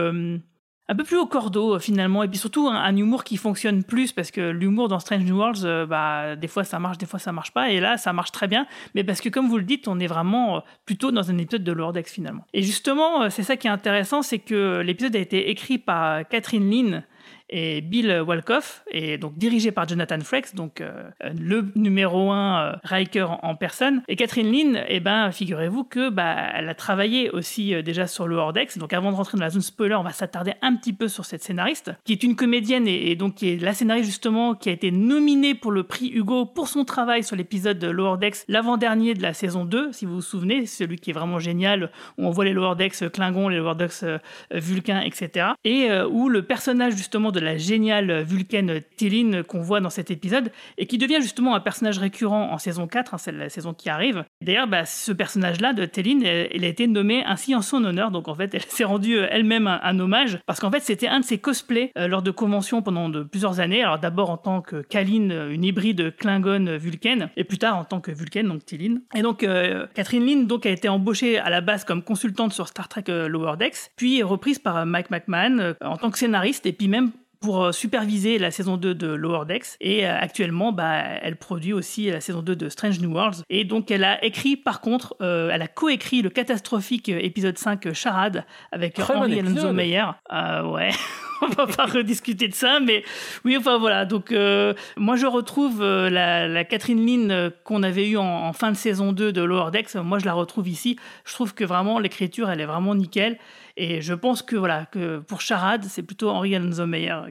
un 0.88 0.94
peu 0.94 1.04
plus 1.04 1.16
au 1.16 1.26
cordeau 1.26 1.74
euh, 1.74 1.78
finalement. 1.78 2.22
Et 2.22 2.28
puis 2.28 2.38
surtout 2.38 2.68
un, 2.68 2.96
humour 2.96 3.24
qui 3.24 3.36
fonctionne 3.36 3.84
plus 3.84 4.12
parce 4.12 4.30
que 4.30 4.40
l'humour 4.40 4.88
dans 4.88 4.98
Strange 4.98 5.24
New 5.24 5.36
Worlds 5.36 5.64
euh, 5.64 5.86
bah 5.86 6.36
des 6.36 6.48
fois 6.48 6.64
ça 6.64 6.78
marche 6.78 6.98
des 6.98 7.06
fois 7.06 7.18
ça 7.18 7.32
marche 7.32 7.52
pas. 7.52 7.70
Et 7.70 7.80
là 7.80 7.96
ça 7.96 8.12
marche 8.12 8.32
très 8.32 8.48
bien. 8.48 8.66
Mais 8.94 9.04
parce 9.04 9.20
que 9.20 9.28
comme 9.28 9.48
vous 9.48 9.58
le 9.58 9.64
dites 9.64 9.88
on 9.88 9.98
est 9.98 10.06
vraiment 10.06 10.56
euh, 10.56 10.60
plutôt 10.84 11.10
dans 11.10 11.30
un 11.30 11.38
épisode 11.38 11.64
de 11.64 11.72
Lordex 11.72 12.12
finalement. 12.12 12.44
Et 12.52 12.62
justement 12.62 13.28
c'est 13.30 13.42
ça 13.42 13.56
qui 13.56 13.66
est 13.66 13.70
intéressant 13.70 14.22
c'est 14.22 14.38
que 14.38 14.80
l'épisode 14.80 15.16
a 15.16 15.20
été 15.20 15.50
écrit 15.50 15.78
par 15.78 16.26
Catherine 16.28 16.70
Lynn 16.70 17.04
et 17.48 17.80
Bill 17.80 18.22
Walkoff, 18.26 18.84
et 18.90 19.18
donc 19.18 19.36
dirigé 19.36 19.70
par 19.70 19.88
Jonathan 19.88 20.20
Frakes, 20.20 20.54
donc 20.54 20.80
euh, 20.80 21.10
le 21.38 21.66
numéro 21.74 22.30
un 22.30 22.72
euh, 22.72 22.72
Riker 22.84 23.26
en, 23.42 23.54
personne. 23.54 24.02
Et 24.08 24.16
Catherine 24.16 24.50
Lynn, 24.50 24.84
eh 24.88 25.00
ben, 25.00 25.30
figurez-vous 25.30 25.84
que 25.84 26.10
bah, 26.10 26.36
elle 26.54 26.68
a 26.68 26.74
travaillé 26.74 27.30
aussi 27.30 27.74
euh, 27.74 27.82
déjà 27.82 28.06
sur 28.06 28.26
le 28.26 28.36
Hordex. 28.36 28.78
Donc 28.78 28.92
avant 28.92 29.12
de 29.12 29.16
rentrer 29.16 29.38
dans 29.38 29.44
la 29.44 29.50
zone 29.50 29.62
spoiler, 29.62 29.94
on 29.94 30.02
va 30.02 30.12
s'attarder 30.12 30.54
un 30.62 30.74
petit 30.76 30.92
peu 30.92 31.08
sur 31.08 31.24
cette 31.24 31.42
scénariste, 31.42 31.92
qui 32.04 32.12
est 32.12 32.22
une 32.22 32.36
comédienne 32.36 32.86
et, 32.88 33.14
donc 33.16 33.36
qui 33.36 33.50
est 33.50 33.62
la 33.62 33.74
scénariste 33.74 34.06
justement 34.06 34.54
qui 34.54 34.68
a 34.68 34.72
été 34.72 34.90
nominée 34.90 35.54
pour 35.54 35.70
le 35.70 35.82
prix 35.82 36.08
Hugo 36.08 36.46
pour 36.46 36.68
son 36.68 36.84
travail 36.84 37.22
sur 37.22 37.36
l'épisode 37.36 37.78
de 37.78 37.88
Lower 37.88 38.18
Decks, 38.18 38.44
l'avant-dernier 38.48 39.14
de 39.14 39.22
la 39.22 39.32
saison 39.32 39.64
2, 39.64 39.92
si 39.92 40.06
vous 40.06 40.16
vous 40.16 40.22
souvenez, 40.22 40.66
celui 40.66 40.96
qui 40.96 41.10
est 41.10 41.14
vraiment 41.14 41.38
génial, 41.38 41.90
où 42.18 42.26
on 42.26 42.30
voit 42.30 42.44
les 42.44 42.52
Lower 42.52 42.74
Decks 42.76 43.10
Klingons, 43.10 43.48
les 43.48 43.58
Lower 43.58 43.74
Decks 43.74 44.02
euh, 44.02 44.18
Vulcains, 44.50 45.00
etc. 45.00 45.48
Et 45.64 45.90
euh, 45.90 46.08
où 46.08 46.28
le 46.28 46.42
personnage 46.42 46.96
justement 46.96 47.32
la 47.40 47.56
géniale 47.56 48.22
Vulcaine 48.22 48.80
Téline 48.96 49.42
qu'on 49.42 49.60
voit 49.60 49.80
dans 49.80 49.90
cet 49.90 50.10
épisode, 50.10 50.50
et 50.78 50.86
qui 50.86 50.98
devient 50.98 51.20
justement 51.20 51.54
un 51.54 51.60
personnage 51.60 51.98
récurrent 51.98 52.52
en 52.52 52.58
saison 52.58 52.86
4, 52.86 53.14
hein, 53.14 53.18
c'est 53.18 53.32
la 53.32 53.48
saison 53.48 53.74
qui 53.74 53.88
arrive. 53.88 54.24
D'ailleurs, 54.42 54.66
bah, 54.66 54.84
ce 54.84 55.12
personnage-là 55.12 55.72
de 55.72 55.84
Téline, 55.84 56.24
elle, 56.24 56.48
elle 56.52 56.64
a 56.64 56.68
été 56.68 56.86
nommée 56.86 57.24
ainsi 57.24 57.54
en 57.54 57.62
son 57.62 57.84
honneur, 57.84 58.10
donc 58.10 58.28
en 58.28 58.34
fait, 58.34 58.54
elle 58.54 58.62
s'est 58.62 58.84
rendue 58.84 59.18
euh, 59.18 59.28
elle-même 59.30 59.66
un, 59.66 59.98
hommage, 59.98 60.38
parce 60.46 60.60
qu'en 60.60 60.70
fait, 60.70 60.80
c'était 60.80 61.08
un 61.08 61.20
de 61.20 61.24
ses 61.24 61.38
cosplays 61.38 61.92
euh, 61.96 62.08
lors 62.08 62.22
de 62.22 62.30
conventions 62.30 62.82
pendant 62.82 63.08
de 63.08 63.22
plusieurs 63.22 63.60
années. 63.60 63.82
Alors 63.82 63.98
d'abord 63.98 64.30
en 64.30 64.36
tant 64.36 64.60
que 64.60 64.82
Kaline, 64.82 65.32
euh, 65.32 65.50
une 65.50 65.64
hybride 65.64 66.14
Klingon 66.16 66.76
Vulcaine, 66.78 67.30
et 67.36 67.44
plus 67.44 67.58
tard 67.58 67.76
en 67.78 67.84
tant 67.84 68.00
que 68.00 68.10
Vulcaine, 68.10 68.48
donc 68.48 68.64
Téline. 68.64 69.02
Et 69.14 69.22
donc, 69.22 69.42
euh, 69.42 69.86
Catherine 69.94 70.24
Lynn 70.24 70.46
donc, 70.46 70.66
a 70.66 70.70
été 70.70 70.88
embauchée 70.88 71.38
à 71.38 71.50
la 71.50 71.60
base 71.60 71.84
comme 71.84 72.02
consultante 72.02 72.52
sur 72.52 72.68
Star 72.68 72.88
Trek 72.88 73.04
euh, 73.08 73.28
Lower 73.28 73.56
Decks, 73.58 73.90
puis 73.96 74.22
reprise 74.22 74.58
par 74.58 74.76
euh, 74.76 74.84
Mike 74.84 75.10
McMahon 75.10 75.58
euh, 75.58 75.74
en 75.82 75.96
tant 75.96 76.10
que 76.10 76.18
scénariste, 76.18 76.66
et 76.66 76.72
puis 76.72 76.88
même 76.88 77.10
pour 77.40 77.64
euh, 77.64 77.72
superviser 77.72 78.38
la 78.38 78.50
saison 78.50 78.76
2 78.76 78.94
de 78.94 79.08
Lower 79.08 79.46
Decks. 79.46 79.76
Et 79.80 80.06
euh, 80.06 80.16
actuellement, 80.18 80.72
bah, 80.72 81.02
elle 81.22 81.36
produit 81.36 81.72
aussi 81.72 82.10
la 82.10 82.20
saison 82.20 82.42
2 82.42 82.56
de 82.56 82.68
Strange 82.68 83.00
New 83.00 83.12
Worlds. 83.12 83.42
Et 83.50 83.64
donc, 83.64 83.90
elle 83.90 84.04
a 84.04 84.22
écrit, 84.24 84.56
par 84.56 84.80
contre, 84.80 85.16
euh, 85.20 85.50
elle 85.52 85.62
a 85.62 85.68
coécrit 85.68 86.22
le 86.22 86.30
catastrophique 86.30 87.08
épisode 87.08 87.58
5 87.58 87.86
euh, 87.86 87.94
Charade 87.94 88.44
avec 88.72 88.94
Très 88.94 89.14
bon 89.14 89.20
Henry 89.20 89.38
épisode. 89.38 89.58
Alonso 89.58 89.72
Meyer. 89.72 90.04
Euh, 90.32 90.62
ouais. 90.70 90.90
On 91.42 91.48
va 91.48 91.66
pas 91.66 91.86
rediscuter 91.86 92.48
de 92.48 92.54
ça, 92.54 92.80
mais 92.80 93.04
oui, 93.44 93.56
enfin 93.56 93.78
voilà. 93.78 94.04
Donc, 94.04 94.32
euh, 94.32 94.74
moi, 94.96 95.16
je 95.16 95.26
retrouve 95.26 95.82
euh, 95.82 96.08
la, 96.10 96.48
la 96.48 96.64
Catherine 96.64 97.04
Lynn 97.04 97.30
euh, 97.30 97.50
qu'on 97.64 97.82
avait 97.82 98.08
eue 98.08 98.16
en, 98.16 98.52
fin 98.52 98.70
de 98.70 98.76
saison 98.76 99.12
2 99.12 99.32
de 99.32 99.42
Lower 99.42 99.70
Decks. 99.70 99.94
Moi, 99.96 100.18
je 100.18 100.24
la 100.24 100.32
retrouve 100.32 100.68
ici. 100.68 100.96
Je 101.24 101.32
trouve 101.32 101.54
que 101.54 101.64
vraiment, 101.64 101.98
l'écriture, 101.98 102.50
elle 102.50 102.60
est 102.60 102.66
vraiment 102.66 102.94
nickel. 102.94 103.38
Et 103.76 104.00
je 104.00 104.14
pense 104.14 104.42
que 104.42 104.56
voilà, 104.56 104.86
que 104.86 105.18
pour 105.18 105.40
Charade, 105.40 105.84
c'est 105.84 106.02
plutôt 106.02 106.30
Henry 106.30 106.54
Alonso 106.54 106.86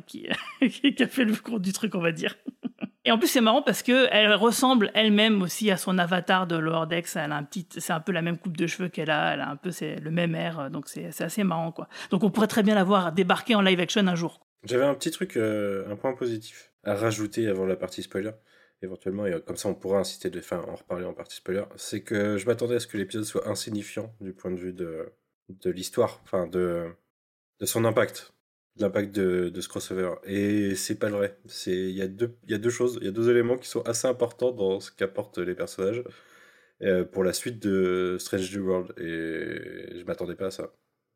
qui, 0.05 0.27
qui 0.69 1.03
a 1.03 1.07
fait 1.07 1.25
le 1.25 1.33
gros 1.33 1.59
du 1.59 1.73
truc, 1.73 1.95
on 1.95 2.01
va 2.01 2.11
dire. 2.11 2.35
Et 3.05 3.11
en 3.11 3.19
plus, 3.19 3.27
c'est 3.27 3.41
marrant 3.41 3.61
parce 3.61 3.83
que 3.83 4.07
elle 4.11 4.33
ressemble 4.33 4.91
elle-même 4.95 5.41
aussi 5.41 5.69
à 5.69 5.77
son 5.77 5.97
avatar 5.99 6.47
de 6.47 6.57
Lower 6.57 6.87
Decks. 6.87 7.07
C'est 7.07 7.93
un 7.93 7.99
peu 7.99 8.11
la 8.11 8.21
même 8.21 8.37
coupe 8.37 8.57
de 8.57 8.65
cheveux 8.67 8.89
qu'elle 8.89 9.11
a. 9.11 9.33
Elle 9.33 9.41
a 9.41 9.49
un 9.49 9.55
peu 9.55 9.71
c'est 9.71 9.95
le 9.97 10.11
même 10.11 10.33
air. 10.35 10.71
Donc 10.71 10.89
c'est 10.89 11.21
assez 11.21 11.43
marrant, 11.43 11.71
quoi. 11.71 11.87
Donc 12.09 12.23
on 12.23 12.31
pourrait 12.31 12.47
très 12.47 12.63
bien 12.63 12.75
la 12.75 12.83
voir 12.83 13.11
débarquer 13.11 13.55
en 13.55 13.61
live 13.61 13.79
action 13.79 14.07
un 14.07 14.15
jour. 14.15 14.45
J'avais 14.65 14.85
un 14.85 14.95
petit 14.95 15.11
truc, 15.11 15.37
euh, 15.37 15.87
un 15.91 15.95
point 15.95 16.13
positif 16.13 16.71
à 16.83 16.95
rajouter 16.95 17.47
avant 17.47 17.65
la 17.65 17.75
partie 17.75 18.01
spoiler, 18.01 18.31
éventuellement, 18.81 19.27
et 19.27 19.33
euh, 19.33 19.39
comme 19.39 19.57
ça 19.57 19.69
on 19.69 19.75
pourra 19.75 19.99
inciter 19.99 20.31
de, 20.31 20.39
enfin, 20.39 20.63
en 20.67 20.75
reparler 20.75 21.05
en 21.05 21.13
partie 21.13 21.35
spoiler, 21.35 21.65
c'est 21.75 22.01
que 22.01 22.37
je 22.37 22.45
m'attendais 22.47 22.75
à 22.75 22.79
ce 22.79 22.87
que 22.87 22.97
l'épisode 22.97 23.25
soit 23.25 23.47
insignifiant 23.47 24.15
du 24.21 24.33
point 24.33 24.49
de 24.51 24.59
vue 24.59 24.73
de, 24.73 25.13
de 25.49 25.69
l'histoire, 25.69 26.19
enfin 26.23 26.47
de, 26.47 26.87
de 27.59 27.65
son 27.65 27.85
impact, 27.85 28.33
l'impact 28.77 29.15
de, 29.15 29.49
de 29.49 29.61
ce 29.61 29.69
crossover. 29.69 30.15
Et 30.25 30.75
c'est 30.75 30.99
pas 30.99 31.09
le 31.09 31.15
vrai. 31.15 31.37
C'est, 31.45 31.71
il 31.71 31.95
y 31.95 32.01
a 32.01 32.07
deux, 32.07 32.35
il 32.45 32.51
y 32.51 32.53
a 32.53 32.57
deux 32.57 32.69
choses, 32.69 32.97
il 33.01 33.05
y 33.05 33.09
a 33.09 33.11
deux 33.11 33.29
éléments 33.29 33.57
qui 33.57 33.67
sont 33.67 33.81
assez 33.81 34.07
importants 34.07 34.51
dans 34.51 34.79
ce 34.79 34.91
qu'apportent 34.91 35.37
les 35.37 35.55
personnages 35.55 36.03
euh, 36.81 37.03
pour 37.05 37.23
la 37.23 37.33
suite 37.33 37.61
de 37.61 38.17
Strange 38.19 38.55
New 38.55 38.67
World. 38.67 38.93
Et 38.97 39.99
je 39.99 40.03
m'attendais 40.05 40.35
pas 40.35 40.47
à 40.47 40.51
ça. 40.51 40.71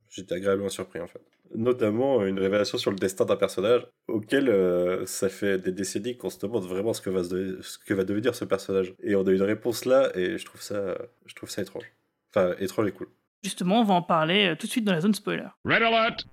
J'étais 0.10 0.36
agréablement 0.36 0.70
surpris 0.70 1.00
en 1.00 1.08
fait. 1.08 1.22
Notamment 1.54 2.26
une 2.26 2.40
révélation 2.40 2.78
sur 2.78 2.92
le 2.92 2.98
destin 2.98 3.26
d'un 3.26 3.36
personnage 3.36 3.86
auquel 4.08 4.50
euh, 4.50 5.06
ça 5.06 5.30
fait 5.30 5.60
des 5.60 5.72
décennies 5.72 6.18
qu'on 6.18 6.30
se 6.30 6.40
demande 6.40 6.64
vraiment 6.64 6.94
ce 6.94 7.02
que, 7.02 7.10
va 7.10 7.24
se 7.24 7.62
ce 7.62 7.78
que 7.78 7.94
va 7.94 8.04
devenir 8.04 8.34
ce 8.34 8.46
personnage. 8.46 8.94
Et 9.04 9.16
on 9.16 9.26
a 9.26 9.32
une 9.32 9.44
réponse 9.44 9.86
là 9.86 10.12
et 10.16 10.38
je 10.38 10.46
trouve 10.46 10.62
ça, 10.62 10.98
je 11.26 11.36
trouve 11.36 11.50
ça 11.50 11.62
étrange. 11.62 11.86
Enfin, 12.30 12.56
étrange 12.60 12.88
et 12.88 12.92
cool. 12.92 13.08
Justement, 13.44 13.82
on 13.82 13.84
va 13.84 13.94
en 13.94 14.02
parler 14.02 14.48
euh, 14.48 14.56
tout 14.56 14.68
de 14.68 14.72
suite 14.72 14.86
dans 14.86 14.94
la 14.94 15.02
zone 15.02 15.14
spoiler. 15.14 15.48
Red 15.64 15.84
alert! 15.84 16.26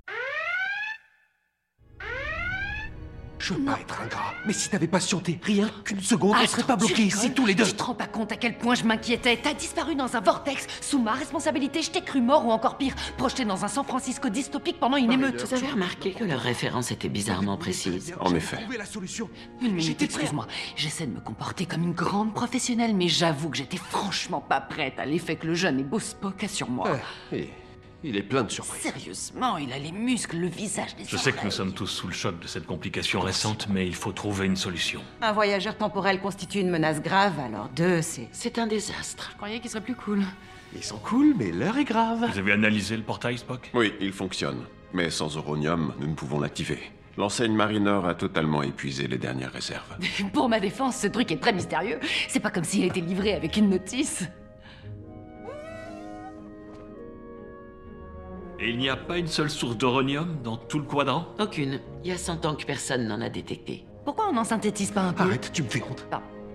Je 3.38 3.55
veux 3.55 3.61
pas 3.64 3.79
être 3.81 4.01
ingrat, 4.01 4.35
mais 4.46 4.53
si 4.53 4.70
t'avais 4.70 4.87
patienté 4.87 5.38
rien 5.42 5.70
qu'une 5.85 6.01
seconde, 6.01 6.31
on 6.31 6.35
Attends, 6.35 6.46
serait 6.46 6.62
pas 6.64 6.77
tu 6.77 6.87
bloqués 6.87 7.03
ici 7.03 7.33
tous 7.33 7.46
les 7.46 7.55
deux. 7.55 7.64
Tu 7.64 7.75
te 7.75 7.83
rends 7.83 7.94
pas 7.94 8.07
compte 8.07 8.33
à 8.33 8.37
quel 8.37 8.57
point 8.57 8.75
je 8.75 8.85
m'inquiétais 8.85 9.38
T'as 9.42 9.55
disparu 9.55 9.94
dans 9.94 10.16
un 10.16 10.20
vortex 10.20 10.66
sous 10.81 10.99
ma 11.01 11.12
responsabilité. 11.12 11.83
Je 11.83 11.90
t'ai 11.90 12.03
cru 12.03 12.20
mort 12.20 12.46
ou 12.46 12.51
encore 12.51 12.79
pire, 12.79 12.94
projeté 13.18 13.44
dans 13.44 13.64
un 13.64 13.68
San 13.68 13.85
Francisco 13.85 14.29
dystopique 14.29 14.81
pendant 14.81 14.96
une 14.96 15.12
émeute. 15.12 15.44
Vous 15.46 15.55
avez 15.55 15.68
remarqué 15.68 16.12
que 16.12 16.25
leur 16.25 16.40
référence 16.40 16.90
était 16.90 17.09
bizarrement 17.09 17.57
précise 17.57 18.14
En 18.20 18.35
effet. 18.35 18.57
Trouver 18.57 18.79
la 18.79 18.87
solution. 18.87 19.29
Une 19.61 19.75
minute, 19.75 20.01
excuse-moi. 20.03 20.46
J'essaie 20.77 21.07
de 21.07 21.12
me 21.12 21.20
comporter 21.20 21.66
comme 21.66 21.83
une 21.83 21.92
grande 21.94 22.33
professionnelle, 22.35 22.94
mais 22.94 23.09
j'avoue 23.09 23.51
que 23.51 23.57
j'étais 23.59 23.77
franchement 23.77 24.40
pas 24.40 24.61
prête 24.61 24.99
à 24.99 25.05
l'effet 25.07 25.37
que 25.37 25.46
le 25.46 25.55
jeune 25.55 25.79
et 25.81 25.85
beau 25.85 26.01
Spock 26.01 26.42
a 26.44 26.49
sur 26.49 26.70
moi. 26.70 26.88
Et 27.33 27.51
il 28.06 28.16
est 28.16 28.22
plein 28.22 28.44
de 28.44 28.50
surprises. 28.50 28.82
Sérieusement, 28.82 29.58
il 29.58 29.72
a 29.72 29.78
les 29.78 29.90
muscles, 29.90 30.36
le 30.36 30.46
visage 30.46 30.94
des 30.94 31.04
Je 31.04 31.16
sais 31.16 31.32
que 31.32 31.44
nous 31.44 31.50
sommes 31.50 31.72
tous 31.72 31.88
sous 31.88 32.06
le 32.06 32.12
choc 32.12 32.38
de 32.38 32.46
cette 32.46 32.64
complication 32.64 33.20
récente, 33.20 33.66
mais 33.68 33.86
il 33.86 33.94
faut 33.94 34.12
trouver 34.12 34.46
une 34.46 34.56
solution. 34.56 35.00
Un 35.20 35.32
voyageur 35.32 35.76
temporel 35.76 36.20
constitue 36.20 36.60
une 36.60 36.70
menace 36.70 37.02
grave, 37.02 37.38
alors 37.40 37.68
deux, 37.74 38.02
c'est... 38.02 38.28
C'est 38.30 38.58
un 38.58 38.66
désastre. 38.68 39.30
Je 39.32 39.36
croyais 39.36 39.58
qu'il 39.58 39.70
serait 39.70 39.82
plus 39.82 39.96
cool. 39.96 40.22
Ils 40.74 40.84
sont 40.84 40.98
cool, 40.98 41.34
mais 41.36 41.50
l'heure 41.50 41.78
est 41.78 41.84
grave. 41.84 42.26
Vous 42.30 42.38
avez 42.38 42.52
analysé 42.52 42.96
le 42.96 43.02
portail, 43.02 43.38
Spock? 43.38 43.70
Oui, 43.74 43.92
il 44.00 44.12
fonctionne. 44.12 44.62
Mais 44.92 45.10
sans 45.10 45.34
uranium, 45.34 45.92
nous 45.98 46.06
ne 46.06 46.14
pouvons 46.14 46.38
l'activer. 46.38 46.78
L'enseigne 47.16 47.54
Mariner 47.54 48.00
a 48.06 48.14
totalement 48.14 48.62
épuisé 48.62 49.08
les 49.08 49.18
dernières 49.18 49.52
réserves. 49.52 49.96
Pour 50.32 50.48
ma 50.48 50.60
défense, 50.60 50.96
ce 50.96 51.06
truc 51.08 51.32
est 51.32 51.40
très 51.40 51.52
mystérieux. 51.52 51.98
C'est 52.28 52.40
pas 52.40 52.50
comme 52.50 52.64
s'il 52.64 52.84
était 52.84 53.00
livré 53.00 53.34
avec 53.34 53.56
une 53.56 53.70
notice. 53.70 54.24
Et 58.58 58.70
il 58.70 58.78
n'y 58.78 58.88
a 58.88 58.96
pas 58.96 59.18
une 59.18 59.26
seule 59.26 59.50
source 59.50 59.76
d'uranium 59.76 60.38
dans 60.42 60.56
tout 60.56 60.78
le 60.78 60.84
quadrant? 60.84 61.26
Aucune. 61.38 61.78
Il 62.04 62.10
y 62.10 62.12
a 62.12 62.16
100 62.16 62.46
ans 62.46 62.54
que 62.54 62.64
personne 62.64 63.06
n'en 63.06 63.20
a 63.20 63.28
détecté. 63.28 63.84
Pourquoi 64.04 64.28
on 64.30 64.32
n'en 64.32 64.44
synthétise 64.44 64.92
pas 64.92 65.02
un 65.02 65.12
peu? 65.12 65.24
Arrête, 65.24 65.50
tu 65.52 65.62
me 65.62 65.68
fais 65.68 65.82
honte. 65.82 66.06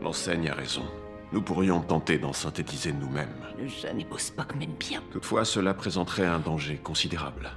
L'enseigne 0.01 0.49
a 0.49 0.55
raison. 0.55 0.81
Nous 1.31 1.41
pourrions 1.43 1.81
tenter 1.81 2.17
d'en 2.17 2.33
synthétiser 2.33 2.91
nous-mêmes. 2.91 3.29
Le 3.59 3.67
jeune 3.67 4.03
beau 4.09 4.17
Spock 4.17 4.55
m'aime 4.55 4.73
bien. 4.79 5.01
Toutefois, 5.11 5.45
cela 5.45 5.75
présenterait 5.75 6.25
un 6.25 6.39
danger 6.39 6.77
considérable. 6.77 7.51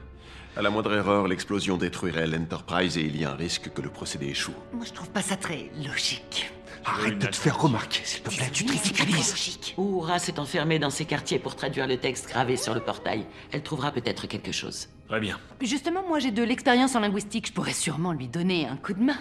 À 0.56 0.62
la 0.62 0.70
moindre 0.70 0.92
erreur, 0.94 1.26
l'explosion 1.26 1.76
détruirait 1.78 2.26
l'Enterprise 2.26 2.98
et 2.98 3.02
il 3.02 3.18
y 3.18 3.24
a 3.24 3.32
un 3.32 3.36
risque 3.36 3.72
que 3.72 3.80
le 3.80 3.88
procédé 3.88 4.26
échoue. 4.26 4.54
Moi, 4.72 4.84
je 4.84 4.92
trouve 4.92 5.10
pas 5.10 5.22
ça 5.22 5.36
très 5.36 5.70
logique. 5.84 6.52
Arrête 6.84 7.18
de 7.18 7.26
te 7.26 7.36
faire 7.36 7.58
remarquer, 7.60 8.00
s'il 8.04 8.22
te 8.22 8.28
plaît, 8.28 8.50
tu 8.52 8.64
te 8.64 8.72
ridiculises. 8.72 9.58
Uhura 9.78 10.18
s'est 10.18 10.38
enfermée 10.38 10.78
dans 10.78 10.90
ses 10.90 11.06
quartiers 11.06 11.38
pour 11.38 11.56
traduire 11.56 11.86
le 11.86 11.96
texte 11.96 12.28
gravé 12.28 12.56
sur 12.56 12.74
le 12.74 12.80
portail. 12.80 13.24
Elle 13.52 13.62
trouvera 13.62 13.90
peut-être 13.90 14.26
quelque 14.26 14.52
chose. 14.52 14.88
Très 15.08 15.20
bien. 15.20 15.38
Justement, 15.62 16.02
moi, 16.06 16.18
j'ai 16.18 16.30
de 16.30 16.42
l'expérience 16.42 16.94
en 16.94 17.00
linguistique. 17.00 17.48
Je 17.48 17.52
pourrais 17.52 17.72
sûrement 17.72 18.12
lui 18.12 18.28
donner 18.28 18.66
un 18.66 18.76
coup 18.76 18.92
de 18.92 19.02
main. 19.02 19.18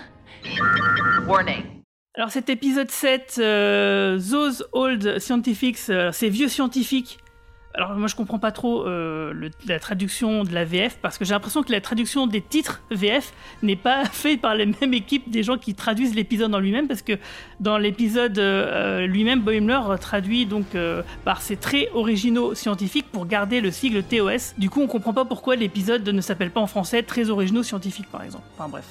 Warning. 1.25 1.83
Alors 2.15 2.29
cet 2.29 2.49
épisode 2.49 2.91
7, 2.91 3.37
euh, 3.39 4.19
Those 4.19 4.67
Old 4.71 5.17
Scientifics, 5.17 5.79
euh, 5.89 6.11
ces 6.11 6.29
vieux 6.29 6.47
scientifiques. 6.47 7.17
Alors 7.75 7.95
moi 7.95 8.07
je 8.07 8.15
comprends 8.15 8.37
pas 8.37 8.51
trop 8.51 8.85
euh, 8.85 9.49
la 9.65 9.79
traduction 9.79 10.43
de 10.43 10.53
la 10.53 10.63
VF 10.63 10.99
parce 11.01 11.17
que 11.17 11.25
j'ai 11.25 11.33
l'impression 11.33 11.63
que 11.63 11.71
la 11.71 11.81
traduction 11.81 12.27
des 12.27 12.41
titres 12.41 12.81
VF 12.91 13.33
n'est 13.63 13.75
pas 13.75 14.05
faite 14.11 14.41
par 14.41 14.53
les 14.53 14.67
mêmes 14.67 14.93
équipes 14.93 15.31
des 15.31 15.41
gens 15.41 15.57
qui 15.57 15.73
traduisent 15.73 16.13
l'épisode 16.13 16.53
en 16.53 16.59
lui-même 16.59 16.87
parce 16.87 17.01
que 17.01 17.13
dans 17.59 17.79
l'épisode 17.79 18.37
euh, 18.37 19.07
lui-même 19.07 19.41
Boimler 19.41 19.79
traduit 19.99 20.45
donc 20.45 20.75
euh, 20.75 21.01
par 21.25 21.41
ses 21.41 21.57
traits 21.57 21.89
originaux 21.95 22.53
scientifiques 22.53 23.07
pour 23.11 23.25
garder 23.25 23.59
le 23.59 23.71
sigle 23.71 24.03
TOS. 24.03 24.53
Du 24.59 24.69
coup 24.69 24.81
on 24.81 24.87
comprend 24.87 25.13
pas 25.13 25.25
pourquoi 25.25 25.55
l'épisode 25.55 26.07
ne 26.07 26.21
s'appelle 26.21 26.51
pas 26.51 26.61
en 26.61 26.67
français 26.67 27.01
Traits 27.01 27.29
originaux 27.29 27.63
scientifiques 27.63 28.09
par 28.11 28.21
exemple. 28.23 28.45
Enfin 28.55 28.69
bref 28.69 28.85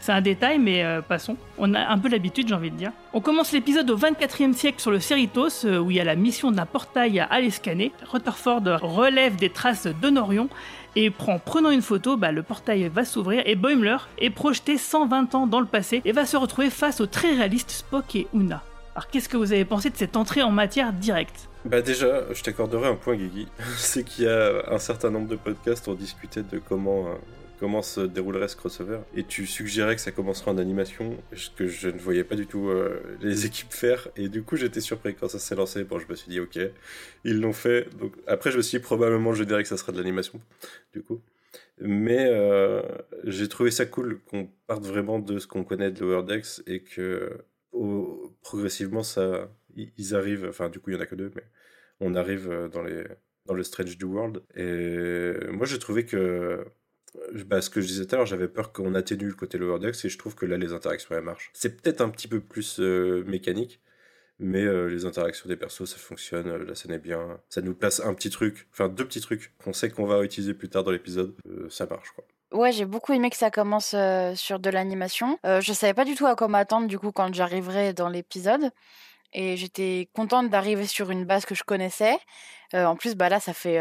c'est 0.00 0.12
un 0.12 0.20
détail, 0.20 0.60
mais 0.60 0.84
euh, 0.84 1.02
passons. 1.02 1.36
On 1.58 1.74
a 1.74 1.80
un 1.80 1.98
peu 1.98 2.08
l'habitude, 2.08 2.46
j'ai 2.46 2.54
envie 2.54 2.70
de 2.70 2.76
dire. 2.76 2.92
On 3.12 3.20
commence 3.20 3.50
l'épisode 3.50 3.90
au 3.90 3.98
24e 3.98 4.52
siècle 4.52 4.80
sur 4.80 4.92
le 4.92 5.00
Cerritos, 5.00 5.64
euh, 5.64 5.78
où 5.78 5.90
il 5.90 5.96
y 5.96 6.00
a 6.00 6.04
la 6.04 6.14
mission 6.14 6.52
d'un 6.52 6.64
portail 6.64 7.18
à 7.18 7.24
aller 7.24 7.50
scanner. 7.50 7.92
Rutherford 8.16 8.62
relève 8.80 9.36
des 9.36 9.50
traces 9.50 9.86
d'Honorion 9.86 10.48
et 10.94 11.10
prend, 11.10 11.38
prenant 11.38 11.70
une 11.70 11.82
photo, 11.82 12.16
bah, 12.16 12.32
le 12.32 12.42
portail 12.42 12.88
va 12.88 13.04
s'ouvrir 13.04 13.42
et 13.44 13.56
Boimler 13.56 13.98
est 14.18 14.30
projeté 14.30 14.78
120 14.78 15.34
ans 15.34 15.46
dans 15.46 15.60
le 15.60 15.66
passé 15.66 16.00
et 16.06 16.12
va 16.12 16.24
se 16.24 16.38
retrouver 16.38 16.70
face 16.70 17.02
aux 17.02 17.06
très 17.06 17.34
réalistes 17.34 17.70
Spock 17.70 18.16
et 18.16 18.26
Una. 18.32 18.62
Alors 18.94 19.08
qu'est-ce 19.08 19.28
que 19.28 19.36
vous 19.36 19.52
avez 19.52 19.66
pensé 19.66 19.90
de 19.90 19.96
cette 19.98 20.16
entrée 20.16 20.42
en 20.42 20.50
matière 20.50 20.94
directe? 20.94 21.50
Bah 21.66 21.82
déjà, 21.82 22.32
je 22.32 22.42
t'accorderai 22.42 22.88
un 22.88 22.94
point, 22.94 23.16
Guigui. 23.16 23.48
C'est 23.76 24.02
qu'il 24.02 24.24
y 24.24 24.28
a 24.28 24.62
un 24.70 24.78
certain 24.78 25.10
nombre 25.10 25.28
de 25.28 25.36
podcasts, 25.36 25.86
on 25.88 25.94
discutait 25.94 26.42
de 26.42 26.58
comment, 26.66 27.08
euh, 27.08 27.14
comment 27.58 27.82
se 27.82 28.00
déroulerait 28.00 28.48
ce 28.48 28.56
crossover. 28.56 29.00
Et 29.14 29.24
tu 29.24 29.46
suggérais 29.46 29.96
que 29.96 30.02
ça 30.02 30.12
commencerait 30.12 30.50
en 30.50 30.58
animation, 30.58 31.16
ce 31.34 31.50
que 31.50 31.66
je 31.66 31.88
ne 31.88 31.98
voyais 31.98 32.24
pas 32.24 32.36
du 32.36 32.46
tout 32.46 32.68
euh, 32.68 33.00
les 33.20 33.46
équipes 33.46 33.72
faire. 33.72 34.08
Et 34.16 34.28
du 34.28 34.42
coup, 34.42 34.56
j'étais 34.56 34.80
surpris 34.80 35.14
quand 35.14 35.28
ça 35.28 35.38
s'est 35.38 35.54
lancé. 35.54 35.84
Bon, 35.84 35.98
je 35.98 36.06
me 36.08 36.14
suis 36.14 36.30
dit, 36.30 36.40
ok, 36.40 36.58
ils 37.24 37.40
l'ont 37.40 37.52
fait. 37.52 37.88
Donc 37.98 38.14
après, 38.26 38.50
je 38.50 38.58
me 38.58 38.62
suis 38.62 38.78
dit, 38.78 38.82
probablement, 38.82 39.32
je 39.32 39.44
dirais 39.44 39.62
que 39.62 39.68
ça 39.68 39.76
sera 39.76 39.92
de 39.92 39.98
l'animation, 39.98 40.40
du 40.92 41.02
coup. 41.02 41.20
Mais 41.78 42.26
euh, 42.30 42.82
j'ai 43.24 43.48
trouvé 43.48 43.70
ça 43.70 43.86
cool 43.86 44.20
qu'on 44.30 44.48
parte 44.66 44.84
vraiment 44.84 45.18
de 45.18 45.38
ce 45.38 45.46
qu'on 45.46 45.64
connaît 45.64 45.90
de 45.90 46.00
Lower 46.00 46.24
et 46.66 46.82
que 46.82 47.38
progressivement, 48.42 49.02
ça, 49.02 49.50
ils 49.76 50.14
arrivent, 50.14 50.46
enfin 50.48 50.68
du 50.68 50.80
coup 50.80 50.90
il 50.90 50.94
y 50.94 50.96
en 50.96 51.00
a 51.00 51.06
que 51.06 51.14
deux, 51.14 51.30
mais 51.34 51.42
on 52.00 52.14
arrive 52.14 52.50
euh, 52.50 52.68
dans, 52.68 52.82
les, 52.82 53.04
dans 53.46 53.54
le 53.54 53.62
Strange 53.62 53.98
New 53.98 54.12
World. 54.12 54.42
Et 54.54 55.50
moi 55.50 55.66
j'ai 55.66 55.78
trouvé 55.78 56.04
que, 56.04 56.64
bah, 57.46 57.62
ce 57.62 57.70
que 57.70 57.80
je 57.80 57.86
disais 57.86 58.06
tout 58.06 58.14
à 58.14 58.18
l'heure, 58.18 58.26
j'avais 58.26 58.48
peur 58.48 58.72
qu'on 58.72 58.94
atténue 58.94 59.28
le 59.28 59.34
côté 59.34 59.58
Lower 59.58 59.78
Decks 59.78 60.04
et 60.04 60.08
je 60.08 60.18
trouve 60.18 60.34
que 60.34 60.46
là 60.46 60.56
les 60.56 60.72
interactions 60.72 61.14
elles 61.14 61.22
marchent. 61.22 61.50
C'est 61.52 61.80
peut-être 61.80 62.00
un 62.00 62.08
petit 62.08 62.28
peu 62.28 62.40
plus 62.40 62.80
euh, 62.80 63.24
mécanique, 63.26 63.80
mais 64.38 64.62
euh, 64.62 64.86
les 64.86 65.04
interactions 65.04 65.48
des 65.48 65.56
persos 65.56 65.86
ça 65.86 65.96
fonctionne, 65.96 66.48
euh, 66.48 66.64
la 66.64 66.74
scène 66.74 66.92
est 66.92 66.98
bien, 66.98 67.40
ça 67.48 67.62
nous 67.62 67.74
place 67.74 68.00
un 68.00 68.14
petit 68.14 68.30
truc, 68.30 68.68
enfin 68.72 68.88
deux 68.88 69.04
petits 69.04 69.20
trucs 69.20 69.52
qu'on 69.62 69.72
sait 69.72 69.90
qu'on 69.90 70.06
va 70.06 70.22
utiliser 70.22 70.54
plus 70.54 70.68
tard 70.68 70.84
dans 70.84 70.90
l'épisode, 70.90 71.34
ça 71.70 71.86
marche 71.86 72.10
quoi. 72.12 72.24
Ouais, 72.52 72.70
j'ai 72.70 72.84
beaucoup 72.84 73.12
aimé 73.12 73.28
que 73.28 73.36
ça 73.36 73.50
commence 73.50 73.94
sur 74.36 74.60
de 74.60 74.70
l'animation. 74.70 75.36
Je 75.44 75.72
savais 75.72 75.94
pas 75.94 76.04
du 76.04 76.14
tout 76.14 76.26
à 76.26 76.36
quoi 76.36 76.46
m'attendre 76.46 76.86
du 76.86 76.96
coup 76.96 77.10
quand 77.10 77.34
j'arriverai 77.34 77.92
dans 77.92 78.08
l'épisode. 78.08 78.70
Et 79.32 79.56
j'étais 79.56 80.08
contente 80.14 80.48
d'arriver 80.48 80.86
sur 80.86 81.10
une 81.10 81.24
base 81.24 81.44
que 81.44 81.56
je 81.56 81.64
connaissais. 81.64 82.16
En 82.72 82.94
plus, 82.94 83.16
bah 83.16 83.28
là, 83.28 83.40
ça 83.40 83.52
fait, 83.52 83.78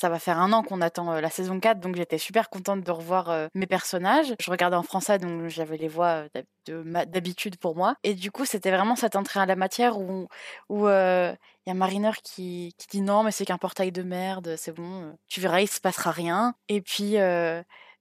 ça 0.00 0.08
va 0.08 0.18
faire 0.18 0.38
un 0.38 0.52
an 0.54 0.62
qu'on 0.62 0.80
attend 0.80 1.12
euh, 1.12 1.20
la 1.20 1.28
saison 1.28 1.60
4, 1.60 1.78
donc 1.78 1.94
j'étais 1.94 2.16
super 2.16 2.48
contente 2.48 2.82
de 2.82 2.90
revoir 2.90 3.28
euh, 3.28 3.48
mes 3.54 3.66
personnages. 3.66 4.34
Je 4.40 4.50
regardais 4.50 4.76
en 4.76 4.82
français, 4.82 5.18
donc 5.18 5.48
j'avais 5.48 5.76
les 5.76 5.88
voix 5.88 6.24
euh, 6.68 7.04
d'habitude 7.04 7.58
pour 7.58 7.76
moi. 7.76 7.96
Et 8.02 8.14
du 8.14 8.30
coup, 8.30 8.46
c'était 8.46 8.70
vraiment 8.70 8.96
cette 8.96 9.14
entrée 9.14 9.40
à 9.40 9.46
la 9.46 9.56
matière 9.56 9.98
où 9.98 10.26
il 10.70 11.36
y 11.66 11.70
a 11.70 11.74
Mariner 11.74 12.12
qui, 12.24 12.74
qui 12.78 12.86
dit 12.88 13.02
non, 13.02 13.22
mais 13.22 13.30
c'est 13.30 13.44
qu'un 13.44 13.58
portail 13.58 13.92
de 13.92 14.02
merde, 14.02 14.54
c'est 14.56 14.72
bon, 14.72 15.14
tu 15.28 15.40
verras, 15.40 15.60
il 15.60 15.68
se 15.68 15.80
passera 15.80 16.12
rien. 16.12 16.54
Et 16.68 16.80
puis, 16.80 17.16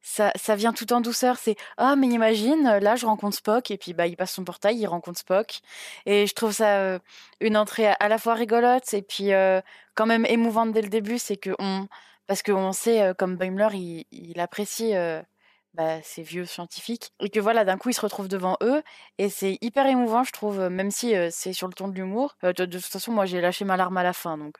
ça, 0.01 0.31
ça 0.35 0.55
vient 0.55 0.73
tout 0.73 0.91
en 0.93 1.01
douceur, 1.01 1.37
c'est 1.37 1.55
ah, 1.77 1.95
mais 1.95 2.07
imagine, 2.07 2.67
euh, 2.67 2.79
là, 2.79 2.95
je 2.95 3.05
rencontre 3.05 3.35
Spock, 3.37 3.71
et 3.71 3.77
puis 3.77 3.93
bah, 3.93 4.07
il 4.07 4.15
passe 4.15 4.31
son 4.31 4.43
portail, 4.43 4.77
il 4.77 4.87
rencontre 4.87 5.19
Spock. 5.19 5.59
Et 6.05 6.27
je 6.27 6.33
trouve 6.33 6.51
ça 6.53 6.79
euh, 6.79 6.99
une 7.41 7.57
entrée 7.57 7.87
à, 7.87 8.07
la 8.07 8.17
fois 8.17 8.33
rigolote, 8.33 8.93
et 8.93 9.01
puis 9.01 9.33
euh, 9.33 9.61
quand 9.95 10.05
même 10.05 10.25
émouvante 10.25 10.71
dès 10.71 10.81
le 10.81 10.89
début, 10.89 11.19
c'est 11.19 11.37
que 11.37 11.51
on. 11.59 11.87
Parce 12.27 12.43
qu'on 12.43 12.73
sait, 12.73 13.13
comme 13.17 13.37
Boimler, 13.37 14.05
il, 14.11 14.39
apprécie. 14.39 14.93
bah, 15.73 16.01
ces 16.03 16.21
vieux 16.23 16.45
scientifiques 16.45 17.11
et 17.19 17.29
que 17.29 17.39
voilà 17.39 17.63
d'un 17.65 17.77
coup 17.77 17.89
ils 17.89 17.93
se 17.93 18.01
retrouvent 18.01 18.27
devant 18.27 18.57
eux 18.61 18.81
et 19.19 19.29
c'est 19.29 19.57
hyper 19.61 19.85
émouvant 19.87 20.23
je 20.23 20.31
trouve 20.31 20.59
même 20.69 20.91
si 20.91 21.13
c'est 21.31 21.53
sur 21.53 21.67
le 21.67 21.73
ton 21.73 21.87
de 21.87 21.93
l'humour 21.95 22.35
de, 22.43 22.65
toute 22.65 22.83
façon 22.83 23.11
moi 23.11 23.25
j'ai 23.25 23.39
lâché 23.39 23.65
ma 23.65 23.77
larme 23.77 23.97
à 23.97 24.03
la 24.03 24.13
fin 24.13 24.37
donc 24.37 24.59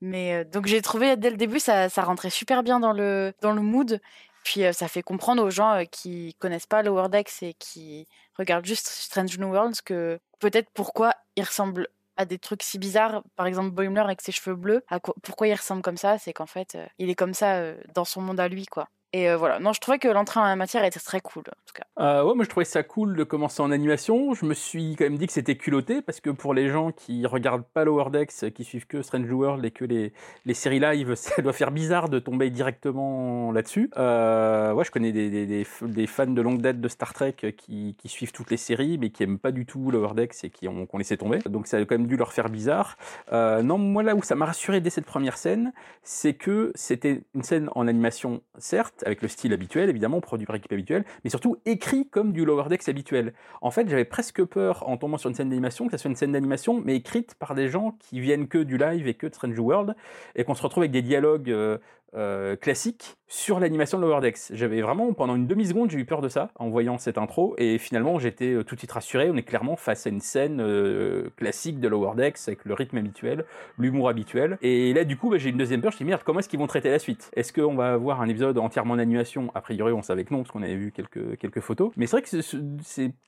mais 0.00 0.44
donc 0.46 0.66
j'ai 0.66 0.80
trouvé 0.82 1.16
dès 1.16 1.30
le 1.30 1.36
début 1.36 1.60
ça, 1.60 1.88
ça 1.90 2.02
rentrait 2.02 2.30
super 2.30 2.62
bien 2.62 2.80
dans 2.80 2.92
le 2.92 3.34
dans 3.42 3.52
le 3.52 3.60
mood 3.60 4.00
puis 4.44 4.62
ça 4.72 4.88
fait 4.88 5.02
comprendre 5.02 5.42
aux 5.42 5.50
gens 5.50 5.84
qui 5.90 6.34
connaissent 6.38 6.66
pas 6.66 6.82
Lower 6.82 7.08
Decks 7.08 7.42
et 7.42 7.54
qui 7.54 8.08
regardent 8.36 8.66
juste 8.66 8.86
Strange 8.88 9.38
New 9.38 9.52
Worlds 9.52 9.82
que 9.84 10.18
peut-être 10.40 10.70
pourquoi 10.74 11.14
il 11.36 11.44
ressemble 11.44 11.88
à 12.16 12.24
des 12.24 12.38
trucs 12.38 12.62
si 12.62 12.78
bizarres, 12.78 13.22
par 13.36 13.46
exemple 13.46 13.70
Boimler 13.70 14.00
avec 14.00 14.20
ses 14.20 14.32
cheveux 14.32 14.56
bleus, 14.56 14.84
pourquoi 15.22 15.48
il 15.48 15.54
ressemble 15.54 15.82
comme 15.82 15.96
ça, 15.96 16.18
c'est 16.18 16.32
qu'en 16.32 16.46
fait, 16.46 16.76
il 16.98 17.08
est 17.08 17.14
comme 17.14 17.34
ça 17.34 17.72
dans 17.94 18.04
son 18.04 18.20
monde 18.20 18.40
à 18.40 18.48
lui, 18.48 18.66
quoi. 18.66 18.88
Et 19.14 19.28
euh, 19.28 19.36
voilà, 19.36 19.58
non, 19.58 19.74
je 19.74 19.80
trouvais 19.80 19.98
que 19.98 20.08
l'entrée 20.08 20.40
en 20.40 20.44
la 20.44 20.56
matière 20.56 20.84
était 20.84 20.98
très 20.98 21.20
cool, 21.20 21.42
en 21.42 21.66
tout 21.66 21.74
cas. 21.74 21.84
Euh, 21.98 22.24
ouais, 22.24 22.34
moi 22.34 22.44
je 22.44 22.48
trouvais 22.48 22.64
ça 22.64 22.82
cool 22.82 23.14
de 23.14 23.24
commencer 23.24 23.60
en 23.60 23.70
animation. 23.70 24.32
Je 24.32 24.46
me 24.46 24.54
suis 24.54 24.96
quand 24.96 25.04
même 25.04 25.18
dit 25.18 25.26
que 25.26 25.34
c'était 25.34 25.56
culotté 25.56 26.00
parce 26.00 26.20
que 26.20 26.30
pour 26.30 26.54
les 26.54 26.70
gens 26.70 26.92
qui 26.92 27.26
regardent 27.26 27.66
pas 27.74 27.84
Lower 27.84 28.08
Decks, 28.10 28.50
qui 28.54 28.64
suivent 28.64 28.86
que 28.86 29.02
Strange 29.02 29.30
World 29.30 29.62
et 29.66 29.70
que 29.70 29.84
les, 29.84 30.14
les 30.46 30.54
séries 30.54 30.80
live, 30.80 31.14
ça 31.16 31.42
doit 31.42 31.52
faire 31.52 31.72
bizarre 31.72 32.08
de 32.08 32.20
tomber 32.20 32.48
directement 32.48 33.52
là-dessus. 33.52 33.90
Euh, 33.98 34.72
ouais, 34.72 34.84
je 34.84 34.90
connais 34.90 35.12
des, 35.12 35.46
des, 35.46 36.06
fans 36.06 36.26
de 36.26 36.40
longue 36.40 36.62
date 36.62 36.80
de 36.80 36.88
Star 36.88 37.12
Trek 37.12 37.34
qui, 37.56 37.94
qui 37.98 38.08
suivent 38.08 38.32
toutes 38.32 38.50
les 38.50 38.56
séries 38.56 38.96
mais 38.96 39.10
qui 39.10 39.24
aiment 39.24 39.38
pas 39.38 39.52
du 39.52 39.66
tout 39.66 39.90
Lower 39.90 40.14
Decks 40.14 40.42
et 40.44 40.50
qui 40.50 40.68
ont, 40.68 40.86
qui 40.86 40.94
ont 40.94 40.98
laissé 40.98 41.18
tomber. 41.18 41.38
Donc 41.40 41.66
ça 41.66 41.76
a 41.76 41.80
quand 41.84 41.98
même 41.98 42.06
dû 42.06 42.16
leur 42.16 42.32
faire 42.32 42.48
bizarre. 42.48 42.96
Non, 43.30 43.76
moi 43.76 44.02
là 44.02 44.14
où 44.14 44.22
ça 44.22 44.36
m'a 44.36 44.46
rassuré 44.46 44.80
dès 44.80 44.90
cette 44.90 45.06
première 45.06 45.36
scène, 45.36 45.74
c'est 46.02 46.32
que 46.32 46.72
c'était 46.74 47.24
une 47.34 47.42
scène 47.42 47.68
en 47.74 47.86
animation, 47.86 48.40
certes, 48.58 49.01
avec 49.04 49.22
le 49.22 49.28
style 49.28 49.52
habituel, 49.52 49.88
évidemment, 49.88 50.20
produit 50.20 50.46
par 50.46 50.56
équipe 50.56 50.72
habituelle, 50.72 51.04
mais 51.24 51.30
surtout 51.30 51.56
écrit 51.64 52.08
comme 52.08 52.32
du 52.32 52.44
Lower 52.44 52.68
Decks 52.68 52.88
habituel. 52.88 53.32
En 53.60 53.70
fait, 53.70 53.88
j'avais 53.88 54.04
presque 54.04 54.44
peur, 54.44 54.88
en 54.88 54.96
tombant 54.96 55.18
sur 55.18 55.28
une 55.28 55.34
scène 55.34 55.48
d'animation, 55.48 55.86
que 55.86 55.92
ça 55.92 55.98
soit 55.98 56.10
une 56.10 56.16
scène 56.16 56.32
d'animation, 56.32 56.80
mais 56.84 56.96
écrite 56.96 57.34
par 57.34 57.54
des 57.54 57.68
gens 57.68 57.96
qui 57.98 58.20
viennent 58.20 58.48
que 58.48 58.58
du 58.58 58.78
live 58.78 59.08
et 59.08 59.14
que 59.14 59.26
de 59.26 59.34
Strange 59.34 59.58
World, 59.58 59.94
et 60.36 60.44
qu'on 60.44 60.54
se 60.54 60.62
retrouve 60.62 60.82
avec 60.82 60.92
des 60.92 61.02
dialogues 61.02 61.50
euh, 61.50 61.78
euh, 62.14 62.56
classique 62.56 63.16
sur 63.32 63.58
l'animation 63.58 63.98
de 63.98 64.04
Lower 64.04 64.20
Decks. 64.20 64.50
J'avais 64.50 64.82
vraiment, 64.82 65.14
pendant 65.14 65.34
une 65.36 65.46
demi-seconde, 65.46 65.90
j'ai 65.90 65.98
eu 65.98 66.04
peur 66.04 66.20
de 66.20 66.28
ça 66.28 66.50
en 66.56 66.68
voyant 66.68 66.98
cette 66.98 67.16
intro, 67.16 67.54
et 67.56 67.78
finalement 67.78 68.18
j'étais 68.18 68.52
euh, 68.52 68.62
tout 68.62 68.74
de 68.74 68.80
suite 68.80 68.92
rassuré. 68.92 69.30
On 69.30 69.36
est 69.38 69.42
clairement 69.42 69.74
face 69.74 70.06
à 70.06 70.10
une 70.10 70.20
scène 70.20 70.60
euh, 70.60 71.30
classique 71.36 71.80
de 71.80 71.88
Lower 71.88 72.14
Decks 72.14 72.36
avec 72.46 72.66
le 72.66 72.74
rythme 72.74 72.98
habituel, 72.98 73.46
l'humour 73.78 74.10
habituel. 74.10 74.58
Et 74.60 74.92
là, 74.92 75.04
du 75.04 75.16
coup, 75.16 75.30
bah, 75.30 75.38
j'ai 75.38 75.48
une 75.48 75.56
deuxième 75.56 75.80
peur. 75.80 75.92
Je 75.92 75.94
me 75.94 75.96
suis 75.96 76.04
dit, 76.04 76.10
merde, 76.10 76.20
comment 76.26 76.40
est-ce 76.40 76.48
qu'ils 76.50 76.58
vont 76.58 76.66
traiter 76.66 76.90
la 76.90 76.98
suite? 76.98 77.30
Est-ce 77.34 77.54
qu'on 77.54 77.74
va 77.74 77.94
avoir 77.94 78.20
un 78.20 78.28
épisode 78.28 78.58
entièrement 78.58 78.92
en 78.92 78.98
animation 78.98 79.50
A 79.54 79.62
priori, 79.62 79.94
on 79.94 80.02
savait 80.02 80.24
que 80.24 80.34
non, 80.34 80.42
parce 80.42 80.50
qu'on 80.50 80.62
avait 80.62 80.76
vu 80.76 80.92
quelques, 80.92 81.38
quelques 81.38 81.60
photos. 81.60 81.90
Mais 81.96 82.06
c'est 82.06 82.18
vrai 82.18 82.22
que 82.22 82.36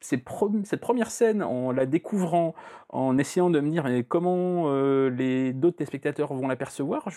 cette 0.00 0.80
première 0.80 1.10
scène, 1.10 1.42
en 1.42 1.72
la 1.72 1.86
découvrant, 1.86 2.54
en 2.90 3.16
essayant 3.16 3.48
de 3.48 3.58
me 3.58 3.70
dire 3.70 3.86
comment 4.08 4.64
euh, 4.66 5.08
les 5.08 5.52
d'autres 5.52 5.78
téléspectateurs 5.78 6.32
vont 6.32 6.46
l'apercevoir, 6.46 7.08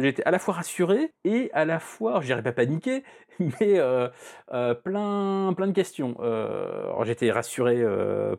j'étais 0.00 0.22
à 0.24 0.30
la 0.30 0.38
fois 0.38 0.54
rassuré 0.54 1.12
et 1.24 1.50
à 1.52 1.64
la 1.64 1.80
fois, 1.80 2.20
je 2.26 2.32
dirais 2.32 2.42
pas 2.42 2.52
paniqué, 2.52 3.04
mais 3.38 3.78
euh, 3.78 4.08
euh, 4.52 4.74
plein, 4.74 5.52
plein 5.56 5.66
de 5.66 5.72
questions. 5.72 6.16
Euh, 6.20 6.84
alors 6.84 7.04
j'étais 7.04 7.30
rassuré 7.30 7.84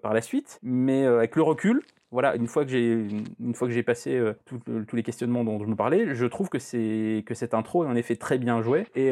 par 0.02 0.14
la 0.14 0.22
suite, 0.22 0.60
mais 0.62 1.06
avec 1.06 1.36
le 1.36 1.42
recul, 1.42 1.82
voilà, 2.12 2.36
une 2.36 2.48
fois 2.48 2.64
que 2.64 2.72
j'ai 2.72 3.08
une 3.40 3.54
fois 3.54 3.68
que 3.68 3.74
j'ai 3.74 3.84
passé 3.84 4.22
tous 4.46 4.96
les 4.96 5.04
questionnements 5.04 5.44
dont 5.44 5.60
je 5.60 5.70
me 5.70 5.76
parlais, 5.76 6.16
je 6.16 6.26
trouve 6.26 6.50
que 6.50 6.60
c'est 6.60 7.24
que 7.26 7.34
cette 7.34 7.54
intro 7.54 7.84
est 7.84 7.88
en 7.88 7.96
effet 7.96 8.16
très 8.16 8.38
bien 8.38 8.62
jouée 8.62 8.86
et 8.96 9.12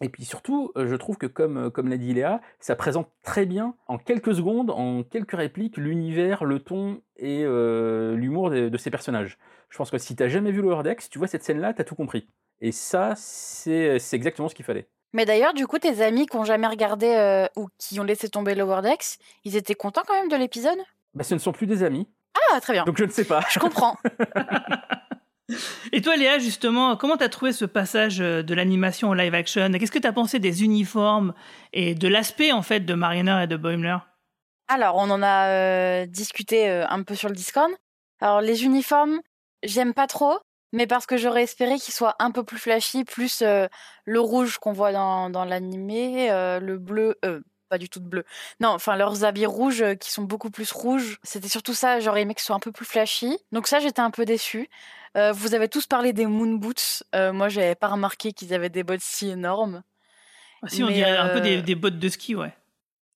et 0.00 0.08
puis 0.10 0.24
surtout, 0.24 0.70
je 0.76 0.94
trouve 0.94 1.16
que 1.18 1.26
comme, 1.26 1.72
comme 1.72 1.88
l'a 1.88 1.96
dit 1.96 2.14
Léa, 2.14 2.40
ça 2.60 2.76
présente 2.76 3.10
très 3.24 3.46
bien, 3.46 3.74
en 3.88 3.98
quelques 3.98 4.32
secondes, 4.32 4.70
en 4.70 5.02
quelques 5.02 5.32
répliques, 5.32 5.76
l'univers, 5.76 6.44
le 6.44 6.60
ton 6.60 7.02
et 7.16 7.42
l'humour 7.42 8.50
de, 8.50 8.68
de 8.68 8.76
ces 8.76 8.90
personnages. 8.90 9.38
Je 9.70 9.76
pense 9.76 9.90
que 9.90 9.98
si 9.98 10.16
t'as 10.16 10.28
jamais 10.28 10.52
vu 10.52 10.62
Lower 10.62 10.82
Decks, 10.82 11.08
tu 11.10 11.18
vois 11.18 11.28
cette 11.28 11.42
scène-là, 11.42 11.74
t'as 11.74 11.84
tout 11.84 11.94
compris. 11.94 12.28
Et 12.60 12.72
ça, 12.72 13.14
c'est 13.16 13.98
c'est 13.98 14.16
exactement 14.16 14.48
ce 14.48 14.54
qu'il 14.54 14.64
fallait. 14.64 14.88
Mais 15.12 15.24
d'ailleurs, 15.24 15.54
du 15.54 15.66
coup, 15.66 15.78
tes 15.78 16.02
amis 16.02 16.26
qui 16.26 16.36
ont 16.36 16.44
jamais 16.44 16.66
regardé 16.66 17.06
euh, 17.06 17.46
ou 17.56 17.68
qui 17.78 17.98
ont 17.98 18.04
laissé 18.04 18.28
tomber 18.28 18.54
Lower 18.54 18.82
Decks, 18.82 19.18
ils 19.44 19.56
étaient 19.56 19.74
contents 19.74 20.02
quand 20.06 20.14
même 20.14 20.28
de 20.28 20.36
l'épisode? 20.36 20.78
Bah, 21.14 21.24
ce 21.24 21.34
ne 21.34 21.38
sont 21.38 21.52
plus 21.52 21.66
des 21.66 21.82
amis, 21.82 22.06
Ah, 22.52 22.60
très 22.60 22.74
bien. 22.74 22.84
donc 22.84 22.98
je 22.98 23.04
ne 23.04 23.10
sais 23.10 23.24
pas. 23.24 23.40
Je 23.50 23.58
comprends. 23.58 23.96
Et 25.92 26.02
toi, 26.02 26.14
Léa, 26.16 26.38
justement, 26.38 26.96
comment 26.96 27.16
t'as 27.16 27.30
trouvé 27.30 27.52
ce 27.52 27.64
passage 27.64 28.20
euh, 28.20 28.42
de 28.42 28.52
l'animation 28.54 29.08
au 29.08 29.14
live 29.14 29.34
action? 29.34 29.70
Qu'est-ce 29.72 29.90
que 29.90 29.98
t'as 29.98 30.12
pensé 30.12 30.38
des 30.38 30.62
uniformes 30.62 31.32
et 31.72 31.94
de 31.94 32.06
l'aspect, 32.06 32.52
en 32.52 32.60
fait, 32.60 32.80
de 32.80 32.92
Mariner 32.92 33.40
et 33.42 33.46
de 33.46 33.56
Boimler? 33.56 33.96
Alors, 34.68 34.96
on 34.96 35.08
en 35.08 35.22
a 35.22 35.48
euh, 35.48 36.06
discuté 36.06 36.68
euh, 36.68 36.86
un 36.88 37.02
peu 37.02 37.14
sur 37.14 37.30
le 37.30 37.34
Discord. 37.34 37.70
Alors, 38.20 38.42
les 38.42 38.64
uniformes, 38.64 39.20
j'aime 39.62 39.94
pas 39.94 40.06
trop, 40.06 40.38
mais 40.72 40.86
parce 40.86 41.06
que 41.06 41.16
j'aurais 41.16 41.42
espéré 41.44 41.78
qu'ils 41.78 41.94
soient 41.94 42.16
un 42.18 42.30
peu 42.30 42.42
plus 42.44 42.58
flashy, 42.58 43.04
plus 43.04 43.42
euh, 43.42 43.66
le 44.04 44.20
rouge 44.20 44.58
qu'on 44.58 44.72
voit 44.72 44.92
dans, 44.92 45.30
dans 45.30 45.44
l'animé, 45.44 46.30
euh, 46.30 46.60
le 46.60 46.78
bleu, 46.78 47.18
euh, 47.24 47.40
pas 47.68 47.78
du 47.78 47.88
tout 47.88 48.00
de 48.00 48.06
bleu. 48.08 48.24
Non, 48.60 48.68
enfin, 48.70 48.96
leurs 48.96 49.24
habits 49.24 49.46
rouges 49.46 49.82
euh, 49.82 49.94
qui 49.94 50.10
sont 50.10 50.22
beaucoup 50.22 50.50
plus 50.50 50.72
rouges. 50.72 51.18
C'était 51.22 51.48
surtout 51.48 51.74
ça, 51.74 52.00
j'aurais 52.00 52.22
aimé 52.22 52.34
qu'ils 52.34 52.42
soient 52.44 52.56
un 52.56 52.60
peu 52.60 52.72
plus 52.72 52.86
flashy. 52.86 53.38
Donc, 53.52 53.66
ça, 53.66 53.78
j'étais 53.80 54.00
un 54.00 54.10
peu 54.10 54.24
déçue. 54.24 54.68
Vous 55.32 55.54
avez 55.56 55.68
tous 55.68 55.86
parlé 55.88 56.12
des 56.12 56.26
moon 56.26 56.54
boots. 56.54 57.02
Moi, 57.12 57.48
j'avais 57.48 57.74
pas 57.74 57.88
remarqué 57.88 58.32
qu'ils 58.32 58.54
avaient 58.54 58.68
des 58.70 58.84
bottes 58.84 59.00
si 59.00 59.28
énormes. 59.28 59.82
Ah, 60.62 60.68
Si, 60.68 60.82
on 60.84 60.86
Mais, 60.86 60.92
dirait 60.94 61.16
un 61.16 61.28
peu 61.30 61.40
des, 61.40 61.60
des 61.60 61.74
bottes 61.74 61.98
de 61.98 62.08
ski, 62.08 62.36
ouais. 62.36 62.54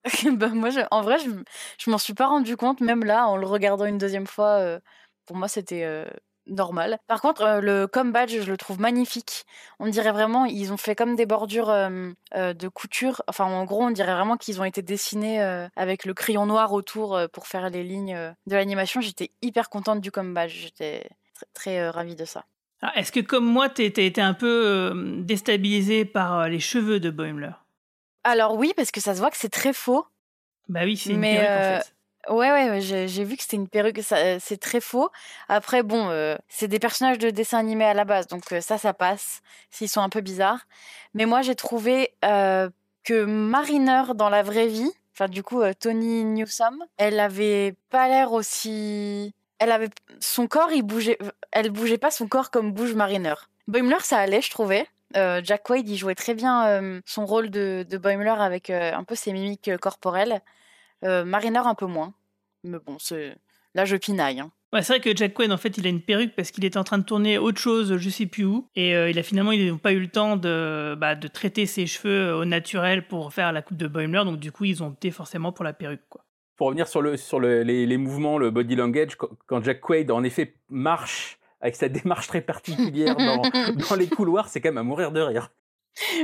bah, 0.32 0.48
moi, 0.48 0.70
je- 0.70 0.80
en 0.90 1.02
vrai, 1.02 1.18
je, 1.20 1.30
je 1.78 1.90
m'en 1.90 1.98
suis 1.98 2.14
pas 2.14 2.26
rendu 2.26 2.56
compte, 2.56 2.80
même 2.80 3.04
là, 3.04 3.28
en 3.28 3.36
le 3.36 3.46
regardant 3.46 3.84
une 3.84 3.98
deuxième 3.98 4.26
fois. 4.26 4.58
euh, 4.58 4.80
pour 5.26 5.36
moi, 5.36 5.46
c'était 5.46 5.84
euh, 5.84 6.06
normal. 6.46 6.98
Par 7.06 7.20
contre, 7.20 7.42
euh, 7.42 7.60
le 7.60 7.86
com 7.86 8.12
badge, 8.12 8.40
je 8.40 8.50
le 8.50 8.56
trouve 8.56 8.80
magnifique. 8.80 9.44
On 9.78 9.88
dirait 9.88 10.12
vraiment, 10.12 10.44
ils 10.44 10.72
ont 10.72 10.76
fait 10.76 10.94
comme 10.94 11.16
des 11.16 11.26
bordures 11.26 11.70
euh, 11.70 12.10
euh, 12.34 12.52
de 12.54 12.68
couture. 12.68 13.22
Enfin, 13.28 13.44
en 13.44 13.64
gros, 13.64 13.82
on 13.82 13.90
dirait 13.90 14.12
vraiment 14.12 14.36
qu'ils 14.36 14.60
ont 14.60 14.64
été 14.64 14.82
dessinés 14.82 15.42
avec 15.76 16.04
le 16.04 16.14
crayon 16.14 16.46
noir 16.46 16.72
autour 16.72 17.18
pour 17.32 17.46
faire 17.46 17.70
les 17.70 17.82
lignes 17.82 18.16
de 18.46 18.56
l'animation. 18.56 19.00
J'étais 19.00 19.30
hyper 19.42 19.68
contente 19.68 20.00
du 20.00 20.10
com 20.10 20.34
badge. 20.34 20.54
J'étais 20.54 21.08
très, 21.34 21.46
très 21.54 21.88
ravie 21.90 22.16
de 22.16 22.24
ça. 22.24 22.44
Est-ce 22.94 23.12
que, 23.12 23.20
comme 23.20 23.46
moi, 23.46 23.68
t'as 23.68 23.84
été 23.84 24.20
un 24.20 24.34
peu 24.34 24.92
déstabilisé 25.18 26.04
par 26.04 26.48
les 26.48 26.60
cheveux 26.60 27.00
de 27.00 27.10
Boimler? 27.10 27.52
Alors 28.24 28.56
oui, 28.56 28.72
parce 28.76 28.90
que 28.90 29.00
ça 29.00 29.14
se 29.14 29.20
voit 29.20 29.30
que 29.30 29.36
c'est 29.36 29.48
très 29.48 29.72
faux. 29.72 30.06
Bah 30.68 30.80
oui, 30.84 30.96
c'est 30.96 31.10
une 31.10 31.18
Mais, 31.18 31.38
perruque, 31.38 31.60
en 31.60 31.80
fait. 31.80 31.94
Ouais, 32.28 32.52
ouais, 32.52 32.80
j'ai 32.80 33.24
vu 33.24 33.36
que 33.36 33.42
c'était 33.42 33.56
une 33.56 33.68
perruque, 33.68 34.00
euh, 34.12 34.38
c'est 34.40 34.60
très 34.60 34.80
faux. 34.80 35.10
Après, 35.48 35.82
bon, 35.82 36.08
euh, 36.08 36.36
c'est 36.48 36.68
des 36.68 36.78
personnages 36.78 37.18
de 37.18 37.30
dessin 37.30 37.58
animé 37.58 37.84
à 37.84 37.94
la 37.94 38.04
base, 38.04 38.28
donc 38.28 38.52
euh, 38.52 38.60
ça, 38.60 38.78
ça 38.78 38.92
passe, 38.92 39.42
s'ils 39.70 39.88
sont 39.88 40.00
un 40.00 40.08
peu 40.08 40.20
bizarres. 40.20 40.66
Mais 41.14 41.26
moi, 41.26 41.42
j'ai 41.42 41.56
trouvé 41.56 42.14
que 42.22 43.24
Mariner, 43.24 44.04
dans 44.14 44.28
la 44.28 44.44
vraie 44.44 44.68
vie, 44.68 44.90
enfin, 45.14 45.26
du 45.26 45.42
coup, 45.42 45.62
Tony 45.80 46.24
Newsom, 46.24 46.84
elle 46.96 47.18
avait 47.18 47.74
pas 47.90 48.06
l'air 48.08 48.32
aussi... 48.32 49.34
Elle 49.58 49.72
avait... 49.72 49.90
Son 50.20 50.46
corps, 50.46 50.72
il 50.72 50.82
bougeait... 50.82 51.18
Elle 51.50 51.70
bougeait 51.70 51.98
pas 51.98 52.12
son 52.12 52.28
corps 52.28 52.52
comme 52.52 52.72
bouge 52.72 52.94
Mariner. 52.94 53.34
Boimler, 53.66 54.00
ça 54.02 54.18
allait, 54.18 54.42
je 54.42 54.50
trouvais. 54.50 54.86
Jack 55.14 55.64
Quaid, 55.64 55.88
il 55.88 55.96
jouait 55.96 56.14
très 56.14 56.34
bien 56.34 57.02
son 57.04 57.26
rôle 57.26 57.50
de, 57.50 57.84
Boimler 58.00 58.36
avec 58.38 58.70
un 58.70 59.02
peu 59.02 59.16
ses 59.16 59.32
mimiques 59.32 59.76
corporelles. 59.78 60.40
Euh, 61.04 61.24
Mariner 61.24 61.58
un 61.64 61.74
peu 61.74 61.86
moins. 61.86 62.14
Mais 62.64 62.78
bon, 62.84 62.96
c'est 62.98 63.36
là 63.74 63.84
je 63.84 63.96
pinaille. 63.96 64.40
hein. 64.40 64.50
Ouais, 64.72 64.80
c'est 64.82 64.94
vrai 64.94 65.00
que 65.00 65.14
Jack 65.14 65.34
Quaid, 65.34 65.52
en 65.52 65.58
fait, 65.58 65.76
il 65.76 65.86
a 65.86 65.90
une 65.90 66.00
perruque 66.00 66.34
parce 66.34 66.50
qu'il 66.50 66.64
était 66.64 66.78
en 66.78 66.84
train 66.84 66.96
de 66.96 67.02
tourner 67.04 67.36
autre 67.36 67.60
chose, 67.60 67.98
je 67.98 68.08
sais 68.08 68.24
plus 68.24 68.44
où. 68.46 68.68
Et 68.74 68.96
euh, 68.96 69.10
il 69.10 69.18
a 69.18 69.22
finalement, 69.22 69.52
ils 69.52 69.68
n'ont 69.70 69.76
pas 69.76 69.92
eu 69.92 70.00
le 70.00 70.08
temps 70.08 70.36
de, 70.38 70.94
bah, 70.98 71.14
de 71.14 71.28
traiter 71.28 71.66
ses 71.66 71.86
cheveux 71.86 72.32
au 72.34 72.46
naturel 72.46 73.06
pour 73.06 73.34
faire 73.34 73.52
la 73.52 73.60
coupe 73.60 73.76
de 73.76 73.86
Boimler. 73.86 74.22
Donc, 74.24 74.38
du 74.38 74.50
coup, 74.50 74.64
ils 74.64 74.82
ont 74.82 74.86
opté 74.86 75.10
forcément 75.10 75.52
pour 75.52 75.64
la 75.64 75.74
perruque, 75.74 76.00
quoi. 76.08 76.24
Pour 76.56 76.68
revenir 76.68 76.88
sur, 76.88 77.02
le, 77.02 77.18
sur 77.18 77.38
le- 77.38 77.62
les, 77.64 77.84
les 77.84 77.96
mouvements, 77.98 78.38
le 78.38 78.50
body 78.50 78.76
language, 78.76 79.16
quand, 79.16 79.28
quand 79.46 79.62
Jack 79.62 79.80
Quaid 79.80 80.10
en 80.10 80.22
effet 80.22 80.54
marche 80.70 81.38
avec 81.60 81.76
sa 81.76 81.88
démarche 81.90 82.28
très 82.28 82.40
particulière 82.40 83.16
dans, 83.16 83.42
dans 83.90 83.96
les 83.96 84.08
couloirs, 84.08 84.48
c'est 84.48 84.62
quand 84.62 84.70
même 84.70 84.78
à 84.78 84.82
mourir 84.84 85.12
de 85.12 85.20
rire. 85.20 85.50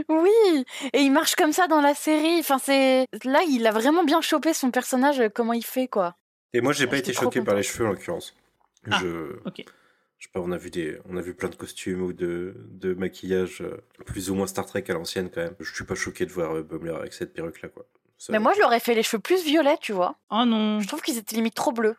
Oui, 0.08 0.64
et 0.92 1.00
il 1.00 1.10
marche 1.10 1.34
comme 1.34 1.52
ça 1.52 1.66
dans 1.66 1.80
la 1.80 1.94
série. 1.94 2.38
Enfin, 2.40 2.58
c'est 2.58 3.06
là, 3.24 3.40
il 3.48 3.66
a 3.66 3.70
vraiment 3.70 4.04
bien 4.04 4.20
chopé 4.20 4.52
son 4.54 4.70
personnage. 4.70 5.20
euh, 5.20 5.28
Comment 5.28 5.52
il 5.52 5.64
fait 5.64 5.88
quoi 5.88 6.16
Et 6.52 6.60
moi, 6.60 6.72
j'ai 6.72 6.86
pas 6.86 6.98
été 6.98 7.12
choqué 7.12 7.42
par 7.42 7.54
les 7.54 7.62
cheveux 7.62 7.86
en 7.86 7.90
l'occurrence. 7.90 8.34
Ah, 8.90 8.98
je, 9.00 9.36
ok. 9.44 9.64
je 10.18 10.24
sais 10.24 10.30
pas, 10.32 10.40
on 10.40 10.52
a 10.52 10.56
vu 10.56 10.70
des, 10.70 10.98
on 11.08 11.16
a 11.16 11.20
vu 11.20 11.34
plein 11.34 11.48
de 11.48 11.56
costumes 11.56 12.02
ou 12.02 12.12
de, 12.12 12.54
de 12.70 12.94
maquillage 12.94 13.60
euh, 13.60 13.76
plus 14.06 14.30
ou 14.30 14.34
moins 14.34 14.46
Star 14.46 14.64
Trek 14.66 14.84
à 14.88 14.92
l'ancienne 14.94 15.30
quand 15.30 15.42
même. 15.42 15.54
Je 15.60 15.74
suis 15.74 15.84
pas 15.84 15.94
choqué 15.96 16.24
de 16.26 16.32
voir 16.32 16.56
euh, 16.56 16.62
Baumler 16.62 16.92
avec 16.94 17.12
cette 17.12 17.34
perruque 17.34 17.60
là 17.62 17.68
quoi. 17.68 17.84
Ça- 18.16 18.32
Mais 18.32 18.38
moi, 18.38 18.52
je 18.54 18.60
leur 18.60 18.72
ai 18.72 18.80
fait 18.80 18.94
les 18.94 19.02
cheveux 19.02 19.20
plus 19.20 19.44
violets, 19.44 19.76
tu 19.80 19.92
vois. 19.92 20.16
Oh 20.30 20.44
non. 20.44 20.80
Je 20.80 20.88
trouve 20.88 21.02
qu'ils 21.02 21.18
étaient 21.18 21.36
limite 21.36 21.54
trop 21.54 21.70
bleus. 21.72 21.96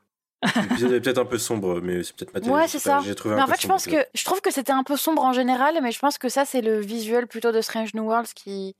L'épisode 0.55 0.93
est 0.93 1.01
peut-être 1.01 1.17
un 1.17 1.25
peu 1.25 1.37
sombre, 1.37 1.81
mais 1.81 2.03
c'est 2.03 2.15
peut-être 2.15 2.45
ma 2.47 2.53
Ouais, 2.53 2.67
c'est 2.67 2.79
ça. 2.79 3.01
J'ai 3.03 3.15
trouvé 3.15 3.35
Mais 3.35 3.41
un 3.41 3.43
en 3.43 3.47
peu 3.47 3.53
fait, 3.53 3.57
je 3.57 3.61
sombre, 3.63 3.73
pense 3.73 3.85
que 3.87 4.05
je 4.13 4.23
trouve 4.23 4.41
que 4.41 4.51
c'était 4.51 4.71
un 4.71 4.83
peu 4.83 4.95
sombre 4.95 5.23
en 5.23 5.33
général, 5.33 5.77
mais 5.83 5.91
je 5.91 5.99
pense 5.99 6.17
que 6.17 6.29
ça, 6.29 6.45
c'est 6.45 6.61
le 6.61 6.79
visuel 6.79 7.27
plutôt 7.27 7.51
de 7.51 7.61
Strange 7.61 7.93
New 7.93 8.03
Worlds 8.03 8.33
qui 8.33 8.75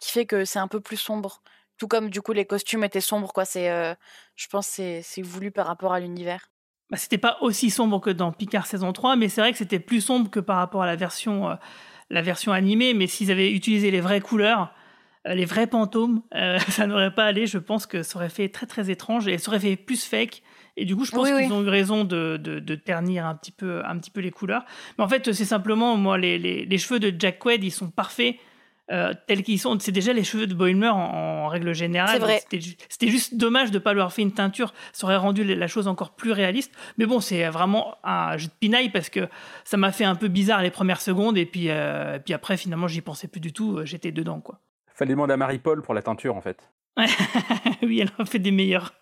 qui 0.00 0.10
fait 0.10 0.26
que 0.26 0.44
c'est 0.44 0.58
un 0.58 0.68
peu 0.68 0.80
plus 0.80 0.96
sombre. 0.96 1.42
Tout 1.78 1.88
comme 1.88 2.10
du 2.10 2.20
coup 2.20 2.32
les 2.32 2.44
costumes 2.44 2.84
étaient 2.84 3.00
sombres, 3.00 3.32
quoi. 3.32 3.44
C'est, 3.44 3.70
euh, 3.70 3.94
je 4.36 4.46
pense, 4.48 4.66
que 4.66 4.72
c'est 4.74 5.02
c'est 5.02 5.22
voulu 5.22 5.50
par 5.52 5.66
rapport 5.66 5.92
à 5.92 6.00
l'univers. 6.00 6.50
Bah, 6.90 6.96
c'était 6.96 7.18
pas 7.18 7.38
aussi 7.40 7.70
sombre 7.70 8.00
que 8.00 8.10
dans 8.10 8.32
Picard 8.32 8.66
saison 8.66 8.92
3, 8.92 9.16
mais 9.16 9.28
c'est 9.28 9.40
vrai 9.40 9.52
que 9.52 9.58
c'était 9.58 9.78
plus 9.80 10.00
sombre 10.00 10.30
que 10.30 10.40
par 10.40 10.56
rapport 10.56 10.82
à 10.82 10.86
la 10.86 10.96
version, 10.96 11.50
euh, 11.50 11.54
la 12.10 12.22
version 12.22 12.52
animée. 12.52 12.92
Mais 12.92 13.06
s'ils 13.06 13.30
avaient 13.30 13.52
utilisé 13.52 13.90
les 13.90 14.00
vraies 14.00 14.20
couleurs, 14.20 14.74
euh, 15.26 15.34
les 15.34 15.44
vrais 15.46 15.66
fantômes, 15.66 16.22
euh, 16.34 16.58
ça 16.68 16.86
n'aurait 16.86 17.14
pas 17.14 17.24
allé. 17.24 17.46
Je 17.46 17.58
pense 17.58 17.86
que 17.86 18.02
ça 18.02 18.16
aurait 18.18 18.28
fait 18.28 18.48
très 18.48 18.66
très 18.66 18.90
étrange 18.90 19.28
et 19.28 19.38
ça 19.38 19.50
aurait 19.50 19.60
fait 19.60 19.76
plus 19.76 20.04
fake. 20.04 20.42
Et 20.76 20.84
du 20.84 20.96
coup, 20.96 21.04
je 21.04 21.12
pense 21.12 21.28
Oui, 21.28 21.36
qu'ils 21.36 21.52
oui. 21.52 21.52
ont 21.52 21.62
eu 21.62 21.68
raison 21.68 22.04
de, 22.04 22.36
de, 22.36 22.58
de 22.58 22.74
ternir 22.74 23.26
un 23.26 23.34
petit, 23.36 23.52
peu, 23.52 23.84
un 23.84 23.96
petit 23.98 24.10
peu 24.10 24.20
les 24.20 24.30
couleurs. 24.32 24.64
Mais 24.98 25.04
en 25.04 25.08
fait, 25.08 25.32
c'est 25.32 25.44
simplement, 25.44 25.96
moi, 25.96 26.18
les, 26.18 26.38
les, 26.38 26.64
les 26.64 26.78
cheveux 26.78 26.98
de 26.98 27.14
Jack 27.18 27.38
Quaid, 27.38 27.62
ils 27.62 27.70
sont 27.70 27.90
parfaits. 27.90 28.36
euh, 28.90 29.14
tels 29.28 29.42
qu'ils 29.44 29.58
sont, 29.60 29.78
c'est 29.80 29.92
déjà 29.92 30.12
les 30.12 30.24
cheveux 30.24 30.46
de 30.46 30.52
Boimler 30.52 30.88
en, 30.88 30.96
en 30.98 31.48
règle 31.48 31.72
générale. 31.74 32.10
C'est 32.12 32.18
vrai. 32.18 32.32
Donc, 32.34 32.40
C'était 32.42 32.60
ju- 32.60 32.76
c'était 32.88 33.08
juste 33.08 33.34
dommage 33.36 33.70
de 33.70 33.76
ne 33.78 33.82
pas 33.82 33.92
lui 33.94 34.00
avoir 34.00 34.12
fait 34.12 34.20
une 34.22 34.32
teinture. 34.32 34.74
Ça 34.92 35.06
aurait 35.06 35.16
rendu 35.16 35.42
la 35.44 35.66
chose 35.68 35.86
encore 35.88 36.14
plus 36.16 36.32
réaliste. 36.32 36.70
Mais 36.98 37.06
bon, 37.06 37.20
c'est 37.20 37.48
vraiment 37.48 37.96
un 38.04 38.36
jeu 38.36 38.48
de 38.48 38.52
pinaille 38.60 38.90
parce 38.90 39.08
que 39.08 39.28
ça 39.64 39.76
m'a 39.78 39.90
fait 39.92 40.04
un 40.04 40.16
peu 40.16 40.28
bizarre 40.28 40.60
les 40.60 40.70
premières 40.70 41.00
secondes. 41.00 41.38
Et 41.38 41.46
puis, 41.46 41.70
euh, 41.70 42.18
puis 42.18 42.34
après, 42.34 42.56
finalement, 42.58 42.88
j'y 42.88 43.00
pensais 43.00 43.26
plus 43.28 43.40
du 43.40 43.52
tout. 43.54 43.80
J'étais 43.84 44.12
dedans, 44.12 44.40
quoi. 44.40 44.58
Fallait 44.92 45.12
demander 45.12 45.32
à 45.32 45.36
Marie-Paul 45.38 45.80
pour 45.82 45.94
la 45.94 46.02
teinture 46.02 46.36
en 46.36 46.40
fait. 46.42 46.68
oui, 47.82 48.00
elle 48.00 48.10
en 48.18 48.24
fait 48.24 48.38
des 48.38 48.52
meilleurs. 48.52 48.94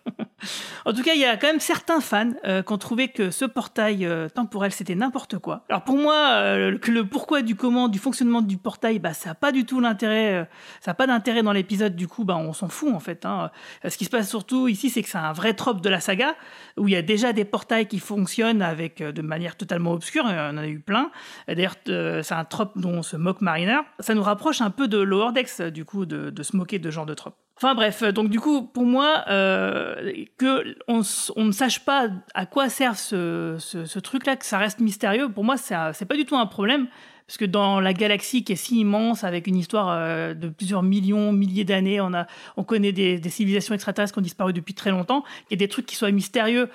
En 0.85 0.93
tout 0.93 1.03
cas, 1.03 1.13
il 1.13 1.21
y 1.21 1.25
a 1.25 1.37
quand 1.37 1.47
même 1.47 1.59
certains 1.59 2.01
fans 2.01 2.31
euh, 2.43 2.63
qui 2.63 2.73
ont 2.73 2.77
trouvé 2.77 3.07
que 3.09 3.31
ce 3.31 3.45
portail 3.45 4.05
euh, 4.05 4.27
temporel 4.29 4.71
c'était 4.71 4.95
n'importe 4.95 5.37
quoi. 5.37 5.63
Alors 5.69 5.83
pour 5.83 5.97
moi, 5.97 6.15
euh, 6.15 6.77
le 6.85 7.05
pourquoi 7.05 7.43
du 7.43 7.55
comment, 7.55 7.87
du 7.87 7.99
fonctionnement 7.99 8.41
du 8.41 8.57
portail, 8.57 8.99
bah 8.99 9.13
ça 9.13 9.29
n'a 9.29 9.35
pas 9.35 9.51
du 9.51 9.65
tout 9.65 9.79
l'intérêt, 9.79 10.49
ça 10.81 10.91
n'a 10.91 10.95
pas 10.95 11.07
d'intérêt 11.07 11.43
dans 11.43 11.53
l'épisode. 11.53 11.95
Du 11.95 12.07
coup, 12.07 12.25
bah 12.25 12.35
on 12.35 12.51
s'en 12.51 12.67
fout 12.67 12.93
en 12.93 12.99
fait. 12.99 13.25
Hein. 13.25 13.51
Ce 13.87 13.95
qui 13.97 14.05
se 14.05 14.09
passe 14.09 14.27
surtout 14.27 14.67
ici, 14.67 14.89
c'est 14.89 15.03
que 15.03 15.09
c'est 15.09 15.17
un 15.19 15.33
vrai 15.33 15.53
trope 15.53 15.81
de 15.81 15.89
la 15.89 15.99
saga 15.99 16.35
où 16.77 16.87
il 16.87 16.93
y 16.93 16.97
a 16.97 17.03
déjà 17.03 17.31
des 17.31 17.45
portails 17.45 17.87
qui 17.87 17.99
fonctionnent 17.99 18.63
avec 18.63 19.03
de 19.03 19.21
manière 19.21 19.55
totalement 19.55 19.91
obscure. 19.91 20.25
Y 20.29 20.39
en 20.39 20.57
a 20.57 20.67
eu 20.67 20.79
plein. 20.79 21.11
D'ailleurs, 21.47 21.75
c'est 21.85 22.33
un 22.33 22.45
trope 22.45 22.77
dont 22.77 23.03
se 23.03 23.15
moque 23.15 23.41
Mariner. 23.41 23.79
Ça 23.99 24.15
nous 24.15 24.23
rapproche 24.23 24.61
un 24.61 24.71
peu 24.71 24.87
de 24.87 24.97
Lower 24.97 25.31
du 25.71 25.85
coup, 25.85 26.05
de, 26.05 26.31
de 26.31 26.43
se 26.43 26.57
moquer 26.57 26.79
de 26.79 26.89
ce 26.89 26.95
genre 26.95 27.05
de 27.05 27.13
trope. 27.13 27.42
Enfin 27.57 27.75
bref, 27.75 28.01
euh, 28.01 28.11
donc 28.11 28.29
du 28.29 28.39
coup, 28.39 28.63
pour 28.63 28.83
moi, 28.83 29.23
euh, 29.29 30.11
que 30.37 30.75
on, 30.87 31.01
on 31.35 31.45
ne 31.45 31.51
sache 31.51 31.85
pas 31.85 32.09
à 32.33 32.45
quoi 32.45 32.67
sert 32.69 32.97
ce, 32.97 33.57
ce, 33.59 33.85
ce 33.85 33.99
truc-là, 33.99 34.35
que 34.35 34.45
ça 34.45 34.57
reste 34.57 34.79
mystérieux, 34.79 35.29
pour 35.29 35.43
moi, 35.43 35.55
c'est 35.57 36.05
pas 36.05 36.15
du 36.15 36.25
tout 36.25 36.35
un 36.35 36.47
problème. 36.47 36.87
Parce 37.25 37.37
que 37.37 37.45
dans 37.45 37.79
la 37.79 37.93
galaxie 37.93 38.43
qui 38.43 38.51
est 38.51 38.57
si 38.57 38.79
immense, 38.79 39.23
avec 39.23 39.47
une 39.47 39.55
histoire 39.55 39.89
euh, 39.91 40.33
de 40.33 40.49
plusieurs 40.49 40.83
millions, 40.83 41.31
milliers 41.31 41.63
d'années, 41.63 42.01
on, 42.01 42.13
a, 42.13 42.27
on 42.57 42.63
connaît 42.63 42.91
des, 42.91 43.17
des 43.17 43.29
civilisations 43.29 43.73
extraterrestres 43.73 44.13
qui 44.13 44.19
ont 44.19 44.23
disparu 44.23 44.51
depuis 44.51 44.73
très 44.73 44.91
longtemps, 44.91 45.23
et 45.49 45.55
des 45.55 45.69
trucs 45.69 45.85
qui 45.85 45.95
soient 45.95 46.11
mystérieux 46.11 46.69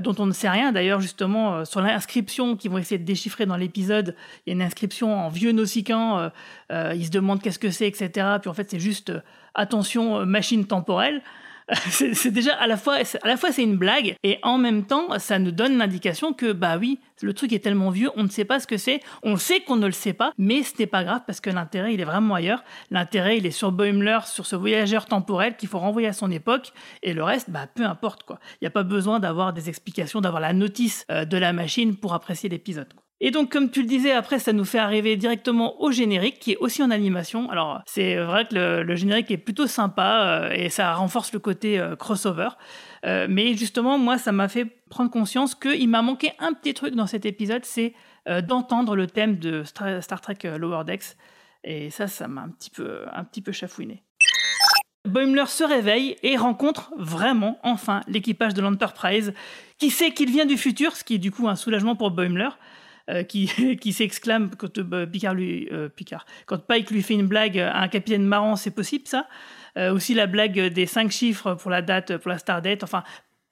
dont 0.00 0.14
on 0.18 0.26
ne 0.26 0.32
sait 0.32 0.48
rien. 0.48 0.72
D'ailleurs, 0.72 1.00
justement, 1.00 1.54
euh, 1.54 1.64
sur 1.64 1.80
l'inscription 1.80 2.56
qu'ils 2.56 2.70
vont 2.70 2.78
essayer 2.78 2.98
de 2.98 3.04
déchiffrer 3.04 3.46
dans 3.46 3.56
l'épisode, 3.56 4.14
il 4.46 4.50
y 4.50 4.52
a 4.52 4.54
une 4.54 4.62
inscription 4.62 5.14
en 5.14 5.28
vieux 5.28 5.52
nausicaan, 5.52 6.18
euh, 6.18 6.28
euh, 6.70 6.94
ils 6.96 7.06
se 7.06 7.10
demandent 7.10 7.42
qu'est-ce 7.42 7.58
que 7.58 7.70
c'est, 7.70 7.86
etc. 7.86 8.26
Puis 8.40 8.48
en 8.48 8.54
fait, 8.54 8.70
c'est 8.70 8.80
juste 8.80 9.10
euh, 9.10 9.20
attention, 9.54 10.20
euh, 10.20 10.24
machine 10.24 10.66
temporelle. 10.66 11.22
c'est 11.90 12.30
déjà 12.30 12.54
à 12.54 12.66
la 12.66 12.76
fois 12.76 12.96
à 13.22 13.26
la 13.26 13.36
fois 13.36 13.52
c'est 13.52 13.62
une 13.62 13.76
blague 13.76 14.16
et 14.22 14.38
en 14.42 14.58
même 14.58 14.84
temps 14.84 15.18
ça 15.18 15.38
nous 15.38 15.52
donne 15.52 15.78
l'indication 15.78 16.32
que 16.32 16.52
bah 16.52 16.76
oui 16.78 16.98
le 17.22 17.32
truc 17.34 17.52
est 17.52 17.60
tellement 17.60 17.90
vieux 17.90 18.10
on 18.16 18.24
ne 18.24 18.28
sait 18.28 18.44
pas 18.44 18.58
ce 18.60 18.66
que 18.66 18.76
c'est. 18.76 19.00
On 19.22 19.36
sait 19.36 19.60
qu'on 19.60 19.76
ne 19.76 19.86
le 19.86 19.92
sait 19.92 20.12
pas 20.12 20.32
mais 20.38 20.62
ce 20.62 20.74
n'est 20.78 20.86
pas 20.86 21.04
grave 21.04 21.22
parce 21.26 21.40
que 21.40 21.50
l'intérêt 21.50 21.94
il 21.94 22.00
est 22.00 22.04
vraiment 22.04 22.34
ailleurs. 22.34 22.64
L'intérêt 22.90 23.38
il 23.38 23.46
est 23.46 23.50
sur 23.50 23.72
Boimler 23.72 24.20
sur 24.26 24.46
ce 24.46 24.56
voyageur 24.56 25.06
temporel 25.06 25.56
qu'il 25.56 25.68
faut 25.68 25.78
renvoyer 25.78 26.08
à 26.08 26.12
son 26.12 26.30
époque 26.30 26.72
et 27.02 27.12
le 27.12 27.22
reste 27.22 27.50
bah 27.50 27.66
peu 27.72 27.84
importe 27.84 28.24
quoi. 28.24 28.38
Il 28.54 28.64
n'y 28.64 28.68
a 28.68 28.72
pas 28.72 28.82
besoin 28.82 29.20
d'avoir 29.20 29.52
des 29.52 29.68
explications 29.68 30.20
d'avoir 30.20 30.40
la 30.40 30.52
notice 30.52 31.04
euh, 31.10 31.24
de 31.24 31.36
la 31.36 31.52
machine 31.52 31.96
pour 31.96 32.14
apprécier 32.14 32.48
l'épisode. 32.48 32.88
Et 33.24 33.30
donc, 33.30 33.52
comme 33.52 33.70
tu 33.70 33.82
le 33.82 33.86
disais, 33.86 34.10
après, 34.10 34.40
ça 34.40 34.52
nous 34.52 34.64
fait 34.64 34.80
arriver 34.80 35.16
directement 35.16 35.80
au 35.80 35.92
générique, 35.92 36.40
qui 36.40 36.52
est 36.52 36.56
aussi 36.56 36.82
en 36.82 36.90
animation. 36.90 37.48
Alors, 37.50 37.80
c'est 37.86 38.16
vrai 38.16 38.48
que 38.48 38.82
le, 38.82 38.96
générique 38.96 39.30
est 39.30 39.36
plutôt 39.36 39.68
sympa 39.68 40.48
euh, 40.48 40.50
et 40.50 40.68
ça 40.70 40.92
renforce 40.94 41.32
le 41.32 41.38
côté 41.38 41.78
euh, 41.78 41.94
crossover. 41.94 42.48
Euh, 43.06 43.28
mais 43.30 43.54
justement, 43.54 43.96
moi, 43.96 44.18
ça 44.18 44.32
m'a 44.32 44.48
fait 44.48 44.64
prendre 44.90 45.08
conscience 45.08 45.54
qu'il 45.54 45.88
m'a 45.88 46.02
manqué 46.02 46.32
un 46.40 46.52
petit 46.52 46.74
truc 46.74 46.96
dans 46.96 47.06
cet 47.06 47.24
épisode, 47.24 47.64
c'est 47.64 47.94
d'entendre 48.46 48.94
le 48.94 49.08
thème 49.08 49.38
de 49.38 49.64
Star, 49.64 50.20
Trek 50.20 50.38
Lower 50.56 50.84
Decks. 50.84 51.16
Et 51.64 51.90
ça, 51.90 52.06
ça 52.06 52.28
m'a 52.28 52.42
un 52.42 52.50
petit 52.50 52.70
peu, 52.70 53.02
un 53.12 53.24
petit 53.24 53.40
peu 53.40 53.50
chafouiné. 53.50 54.04
Boimler 55.08 55.46
se 55.46 55.64
réveille 55.64 56.16
et 56.22 56.36
rencontre 56.36 56.92
vraiment, 56.96 57.58
enfin, 57.64 58.02
l'équipage 58.06 58.54
de 58.54 58.62
l'Enterprise, 58.62 59.34
qui 59.78 59.90
sait 59.90 60.12
qu'il 60.12 60.30
vient 60.30 60.46
du 60.46 60.56
futur, 60.56 60.94
ce 60.94 61.02
qui 61.02 61.14
est 61.14 61.18
du 61.18 61.32
coup 61.32 61.48
un 61.48 61.56
soulagement 61.56 61.96
pour 61.96 62.12
Boimler, 62.12 62.50
euh, 63.10 63.22
qui, 63.22 63.76
qui 63.80 63.92
s'exclame 63.92 64.50
quand 64.56 64.78
euh, 64.78 65.06
Picard 65.06 65.34
lui, 65.34 65.68
euh, 65.72 65.88
Picard, 65.88 66.26
quand 66.46 66.58
Pike 66.58 66.90
lui 66.90 67.02
fait 67.02 67.14
une 67.14 67.26
blague 67.26 67.58
à 67.58 67.78
un 67.80 67.88
capitaine 67.88 68.24
marrant, 68.24 68.56
c'est 68.56 68.70
possible 68.70 69.06
ça? 69.06 69.26
Euh, 69.78 69.92
aussi 69.92 70.12
la 70.14 70.26
blague 70.26 70.60
des 70.60 70.86
cinq 70.86 71.10
chiffres 71.10 71.54
pour 71.54 71.70
la 71.70 71.80
date, 71.82 72.18
pour 72.18 72.30
la 72.30 72.38
stardate, 72.38 72.82
enfin 72.82 73.02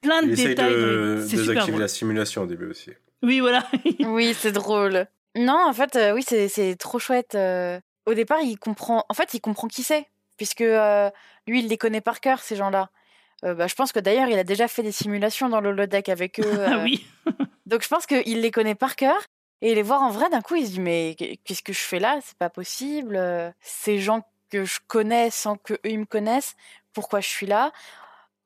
plein 0.01 0.21
de 0.21 0.27
Il 0.27 0.33
essaye 0.33 0.47
détails. 0.49 0.73
de 0.73 1.17
C'est 1.21 1.37
super 1.37 1.47
désactiver 1.47 1.77
la 1.79 1.87
simulation 1.87 2.41
au 2.43 2.45
début 2.45 2.67
aussi. 2.67 2.91
Oui, 3.23 3.39
voilà. 3.39 3.65
oui, 3.99 4.33
c'est 4.37 4.51
drôle. 4.51 5.05
Non, 5.35 5.57
en 5.67 5.73
fait, 5.73 5.95
euh, 5.95 6.13
oui, 6.13 6.23
c'est 6.27 6.47
c'est 6.47 6.75
trop 6.75 6.99
chouette. 6.99 7.35
euh. 7.35 7.79
Au 8.05 8.13
départ, 8.13 8.39
il 8.41 8.57
comprend. 8.57 9.05
En 9.09 9.13
fait, 9.13 9.33
il 9.33 9.39
comprend 9.41 9.67
qui 9.67 9.83
c'est, 9.83 10.05
puisque 10.37 10.61
euh, 10.61 11.09
lui, 11.47 11.59
il 11.59 11.67
les 11.67 11.77
connaît 11.77 12.01
par 12.01 12.19
cœur 12.19 12.39
ces 12.39 12.55
gens-là. 12.55 12.89
Euh, 13.43 13.53
bah, 13.55 13.67
je 13.67 13.75
pense 13.75 13.91
que 13.91 13.99
d'ailleurs, 13.99 14.27
il 14.27 14.37
a 14.37 14.43
déjà 14.43 14.67
fait 14.67 14.83
des 14.83 14.91
simulations 14.91 15.49
dans 15.49 15.61
le 15.61 15.69
holodeck 15.69 16.09
avec 16.09 16.39
eux. 16.39 16.43
Ah 16.65 16.77
euh. 16.79 16.83
oui. 16.83 17.05
Donc, 17.65 17.83
je 17.83 17.87
pense 17.87 18.05
qu'il 18.05 18.41
les 18.41 18.51
connaît 18.51 18.75
par 18.75 18.95
cœur. 18.95 19.19
Et 19.61 19.75
les 19.75 19.83
voir 19.83 20.01
en 20.01 20.09
vrai, 20.09 20.29
d'un 20.29 20.41
coup, 20.41 20.55
il 20.55 20.65
se 20.65 20.71
dit 20.71 20.79
mais 20.79 21.15
qu'est-ce 21.15 21.61
que 21.63 21.73
je 21.73 21.79
fais 21.79 21.99
là? 21.99 22.19
C'est 22.23 22.37
pas 22.37 22.49
possible. 22.49 23.15
euh, 23.15 23.51
Ces 23.61 23.99
gens 23.99 24.21
que 24.49 24.65
je 24.65 24.79
connais 24.87 25.29
sans 25.29 25.55
que 25.57 25.73
eux 25.75 25.79
ils 25.85 25.99
me 25.99 26.05
connaissent, 26.05 26.55
pourquoi 26.93 27.19
je 27.21 27.27
suis 27.29 27.45
là? 27.45 27.71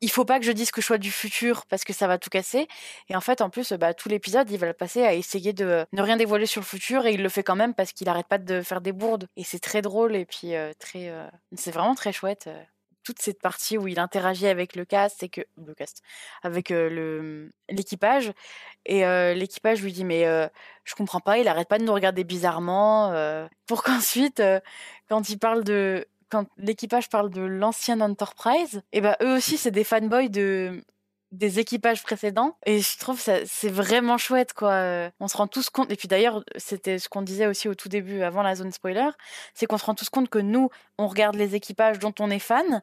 Il 0.01 0.11
faut 0.11 0.25
pas 0.25 0.39
que 0.39 0.45
je 0.45 0.51
dise 0.51 0.71
que 0.71 0.81
je 0.81 0.85
sois 0.87 0.97
du 0.99 1.11
futur 1.11 1.65
parce 1.67 1.83
que 1.85 1.93
ça 1.93 2.07
va 2.07 2.17
tout 2.19 2.29
casser. 2.29 2.67
Et 3.09 3.15
en 3.15 3.21
fait, 3.21 3.41
en 3.41 3.49
plus, 3.49 3.73
bah, 3.73 3.93
tout 3.93 4.09
l'épisode, 4.09 4.51
il 4.51 4.57
va 4.59 4.67
le 4.67 4.73
passer 4.73 5.03
à 5.03 5.13
essayer 5.13 5.53
de 5.53 5.85
ne 5.93 6.01
rien 6.01 6.17
dévoiler 6.17 6.45
sur 6.45 6.61
le 6.61 6.65
futur 6.65 7.05
et 7.05 7.13
il 7.13 7.23
le 7.23 7.29
fait 7.29 7.43
quand 7.43 7.55
même 7.55 7.73
parce 7.73 7.93
qu'il 7.93 8.09
arrête 8.09 8.27
pas 8.27 8.37
de 8.37 8.61
faire 8.61 8.81
des 8.81 8.91
bourdes. 8.91 9.27
Et 9.37 9.43
c'est 9.43 9.59
très 9.59 9.81
drôle 9.81 10.15
et 10.15 10.25
puis 10.25 10.55
euh, 10.55 10.73
très, 10.79 11.09
euh, 11.09 11.27
c'est 11.55 11.71
vraiment 11.71 11.95
très 11.95 12.11
chouette. 12.13 12.49
Toute 13.05 13.21
cette 13.21 13.39
partie 13.39 13.77
où 13.77 13.87
il 13.87 13.99
interagit 13.99 14.47
avec 14.47 14.75
le 14.75 14.83
cast, 14.83 15.17
c'est 15.19 15.29
que 15.29 15.41
le 15.63 15.73
cast, 15.75 16.01
avec 16.43 16.69
le 16.71 17.51
l'équipage 17.69 18.33
et 18.85 19.01
l'équipage 19.35 19.81
lui 19.81 19.93
dit 19.93 20.03
mais 20.03 20.23
je 20.83 20.95
comprends 20.95 21.19
pas, 21.19 21.37
il 21.37 21.47
arrête 21.47 21.67
pas 21.67 21.77
de 21.77 21.83
nous 21.83 21.93
regarder 21.93 22.23
bizarrement. 22.23 23.13
pour 23.67 23.83
qu'ensuite, 23.83 24.41
quand 25.07 25.29
il 25.29 25.37
parle 25.37 25.63
de 25.63 26.07
quand 26.29 26.47
l'équipage 26.57 27.09
parle 27.09 27.29
de 27.29 27.41
l'ancienne 27.41 28.01
Enterprise, 28.01 28.81
et 28.91 29.01
ben 29.01 29.15
eux 29.21 29.35
aussi 29.35 29.57
c'est 29.57 29.71
des 29.71 29.83
fanboys 29.83 30.29
de 30.29 30.83
des 31.35 31.59
équipages 31.59 32.03
précédents. 32.03 32.57
Et 32.65 32.79
je 32.79 32.97
trouve 32.97 33.19
ça 33.19 33.45
c'est 33.45 33.69
vraiment 33.69 34.17
chouette 34.17 34.53
quoi. 34.53 34.71
Euh, 34.71 35.09
on 35.19 35.27
se 35.27 35.37
rend 35.37 35.47
tous 35.47 35.69
compte 35.69 35.91
et 35.91 35.95
puis 35.95 36.07
d'ailleurs 36.07 36.43
c'était 36.55 36.99
ce 36.99 37.09
qu'on 37.09 37.21
disait 37.21 37.47
aussi 37.47 37.67
au 37.67 37.75
tout 37.75 37.89
début 37.89 38.21
avant 38.21 38.41
la 38.41 38.55
zone 38.55 38.71
spoiler 38.71 39.09
c'est 39.53 39.65
qu'on 39.65 39.77
se 39.77 39.85
rend 39.85 39.95
tous 39.95 40.09
compte 40.09 40.29
que 40.29 40.39
nous 40.39 40.69
on 40.97 41.07
regarde 41.07 41.35
les 41.35 41.55
équipages 41.55 41.99
dont 41.99 42.13
on 42.19 42.29
est 42.29 42.39
fan. 42.39 42.81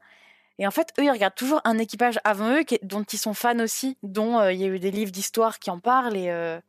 Et 0.58 0.66
en 0.66 0.70
fait 0.70 0.92
eux 0.98 1.04
ils 1.04 1.10
regardent 1.10 1.34
toujours 1.34 1.60
un 1.64 1.78
équipage 1.78 2.18
avant 2.24 2.50
eux 2.50 2.64
dont 2.82 3.02
ils 3.02 3.18
sont 3.18 3.34
fans 3.34 3.58
aussi 3.60 3.96
dont 4.02 4.38
euh, 4.38 4.52
il 4.52 4.60
y 4.60 4.64
a 4.64 4.68
eu 4.68 4.78
des 4.78 4.90
livres 4.90 5.12
d'histoire 5.12 5.58
qui 5.58 5.70
en 5.70 5.78
parlent 5.78 6.16
et 6.16 6.30
euh, 6.30 6.60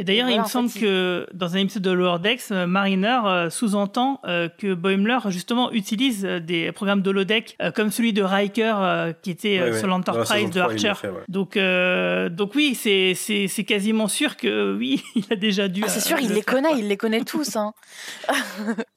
Et 0.00 0.04
d'ailleurs, 0.04 0.30
il 0.30 0.40
me 0.40 0.46
semble 0.46 0.68
fait, 0.68 0.78
que 0.80 1.26
dans 1.34 1.56
un 1.56 1.58
épisode 1.58 1.82
de 1.82 1.90
Lower 1.90 2.20
Decks, 2.20 2.52
euh, 2.52 2.66
Mariner 2.68 3.18
euh, 3.26 3.50
sous-entend 3.50 4.20
euh, 4.26 4.48
que 4.48 4.72
Boimler 4.72 5.18
justement 5.26 5.72
utilise 5.72 6.24
euh, 6.24 6.38
des 6.38 6.70
programmes 6.70 7.02
d'holodeck 7.02 7.56
euh, 7.60 7.72
comme 7.72 7.90
celui 7.90 8.12
de 8.12 8.22
Riker 8.22 8.74
euh, 8.78 9.12
qui 9.22 9.32
était 9.32 9.60
Ouais, 9.60 9.76
sur 9.76 9.88
l'Enterprise 9.88 10.50
de 10.50 10.60
3, 10.60 10.74
il 10.74 10.82
l'a 10.82 10.90
Archer. 10.90 11.00
fait, 11.00 11.08
ouais. 11.08 11.22
Donc, 11.28 11.56
euh, 11.56 12.28
donc 12.28 12.54
oui, 12.54 12.76
c'est 12.76 13.14
c'est 13.16 13.48
c'est 13.48 13.64
quasiment 13.64 14.06
sûr 14.06 14.36
que 14.36 14.76
oui, 14.78 15.02
il 15.16 15.24
a 15.32 15.36
déjà 15.36 15.66
dû. 15.66 15.82
ah, 15.84 15.88
c'est 15.88 15.98
euh, 15.98 16.16
sûr 16.16 16.18
il 16.20 16.28
le 16.28 16.34
les 16.36 16.42
faire, 16.42 16.54
connaît 16.54 16.78
il 16.78 16.86
les 16.86 16.96
connaît 16.96 17.20
tous 17.24 17.56
hein. 17.56 17.72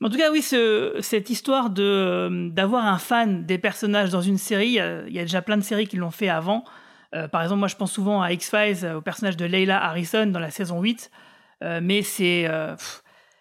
En 0.04 0.10
tout 0.10 0.18
cas, 0.18 0.32
oui, 0.32 0.43
ce- 0.43 0.97
cette 1.02 1.30
histoire 1.32 1.72
de 1.72 2.49
d'avoir 2.52 2.86
un 2.86 2.99
fan 2.99 3.45
des 3.45 3.58
personnages 3.58 4.12
dans 4.12 4.22
une 4.22 4.38
série, 4.38 4.80
euh, 4.80 5.04
il 5.08 5.16
y 5.16 5.20
a 5.20 5.24
déjà 5.24 5.41
plein 5.41 5.58
de 5.58 5.64
séries 5.64 5.88
qui 5.88 5.97
l'ont 5.97 6.12
fait 6.12 6.30
avant. 6.30 6.64
Euh, 7.14 7.28
par 7.28 7.41
exemple, 7.43 7.59
moi, 7.59 7.68
je 7.68 7.76
pense 7.76 7.91
souvent 7.91 8.22
à 8.22 8.32
X-Files, 8.32 8.86
euh, 8.86 8.95
au 8.95 9.01
personnage 9.01 9.38
de 9.38 9.45
Leila 9.45 9.84
Harrison 9.84 10.28
dans 10.28 10.39
la 10.39 10.51
saison 10.51 10.82
8. 10.82 11.12
Euh, 11.64 11.80
mais 11.84 12.01
c'est, 12.01 12.47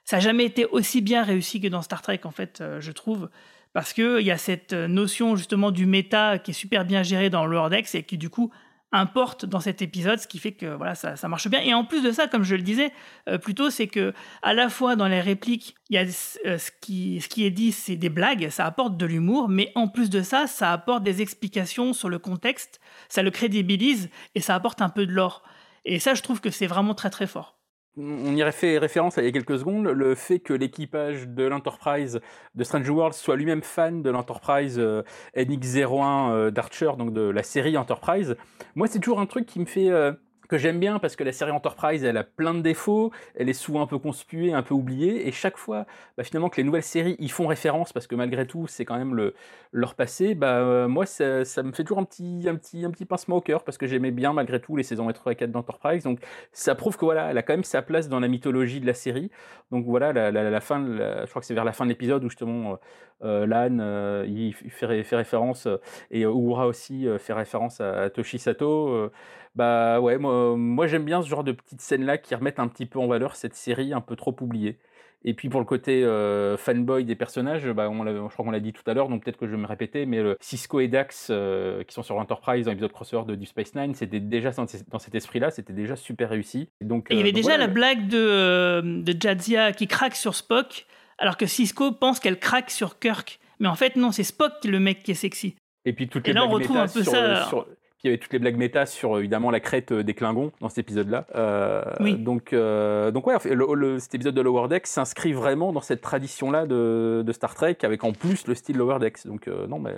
ça 0.04 0.16
n'a 0.16 0.20
jamais 0.20 0.44
été 0.44 0.66
aussi 0.66 1.00
bien 1.00 1.22
réussi 1.22 1.60
que 1.60 1.68
dans 1.68 1.82
Star 1.82 2.02
Trek, 2.02 2.20
en 2.24 2.30
fait, 2.30 2.62
je 2.80 2.92
trouve. 2.92 3.30
Parce 3.72 3.92
qu'il 3.92 4.22
y 4.22 4.32
a 4.32 4.38
cette 4.38 4.72
notion 4.72 5.36
justement 5.36 5.70
du 5.70 5.86
méta 5.86 6.38
qui 6.38 6.50
est 6.50 6.54
super 6.54 6.84
bien 6.84 7.04
gérée 7.04 7.30
dans 7.30 7.46
Lower 7.46 7.70
Decks 7.70 7.94
et 7.94 8.02
qui 8.02 8.18
du 8.18 8.28
coup 8.28 8.50
importe 8.92 9.46
dans 9.46 9.60
cet 9.60 9.82
épisode, 9.82 10.18
ce 10.18 10.26
qui 10.26 10.38
fait 10.38 10.52
que 10.52 10.66
voilà, 10.66 10.94
ça, 10.94 11.16
ça 11.16 11.28
marche 11.28 11.48
bien. 11.48 11.60
Et 11.60 11.74
en 11.74 11.84
plus 11.84 12.02
de 12.02 12.10
ça, 12.10 12.26
comme 12.26 12.42
je 12.42 12.56
le 12.56 12.62
disais 12.62 12.92
euh, 13.28 13.38
plus 13.38 13.54
tôt, 13.54 13.70
c'est 13.70 13.86
que 13.86 14.12
à 14.42 14.54
la 14.54 14.68
fois 14.68 14.96
dans 14.96 15.06
les 15.06 15.20
répliques, 15.20 15.76
il 15.88 15.94
y 15.94 15.98
a 15.98 16.02
euh, 16.46 16.58
ce, 16.58 16.70
qui, 16.80 17.20
ce 17.20 17.28
qui 17.28 17.44
est 17.44 17.50
dit, 17.50 17.72
c'est 17.72 17.96
des 17.96 18.08
blagues, 18.08 18.48
ça 18.50 18.66
apporte 18.66 18.96
de 18.96 19.06
l'humour, 19.06 19.48
mais 19.48 19.70
en 19.74 19.88
plus 19.88 20.10
de 20.10 20.22
ça, 20.22 20.46
ça 20.46 20.72
apporte 20.72 21.02
des 21.02 21.22
explications 21.22 21.92
sur 21.92 22.08
le 22.08 22.18
contexte, 22.18 22.80
ça 23.08 23.22
le 23.22 23.30
crédibilise 23.30 24.10
et 24.34 24.40
ça 24.40 24.54
apporte 24.54 24.82
un 24.82 24.88
peu 24.88 25.06
de 25.06 25.12
l'or. 25.12 25.42
Et 25.84 25.98
ça, 25.98 26.14
je 26.14 26.22
trouve 26.22 26.40
que 26.40 26.50
c'est 26.50 26.66
vraiment 26.66 26.94
très 26.94 27.10
très 27.10 27.26
fort. 27.26 27.59
On 27.96 28.36
y 28.36 28.52
fait 28.52 28.78
référence 28.78 29.16
il 29.16 29.24
y 29.24 29.26
a 29.26 29.32
quelques 29.32 29.58
secondes, 29.58 29.88
le 29.88 30.14
fait 30.14 30.38
que 30.38 30.52
l'équipage 30.52 31.26
de 31.26 31.42
l'Enterprise 31.42 32.20
de 32.54 32.64
Strange 32.64 32.88
World 32.88 33.14
soit 33.14 33.34
lui-même 33.34 33.62
fan 33.62 34.02
de 34.02 34.10
l'Enterprise 34.10 34.78
euh, 34.78 35.02
NX-01 35.36 36.30
euh, 36.30 36.50
d'Archer, 36.52 36.92
donc 36.96 37.12
de 37.12 37.22
la 37.22 37.42
série 37.42 37.76
Enterprise. 37.76 38.36
Moi, 38.76 38.86
c'est 38.86 39.00
toujours 39.00 39.18
un 39.18 39.26
truc 39.26 39.44
qui 39.44 39.58
me 39.58 39.64
fait, 39.64 39.90
euh, 39.90 40.12
que 40.50 40.58
j'aime 40.58 40.80
bien 40.80 40.98
parce 40.98 41.14
que 41.14 41.22
la 41.22 41.30
série 41.30 41.52
Enterprise, 41.52 42.02
elle 42.02 42.16
a 42.16 42.24
plein 42.24 42.54
de 42.54 42.60
défauts, 42.60 43.12
elle 43.36 43.48
est 43.48 43.52
souvent 43.52 43.82
un 43.82 43.86
peu 43.86 43.98
conspuée, 43.98 44.52
un 44.52 44.62
peu 44.62 44.74
oubliée, 44.74 45.28
et 45.28 45.30
chaque 45.30 45.56
fois, 45.56 45.86
bah, 46.16 46.24
finalement, 46.24 46.48
que 46.48 46.56
les 46.56 46.64
nouvelles 46.64 46.82
séries 46.82 47.14
y 47.20 47.28
font 47.28 47.46
référence, 47.46 47.92
parce 47.92 48.08
que 48.08 48.16
malgré 48.16 48.46
tout, 48.48 48.66
c'est 48.66 48.84
quand 48.84 48.98
même 48.98 49.14
le, 49.14 49.34
leur 49.70 49.94
passé, 49.94 50.34
bah, 50.34 50.58
euh, 50.58 50.88
moi, 50.88 51.06
ça, 51.06 51.44
me 51.62 51.70
fait 51.72 51.84
toujours 51.84 52.00
un 52.00 52.04
petit, 52.04 52.46
un, 52.48 52.56
petit, 52.56 52.84
un 52.84 52.90
petit 52.90 53.04
pincement 53.04 53.36
au 53.36 53.40
cœur, 53.40 53.62
parce 53.62 53.78
que 53.78 53.86
j'aimais 53.86 54.10
bien, 54.10 54.32
malgré 54.32 54.60
tout, 54.60 54.74
les 54.74 54.82
saisons 54.82 55.10
3 55.10 55.32
et 55.32 55.36
4 55.36 55.52
d'Enterprise, 55.52 56.02
donc 56.02 56.18
ça 56.52 56.74
prouve 56.74 56.96
que 56.96 57.04
voilà, 57.04 57.30
elle 57.30 57.38
a 57.38 57.42
quand 57.42 57.52
même 57.52 57.62
sa 57.62 57.80
place 57.80 58.08
dans 58.08 58.18
la 58.18 58.26
mythologie 58.26 58.80
de 58.80 58.86
la 58.86 58.94
série, 58.94 59.30
donc 59.70 59.86
voilà, 59.86 60.12
la, 60.12 60.60
fin, 60.60 60.84
je 60.84 61.30
crois 61.30 61.40
que 61.40 61.46
c'est 61.46 61.54
vers 61.54 61.64
la 61.64 61.72
fin 61.72 61.84
de 61.84 61.90
l'épisode 61.90 62.24
où 62.24 62.28
justement, 62.28 62.80
euh, 63.22 63.46
Lan, 63.46 63.78
euh, 63.78 64.24
il 64.26 64.52
fait, 64.52 64.86
référence, 64.86 65.68
et 66.10 66.22
Uhura 66.22 66.66
aussi 66.66 67.06
fait 67.20 67.34
référence 67.34 67.80
à 67.80 68.10
Toshi 68.10 68.40
Sato, 68.40 69.10
bah 69.54 70.00
ouais, 70.00 70.18
moi, 70.18 70.56
moi 70.56 70.86
j'aime 70.86 71.04
bien 71.04 71.22
ce 71.22 71.28
genre 71.28 71.44
de 71.44 71.52
petites 71.52 71.80
scènes-là 71.80 72.18
qui 72.18 72.34
remettent 72.34 72.60
un 72.60 72.68
petit 72.68 72.86
peu 72.86 72.98
en 72.98 73.06
valeur 73.06 73.36
cette 73.36 73.54
série 73.54 73.92
un 73.92 74.00
peu 74.00 74.16
trop 74.16 74.34
oubliée. 74.40 74.78
Et 75.22 75.34
puis 75.34 75.50
pour 75.50 75.60
le 75.60 75.66
côté 75.66 76.02
euh, 76.02 76.56
fanboy 76.56 77.04
des 77.04 77.14
personnages, 77.14 77.68
bah 77.68 77.90
on 77.90 78.06
je 78.06 78.32
crois 78.32 78.44
qu'on 78.44 78.50
l'a 78.50 78.60
dit 78.60 78.72
tout 78.72 78.82
à 78.86 78.94
l'heure, 78.94 79.08
donc 79.08 79.22
peut-être 79.22 79.36
que 79.36 79.46
je 79.46 79.50
vais 79.50 79.58
me 79.58 79.66
répéter, 79.66 80.06
mais 80.06 80.22
le 80.22 80.38
Cisco 80.40 80.80
et 80.80 80.88
Dax 80.88 81.28
euh, 81.30 81.84
qui 81.84 81.92
sont 81.92 82.02
sur 82.02 82.16
Enterprise 82.16 82.64
dans 82.64 82.70
l'épisode 82.70 82.92
crossover 82.92 83.26
de 83.26 83.34
Deep 83.34 83.48
Space 83.48 83.74
Nine, 83.74 83.94
c'était 83.94 84.20
déjà 84.20 84.50
dans, 84.52 84.66
cet 84.66 85.14
esprit-là, 85.14 85.50
c'était 85.50 85.74
déjà 85.74 85.94
super 85.94 86.30
réussi. 86.30 86.70
Donc, 86.80 87.08
et 87.10 87.14
il 87.14 87.18
y 87.18 87.20
avait 87.20 87.30
euh, 87.30 87.32
déjà 87.32 87.58
la 87.58 87.66
blague 87.66 88.08
de, 88.08 88.80
de 88.80 89.14
Jadzia 89.20 89.72
qui 89.72 89.86
craque 89.88 90.16
sur 90.16 90.34
Spock, 90.34 90.86
alors 91.18 91.36
que 91.36 91.44
Cisco 91.44 91.92
pense 91.92 92.18
qu'elle 92.18 92.38
craque 92.38 92.70
sur 92.70 92.98
Kirk. 92.98 93.40
Mais 93.58 93.68
en 93.68 93.74
fait, 93.74 93.96
non, 93.96 94.12
c'est 94.12 94.24
Spock 94.24 94.52
le 94.64 94.80
mec 94.80 95.02
qui 95.02 95.10
est 95.10 95.14
sexy. 95.14 95.54
Et 95.84 95.92
puis 95.92 96.08
toutes 96.08 96.26
et 96.28 96.30
les 96.30 96.34
là, 96.34 96.46
on 96.46 96.50
retrouve 96.50 96.78
un 96.78 96.88
peu 96.88 97.02
sur, 97.02 97.12
ça. 97.12 97.46
Sur, 97.46 97.66
puis 98.00 98.08
il 98.08 98.12
y 98.12 98.14
avait 98.14 98.18
toutes 98.18 98.32
les 98.32 98.38
blagues 98.38 98.56
méta 98.56 98.86
sur 98.86 99.18
évidemment 99.18 99.50
la 99.50 99.60
crête 99.60 99.92
des 99.92 100.14
Klingons 100.14 100.52
dans 100.60 100.68
cet 100.68 100.78
épisode-là. 100.78 101.26
Euh, 101.34 101.82
oui. 102.00 102.16
Donc, 102.16 102.52
euh, 102.52 103.10
donc 103.10 103.26
ouais, 103.26 103.36
le, 103.44 103.74
le, 103.74 103.98
cet 103.98 104.14
épisode 104.14 104.34
de 104.34 104.40
Lower 104.40 104.68
Decks 104.68 104.86
s'inscrit 104.86 105.32
vraiment 105.32 105.72
dans 105.72 105.80
cette 105.80 106.00
tradition-là 106.00 106.66
de, 106.66 107.22
de, 107.24 107.32
Star 107.32 107.54
Trek, 107.54 107.76
avec 107.82 108.02
en 108.04 108.12
plus 108.12 108.46
le 108.46 108.54
style 108.54 108.76
Lower 108.76 108.98
Decks. 108.98 109.26
Donc 109.26 109.48
euh, 109.48 109.66
non, 109.66 109.78
mais 109.78 109.94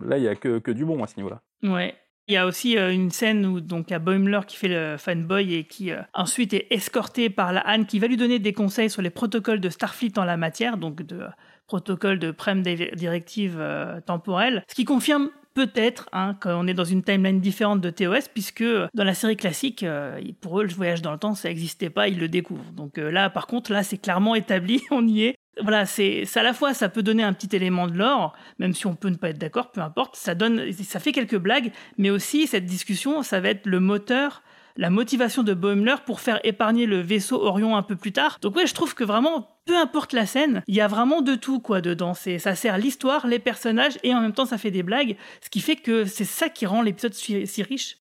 là 0.00 0.18
il 0.18 0.24
y 0.24 0.28
a 0.28 0.34
que, 0.34 0.58
que 0.58 0.70
du 0.70 0.84
bon 0.84 1.02
à 1.02 1.06
ce 1.06 1.16
niveau-là. 1.16 1.40
Ouais. 1.62 1.94
Il 2.28 2.34
y 2.34 2.36
a 2.36 2.46
aussi 2.46 2.76
euh, 2.76 2.92
une 2.92 3.10
scène 3.10 3.46
où 3.46 3.60
donc 3.60 3.88
il 3.88 3.92
y 3.92 3.94
a 3.94 4.00
Boimler 4.00 4.40
qui 4.48 4.56
fait 4.56 4.66
le 4.66 4.96
fanboy 4.98 5.54
et 5.54 5.64
qui 5.64 5.92
euh, 5.92 6.02
ensuite 6.12 6.54
est 6.54 6.66
escorté 6.70 7.30
par 7.30 7.52
la 7.52 7.60
Anne 7.60 7.86
qui 7.86 8.00
va 8.00 8.08
lui 8.08 8.16
donner 8.16 8.40
des 8.40 8.52
conseils 8.52 8.90
sur 8.90 9.00
les 9.00 9.10
protocoles 9.10 9.60
de 9.60 9.68
Starfleet 9.68 10.18
en 10.18 10.24
la 10.24 10.36
matière, 10.36 10.76
donc 10.76 11.02
de 11.02 11.20
euh, 11.20 11.28
protocole 11.68 12.18
de 12.18 12.32
prem 12.32 12.62
directive 12.62 13.60
temporelle, 14.06 14.64
ce 14.68 14.74
qui 14.76 14.84
confirme 14.84 15.30
peut-être 15.56 16.06
hein, 16.12 16.36
qu'on 16.40 16.66
est 16.66 16.74
dans 16.74 16.84
une 16.84 17.02
timeline 17.02 17.40
différente 17.40 17.80
de 17.80 17.88
TOS, 17.88 18.28
puisque 18.32 18.62
dans 18.62 19.04
la 19.04 19.14
série 19.14 19.36
classique, 19.36 19.82
euh, 19.82 20.20
pour 20.42 20.60
eux, 20.60 20.64
le 20.64 20.68
voyage 20.68 21.00
dans 21.00 21.12
le 21.12 21.18
temps, 21.18 21.34
ça 21.34 21.48
n'existait 21.48 21.88
pas, 21.88 22.08
ils 22.08 22.18
le 22.18 22.28
découvrent. 22.28 22.70
Donc 22.72 22.98
euh, 22.98 23.10
là, 23.10 23.30
par 23.30 23.46
contre, 23.46 23.72
là, 23.72 23.82
c'est 23.82 23.96
clairement 23.96 24.34
établi, 24.34 24.82
on 24.90 25.08
y 25.08 25.24
est. 25.24 25.34
Voilà, 25.62 25.86
c'est 25.86 26.26
à 26.34 26.42
la 26.42 26.52
fois 26.52 26.74
ça 26.74 26.90
peut 26.90 27.02
donner 27.02 27.22
un 27.22 27.32
petit 27.32 27.56
élément 27.56 27.86
de 27.86 27.96
l'or, 27.96 28.34
même 28.58 28.74
si 28.74 28.86
on 28.86 28.94
peut 28.94 29.08
ne 29.08 29.16
pas 29.16 29.30
être 29.30 29.38
d'accord, 29.38 29.72
peu 29.72 29.80
importe. 29.80 30.14
Ça 30.14 30.34
donne, 30.34 30.70
ça 30.72 31.00
fait 31.00 31.12
quelques 31.12 31.38
blagues, 31.38 31.72
mais 31.96 32.10
aussi 32.10 32.46
cette 32.46 32.66
discussion, 32.66 33.22
ça 33.22 33.40
va 33.40 33.48
être 33.48 33.64
le 33.64 33.80
moteur 33.80 34.42
la 34.76 34.90
motivation 34.90 35.42
de 35.42 35.54
Boimler 35.54 35.96
pour 36.04 36.20
faire 36.20 36.40
épargner 36.44 36.86
le 36.86 37.00
vaisseau 37.00 37.42
Orion 37.42 37.76
un 37.76 37.82
peu 37.82 37.96
plus 37.96 38.12
tard. 38.12 38.38
Donc 38.42 38.56
ouais, 38.56 38.66
je 38.66 38.74
trouve 38.74 38.94
que 38.94 39.04
vraiment, 39.04 39.58
peu 39.66 39.76
importe 39.76 40.12
la 40.12 40.26
scène, 40.26 40.62
il 40.66 40.74
y 40.74 40.80
a 40.80 40.88
vraiment 40.88 41.22
de 41.22 41.34
tout 41.34 41.60
quoi 41.60 41.80
dedans. 41.80 42.14
C'est, 42.14 42.38
ça 42.38 42.54
sert 42.54 42.78
l'histoire, 42.78 43.26
les 43.26 43.38
personnages 43.38 43.98
et 44.02 44.14
en 44.14 44.20
même 44.20 44.32
temps 44.32 44.46
ça 44.46 44.58
fait 44.58 44.70
des 44.70 44.82
blagues, 44.82 45.16
ce 45.42 45.50
qui 45.50 45.60
fait 45.60 45.76
que 45.76 46.04
c'est 46.04 46.24
ça 46.24 46.48
qui 46.48 46.66
rend 46.66 46.82
l'épisode 46.82 47.14
si, 47.14 47.46
si 47.46 47.62
riche. 47.62 47.98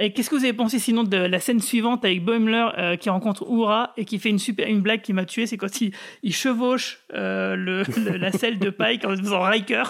Et 0.00 0.12
qu'est-ce 0.12 0.30
que 0.30 0.36
vous 0.36 0.44
avez 0.44 0.52
pensé 0.52 0.78
sinon 0.78 1.02
de 1.02 1.16
la 1.16 1.40
scène 1.40 1.60
suivante 1.60 2.04
avec 2.04 2.24
Boimler 2.24 2.68
euh, 2.78 2.96
qui 2.96 3.10
rencontre 3.10 3.42
Oura 3.50 3.92
et 3.96 4.04
qui 4.04 4.20
fait 4.20 4.28
une 4.28 4.38
super 4.38 4.68
une 4.68 4.80
blague 4.80 5.00
qui 5.02 5.12
m'a 5.12 5.24
tué, 5.24 5.46
c'est 5.46 5.56
quand 5.56 5.80
il, 5.80 5.92
il 6.22 6.32
chevauche 6.32 7.00
euh, 7.14 7.56
le, 7.56 7.82
le, 7.96 8.16
la 8.16 8.30
selle 8.30 8.60
de 8.60 8.70
Pike 8.70 9.04
en 9.04 9.16
faisant 9.16 9.40
Riker. 9.40 9.82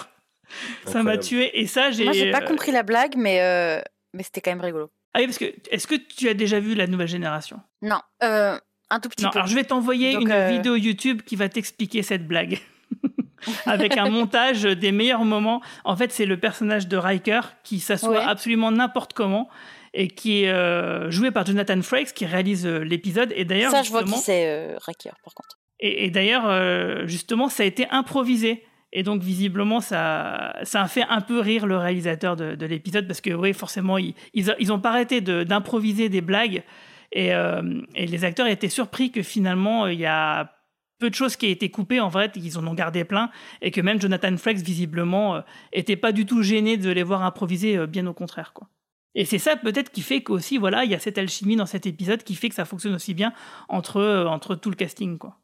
Ça 0.85 1.03
m'a 1.03 1.19
tué 1.19 1.59
et 1.59 1.67
ça 1.67 1.91
j'ai. 1.91 2.05
Moi 2.05 2.13
j'ai 2.13 2.31
pas 2.31 2.41
compris 2.41 2.71
la 2.71 2.81
blague, 2.81 3.15
mais 3.17 3.41
euh, 3.41 3.81
mais 4.15 4.23
c'était 4.23 4.41
quand 4.41 4.49
même 4.49 4.61
rigolo. 4.61 4.89
Ah 5.13 5.19
oui, 5.19 5.25
parce 5.25 5.37
que 5.37 5.45
est-ce 5.71 5.87
que 5.87 5.95
tu 5.95 6.29
as 6.29 6.33
déjà 6.33 6.59
vu 6.59 6.75
la 6.75 6.87
nouvelle 6.87 7.07
génération? 7.07 7.59
Non, 7.81 7.99
euh, 8.23 8.57
un 8.89 8.99
tout 8.99 9.09
petit 9.09 9.23
non, 9.23 9.31
peu. 9.31 9.39
Alors 9.39 9.47
je 9.47 9.55
vais 9.55 9.63
t'envoyer 9.63 10.13
une 10.13 10.31
euh... 10.31 10.49
vidéo 10.49 10.75
YouTube 10.75 11.21
qui 11.23 11.35
va 11.35 11.49
t'expliquer 11.49 12.03
cette 12.03 12.27
blague. 12.27 12.59
avec 13.65 13.97
un 13.97 14.09
montage 14.09 14.63
des 14.63 14.91
meilleurs 14.91 15.23
moments. 15.25 15.61
En 15.85 15.95
fait, 15.95 16.11
c'est 16.11 16.25
le 16.25 16.37
personnage 16.39 16.87
de 16.87 16.97
Riker 16.97 17.41
qui 17.63 17.79
s'assoit 17.79 18.09
Ouais. 18.09 18.23
absolument 18.25 18.71
n'importe 18.71 19.13
comment 19.13 19.47
et 19.93 20.07
qui 20.07 20.43
est 20.43 20.49
euh, 20.49 21.09
joué 21.09 21.31
par 21.31 21.45
Jonathan 21.45 21.81
Frakes 21.81 22.13
qui 22.13 22.25
réalise 22.25 22.67
l'épisode. 22.67 23.31
Et 23.35 23.45
d'ailleurs, 23.45 23.71
Ça, 23.71 23.81
je 23.81 23.89
vois 23.91 24.03
qui 24.03 24.17
c'est, 24.17 24.75
Riker, 24.85 25.13
par 25.23 25.33
contre. 25.33 25.57
et, 25.79 26.05
et 26.05 26.09
d'ailleurs, 26.11 27.07
justement, 27.07 27.49
ça 27.49 27.63
a 27.63 27.65
été 27.65 27.87
improvisé. 27.89 28.63
Et 28.91 29.03
donc, 29.03 29.21
visiblement, 29.21 29.81
ça, 29.81 30.53
a 30.73 30.87
fait 30.87 31.03
un 31.09 31.21
peu 31.21 31.39
rire 31.39 31.67
le 31.67 31.77
réalisateur 31.77 32.35
de, 32.35 32.55
de 32.55 32.65
l'épisode 32.65 33.07
parce 33.07 33.21
que, 33.21 33.31
oui, 33.31 33.53
forcément, 33.53 33.97
ils, 33.97 34.15
ils, 34.33 34.79
pas 34.81 34.89
arrêté 34.89 35.21
d'improviser 35.21 36.09
des 36.09 36.21
blagues. 36.21 36.63
Et, 37.11 37.33
euh, 37.33 37.81
et 37.95 38.07
les 38.07 38.25
acteurs 38.25 38.47
étaient 38.47 38.69
surpris 38.69 39.11
que 39.11 39.21
finalement, 39.21 39.87
il 39.87 39.99
y 39.99 40.05
a 40.05 40.51
peu 40.99 41.09
de 41.09 41.15
choses 41.15 41.35
qui 41.35 41.47
aient 41.47 41.51
été 41.51 41.71
coupées, 41.71 41.99
en 41.99 42.09
vrai, 42.09 42.29
ils 42.35 42.57
en 42.57 42.67
ont 42.67 42.73
gardé 42.73 43.03
plein. 43.05 43.31
Et 43.61 43.71
que 43.71 43.81
même 43.81 43.99
Jonathan 43.99 44.35
Frakes, 44.37 44.57
visiblement, 44.57 45.37
euh, 45.37 45.95
pas 46.01 46.11
du 46.11 46.25
tout 46.25 46.43
gêné 46.43 46.77
de 46.77 46.91
les 46.91 47.03
voir 47.03 47.23
improviser, 47.23 47.77
euh, 47.77 47.87
bien 47.87 48.05
au 48.05 48.13
contraire, 48.13 48.53
quoi. 48.53 48.67
Et 49.15 49.25
c'est 49.25 49.39
ça 49.39 49.55
peut-être 49.55 49.91
qui 49.91 50.01
fait 50.01 50.21
qu'aussi, 50.21 50.59
voilà, 50.59 50.85
il 50.85 50.91
y 50.91 50.95
a 50.95 50.99
cette 50.99 51.17
alchimie 51.17 51.55
dans 51.55 51.65
cet 51.65 51.87
épisode 51.87 52.23
qui 52.23 52.35
fait 52.35 52.47
que 52.49 52.55
ça 52.55 52.65
fonctionne 52.65 52.93
aussi 52.93 53.15
bien 53.15 53.33
entre, 53.67 53.97
euh, 53.97 54.25
entre 54.25 54.55
tout 54.55 54.69
le 54.69 54.75
casting, 54.75 55.17
quoi. 55.17 55.37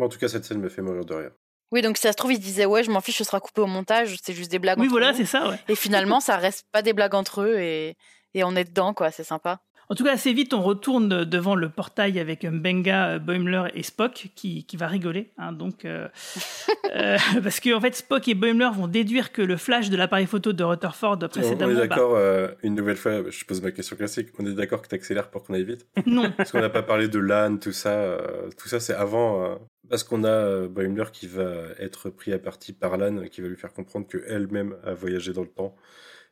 En 0.00 0.08
tout 0.08 0.18
cas, 0.18 0.26
cette 0.26 0.44
scène 0.44 0.60
me 0.60 0.68
fait 0.68 0.82
mourir 0.82 1.04
de 1.04 1.14
rire. 1.14 1.30
Oui, 1.72 1.82
donc 1.82 1.96
si 1.96 2.02
ça 2.02 2.12
se 2.12 2.16
trouve, 2.16 2.32
il 2.32 2.36
se 2.36 2.40
disait 2.42 2.66
ouais, 2.66 2.84
je 2.84 2.90
m'en 2.90 3.00
fiche, 3.00 3.16
ce 3.18 3.24
sera 3.24 3.40
coupé 3.40 3.60
au 3.62 3.66
montage, 3.66 4.16
c'est 4.22 4.34
juste 4.34 4.50
des 4.50 4.58
blagues. 4.58 4.78
Oui, 4.78 4.86
entre 4.86 4.92
voilà, 4.92 5.14
c'est 5.14 5.24
ça, 5.24 5.48
ouais. 5.48 5.56
Et 5.68 5.74
finalement, 5.74 6.20
ça 6.20 6.36
reste 6.36 6.66
pas 6.70 6.82
des 6.82 6.92
blagues 6.92 7.14
entre 7.14 7.42
eux 7.42 7.58
et, 7.58 7.96
et 8.34 8.44
on 8.44 8.54
est 8.54 8.64
dedans, 8.64 8.92
quoi, 8.94 9.10
c'est 9.10 9.24
sympa. 9.24 9.60
En 9.88 9.94
tout 9.94 10.04
cas, 10.04 10.12
assez 10.12 10.32
vite, 10.32 10.54
on 10.54 10.62
retourne 10.62 11.24
devant 11.24 11.54
le 11.54 11.68
portail 11.68 12.18
avec 12.18 12.46
Benga, 12.48 13.08
euh, 13.08 13.18
Boimler 13.18 13.64
et 13.74 13.82
Spock 13.82 14.28
qui, 14.34 14.64
qui 14.64 14.76
va 14.78 14.86
rigoler. 14.86 15.32
hein, 15.36 15.52
donc, 15.52 15.84
euh, 15.84 16.08
euh, 16.94 17.18
parce 17.42 17.60
qu'en 17.60 17.76
en 17.76 17.80
fait, 17.80 17.94
Spock 17.94 18.26
et 18.28 18.34
Boimler 18.34 18.70
vont 18.74 18.86
déduire 18.86 19.32
que 19.32 19.42
le 19.42 19.56
flash 19.58 19.90
de 19.90 19.96
l'appareil 19.98 20.26
photo 20.26 20.52
de 20.54 20.64
Rutherford 20.64 21.18
On, 21.20 21.24
on 21.24 21.28
précédemment. 21.28 21.72
est 21.72 21.74
bah, 21.74 21.86
d'accord, 21.88 22.14
euh, 22.16 22.48
une 22.62 22.74
nouvelle 22.74 22.96
fois, 22.96 23.28
je 23.28 23.44
pose 23.44 23.60
ma 23.60 23.70
question 23.70 23.96
classique, 23.96 24.28
on 24.38 24.46
est 24.46 24.54
d'accord 24.54 24.80
que 24.80 24.88
tu 24.88 24.94
accélères 24.94 25.28
pour 25.30 25.42
qu'on 25.42 25.52
aille 25.54 25.64
vite? 25.64 25.86
Non. 26.06 26.30
Parce 26.36 26.52
qu'on 26.52 26.60
n'a 26.60 26.70
pas 26.70 26.82
parlé 26.82 27.08
de 27.08 27.18
LAN, 27.18 27.58
tout 27.58 27.72
ça, 27.72 27.90
euh, 27.90 28.48
tout 28.56 28.68
ça 28.68 28.80
c'est 28.80 28.94
avant, 28.94 29.44
euh, 29.44 29.54
parce 29.88 30.04
qu'on 30.04 30.24
a 30.24 30.28
euh, 30.28 30.68
Boimler 30.68 31.04
qui 31.12 31.26
va 31.26 31.66
être 31.78 32.10
pris 32.10 32.32
à 32.32 32.38
partie 32.38 32.72
par 32.72 32.96
LAN, 32.96 33.28
qui 33.28 33.40
va 33.40 33.48
lui 33.48 33.56
faire 33.56 33.72
comprendre 33.72 34.06
qu'elle-même 34.06 34.76
a 34.84 34.94
voyagé 34.94 35.32
dans 35.32 35.42
le 35.42 35.48
temps, 35.48 35.76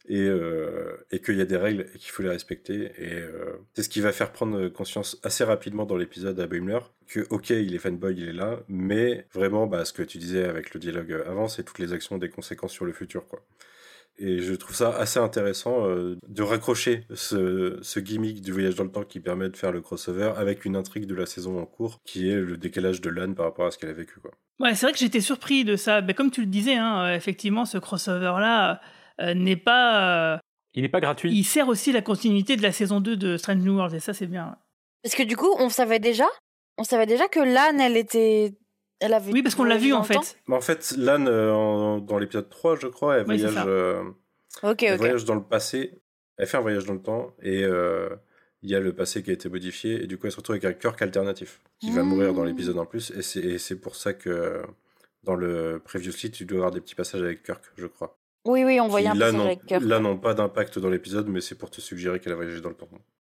et, 0.09 0.21
euh, 0.21 0.97
qu'il 1.25 1.37
y 1.37 1.41
a 1.41 1.45
des 1.45 1.57
règles 1.57 1.87
et 1.95 1.99
qu'il 1.99 2.11
faut 2.11 2.23
les 2.23 2.29
respecter. 2.29 2.93
Et 2.99 3.15
euh, 3.15 3.59
c'est 3.75 3.83
ce 3.83 3.89
qui 3.89 4.01
va 4.01 4.13
faire 4.13 4.33
prendre 4.33 4.69
conscience 4.69 5.19
assez 5.23 5.45
rapidement 5.45 5.85
dans 5.87 5.97
l'épisode 5.97 6.39
à 6.41 6.47
Boimler 6.47 6.81
que, 7.07 7.27
ok, 7.31 7.51
il 7.51 7.75
est 7.75 7.79
fanboy, 7.79 8.15
il 8.17 8.29
est 8.29 8.33
là, 8.33 8.61
mais 8.69 9.27
vraiment, 9.33 9.67
bah, 9.67 9.85
ce 9.85 9.93
que 9.93 10.03
tu 10.03 10.19
disais 10.19 10.45
avec 10.45 10.75
le 10.75 10.81
dialogue 10.81 11.23
avant, 11.27 11.49
c'est 11.49 11.65
toutes 11.65 11.79
les 11.79 11.93
actions 11.93 12.17
ont 12.17 12.19
des 12.19 12.31
conséquences 12.31 12.73
sur 12.73 12.85
le 12.85 12.93
futur, 12.93 13.27
quoi. 13.27 13.45
Et 14.23 14.39
je 14.41 14.55
trouve 14.55 14.77
ça 14.77 14.91
assez 14.97 15.19
intéressant 15.19 15.87
euh, 15.89 16.17
de 16.29 16.43
raccrocher 16.43 17.05
ce, 17.15 17.79
ce 17.81 18.01
gimmick 18.01 18.43
du 18.43 18.53
voyage 18.53 18.75
dans 18.75 18.85
le 18.85 18.91
temps 18.93 19.05
qui 19.05 19.19
permet 19.21 19.49
de 19.49 19.57
faire 19.57 19.73
le 19.73 19.81
crossover 19.81 20.33
avec 20.37 20.65
une 20.67 20.77
intrigue 20.77 21.07
de 21.07 21.15
la 21.15 21.25
saison 21.27 21.59
en 21.59 21.65
cours 21.67 21.99
qui 22.05 22.29
est 22.31 22.37
le 22.37 22.57
décalage 22.59 23.01
de 23.01 23.09
Lan 23.11 23.33
par 23.35 23.47
rapport 23.47 23.67
à 23.67 23.71
ce 23.71 23.79
qu'elle 23.79 23.91
a 23.91 23.95
vécu. 23.95 24.21
Quoi. 24.21 24.31
Ouais, 24.61 24.75
c'est 24.75 24.85
vrai 24.87 24.93
que 24.93 24.99
j'étais 24.99 25.21
surpris 25.23 25.65
de 25.65 25.77
ça. 25.77 26.03
Mais 26.03 26.13
comme 26.13 26.31
tu 26.31 26.43
le 26.43 26.47
disais, 26.49 26.75
hein, 26.75 27.01
euh, 27.07 27.17
effectivement, 27.17 27.65
ce 27.65 27.79
crossover-là 27.79 28.81
euh, 29.23 29.33
n'est 29.35 29.57
pas. 29.57 30.35
euh, 30.35 30.39
Il 30.75 30.83
n'est 30.83 30.89
pas 30.91 31.01
gratuit. 31.01 31.33
Il 31.33 31.45
sert 31.45 31.69
aussi 31.69 31.91
la 31.93 32.03
continuité 32.03 32.57
de 32.57 32.63
la 32.63 32.73
saison 32.73 33.01
2 33.01 33.17
de 33.17 33.37
Strange 33.39 33.63
New 33.63 33.75
Worlds, 33.77 33.95
et 33.95 34.01
ça, 34.01 34.13
c'est 34.13 34.27
bien. 34.27 34.57
Parce 35.03 35.15
que 35.15 35.23
du 35.23 35.37
coup, 35.37 35.51
on 35.59 35.71
savait 35.71 35.99
déjà, 35.99 36.27
on 36.77 36.85
savait 36.85 37.07
déjà 37.07 37.27
que 37.29 37.41
Lan, 37.41 37.79
elle 37.79 37.97
était, 37.97 38.53
elle 39.01 39.15
avait. 39.15 39.33
Oui, 39.33 39.43
parce 39.43 39.55
qu'on 39.55 39.65
l'a 39.65 39.77
vu, 39.79 39.93
en 39.93 40.03
fait. 40.05 40.39
Mais 40.47 40.57
en 40.57 40.61
fait, 40.61 40.95
Lan, 40.97 41.27
euh, 41.27 41.53
en- 41.53 41.99
dans 41.99 42.19
l'épisode 42.19 42.49
3, 42.49 42.77
je 42.77 42.87
crois, 42.87 43.17
elle 43.19 43.27
Oui, 43.29 43.39
voyage, 43.39 43.65
euh, 43.67 44.03
elle 44.63 44.97
voyage 44.99 45.25
dans 45.25 45.35
le 45.35 45.43
passé. 45.43 45.95
Elle 46.37 46.47
fait 46.47 46.57
un 46.57 46.61
voyage 46.61 46.87
dans 46.87 46.95
le 46.95 47.03
temps 47.03 47.35
et 47.43 47.65
euh, 47.65 48.09
il 48.63 48.71
y 48.71 48.75
a 48.75 48.81
le 48.81 48.95
passé 48.95 49.23
qui 49.23 49.31
a 49.31 49.33
été 49.35 49.49
modifié 49.49 50.03
et 50.03 50.07
du 50.07 50.17
coup, 50.17 50.27
elle 50.27 50.33
se 50.33 50.37
retrouve 50.39 50.55
avec 50.55 50.65
un 50.65 50.73
Kirk 50.73 51.01
alternatif 51.03 51.61
qui 51.79 51.91
va 51.91 52.03
mourir 52.03 52.33
dans 52.35 52.45
l'épisode 52.45 52.79
en 52.79 52.87
plus. 52.87 53.11
Et 53.11 53.23
c'est- 53.59 53.77
pour 53.77 53.95
ça 53.97 54.13
que 54.15 54.63
dans 55.25 55.35
le 55.35 55.81
Previously, 55.85 56.31
tu 56.31 56.45
dois 56.47 56.59
avoir 56.59 56.71
des 56.71 56.81
petits 56.81 56.95
passages 56.95 57.23
avec 57.23 57.43
Kirk, 57.43 57.63
je 57.77 57.87
crois. 57.87 58.17
Oui, 58.47 58.65
oui, 58.65 58.81
on 58.81 58.89
voyait 58.89 59.09
un 59.09 59.15
n'ont- 59.33 59.45
avec 59.45 59.67
Kirk. 59.67 59.83
là, 59.85 59.99
n'ont 59.99 60.17
pas 60.17 60.33
d'impact 60.33 60.79
dans 60.79 60.89
l'épisode, 60.89 61.29
mais 61.29 61.43
c'est 61.43 61.57
pour 61.57 61.71
te 61.71 61.83
suggérer 61.83 62.21
qu'elle 62.21 62.33
a 62.33 62.37
voyagé 62.37 62.61
dans 62.63 62.71
le 62.71 62.75
temps. 62.75 62.89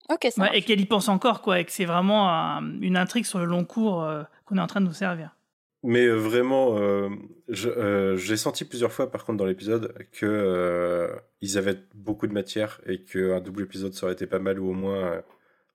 Ok, 0.10 0.28
ça 0.32 0.42
Ouais, 0.42 0.58
et 0.58 0.62
qu'elle 0.62 0.80
y 0.80 0.86
pense 0.86 1.10
encore, 1.10 1.42
quoi, 1.42 1.60
et 1.60 1.66
que 1.66 1.72
c'est 1.74 1.84
vraiment 1.86 2.30
un- 2.30 2.80
une 2.82 2.96
intrigue 2.96 3.26
sur 3.26 3.40
le 3.40 3.46
long 3.46 3.66
cours 3.66 4.04
euh, 4.04 4.24
qu'on 4.46 4.58
est 4.58 4.62
en 4.62 4.68
train 4.68 4.80
de 4.82 4.86
nous 4.86 4.94
servir. 4.94 5.36
Mais 5.84 6.06
euh, 6.06 6.16
vraiment, 6.16 6.80
euh, 6.80 7.10
euh, 7.50 8.16
j'ai 8.16 8.38
senti 8.38 8.64
plusieurs 8.64 8.92
fois, 8.94 9.12
par 9.12 9.26
contre, 9.26 9.38
dans 9.38 9.46
l'épisode, 9.46 9.94
que 10.14 11.10
ils 11.42 11.58
avaient 11.58 11.78
beaucoup 11.94 12.26
de 12.26 12.34
matière 12.34 12.80
et 12.86 13.04
qu'un 13.04 13.42
double 13.42 13.64
épisode 13.64 13.94
ça 13.94 14.06
aurait 14.06 14.14
été 14.14 14.26
pas 14.26 14.40
mal, 14.40 14.60
ou 14.60 14.70
au 14.70 14.74
moins 14.74 15.22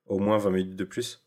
au 0.06 0.18
moins 0.18 0.38
20 0.38 0.50
minutes 0.50 0.76
de 0.76 0.84
plus. 0.84 1.22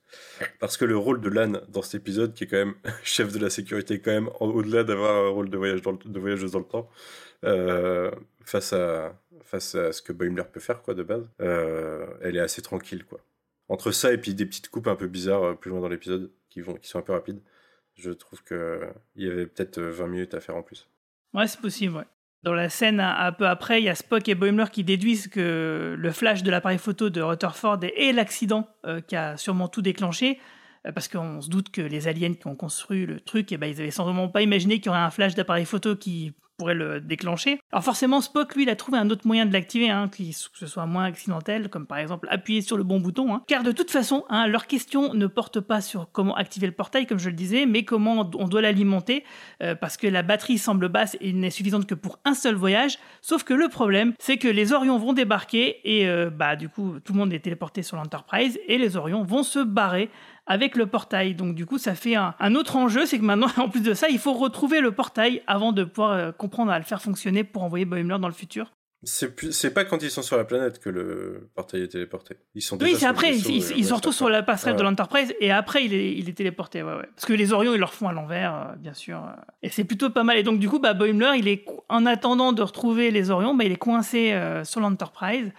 Parce 0.59 0.77
que 0.77 0.85
le 0.85 0.97
rôle 0.97 1.21
de 1.21 1.29
Lan 1.29 1.61
dans 1.69 1.83
cet 1.83 2.01
épisode, 2.01 2.33
qui 2.33 2.45
est 2.45 2.47
quand 2.47 2.57
même 2.57 2.73
chef 3.03 3.31
de 3.31 3.39
la 3.39 3.51
sécurité, 3.51 4.01
quand 4.01 4.11
même 4.11 4.29
au-delà 4.39 4.83
d'avoir 4.83 5.25
un 5.25 5.29
rôle 5.29 5.49
de, 5.49 5.57
voyage 5.57 5.81
de 5.83 6.19
voyageuse 6.19 6.51
dans 6.51 6.59
le 6.59 6.65
temps, 6.65 6.89
face, 8.43 8.73
à, 8.73 9.15
face 9.43 9.75
à 9.75 9.91
ce 9.91 10.01
que 10.01 10.11
Boimler 10.11 10.43
peut 10.51 10.59
faire 10.59 10.81
quoi, 10.81 10.95
de 10.95 11.03
base, 11.03 11.29
elle 11.39 12.35
est 12.35 12.39
assez 12.39 12.63
tranquille. 12.63 13.05
quoi. 13.05 13.19
Entre 13.69 13.91
ça 13.91 14.11
et 14.11 14.17
puis 14.17 14.33
des 14.33 14.45
petites 14.47 14.69
coupes 14.69 14.87
un 14.87 14.95
peu 14.95 15.07
bizarres 15.07 15.55
plus 15.57 15.69
loin 15.69 15.81
dans 15.81 15.87
l'épisode, 15.87 16.31
qui, 16.49 16.61
vont, 16.61 16.73
qui 16.73 16.89
sont 16.89 16.99
un 16.99 17.03
peu 17.03 17.13
rapides, 17.13 17.39
je 17.95 18.11
trouve 18.11 18.43
qu'il 18.43 18.57
y 19.15 19.27
avait 19.27 19.47
peut-être 19.47 19.79
20 19.81 20.07
minutes 20.07 20.33
à 20.33 20.39
faire 20.39 20.55
en 20.55 20.63
plus. 20.63 20.87
Ouais, 21.33 21.47
c'est 21.47 21.61
possible. 21.61 22.05
Dans 22.43 22.53
la 22.53 22.69
scène 22.69 22.99
un 22.99 23.31
peu 23.31 23.47
après, 23.47 23.81
il 23.81 23.85
y 23.85 23.89
a 23.89 23.95
Spock 23.95 24.27
et 24.27 24.35
Boimler 24.35 24.65
qui 24.71 24.83
déduisent 24.83 25.27
que 25.27 25.95
le 25.97 26.11
flash 26.11 26.41
de 26.41 26.49
l'appareil 26.49 26.79
photo 26.79 27.09
de 27.09 27.21
Rutherford 27.21 27.79
est 27.83 28.13
l'accident 28.13 28.67
qui 29.07 29.15
a 29.15 29.37
sûrement 29.37 29.67
tout 29.67 29.83
déclenché. 29.83 30.39
Euh, 30.87 30.91
parce 30.91 31.07
qu'on 31.07 31.41
se 31.41 31.49
doute 31.49 31.71
que 31.71 31.81
les 31.81 32.07
aliens 32.07 32.33
qui 32.33 32.47
ont 32.47 32.55
construit 32.55 33.05
le 33.05 33.19
truc, 33.19 33.51
eh 33.51 33.57
ben, 33.57 33.67
ils 33.67 33.79
avaient 33.79 33.91
sans 33.91 34.27
pas 34.29 34.41
imaginé 34.41 34.79
qu'il 34.79 34.87
y 34.87 34.89
aurait 34.89 34.99
un 34.99 35.11
flash 35.11 35.35
d'appareil 35.35 35.65
photo 35.65 35.95
qui 35.95 36.33
le 36.69 37.01
déclencher. 37.01 37.59
Alors 37.71 37.83
forcément, 37.83 38.21
Spock, 38.21 38.55
lui, 38.55 38.63
il 38.63 38.69
a 38.69 38.75
trouvé 38.75 38.97
un 38.97 39.09
autre 39.09 39.25
moyen 39.25 39.45
de 39.45 39.53
l'activer, 39.53 39.89
hein, 39.89 40.09
que 40.09 40.23
ce 40.23 40.67
soit 40.67 40.85
moins 40.85 41.05
accidentel, 41.05 41.69
comme 41.69 41.85
par 41.85 41.97
exemple 41.97 42.27
appuyer 42.29 42.61
sur 42.61 42.77
le 42.77 42.83
bon 42.83 42.99
bouton. 42.99 43.33
Hein. 43.33 43.43
Car 43.47 43.63
de 43.63 43.71
toute 43.71 43.91
façon, 43.91 44.25
hein, 44.29 44.47
leur 44.47 44.67
question 44.67 45.13
ne 45.13 45.27
porte 45.27 45.59
pas 45.59 45.81
sur 45.81 46.11
comment 46.11 46.35
activer 46.35 46.67
le 46.67 46.73
portail, 46.73 47.05
comme 47.05 47.19
je 47.19 47.29
le 47.29 47.35
disais, 47.35 47.65
mais 47.65 47.83
comment 47.83 48.29
on 48.37 48.47
doit 48.47 48.61
l'alimenter, 48.61 49.23
euh, 49.61 49.75
parce 49.75 49.97
que 49.97 50.07
la 50.07 50.23
batterie 50.23 50.57
semble 50.57 50.89
basse 50.89 51.17
et 51.21 51.33
n'est 51.33 51.49
suffisante 51.49 51.85
que 51.85 51.95
pour 51.95 52.19
un 52.25 52.33
seul 52.33 52.55
voyage. 52.55 52.97
Sauf 53.21 53.43
que 53.43 53.53
le 53.53 53.67
problème, 53.67 54.13
c'est 54.19 54.37
que 54.37 54.47
les 54.47 54.73
Orions 54.73 54.97
vont 54.97 55.13
débarquer 55.13 55.79
et 55.83 56.07
euh, 56.07 56.29
bah 56.29 56.55
du 56.55 56.69
coup, 56.69 56.95
tout 57.03 57.13
le 57.13 57.19
monde 57.19 57.33
est 57.33 57.39
téléporté 57.39 57.83
sur 57.83 57.97
l'Enterprise 57.97 58.59
et 58.67 58.77
les 58.77 58.97
Orions 58.97 59.23
vont 59.23 59.43
se 59.43 59.59
barrer 59.59 60.09
avec 60.45 60.75
le 60.75 60.87
portail. 60.87 61.35
Donc 61.35 61.55
du 61.55 61.65
coup, 61.65 61.77
ça 61.77 61.95
fait 61.95 62.15
un, 62.15 62.55
autre 62.55 62.75
enjeu, 62.75 63.05
c'est 63.05 63.19
que 63.19 63.23
maintenant, 63.23 63.49
en 63.57 63.69
plus 63.69 63.81
de 63.81 63.93
ça, 63.93 64.09
il 64.09 64.19
faut 64.19 64.33
retrouver 64.33 64.81
le 64.81 64.91
portail 64.91 65.41
avant 65.47 65.71
de 65.71 65.83
pouvoir 65.83 66.11
euh, 66.11 66.31
comprendre 66.31 66.71
à 66.71 66.79
le 66.79 66.85
faire 66.85 67.01
fonctionner 67.01 67.43
pour 67.43 67.63
envoyer 67.63 67.85
Boimler 67.85 68.17
dans 68.19 68.27
le 68.27 68.33
futur. 68.33 68.71
C'est 69.03 69.73
pas 69.73 69.83
quand 69.83 70.03
ils 70.03 70.11
sont 70.11 70.21
sur 70.21 70.37
la 70.37 70.43
planète 70.43 70.77
que 70.77 70.87
le 70.87 71.49
portail 71.55 71.81
est 71.81 71.87
téléporté. 71.87 72.35
Ils 72.53 72.61
sont 72.61 72.77
oui, 72.79 72.93
c'est 72.95 73.07
après. 73.07 73.35
ils, 73.35 73.71
ils, 73.75 73.85
se 73.85 73.95
retrouvent 73.95 74.13
sur 74.13 74.29
la 74.29 74.43
passerelle 74.43 74.75
de 74.75 74.83
l'Enterprise 74.83 75.33
et 75.39 75.49
après 75.49 75.83
il 75.83 75.95
est, 75.95 76.13
il 76.13 76.29
est 76.29 76.33
téléporté. 76.33 76.83
Ouais, 76.83 76.93
ouais. 76.93 77.07
Parce 77.15 77.25
que 77.25 77.33
les 77.33 77.51
Orions 77.51 77.73
ils 77.73 77.79
leur 77.79 77.95
font 77.95 78.07
à 78.07 78.13
l'envers, 78.13 78.53
euh, 78.53 78.75
bien 78.77 78.93
sûr. 78.93 79.17
Euh. 79.17 79.31
Et 79.63 79.69
c'est 79.69 79.85
plutôt 79.85 80.11
pas 80.11 80.23
mal. 80.23 80.37
Et 80.37 80.43
donc 80.43 80.59
du 80.59 80.69
coup, 80.69 80.77
bah, 80.77 80.93
Boimler, 80.93 81.31
il 81.39 81.47
est 81.47 81.65
en 81.89 82.05
attendant 82.05 82.53
de 82.53 82.61
retrouver 82.61 83.09
les 83.09 83.31
Orions, 83.31 83.55
bah, 83.55 83.63
il 83.63 83.71
est 83.71 83.75
coincé 83.75 84.39
sur 84.65 84.81
l'Enterprise. 84.81 85.51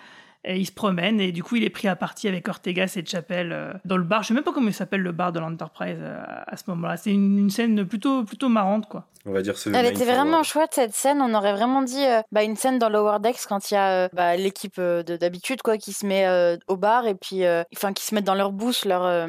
Et 0.45 0.59
il 0.59 0.67
se 0.67 0.73
promène 0.73 1.21
et 1.21 1.31
du 1.31 1.45
coup 1.45 1.55
il 1.55 1.63
est 1.63 1.71
pris 1.71 1.87
à 1.87 1.95
partie 1.95 2.27
avec 2.27 2.49
Ortegas 2.49 2.95
et 2.97 3.07
Chapelle 3.07 3.53
euh, 3.53 3.73
dans 3.85 3.97
le 3.97 4.03
bar. 4.03 4.23
Je 4.23 4.29
sais 4.29 4.35
même 4.35 4.43
pas 4.43 4.53
comment 4.53 4.69
il 4.69 4.75
s'appelle 4.75 5.01
le 5.01 5.13
bar 5.13 5.33
de 5.33 5.39
l'Enterprise 5.39 5.99
euh, 6.01 6.21
à 6.47 6.57
ce 6.57 6.65
moment-là. 6.69 6.97
C'est 6.97 7.13
une, 7.13 7.49
scène 7.51 7.87
plutôt 7.87 8.25
plutôt 8.25 8.49
marrante 8.49 8.89
quoi. 8.89 9.07
On 9.25 9.31
va 9.31 9.43
dire 9.43 9.55
Elle 9.73 9.87
était 9.87 10.05
vraiment 10.05 10.43
chouette 10.43 10.71
cette 10.73 10.95
scène. 10.95 11.21
On 11.21 11.33
aurait 11.35 11.53
vraiment 11.53 11.83
dit 11.83 12.05
euh, 12.05 12.23
bah, 12.33 12.43
une 12.43 12.57
scène 12.57 12.81
dans 12.81 12.89
Lower 12.89 13.19
Decks 13.21 13.47
quand 13.49 13.71
il 13.71 13.75
y 13.75 13.77
a 13.77 14.09
bah, 14.09 14.37
l'équipe 14.37 14.81
d'habitude 14.81 15.63
quoi 15.63 15.79
qui 15.79 15.93
se 15.93 16.05
met 16.05 16.27
au 16.67 16.77
bar 16.77 17.07
et 17.07 17.15
puis 17.15 17.43
enfin 17.77 17.93
qui 17.93 18.05
se 18.05 18.15
mettent 18.15 18.25
dans 18.25 18.35
leur 18.35 18.51
boost 18.51 18.85
leur 18.85 19.29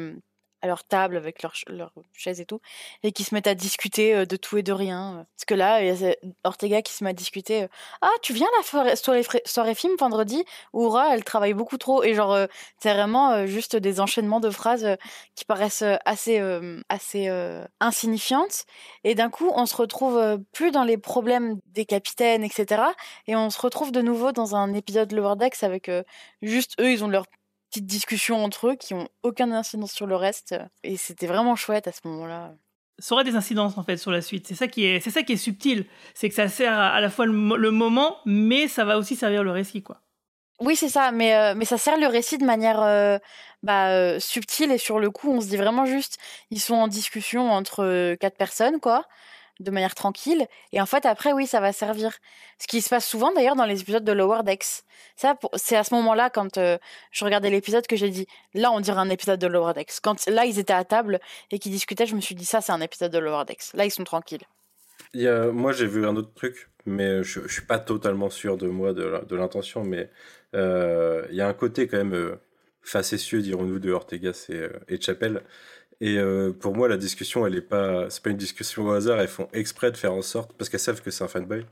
à 0.64 0.66
leur 0.66 0.82
table 0.82 1.18
avec 1.18 1.42
leurs 1.42 1.52
leur 1.66 1.92
chaises 2.14 2.40
et 2.40 2.46
tout, 2.46 2.60
et 3.02 3.12
qui 3.12 3.22
se 3.22 3.34
mettent 3.34 3.46
à 3.46 3.54
discuter 3.54 4.14
euh, 4.14 4.24
de 4.24 4.36
tout 4.36 4.56
et 4.56 4.62
de 4.62 4.72
rien. 4.72 5.18
Euh. 5.18 5.24
Parce 5.36 5.44
que 5.46 5.54
là, 5.54 5.82
il 5.82 5.94
y 5.94 6.06
a 6.06 6.14
Ortega 6.42 6.80
qui 6.80 6.92
se 6.94 7.04
met 7.04 7.10
à 7.10 7.12
discuter. 7.12 7.64
Euh, 7.64 7.68
ah, 8.00 8.10
tu 8.22 8.32
viens 8.32 8.48
la 8.56 8.96
soirée, 8.96 9.22
soirée 9.44 9.74
film 9.74 9.94
vendredi? 9.98 10.42
Oura, 10.72 11.14
elle 11.14 11.22
travaille 11.22 11.52
beaucoup 11.52 11.76
trop. 11.76 12.02
Et 12.02 12.14
genre, 12.14 12.38
c'est 12.78 12.92
vraiment 12.94 13.46
juste 13.46 13.76
des 13.76 14.00
enchaînements 14.00 14.40
de 14.40 14.48
phrases 14.48 14.96
qui 15.34 15.44
paraissent 15.44 15.84
assez, 16.04 16.40
assez 16.88 17.28
insignifiantes. 17.80 18.64
Et 19.04 19.14
d'un 19.14 19.30
coup, 19.30 19.50
on 19.54 19.66
se 19.66 19.76
retrouve 19.76 20.38
plus 20.52 20.70
dans 20.70 20.84
les 20.84 20.96
problèmes 20.96 21.60
des 21.66 21.84
capitaines, 21.84 22.42
etc. 22.42 22.82
Et 23.26 23.36
on 23.36 23.50
se 23.50 23.60
retrouve 23.60 23.92
de 23.92 24.00
nouveau 24.00 24.32
dans 24.32 24.56
un 24.56 24.72
épisode 24.72 25.12
Lower 25.12 25.36
Decks 25.36 25.62
avec 25.62 25.90
juste 26.42 26.74
eux, 26.80 26.90
ils 26.90 27.04
ont 27.04 27.08
leur 27.08 27.26
petites 27.74 27.86
discussions 27.86 28.44
entre 28.44 28.68
eux 28.68 28.76
qui 28.76 28.94
ont 28.94 29.08
aucun 29.24 29.50
incidence 29.50 29.90
sur 29.90 30.06
le 30.06 30.14
reste. 30.14 30.54
Et 30.84 30.96
c'était 30.96 31.26
vraiment 31.26 31.56
chouette 31.56 31.88
à 31.88 31.92
ce 31.92 32.00
moment-là. 32.04 32.52
Ça 33.00 33.14
aura 33.14 33.24
des 33.24 33.34
incidences 33.34 33.76
en 33.76 33.82
fait 33.82 33.96
sur 33.96 34.12
la 34.12 34.22
suite. 34.22 34.46
C'est 34.46 34.54
ça 34.54 34.68
qui 34.68 34.84
est, 34.84 35.00
c'est 35.00 35.10
ça 35.10 35.24
qui 35.24 35.32
est 35.32 35.36
subtil. 35.36 35.86
C'est 36.14 36.28
que 36.28 36.34
ça 36.36 36.48
sert 36.48 36.72
à, 36.72 37.00
la 37.00 37.10
fois 37.10 37.26
le, 37.26 37.32
moment, 37.32 38.18
mais 38.24 38.68
ça 38.68 38.84
va 38.84 38.96
aussi 38.96 39.16
servir 39.16 39.42
le 39.42 39.50
récit, 39.50 39.82
quoi. 39.82 40.00
Oui, 40.60 40.76
c'est 40.76 40.88
ça, 40.88 41.10
mais, 41.10 41.34
euh, 41.34 41.54
mais 41.56 41.64
ça 41.64 41.78
sert 41.78 41.98
le 41.98 42.06
récit 42.06 42.38
de 42.38 42.44
manière 42.44 42.80
euh, 42.80 43.18
bah, 43.64 43.88
euh, 43.88 44.20
subtile 44.20 44.70
et 44.70 44.78
sur 44.78 45.00
le 45.00 45.10
coup, 45.10 45.32
on 45.32 45.40
se 45.40 45.48
dit 45.48 45.56
vraiment 45.56 45.84
juste, 45.84 46.18
ils 46.50 46.60
sont 46.60 46.76
en 46.76 46.86
discussion 46.86 47.50
entre 47.50 48.14
quatre 48.14 48.36
personnes, 48.36 48.78
quoi 48.78 49.04
de 49.60 49.70
manière 49.70 49.94
tranquille. 49.94 50.46
Et 50.72 50.80
en 50.80 50.86
fait, 50.86 51.06
après, 51.06 51.32
oui, 51.32 51.46
ça 51.46 51.60
va 51.60 51.72
servir. 51.72 52.18
Ce 52.58 52.66
qui 52.66 52.80
se 52.80 52.88
passe 52.88 53.06
souvent 53.06 53.32
d'ailleurs 53.32 53.56
dans 53.56 53.64
les 53.64 53.80
épisodes 53.80 54.04
de 54.04 54.12
Lower 54.12 54.42
Decks. 54.44 54.82
Ça, 55.16 55.36
c'est 55.54 55.76
à 55.76 55.84
ce 55.84 55.94
moment-là, 55.94 56.30
quand 56.30 56.58
euh, 56.58 56.78
je 57.12 57.24
regardais 57.24 57.50
l'épisode, 57.50 57.86
que 57.86 57.96
j'ai 57.96 58.10
dit, 58.10 58.26
là, 58.54 58.72
on 58.72 58.80
dirait 58.80 59.00
un 59.00 59.10
épisode 59.10 59.40
de 59.40 59.46
Lower 59.46 59.74
Decks. 59.74 60.00
Quand 60.02 60.26
là, 60.26 60.44
ils 60.44 60.58
étaient 60.58 60.72
à 60.72 60.84
table 60.84 61.20
et 61.50 61.58
qu'ils 61.58 61.72
discutaient, 61.72 62.06
je 62.06 62.16
me 62.16 62.20
suis 62.20 62.34
dit, 62.34 62.44
ça, 62.44 62.60
c'est 62.60 62.72
un 62.72 62.80
épisode 62.80 63.12
de 63.12 63.18
Lower 63.18 63.44
Decks. 63.46 63.72
Là, 63.74 63.84
ils 63.84 63.90
sont 63.90 64.04
tranquilles. 64.04 64.42
Moi, 65.14 65.72
j'ai 65.72 65.86
vu 65.86 66.06
un 66.06 66.16
autre 66.16 66.34
truc, 66.34 66.70
mais 66.86 67.22
je, 67.22 67.40
je 67.46 67.52
suis 67.52 67.66
pas 67.66 67.78
totalement 67.78 68.30
sûr 68.30 68.56
de 68.56 68.66
moi, 68.66 68.92
de 68.92 69.36
l'intention, 69.36 69.84
mais 69.84 70.10
euh, 70.54 71.26
il 71.30 71.36
y 71.36 71.40
a 71.40 71.48
un 71.48 71.52
côté 71.54 71.86
quand 71.86 71.96
même 71.96 72.14
euh, 72.14 72.36
facétieux, 72.82 73.40
dirons-nous, 73.42 73.78
de 73.78 73.90
Ortegas 73.92 74.46
et, 74.50 74.68
et 74.88 75.00
Chapelle 75.00 75.42
et 76.00 76.18
euh, 76.18 76.52
pour 76.52 76.74
moi, 76.74 76.88
la 76.88 76.96
discussion, 76.96 77.46
elle 77.46 77.54
est 77.54 77.60
pas, 77.60 78.10
c'est 78.10 78.22
pas 78.22 78.30
une 78.30 78.36
discussion 78.36 78.86
au 78.86 78.92
hasard. 78.92 79.20
Elles 79.20 79.28
font 79.28 79.48
exprès 79.52 79.90
de 79.90 79.96
faire 79.96 80.12
en 80.12 80.22
sorte, 80.22 80.52
parce 80.56 80.68
qu'elles 80.68 80.80
savent 80.80 81.02
que 81.02 81.10
c'est 81.10 81.24
un 81.24 81.28
fanboy, 81.28 81.64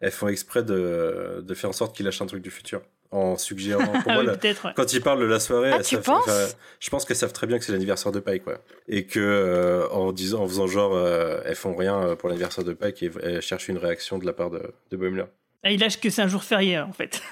elles 0.00 0.10
font 0.10 0.28
exprès 0.28 0.62
de, 0.62 1.42
de 1.46 1.54
faire 1.54 1.70
en 1.70 1.74
sorte 1.74 1.96
qu'il 1.96 2.06
lâche 2.06 2.20
un 2.20 2.26
truc 2.26 2.42
du 2.42 2.50
futur 2.50 2.82
en 3.10 3.36
suggérant. 3.36 4.00
Pour 4.02 4.12
moi, 4.12 4.24
quand 4.76 4.92
ils 4.92 5.00
parlent 5.00 5.20
de 5.20 5.24
la 5.24 5.38
soirée, 5.38 5.72
ah, 5.72 5.80
je 5.82 6.90
pense 6.90 7.04
qu'elles 7.04 7.16
savent 7.16 7.32
très 7.32 7.46
bien 7.46 7.58
que 7.58 7.64
c'est 7.64 7.72
l'anniversaire 7.72 8.10
de 8.10 8.18
Pike, 8.20 8.42
quoi. 8.44 8.58
Et 8.88 9.06
que 9.06 9.20
euh, 9.20 9.88
en 9.90 10.12
disant, 10.12 10.42
en 10.42 10.48
faisant 10.48 10.66
genre, 10.66 10.94
euh, 10.94 11.40
elles 11.44 11.54
font 11.54 11.76
rien 11.76 12.16
pour 12.16 12.28
l'anniversaire 12.28 12.64
de 12.64 12.72
Pike 12.72 13.02
et 13.02 13.10
elles 13.22 13.40
cherchent 13.40 13.68
une 13.68 13.78
réaction 13.78 14.18
de 14.18 14.26
la 14.26 14.32
part 14.32 14.50
de, 14.50 14.62
de 14.90 14.96
Boimler. 14.96 15.26
Ah, 15.62 15.70
il 15.70 15.80
lâche 15.80 16.00
que 16.00 16.10
c'est 16.10 16.22
un 16.22 16.28
jour 16.28 16.42
férié, 16.42 16.78
en 16.80 16.92
fait. 16.92 17.22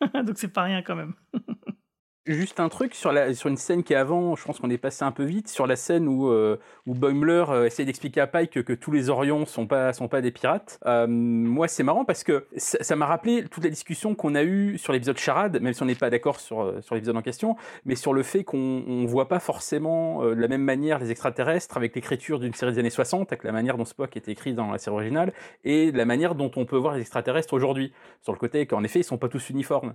Donc 0.14 0.36
c'est 0.36 0.48
pas 0.48 0.62
rien 0.62 0.82
quand 0.82 0.94
même. 0.94 1.14
Juste 2.26 2.58
un 2.58 2.70
truc 2.70 2.94
sur, 2.94 3.12
la, 3.12 3.34
sur 3.34 3.50
une 3.50 3.58
scène 3.58 3.82
qui 3.82 3.92
est 3.92 3.96
avant, 3.96 4.34
je 4.34 4.42
pense 4.46 4.58
qu'on 4.58 4.70
est 4.70 4.78
passé 4.78 5.04
un 5.04 5.12
peu 5.12 5.24
vite, 5.24 5.46
sur 5.46 5.66
la 5.66 5.76
scène 5.76 6.08
où, 6.08 6.28
euh, 6.28 6.58
où 6.86 6.94
Boimler 6.94 7.44
euh, 7.50 7.66
essaie 7.66 7.84
d'expliquer 7.84 8.22
à 8.22 8.26
Pike 8.26 8.50
que, 8.50 8.60
que, 8.60 8.72
tous 8.72 8.90
les 8.92 9.10
Orions 9.10 9.44
sont 9.44 9.66
pas, 9.66 9.92
sont 9.92 10.08
pas 10.08 10.22
des 10.22 10.30
pirates. 10.30 10.80
Euh, 10.86 11.06
moi, 11.06 11.68
c'est 11.68 11.82
marrant 11.82 12.06
parce 12.06 12.24
que 12.24 12.46
ça 12.56 12.96
m'a 12.96 13.04
rappelé 13.04 13.44
toute 13.44 13.62
la 13.62 13.68
discussion 13.68 14.14
qu'on 14.14 14.34
a 14.36 14.42
eue 14.42 14.78
sur 14.78 14.94
l'épisode 14.94 15.18
Charade, 15.18 15.60
même 15.60 15.74
si 15.74 15.82
on 15.82 15.84
n'est 15.84 15.94
pas 15.94 16.08
d'accord 16.08 16.40
sur, 16.40 16.82
sur 16.82 16.94
l'épisode 16.94 17.18
en 17.18 17.20
question, 17.20 17.56
mais 17.84 17.94
sur 17.94 18.14
le 18.14 18.22
fait 18.22 18.42
qu'on 18.42 18.82
ne 18.86 19.06
voit 19.06 19.28
pas 19.28 19.38
forcément 19.38 20.24
de 20.24 20.40
la 20.40 20.48
même 20.48 20.64
manière 20.64 21.00
les 21.00 21.10
extraterrestres 21.10 21.76
avec 21.76 21.94
l'écriture 21.94 22.40
d'une 22.40 22.54
série 22.54 22.72
des 22.72 22.78
années 22.78 22.88
60, 22.88 23.32
avec 23.32 23.44
la 23.44 23.52
manière 23.52 23.76
dont 23.76 23.84
Spock 23.84 24.16
était 24.16 24.32
écrit 24.32 24.54
dans 24.54 24.70
la 24.70 24.78
série 24.78 24.96
originale, 24.96 25.34
et 25.64 25.92
la 25.92 26.06
manière 26.06 26.34
dont 26.34 26.50
on 26.56 26.64
peut 26.64 26.78
voir 26.78 26.94
les 26.94 27.02
extraterrestres 27.02 27.52
aujourd'hui, 27.52 27.92
sur 28.22 28.32
le 28.32 28.38
côté 28.38 28.64
qu'en 28.64 28.82
effet, 28.82 29.00
ils 29.00 29.04
sont 29.04 29.18
pas 29.18 29.28
tous 29.28 29.50
uniformes. 29.50 29.92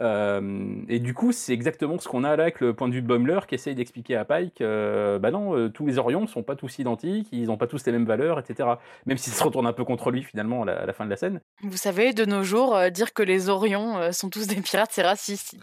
Euh, 0.00 0.82
et 0.88 0.98
du 0.98 1.14
coup, 1.14 1.32
c'est 1.32 1.52
exactement 1.52 1.98
ce 1.98 2.08
qu'on 2.08 2.24
a 2.24 2.36
là 2.36 2.44
avec 2.44 2.60
le 2.60 2.74
point 2.74 2.88
de 2.88 2.94
vue 2.94 3.02
de 3.02 3.06
Boimler 3.06 3.40
qui 3.46 3.54
essaye 3.54 3.74
d'expliquer 3.74 4.16
à 4.16 4.24
Pike 4.24 4.60
euh, 4.60 5.18
bah 5.18 5.30
non, 5.30 5.56
euh, 5.56 5.68
tous 5.68 5.86
les 5.86 5.98
Orions 5.98 6.26
sont 6.26 6.42
pas 6.42 6.56
tous 6.56 6.78
identiques, 6.78 7.28
ils 7.32 7.46
n'ont 7.46 7.56
pas 7.56 7.66
tous 7.66 7.84
les 7.86 7.92
mêmes 7.92 8.06
valeurs, 8.06 8.38
etc. 8.38 8.68
Même 9.06 9.18
si 9.18 9.30
ça 9.30 9.36
se 9.36 9.44
retourne 9.44 9.66
un 9.66 9.72
peu 9.72 9.84
contre 9.84 10.10
lui 10.10 10.22
finalement 10.22 10.62
à 10.62 10.86
la, 10.86 10.92
fin 10.92 11.04
de 11.04 11.10
la 11.10 11.16
scène. 11.16 11.40
Vous 11.62 11.76
savez, 11.76 12.12
de 12.12 12.24
nos 12.24 12.42
jours, 12.42 12.78
dire 12.90 13.12
que 13.12 13.22
les 13.22 13.48
Orions 13.48 14.12
sont 14.12 14.30
tous 14.30 14.46
des 14.46 14.60
pirates, 14.60 14.90
c'est 14.92 15.02
raciste. 15.02 15.56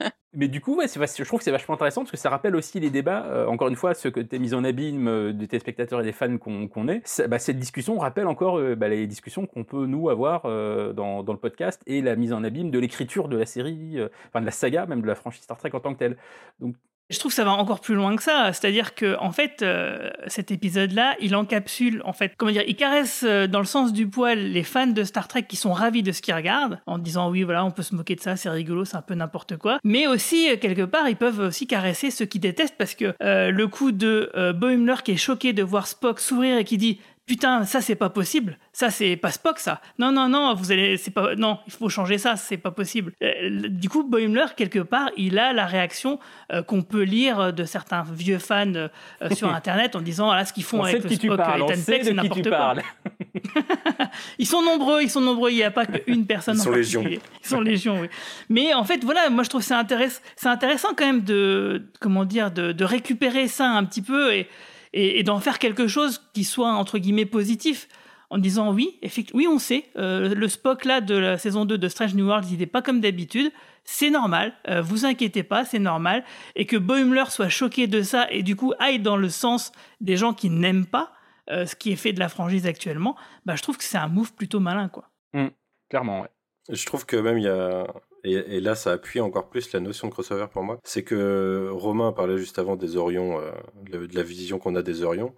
mais 0.36 0.48
du 0.48 0.60
coup, 0.60 0.76
ouais, 0.76 0.86
je 0.86 1.24
trouve 1.24 1.40
que 1.40 1.44
c'est 1.44 1.50
vachement 1.50 1.74
intéressant 1.74 2.02
parce 2.02 2.10
que 2.10 2.18
ça 2.18 2.28
rappelle 2.28 2.54
aussi 2.56 2.78
les 2.78 2.90
débats. 2.90 3.24
Euh, 3.24 3.46
encore 3.46 3.68
une 3.68 3.74
fois, 3.74 3.94
ce 3.94 4.08
que 4.08 4.20
tu 4.20 4.38
mis 4.38 4.52
en 4.52 4.64
abîme 4.64 5.08
euh, 5.08 5.32
des 5.32 5.48
téléspectateurs 5.48 6.02
et 6.02 6.04
des 6.04 6.12
fans 6.12 6.36
qu'on 6.36 6.88
est. 6.88 7.26
Bah, 7.26 7.38
cette 7.38 7.58
discussion 7.58 7.98
rappelle 7.98 8.26
encore 8.26 8.58
euh, 8.58 8.74
bah, 8.76 8.88
les 8.88 9.06
discussions 9.06 9.46
qu'on 9.46 9.64
peut 9.64 9.86
nous 9.86 10.10
avoir 10.10 10.42
dans, 10.42 11.22
dans, 11.22 11.32
le 11.32 11.38
podcast 11.38 11.82
et 11.86 12.02
la 12.02 12.16
mise 12.16 12.34
en 12.34 12.44
abîme 12.44 12.70
de 12.70 12.78
l'écriture 12.78 13.28
de 13.28 13.38
la 13.38 13.46
série, 13.46 13.98
enfin 14.28 14.40
de 14.42 14.46
la 14.46 14.52
saga, 14.52 14.84
même 14.84 15.00
de 15.00 15.06
la 15.06 15.14
franchise 15.14 15.42
Star 15.42 15.56
Trek 15.56 15.70
en 15.72 15.80
tant 15.80 15.94
que 15.94 15.98
telle. 15.98 16.16
Donc 16.60 16.76
je 17.10 17.18
trouve 17.18 17.30
que 17.30 17.36
ça 17.36 17.44
va 17.44 17.52
encore 17.52 17.80
plus 17.80 17.94
loin 17.94 18.16
que 18.16 18.22
ça. 18.22 18.52
C'est-à-dire 18.52 18.94
que, 18.94 19.16
en 19.20 19.30
fait, 19.30 19.62
euh, 19.62 20.10
cet 20.26 20.50
épisode-là, 20.50 21.14
il 21.20 21.36
encapsule, 21.36 22.02
en 22.04 22.12
fait, 22.12 22.32
comment 22.36 22.50
dire, 22.50 22.64
il 22.66 22.76
caresse 22.76 23.24
euh, 23.26 23.46
dans 23.46 23.60
le 23.60 23.66
sens 23.66 23.92
du 23.92 24.08
poil 24.08 24.38
les 24.38 24.64
fans 24.64 24.86
de 24.88 25.04
Star 25.04 25.28
Trek 25.28 25.44
qui 25.44 25.56
sont 25.56 25.72
ravis 25.72 26.02
de 26.02 26.12
ce 26.12 26.20
qu'ils 26.20 26.34
regardent, 26.34 26.80
en 26.86 26.98
disant 26.98 27.30
oui, 27.30 27.44
voilà, 27.44 27.64
on 27.64 27.70
peut 27.70 27.82
se 27.82 27.94
moquer 27.94 28.16
de 28.16 28.20
ça, 28.20 28.36
c'est 28.36 28.50
rigolo, 28.50 28.84
c'est 28.84 28.96
un 28.96 29.02
peu 29.02 29.14
n'importe 29.14 29.56
quoi. 29.56 29.78
Mais 29.84 30.06
aussi, 30.06 30.50
euh, 30.50 30.56
quelque 30.56 30.82
part, 30.82 31.08
ils 31.08 31.16
peuvent 31.16 31.40
aussi 31.40 31.66
caresser 31.66 32.10
ceux 32.10 32.26
qui 32.26 32.38
détestent 32.38 32.76
parce 32.76 32.94
que 32.94 33.14
le 33.20 33.66
coup 33.66 33.92
de 33.92 34.30
Boimler 34.52 34.96
qui 35.04 35.12
est 35.12 35.16
choqué 35.16 35.52
de 35.52 35.62
voir 35.62 35.86
Spock 35.86 36.20
sourire 36.20 36.58
et 36.58 36.64
qui 36.64 36.76
dit 36.76 37.00
putain, 37.26 37.64
ça 37.64 37.80
c'est 37.80 37.96
pas 37.96 38.08
possible, 38.10 38.56
ça 38.72 38.90
c'est 38.90 39.16
pas 39.16 39.30
Spock 39.30 39.58
ça. 39.58 39.80
Non 39.98 40.12
non 40.12 40.28
non, 40.28 40.54
vous 40.54 40.72
allez, 40.72 40.96
c'est 40.96 41.10
pas, 41.10 41.34
non, 41.34 41.58
il 41.66 41.72
faut 41.72 41.88
changer 41.88 42.18
ça, 42.18 42.36
c'est 42.36 42.56
pas 42.56 42.70
possible. 42.70 43.12
Euh, 43.22 43.68
du 43.68 43.88
coup, 43.88 44.04
Boimler 44.04 44.46
quelque 44.56 44.78
part, 44.78 45.10
il 45.16 45.38
a 45.38 45.52
la 45.52 45.66
réaction 45.66 46.18
euh, 46.52 46.62
qu'on 46.62 46.82
peut 46.82 47.02
lire 47.02 47.52
de 47.52 47.64
certains 47.64 48.04
vieux 48.12 48.38
fans 48.38 48.72
euh, 48.74 48.88
sur 49.34 49.52
internet 49.54 49.96
en 49.96 50.00
disant 50.00 50.30
ah, 50.30 50.44
ce 50.44 50.52
qu'ils 50.52 50.64
font 50.64 50.80
On 50.80 50.84
avec 50.84 50.96
sait 50.96 50.98
de 51.00 51.04
le 51.04 51.10
qui 51.10 51.18
tu 51.18 51.26
Spock 51.26 51.36
parles, 51.38 51.62
Ethan 51.62 51.68
Peck, 51.72 51.80
c'est 51.86 51.98
qui 52.00 52.06
tu 52.08 52.14
n'importe 52.14 52.42
quoi. 52.48 52.50
parles. 52.56 52.82
Ils 54.38 54.46
sont 54.46 54.62
nombreux, 54.62 55.02
ils 55.02 55.10
sont 55.10 55.20
nombreux. 55.20 55.50
Il 55.50 55.56
n'y 55.56 55.62
a 55.62 55.70
pas 55.70 55.86
qu'une 55.86 56.26
personne 56.26 56.56
Ils 56.56 56.62
sont 56.62 56.70
légion. 56.70 57.04
Ils 57.06 57.20
sont 57.42 57.60
légion, 57.60 58.00
oui. 58.00 58.08
Mais 58.48 58.72
en 58.74 58.84
fait, 58.84 59.04
voilà, 59.04 59.28
moi 59.30 59.42
je 59.44 59.48
trouve 59.50 59.60
que 59.60 59.66
c'est 59.66 59.74
intéress- 59.74 60.22
c'est 60.36 60.48
intéressant 60.48 60.88
quand 60.96 61.04
même 61.06 61.22
de, 61.22 61.86
comment 62.00 62.24
dire, 62.24 62.50
de, 62.50 62.72
de 62.72 62.84
récupérer 62.84 63.48
ça 63.48 63.68
un 63.68 63.84
petit 63.84 64.02
peu 64.02 64.32
et, 64.34 64.48
et, 64.92 65.18
et 65.18 65.22
d'en 65.22 65.40
faire 65.40 65.58
quelque 65.58 65.86
chose 65.86 66.22
qui 66.32 66.44
soit 66.44 66.72
entre 66.72 66.98
guillemets 66.98 67.26
positif. 67.26 67.88
En 68.28 68.38
disant 68.38 68.72
oui, 68.72 68.98
effectivement, 69.02 69.38
oui, 69.38 69.46
on 69.48 69.60
sait, 69.60 69.84
euh, 69.96 70.34
le 70.34 70.48
Spock 70.48 70.84
là 70.84 71.00
de 71.00 71.14
la 71.14 71.38
saison 71.38 71.64
2 71.64 71.78
de 71.78 71.88
Strange 71.88 72.14
New 72.14 72.26
World, 72.26 72.44
il 72.50 72.58
n'est 72.58 72.66
pas 72.66 72.82
comme 72.82 73.00
d'habitude. 73.00 73.52
C'est 73.84 74.10
normal, 74.10 74.52
euh, 74.66 74.82
vous 74.82 75.04
inquiétez 75.04 75.44
pas, 75.44 75.64
c'est 75.64 75.78
normal. 75.78 76.24
Et 76.56 76.66
que 76.66 76.76
Boimler 76.76 77.26
soit 77.28 77.48
choqué 77.48 77.86
de 77.86 78.02
ça 78.02 78.26
et 78.32 78.42
du 78.42 78.56
coup 78.56 78.72
aille 78.80 78.98
dans 78.98 79.16
le 79.16 79.28
sens 79.28 79.70
des 80.00 80.16
gens 80.16 80.34
qui 80.34 80.50
n'aiment 80.50 80.86
pas 80.86 81.12
euh, 81.50 81.66
ce 81.66 81.76
qui 81.76 81.92
est 81.92 81.96
fait 81.96 82.12
de 82.12 82.18
la 82.18 82.28
franchise 82.28 82.66
actuellement, 82.66 83.14
bah, 83.44 83.54
je 83.54 83.62
trouve 83.62 83.78
que 83.78 83.84
c'est 83.84 83.98
un 83.98 84.08
move 84.08 84.32
plutôt 84.32 84.58
malin, 84.58 84.88
quoi. 84.88 85.08
Hmm, 85.32 85.48
clairement, 85.88 86.22
ouais. 86.22 86.30
Je 86.68 86.84
trouve 86.84 87.06
que 87.06 87.16
même 87.16 87.38
il 87.38 87.44
y 87.44 87.48
a. 87.48 87.86
Et, 88.26 88.60
là, 88.60 88.74
ça 88.74 88.92
appuie 88.92 89.20
encore 89.20 89.48
plus 89.48 89.72
la 89.72 89.80
notion 89.80 90.08
de 90.08 90.12
crossover 90.12 90.46
pour 90.52 90.64
moi. 90.64 90.80
C'est 90.82 91.04
que 91.04 91.68
Romain 91.70 92.12
parlait 92.12 92.38
juste 92.38 92.58
avant 92.58 92.74
des 92.74 92.96
Orions, 92.96 93.40
euh, 93.40 93.52
de 93.88 94.14
la 94.14 94.22
vision 94.24 94.58
qu'on 94.58 94.74
a 94.74 94.82
des 94.82 95.02
Orions. 95.04 95.32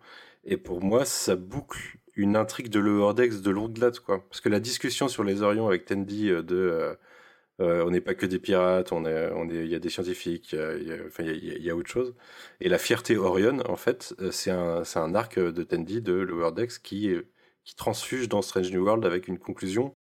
Et 0.44 0.56
pour 0.56 0.82
moi, 0.82 1.04
ça 1.04 1.36
boucle 1.36 1.98
une 2.16 2.34
intrigue 2.34 2.68
de 2.70 2.80
Lower 2.80 3.14
Decks 3.14 3.42
de 3.42 3.50
longue 3.50 3.78
date, 3.78 4.00
quoi. 4.00 4.24
Parce 4.30 4.40
que 4.40 4.48
la 4.48 4.60
discussion 4.60 5.08
sur 5.08 5.22
les 5.22 5.42
Orions 5.42 5.66
avec 5.68 5.84
Tandy 5.84 6.30
euh, 6.30 6.42
de. 6.42 6.96
euh, 7.60 7.84
on 7.84 7.90
n'est 7.90 8.00
pas 8.00 8.14
que 8.14 8.26
des 8.26 8.38
pirates, 8.38 8.92
on 8.92 9.04
est, 9.04 9.30
on 9.34 9.50
est, 9.50 9.64
il 9.64 9.68
y 9.68 9.74
a 9.74 9.78
des 9.80 9.90
scientifiques, 9.90 10.52
il 10.54 11.62
y 11.64 11.70
a, 11.70 11.76
autre 11.76 11.90
chose. 11.90 12.14
Et 12.60 12.68
la 12.68 12.78
fierté 12.78 13.16
Orion, 13.16 13.58
en 13.68 13.76
fait, 13.76 14.14
c'est 14.30 14.50
un, 14.50 14.84
c'est 14.84 14.98
un 15.00 15.14
arc 15.14 15.38
de 15.38 15.62
Tandy 15.64 16.00
de 16.00 16.14
Lower 16.14 16.52
Decks 16.52 16.78
qui, 16.82 17.12
qui 17.64 17.74
transfuge 17.76 18.28
dans 18.28 18.42
Strange 18.42 18.72
New 18.72 18.84
World 18.84 19.04
avec 19.04 19.28
une 19.28 19.38
conclusion 19.38 19.94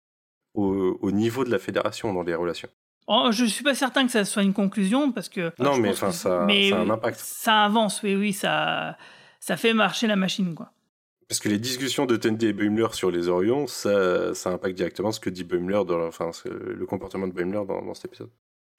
au, 0.55 0.97
au 1.01 1.11
niveau 1.11 1.43
de 1.43 1.51
la 1.51 1.59
fédération 1.59 2.13
dans 2.13 2.23
les 2.23 2.35
relations. 2.35 2.69
Oh, 3.07 3.29
je 3.31 3.45
suis 3.45 3.63
pas 3.63 3.75
certain 3.75 4.05
que 4.05 4.11
ça 4.11 4.25
soit 4.25 4.41
une 4.43 4.53
conclusion 4.53 5.11
parce 5.11 5.29
que. 5.29 5.51
Non, 5.59 5.77
mais 5.77 5.89
enfin, 5.89 6.11
ça- 6.11 6.43
mais 6.47 6.69
ça 6.71 6.77
a 6.77 6.81
un 6.81 6.89
impact. 6.89 7.19
Ça 7.19 7.65
avance, 7.65 8.01
oui, 8.03 8.15
oui, 8.15 8.33
ça, 8.33 8.97
ça 9.39 9.57
fait 9.57 9.73
marcher 9.73 10.07
la 10.07 10.15
machine, 10.15 10.55
quoi. 10.55 10.71
Parce 11.27 11.39
que 11.39 11.49
les 11.49 11.57
discussions 11.59 12.05
de 12.05 12.15
Tandy 12.17 12.47
et 12.47 12.53
Boimler 12.53 12.87
sur 12.93 13.09
les 13.11 13.27
Orions, 13.29 13.65
ça, 13.67 14.33
ça 14.35 14.51
impacte 14.51 14.75
directement 14.75 15.11
ce 15.11 15.19
que 15.19 15.29
dit 15.31 15.43
Boimler, 15.43 15.81
dans, 15.87 16.05
enfin, 16.07 16.29
le 16.45 16.85
comportement 16.85 17.27
de 17.27 17.33
Boimler 17.33 17.61
dans, 17.67 17.81
dans 17.83 17.93
cet 17.95 18.05
épisode. 18.05 18.29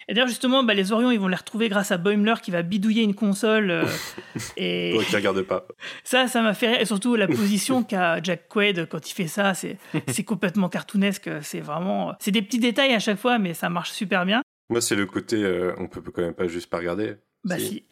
Et 0.08 0.14
d'ailleurs, 0.14 0.28
justement, 0.28 0.62
bah, 0.62 0.72
les 0.74 0.92
Orions, 0.92 1.10
ils 1.10 1.18
vont 1.18 1.26
les 1.28 1.36
retrouver 1.36 1.68
grâce 1.68 1.90
à 1.90 1.98
Boimler 1.98 2.34
qui 2.40 2.50
va 2.52 2.62
bidouiller 2.62 3.02
une 3.02 3.14
console. 3.14 3.70
euh, 3.72 3.84
et 4.56 4.96
regarde 5.12 5.42
pas. 5.42 5.66
ça, 6.04 6.28
ça 6.28 6.42
m'a 6.42 6.54
fait 6.54 6.68
rire. 6.68 6.80
Et 6.80 6.84
surtout, 6.84 7.16
la 7.16 7.26
position 7.26 7.82
qu'a 7.82 8.22
Jack 8.22 8.48
Quaid 8.48 8.86
quand 8.88 9.10
il 9.10 9.14
fait 9.14 9.26
ça, 9.26 9.54
c'est 9.54 9.78
c'est 10.08 10.22
complètement 10.24 10.68
cartoonesque. 10.68 11.28
C'est 11.42 11.60
vraiment. 11.60 12.14
C'est 12.20 12.30
des 12.30 12.42
petits 12.42 12.60
détails 12.60 12.94
à 12.94 13.00
chaque 13.00 13.18
fois, 13.18 13.38
mais 13.38 13.52
ça 13.54 13.68
marche 13.68 13.90
super 13.90 14.24
bien. 14.24 14.42
Moi, 14.70 14.80
c'est 14.80 14.96
le 14.96 15.06
côté, 15.06 15.42
euh, 15.42 15.72
on 15.78 15.88
peut 15.88 16.00
quand 16.02 16.22
même 16.22 16.34
pas 16.34 16.46
juste 16.48 16.70
pas 16.70 16.78
regarder. 16.78 17.16
Bah 17.44 17.58
si. 17.58 17.84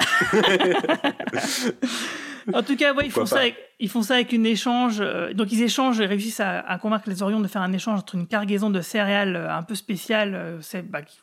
En 2.52 2.62
tout 2.62 2.76
cas, 2.76 2.92
ouais, 2.92 3.06
ils, 3.06 3.10
font 3.10 3.24
ça 3.24 3.38
avec, 3.38 3.56
ils 3.80 3.88
font 3.88 4.02
ça 4.02 4.14
avec 4.16 4.32
une 4.32 4.44
échange. 4.44 4.98
euh, 5.00 5.32
donc, 5.32 5.50
ils 5.50 5.62
échangent 5.62 6.00
et 6.00 6.06
réussissent 6.06 6.40
à, 6.40 6.60
à 6.60 6.78
convaincre 6.78 7.08
les 7.08 7.22
Orions 7.22 7.40
de 7.40 7.48
faire 7.48 7.62
un 7.62 7.72
échange 7.72 7.98
entre 8.00 8.16
une 8.16 8.26
cargaison 8.26 8.68
de 8.68 8.82
céréales 8.82 9.34
euh, 9.36 9.50
un 9.54 9.62
peu 9.62 9.74
spéciale. 9.74 10.34
euh, 10.34 10.58
c'est, 10.60 10.82
bah, 10.82 11.00
qui- 11.02 11.20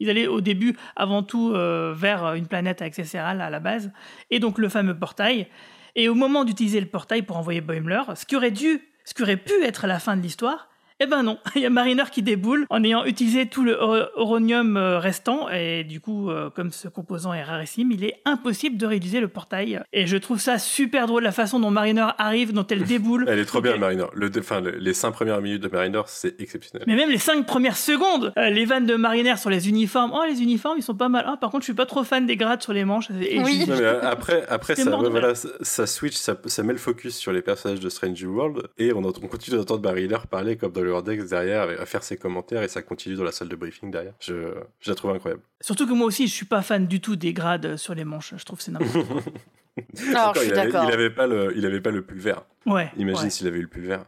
ils 0.00 0.10
allaient 0.10 0.26
au 0.26 0.40
début, 0.40 0.76
avant 0.96 1.22
tout, 1.22 1.52
euh, 1.52 1.94
vers 1.96 2.34
une 2.34 2.46
planète 2.46 2.82
céréales 3.04 3.40
à 3.40 3.50
la 3.50 3.60
base. 3.60 3.92
Et 4.30 4.38
donc, 4.38 4.58
le 4.58 4.68
fameux 4.68 4.98
portail. 4.98 5.48
Et 5.96 6.08
au 6.08 6.14
moment 6.14 6.44
d'utiliser 6.44 6.80
le 6.80 6.86
portail 6.86 7.22
pour 7.22 7.36
envoyer 7.36 7.60
Boimler, 7.60 8.02
ce 8.16 8.26
qui 8.26 8.36
aurait 8.36 8.50
dû, 8.50 8.80
ce 9.04 9.14
qui 9.14 9.22
aurait 9.22 9.36
pu 9.36 9.52
être 9.62 9.86
la 9.86 9.98
fin 9.98 10.16
de 10.16 10.22
l'histoire, 10.22 10.68
eh 11.00 11.06
ben 11.06 11.22
non, 11.22 11.38
il 11.56 11.62
y 11.62 11.66
a 11.66 11.70
Mariner 11.70 12.04
qui 12.10 12.22
déboule 12.22 12.66
en 12.70 12.82
ayant 12.84 13.04
utilisé 13.04 13.46
tout 13.46 13.64
le 13.64 13.76
uranium 14.18 14.76
euh, 14.76 14.98
restant 14.98 15.48
et 15.50 15.84
du 15.84 16.00
coup, 16.00 16.30
euh, 16.30 16.50
comme 16.50 16.70
ce 16.70 16.88
composant 16.88 17.34
est 17.34 17.42
rarissime, 17.42 17.90
il 17.92 18.04
est 18.04 18.16
impossible 18.24 18.76
de 18.76 18.86
réutiliser 18.86 19.20
le 19.20 19.28
portail. 19.28 19.80
Et 19.92 20.06
je 20.06 20.16
trouve 20.16 20.38
ça 20.40 20.58
super 20.58 21.06
drôle 21.06 21.22
la 21.24 21.32
façon 21.32 21.58
dont 21.60 21.70
Mariner 21.70 22.06
arrive, 22.18 22.52
dont 22.52 22.66
elle 22.66 22.84
déboule. 22.84 23.24
Elle 23.28 23.38
est 23.38 23.44
trop 23.44 23.60
bien, 23.60 23.76
Mariner. 23.76 24.04
Le, 24.14 24.30
enfin, 24.38 24.60
le- 24.60 24.72
les 24.78 24.94
cinq 24.94 25.12
premières 25.12 25.40
minutes 25.40 25.62
de 25.62 25.68
Mariner, 25.68 26.02
c'est 26.06 26.40
exceptionnel. 26.40 26.84
Mais 26.86 26.96
même 26.96 27.10
les 27.10 27.18
cinq 27.18 27.44
premières 27.46 27.76
secondes, 27.76 28.32
euh, 28.38 28.50
les 28.50 28.64
vannes 28.64 28.86
de 28.86 28.94
Mariner 28.94 29.36
sur 29.36 29.50
les 29.50 29.68
uniformes. 29.68 30.12
Oh, 30.14 30.22
les 30.28 30.42
uniformes, 30.42 30.76
ils 30.78 30.82
sont 30.82 30.94
pas 30.94 31.08
mal. 31.08 31.24
Ah, 31.26 31.36
par 31.36 31.50
contre, 31.50 31.62
je 31.62 31.66
suis 31.66 31.74
pas 31.74 31.86
trop 31.86 32.04
fan 32.04 32.26
des 32.26 32.36
grades 32.36 32.62
sur 32.62 32.72
les 32.72 32.84
manches. 32.84 33.08
Et 33.20 33.40
Oui. 33.40 33.64
Non, 33.68 33.76
mais 33.78 33.84
après, 33.86 34.44
après 34.48 34.76
ça, 34.76 34.90
voilà, 34.96 35.34
ça, 35.34 35.48
ça 35.60 35.86
switch, 35.86 36.14
ça, 36.14 36.36
ça 36.46 36.62
met 36.62 36.72
le 36.72 36.78
focus 36.78 37.16
sur 37.16 37.32
les 37.32 37.42
personnages 37.42 37.80
de 37.80 37.88
Strange 37.88 38.22
World 38.22 38.68
et 38.78 38.92
on, 38.92 38.98
on 39.04 39.12
continue 39.12 39.56
d'entendre 39.56 39.82
Mariner 39.82 40.18
parler 40.30 40.56
comme 40.56 40.72
dans 40.72 40.83
le 40.84 40.92
Wordex 40.92 41.28
derrière, 41.30 41.62
à 41.80 41.86
faire 41.86 42.02
ses 42.04 42.16
commentaires 42.16 42.62
et 42.62 42.68
ça 42.68 42.82
continue 42.82 43.16
dans 43.16 43.24
la 43.24 43.32
salle 43.32 43.48
de 43.48 43.56
briefing 43.56 43.90
derrière. 43.90 44.14
Je, 44.20 44.54
je 44.80 44.90
la 44.90 44.94
trouve 44.94 45.10
incroyable. 45.12 45.42
Surtout 45.60 45.86
que 45.86 45.92
moi 45.92 46.06
aussi, 46.06 46.26
je 46.28 46.32
suis 46.32 46.46
pas 46.46 46.62
fan 46.62 46.86
du 46.86 47.00
tout 47.00 47.16
des 47.16 47.32
grades 47.32 47.76
sur 47.76 47.94
les 47.94 48.04
manches. 48.04 48.34
Je 48.36 48.44
trouve 48.44 48.58
que 48.58 48.64
c'est 48.64 48.72
n'importe 48.72 49.06
quoi. 49.08 49.22
Alors, 50.08 50.28
Encore, 50.30 50.34
je 50.36 50.40
suis 50.40 50.48
il, 50.50 50.52
avait, 50.58 50.70
d'accord. 50.70 50.88
il 50.88 50.92
avait 50.94 51.10
pas 51.10 51.26
le, 51.26 51.52
il 51.56 51.66
avait 51.66 51.80
pas 51.80 51.90
le 51.90 52.02
pull 52.02 52.18
vert. 52.18 52.42
Ouais. 52.66 52.90
Imagine 52.96 53.24
ouais. 53.24 53.30
s'il 53.30 53.46
avait 53.48 53.58
eu 53.58 53.62
le 53.62 53.68
pull 53.68 53.82
vert. 53.82 54.04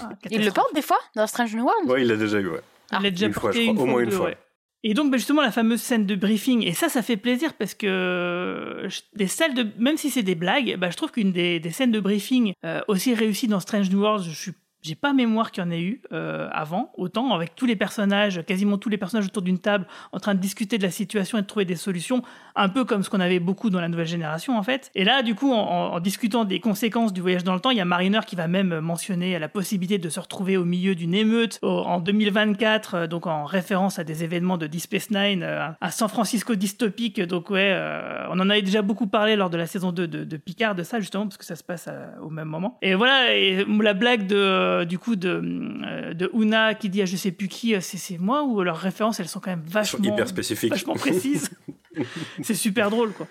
Ah, 0.00 0.08
Il 0.30 0.44
le 0.44 0.50
porte 0.50 0.74
des 0.74 0.82
fois 0.82 0.98
dans 1.14 1.26
Strange 1.26 1.54
New 1.54 1.62
World? 1.64 1.88
Ouais, 1.90 2.02
il 2.02 2.08
l'a 2.08 2.16
déjà 2.16 2.40
eu, 2.40 2.48
ouais. 2.48 2.60
Il 2.92 3.02
l'a 3.02 3.10
déjà 3.10 3.26
Une 3.26 3.32
porté 3.32 3.68
au 3.68 3.74
moins 3.86 4.00
une 4.00 4.10
fois. 4.10 4.26
ouais. 4.26 4.36
Et 4.82 4.94
donc, 4.94 5.10
bah, 5.10 5.16
justement, 5.16 5.42
la 5.42 5.50
fameuse 5.50 5.80
scène 5.80 6.06
de 6.06 6.14
briefing, 6.14 6.62
et 6.64 6.72
ça, 6.72 6.88
ça 6.88 7.02
fait 7.02 7.16
plaisir 7.16 7.54
parce 7.54 7.74
que 7.74 8.84
je- 8.88 9.00
des 9.14 9.26
salles 9.26 9.54
de, 9.54 9.66
même 9.78 9.96
si 9.96 10.10
c'est 10.10 10.22
des 10.22 10.36
blagues, 10.36 10.76
bah, 10.78 10.90
je 10.90 10.96
trouve 10.96 11.10
qu'une 11.10 11.32
des, 11.32 11.58
des 11.58 11.70
scènes 11.70 11.90
de 11.90 11.98
briefing 11.98 12.52
euh, 12.64 12.80
aussi 12.86 13.12
réussies 13.14 13.48
dans 13.48 13.58
Strange 13.58 13.90
New 13.90 14.00
World, 14.00 14.24
je 14.24 14.30
suis 14.34 14.52
j'ai 14.86 14.94
pas 14.94 15.12
mémoire 15.12 15.50
qu'il 15.50 15.64
y 15.64 15.66
en 15.66 15.70
ait 15.70 15.80
eu 15.80 16.00
euh, 16.12 16.48
avant, 16.52 16.92
autant 16.96 17.34
avec 17.34 17.56
tous 17.56 17.66
les 17.66 17.74
personnages, 17.74 18.42
quasiment 18.46 18.78
tous 18.78 18.88
les 18.88 18.98
personnages 18.98 19.26
autour 19.26 19.42
d'une 19.42 19.58
table, 19.58 19.86
en 20.12 20.20
train 20.20 20.34
de 20.34 20.40
discuter 20.40 20.78
de 20.78 20.84
la 20.84 20.90
situation 20.90 21.38
et 21.38 21.42
de 21.42 21.46
trouver 21.46 21.64
des 21.64 21.74
solutions, 21.74 22.22
un 22.54 22.68
peu 22.68 22.84
comme 22.84 23.02
ce 23.02 23.10
qu'on 23.10 23.20
avait 23.20 23.40
beaucoup 23.40 23.68
dans 23.68 23.80
la 23.80 23.88
nouvelle 23.88 24.06
génération 24.06 24.56
en 24.56 24.62
fait. 24.62 24.90
Et 24.94 25.04
là, 25.04 25.22
du 25.22 25.34
coup, 25.34 25.52
en, 25.52 25.98
discutant 25.98 26.44
des 26.44 26.60
conséquences 26.60 27.12
du 27.12 27.20
voyage 27.20 27.42
dans 27.42 27.54
le 27.54 27.60
temps, 27.60 27.70
il 27.70 27.78
y 27.78 27.80
a 27.80 27.84
Mariner 27.84 28.20
qui 28.26 28.36
va 28.36 28.46
même 28.46 28.78
mentionner 28.80 29.38
la 29.38 29.48
possibilité 29.48 29.98
de 29.98 30.08
se 30.08 30.20
retrouver 30.20 30.56
au 30.56 30.64
milieu 30.64 30.94
d'une 30.94 31.14
émeute 31.14 31.58
en 31.62 32.00
2024, 32.00 32.94
euh, 32.94 33.06
donc 33.06 33.26
en 33.26 33.44
référence 33.44 33.98
à 33.98 34.04
des 34.04 34.22
événements 34.22 34.58
de 34.58 34.66
Deep 34.68 34.82
Space 34.82 35.10
Nine, 35.10 35.42
euh, 35.42 35.68
à 35.80 35.90
San 35.90 36.08
Francisco 36.08 36.54
dystopique. 36.54 37.20
Donc 37.20 37.50
ouais, 37.50 37.76
on 38.30 38.38
en 38.38 38.50
avait 38.50 38.62
déjà 38.62 38.82
beaucoup 38.82 39.08
parlé 39.08 39.34
lors 39.34 39.50
de 39.50 39.56
la 39.56 39.66
saison 39.66 39.90
2 39.90 40.06
de, 40.06 40.36
Picard 40.36 40.74
de 40.74 40.84
ça 40.84 41.00
justement 41.00 41.24
parce 41.24 41.38
que 41.38 41.44
ça 41.44 41.56
se 41.56 41.64
passe 41.64 41.88
au 42.20 42.30
même 42.30 42.48
moment. 42.48 42.78
Et 42.82 42.94
voilà, 42.94 43.26
la 43.82 43.94
blague 43.94 44.26
de 44.26 44.75
euh, 44.80 44.84
du 44.84 44.98
coup 44.98 45.16
de 45.16 45.40
euh, 45.84 46.14
de 46.14 46.30
Una 46.34 46.74
qui 46.74 46.88
dit 46.88 47.02
à 47.02 47.04
je 47.06 47.16
sais 47.16 47.32
plus 47.32 47.48
qui, 47.48 47.74
euh, 47.74 47.80
c'est 47.80 48.18
moi 48.18 48.42
ou 48.44 48.62
leurs 48.62 48.78
références 48.78 49.20
elles 49.20 49.28
sont 49.28 49.40
quand 49.40 49.50
même 49.50 49.62
Ils 49.66 49.72
sont 49.72 49.78
vachement 49.78 50.04
hyper 50.14 50.28
spécifiques. 50.28 50.70
vachement 50.70 50.94
précises. 50.94 51.50
c'est 52.42 52.54
super 52.54 52.90
drôle 52.90 53.12
quoi. 53.12 53.26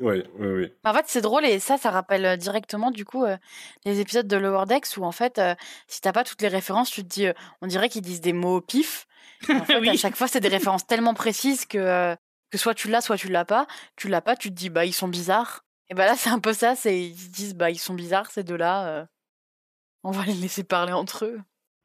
Ouais, 0.00 0.24
ouais, 0.38 0.52
ouais. 0.54 0.74
En 0.84 0.94
fait, 0.94 1.04
c'est 1.08 1.20
drôle 1.20 1.44
et 1.44 1.58
ça, 1.58 1.76
ça 1.76 1.90
rappelle 1.90 2.38
directement 2.38 2.90
du 2.90 3.04
coup 3.04 3.22
euh, 3.24 3.36
les 3.84 4.00
épisodes 4.00 4.26
de 4.26 4.36
Lower 4.38 4.64
Decks 4.66 4.86
où 4.96 5.04
en 5.04 5.12
fait, 5.12 5.38
euh, 5.38 5.54
si 5.88 6.00
t'as 6.00 6.12
pas 6.12 6.24
toutes 6.24 6.40
les 6.40 6.48
références, 6.48 6.90
tu 6.90 7.02
te 7.02 7.08
dis, 7.08 7.26
euh, 7.26 7.34
on 7.60 7.66
dirait 7.66 7.90
qu'ils 7.90 8.00
disent 8.00 8.22
des 8.22 8.32
mots 8.32 8.56
au 8.56 8.60
pif. 8.62 9.06
En 9.50 9.60
fait, 9.66 9.78
Oui. 9.78 9.90
à 9.90 9.96
chaque 9.98 10.16
fois, 10.16 10.26
c'est 10.26 10.40
des 10.40 10.48
références 10.48 10.86
tellement 10.86 11.12
précises 11.12 11.66
que 11.66 11.76
euh, 11.76 12.14
que 12.50 12.56
soit 12.56 12.72
tu 12.74 12.88
l'as, 12.88 13.02
soit 13.02 13.18
tu 13.18 13.28
l'as 13.28 13.44
pas. 13.44 13.66
Tu 13.96 14.08
l'as 14.08 14.22
pas, 14.22 14.36
tu 14.36 14.48
te 14.48 14.54
dis, 14.54 14.70
bah 14.70 14.86
ils 14.86 14.94
sont 14.94 15.06
bizarres. 15.06 15.64
Et 15.90 15.94
bah 15.94 16.06
là, 16.06 16.14
c'est 16.16 16.30
un 16.30 16.38
peu 16.38 16.54
ça. 16.54 16.74
C'est 16.76 16.98
ils 16.98 17.18
se 17.18 17.28
disent, 17.28 17.54
bah 17.54 17.68
ils 17.70 17.78
sont 17.78 17.92
bizarres 17.94 18.30
ces 18.30 18.42
deux-là. 18.42 19.06
On 20.04 20.10
va 20.10 20.24
les 20.24 20.34
laisser 20.34 20.64
parler 20.64 20.92
entre 20.92 21.24
eux. 21.26 21.40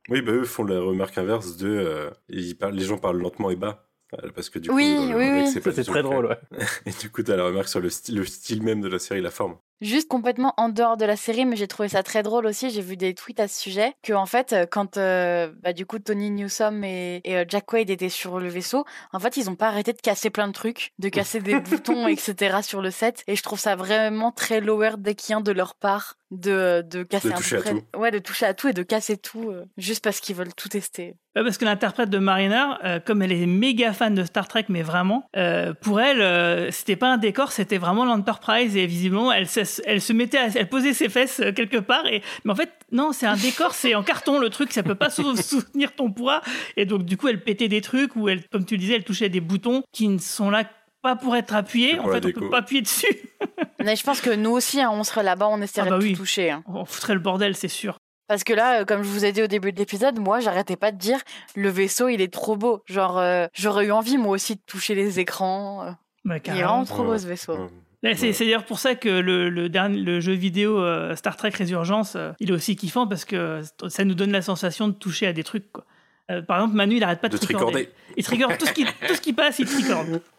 Oui, 0.09 0.22
bah 0.22 0.32
eux 0.34 0.43
font 0.45 0.63
la 0.63 0.80
remarque 0.80 1.18
inverse 1.18 1.57
de. 1.57 1.68
euh, 1.68 2.09
ils 2.30 2.55
parlent, 2.57 2.76
les 2.76 2.86
gens 2.86 2.97
parlent 2.97 3.18
lentement 3.20 3.49
et 3.49 3.55
bas. 3.55 3.88
euh, 4.24 4.30
Parce 4.36 4.49
que 4.49 4.59
du 4.59 4.70
coup, 4.70 4.76
Oui, 4.76 4.95
oui, 5.16 5.30
oui. 5.32 5.47
c'est 5.47 5.61
très 5.84 6.03
drôle, 6.03 6.28
ouais. 6.28 6.38
Et 6.86 6.91
du 6.91 7.09
coup, 7.09 7.24
t'as 7.24 7.36
la 7.36 7.45
remarque 7.45 7.68
sur 7.68 7.80
le 7.80 7.89
style, 7.89 8.18
le 8.18 8.26
style 8.26 8.61
même 8.61 8.82
de 8.82 8.88
la 8.88 8.99
série, 8.99 9.22
la 9.22 9.32
forme. 9.32 9.57
Juste 9.82 10.07
complètement 10.07 10.53
en 10.57 10.69
dehors 10.69 10.95
de 10.95 11.05
la 11.05 11.17
série, 11.17 11.45
mais 11.45 11.55
j'ai 11.55 11.67
trouvé 11.67 11.89
ça 11.89 12.01
très 12.01 12.23
drôle 12.23 12.45
aussi. 12.45 12.69
J'ai 12.69 12.82
vu 12.82 12.95
des 12.95 13.13
tweets 13.13 13.39
à 13.39 13.47
ce 13.47 13.59
sujet 13.59 13.93
que 14.03 14.13
en 14.13 14.26
fait, 14.26 14.53
euh, 14.53 14.65
quand 14.69 14.97
euh, 14.97 15.51
bah, 15.61 15.73
du 15.73 15.86
coup 15.86 15.99
Tony 15.99 16.32
Newsom 16.32 16.84
et, 16.84 17.21
et, 17.23 17.38
euh, 17.38 17.45
Jack 17.47 17.65
Quaid 17.65 17.89
étaient 17.89 18.09
sur 18.09 18.39
le 18.39 18.47
vaisseau, 18.47 18.86
en 19.11 19.19
fait, 19.19 19.36
ils 19.38 19.49
ont 19.49 19.55
pas 19.55 19.67
arrêté 19.67 19.91
de 19.91 20.01
casser 20.01 20.30
plein 20.30 20.47
de 20.47 20.53
trucs, 20.53 20.93
de 20.99 21.09
casser 21.09 21.41
des 21.41 21.59
boutons, 21.59 22.07
etc. 22.07 22.59
sur 22.61 22.82
le 22.82 22.91
set. 22.91 23.23
Et 23.28 23.36
je 23.36 23.43
trouve 23.43 23.59
ça 23.59 23.76
vraiment 23.76 24.32
très 24.32 24.61
lower 24.61 24.93
deckien 24.97 25.41
de 25.41 25.51
leur 25.51 25.76
part 25.76 26.15
de 26.32 26.84
de 26.89 27.03
casser 27.03 27.30
De 27.30 27.34
un 27.34 27.38
toucher 27.38 27.57
à 27.93 27.97
ouais, 27.97 28.11
de 28.11 28.19
toucher 28.19 28.45
à 28.45 28.53
tout 28.53 28.67
et 28.67 28.73
de 28.73 28.84
casser 28.84 29.17
tout 29.17 29.49
euh, 29.49 29.65
juste 29.78 30.03
parce 30.03 30.19
qu'ils 30.19 30.36
veulent 30.36 30.53
tout 30.53 30.69
tester. 30.69 31.15
Parce 31.43 31.57
que 31.57 31.65
l'interprète 31.65 32.09
de 32.09 32.17
Mariner, 32.17 32.63
euh, 32.86 32.99
comme 33.01 33.21
elle 33.21 33.34
est 33.34 33.45
méga 33.45 33.91
fan 33.91 34.15
de 34.15 34.23
Star 34.23 34.47
Trek, 34.47 34.65
mais 34.69 34.84
vraiment, 34.84 35.30
euh, 35.36 35.73
pour 35.73 35.99
elle, 35.99 36.21
euh, 36.21 36.71
c'était 36.71 36.95
pas 36.95 37.09
un 37.11 37.17
décor, 37.17 37.51
c'était 37.51 37.78
vraiment 37.78 38.05
l'Enterprise. 38.05 38.78
Et 38.78 38.86
visiblement, 38.86 39.34
elle, 39.34 39.47
ça, 39.47 39.64
elle, 39.66 39.68
se- 39.68 39.82
elle 39.86 40.01
se 40.01 40.13
mettait, 40.13 40.38
à- 40.38 40.47
elle 40.55 40.70
posait 40.70 40.93
ses 40.93 41.09
fesses 41.09 41.39
euh, 41.39 41.51
quelque 41.51 41.78
part. 41.78 42.05
Et, 42.07 42.22
mais 42.43 42.51
en 42.51 42.55
fait, 42.55 42.72
non, 42.91 43.11
c'est 43.11 43.26
un 43.26 43.36
décor, 43.38 43.74
c'est 43.74 43.95
en 43.95 44.03
carton 44.03 44.39
le 44.39 44.49
truc, 44.49 44.72
ça 44.72 44.84
peut 44.84 44.95
pas 44.95 45.09
sou- 45.09 45.36
soutenir 45.41 45.93
ton 45.95 46.11
poids. 46.11 46.41
Et 46.78 46.86
donc, 46.86 47.03
du 47.03 47.18
coup, 47.18 47.28
elle 47.28 47.43
pétait 47.43 47.68
des 47.68 47.82
trucs 47.82 48.16
où 48.16 48.30
elle, 48.30 48.47
comme 48.49 48.66
tu 48.66 48.76
le 48.76 48.80
disais, 48.80 48.95
elle 48.95 49.03
touchait 49.03 49.30
des 49.30 49.41
boutons 49.41 49.84
qui 49.91 50.07
ne 50.07 50.18
sont 50.20 50.49
là 50.49 50.63
pas 51.01 51.16
pour 51.16 51.36
être 51.36 51.53
appuyés. 51.53 51.91
C'est 51.91 51.97
pour 51.97 52.07
En 52.07 52.11
fait, 52.11 52.18
on 52.18 52.28
déco. 52.28 52.39
peut 52.41 52.49
pas 52.49 52.57
appuyer 52.59 52.82
dessus. 52.82 53.05
Mais 53.84 53.95
je 53.95 54.03
pense 54.03 54.22
que 54.22 54.32
nous 54.32 54.51
aussi, 54.51 54.82
hein, 54.82 54.89
on 54.91 55.03
serait 55.03 55.24
là-bas, 55.24 55.47
on 55.49 55.61
essaierait 55.61 55.88
Ah 55.89 55.91
bah 55.91 55.97
de 55.97 56.01
tout 56.01 56.07
oui. 56.09 56.16
toucher. 56.16 56.49
hein. 56.51 56.63
On 56.68 56.86
foutrait 56.86 57.13
le 57.13 57.20
bordel, 57.20 57.55
c'est 57.55 57.68
sûr. 57.68 57.97
Parce 58.28 58.43
que 58.43 58.53
là, 58.53 58.82
euh, 58.82 58.86
comme 58.86 59.03
je 59.03 59.07
vous 59.09 59.24
ai 59.24 59.32
dit 59.32 59.43
au 59.43 59.47
début 59.47 59.72
de 59.72 59.78
l'épisode, 59.78 60.18
moi, 60.20 60.39
j'arrêtais 60.39 60.76
pas 60.76 60.91
de 60.91 60.97
dire 60.97 61.20
le 61.55 61.70
vaisseau, 61.70 62.07
il 62.09 62.22
est 62.22 62.34
trop 62.34 62.55
beau. 62.57 62.82
Genre, 62.88 63.20
euh, 63.20 63.45
j'aurais 63.53 63.86
eu 63.86 63.91
envie, 63.91 64.18
moi 64.18 64.32
aussi, 64.32 64.55
de 64.55 64.61
toucher 64.66 64.95
les 64.95 65.20
écrans. 65.20 65.95
Bah, 66.24 66.38
Il 66.43 66.51
est 66.51 66.53
vraiment 66.63 66.86
trop 66.86 67.03
beau, 67.03 67.16
ce 67.20 67.28
vaisseau. 67.28 67.70
C'est 68.14 68.34
c'est 68.34 68.45
d'ailleurs 68.45 68.66
pour 68.66 68.80
ça 68.80 68.95
que 68.95 69.10
le, 69.10 69.49
le 69.49 69.70
dernier, 69.70 69.97
le 69.99 70.20
jeu 70.20 70.34
vidéo 70.34 70.80
euh, 70.80 71.16
Star 71.16 71.36
Trek 71.38 71.49
Résurgence, 71.49 72.16
euh, 72.16 72.32
il 72.39 72.49
est 72.51 72.53
aussi 72.53 72.76
kiffant 72.76 73.08
parce 73.08 73.26
que 73.26 73.62
ça 73.88 74.03
nous 74.06 74.14
donne 74.14 74.32
la 74.32 74.41
sensation 74.43 74.88
de 74.88 74.93
toucher 74.93 75.26
à 75.28 75.34
des 75.34 75.43
trucs. 75.43 75.72
Quoi. 75.72 75.86
Euh, 76.30 76.41
par 76.41 76.58
exemple, 76.58 76.76
Manu, 76.76 76.97
il 76.97 77.03
arrête 77.03 77.22
pas 77.22 77.30
de, 77.30 77.34
De 77.34 77.41
tricorder. 77.41 77.89
Il 78.18 78.24
tricorde 78.24 78.58
tout 78.58 78.66
ce 78.68 78.74
qui, 78.74 78.86
tout 78.86 79.16
ce 79.16 79.22
qui 79.22 79.34
passe, 79.34 79.60
il 79.60 79.66
tricorde. 79.66 80.22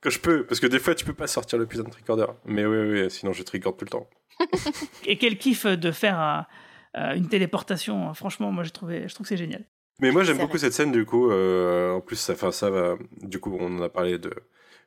Que 0.00 0.10
je 0.10 0.18
peux, 0.20 0.44
parce 0.44 0.60
que 0.60 0.66
des 0.66 0.78
fois 0.78 0.94
tu 0.94 1.04
peux 1.06 1.14
pas 1.14 1.26
sortir 1.26 1.58
le 1.58 1.64
putain 1.66 1.82
de 1.82 1.88
tricorder. 1.90 2.26
Mais 2.44 2.66
oui, 2.66 2.76
oui, 3.02 3.10
sinon 3.10 3.32
je 3.32 3.42
tricorde 3.42 3.78
tout 3.78 3.86
le 3.86 3.90
temps. 3.90 4.06
Et 5.06 5.16
quel 5.16 5.38
kiff 5.38 5.64
de 5.66 5.90
faire 5.92 6.18
un- 6.18 6.46
une 7.16 7.26
téléportation. 7.28 8.08
hein. 8.10 8.14
Franchement, 8.14 8.52
moi, 8.52 8.64
j'ai 8.64 8.70
trouvé, 8.70 9.08
je 9.08 9.14
trouve 9.14 9.24
que 9.24 9.28
c'est 9.30 9.36
génial. 9.38 9.64
Mais 10.00 10.10
moi 10.10 10.22
j'aime 10.22 10.38
beaucoup 10.38 10.58
cette 10.58 10.74
scène 10.74 10.92
du 10.92 11.04
coup. 11.06 11.30
euh, 11.30 11.92
en 11.92 12.00
plus, 12.02 12.16
ça, 12.16 12.34
enfin, 12.34 12.52
ça 12.52 12.68
va. 12.68 12.96
Du 13.22 13.38
coup, 13.40 13.56
on 13.58 13.78
en 13.78 13.82
a 13.82 13.88
parlé 13.88 14.18
de, 14.18 14.30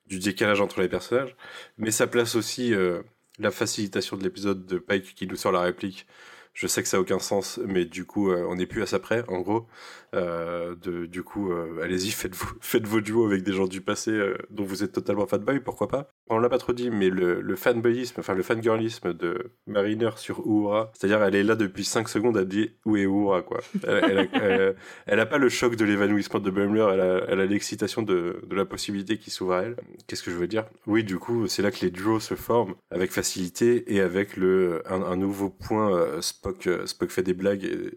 du 0.07 0.19
décalage 0.19 0.61
entre 0.61 0.81
les 0.81 0.89
personnages. 0.89 1.35
Mais 1.77 1.91
ça 1.91 2.07
place 2.07 2.35
aussi 2.35 2.73
euh, 2.73 3.01
la 3.39 3.51
facilitation 3.51 4.17
de 4.17 4.23
l'épisode 4.23 4.65
de 4.65 4.77
Pike 4.79 5.15
qui 5.15 5.27
nous 5.27 5.35
sort 5.35 5.51
la 5.51 5.61
réplique. 5.61 6.07
Je 6.53 6.65
sais 6.67 6.81
que 6.81 6.89
ça 6.89 6.97
a 6.97 6.99
aucun 6.99 7.19
sens, 7.19 7.59
mais 7.67 7.85
du 7.85 8.05
coup, 8.05 8.31
euh, 8.31 8.45
on 8.49 8.55
n'est 8.55 8.65
plus 8.65 8.81
à 8.81 8.87
ça 8.87 8.99
près, 8.99 9.23
en 9.27 9.41
gros. 9.41 9.67
Euh, 10.15 10.75
du 11.07 11.23
coup, 11.23 11.51
euh, 11.51 11.81
allez-y, 11.83 12.09
faites, 12.11 12.35
vos- 12.35 12.47
faites 12.61 12.87
vos 12.87 13.01
duos 13.01 13.25
avec 13.27 13.43
des 13.43 13.53
gens 13.53 13.67
du 13.67 13.81
passé 13.81 14.11
dont 14.49 14.63
vous 14.63 14.83
êtes 14.83 14.91
totalement 14.93 15.27
fanboy, 15.27 15.59
pourquoi 15.59 15.87
pas. 15.87 16.16
On 16.29 16.39
l'a 16.39 16.49
pas 16.49 16.57
trop 16.57 16.73
dit, 16.73 16.89
mais 16.89 17.09
le, 17.09 17.39
le 17.41 17.55
fanboyisme, 17.55 18.19
enfin 18.19 18.33
le 18.33 18.43
fangirlisme 18.43 19.13
de 19.13 19.51
Mariner 19.65 20.09
sur 20.17 20.39
Uhura, 20.45 20.91
c'est-à-dire 20.93 21.23
elle 21.23 21.35
est 21.35 21.43
là 21.43 21.55
depuis 21.55 21.85
5 21.85 22.09
secondes, 22.09 22.35
elle 22.37 22.47
dit 22.47 22.71
où 22.85 22.97
est 22.97 23.03
Uhura, 23.03 23.41
quoi. 23.43 23.61
Elle, 23.87 24.75
elle, 25.05 25.19
a, 25.19 25.25
pas 25.25 25.37
le 25.37 25.49
choc 25.49 25.75
de 25.75 25.85
l'évanouissement 25.85 26.39
de 26.39 26.49
Bumler, 26.51 26.87
elle 27.29 27.39
a, 27.39 27.45
l'excitation 27.45 28.01
de, 28.01 28.41
la 28.51 28.65
possibilité 28.65 29.17
qui 29.17 29.29
s'ouvre 29.31 29.53
à 29.53 29.61
elle. 29.63 29.75
Qu'est-ce 30.07 30.23
que 30.23 30.31
je 30.31 30.35
veux 30.35 30.47
dire? 30.47 30.65
Oui, 30.85 31.03
du 31.03 31.17
coup, 31.17 31.47
c'est 31.47 31.61
là 31.61 31.71
que 31.71 31.79
les 31.81 31.91
duos 31.91 32.19
se 32.19 32.35
forment 32.35 32.75
avec 32.91 33.11
facilité 33.11 33.93
et 33.93 34.01
avec 34.01 34.35
le, 34.37 34.81
un, 34.91 35.15
nouveau 35.15 35.49
point. 35.49 35.95
euh, 35.95 36.21
Spock, 36.21 36.67
euh, 36.67 36.85
Spock 36.85 37.09
fait 37.09 37.23
des 37.23 37.33
blagues 37.33 37.95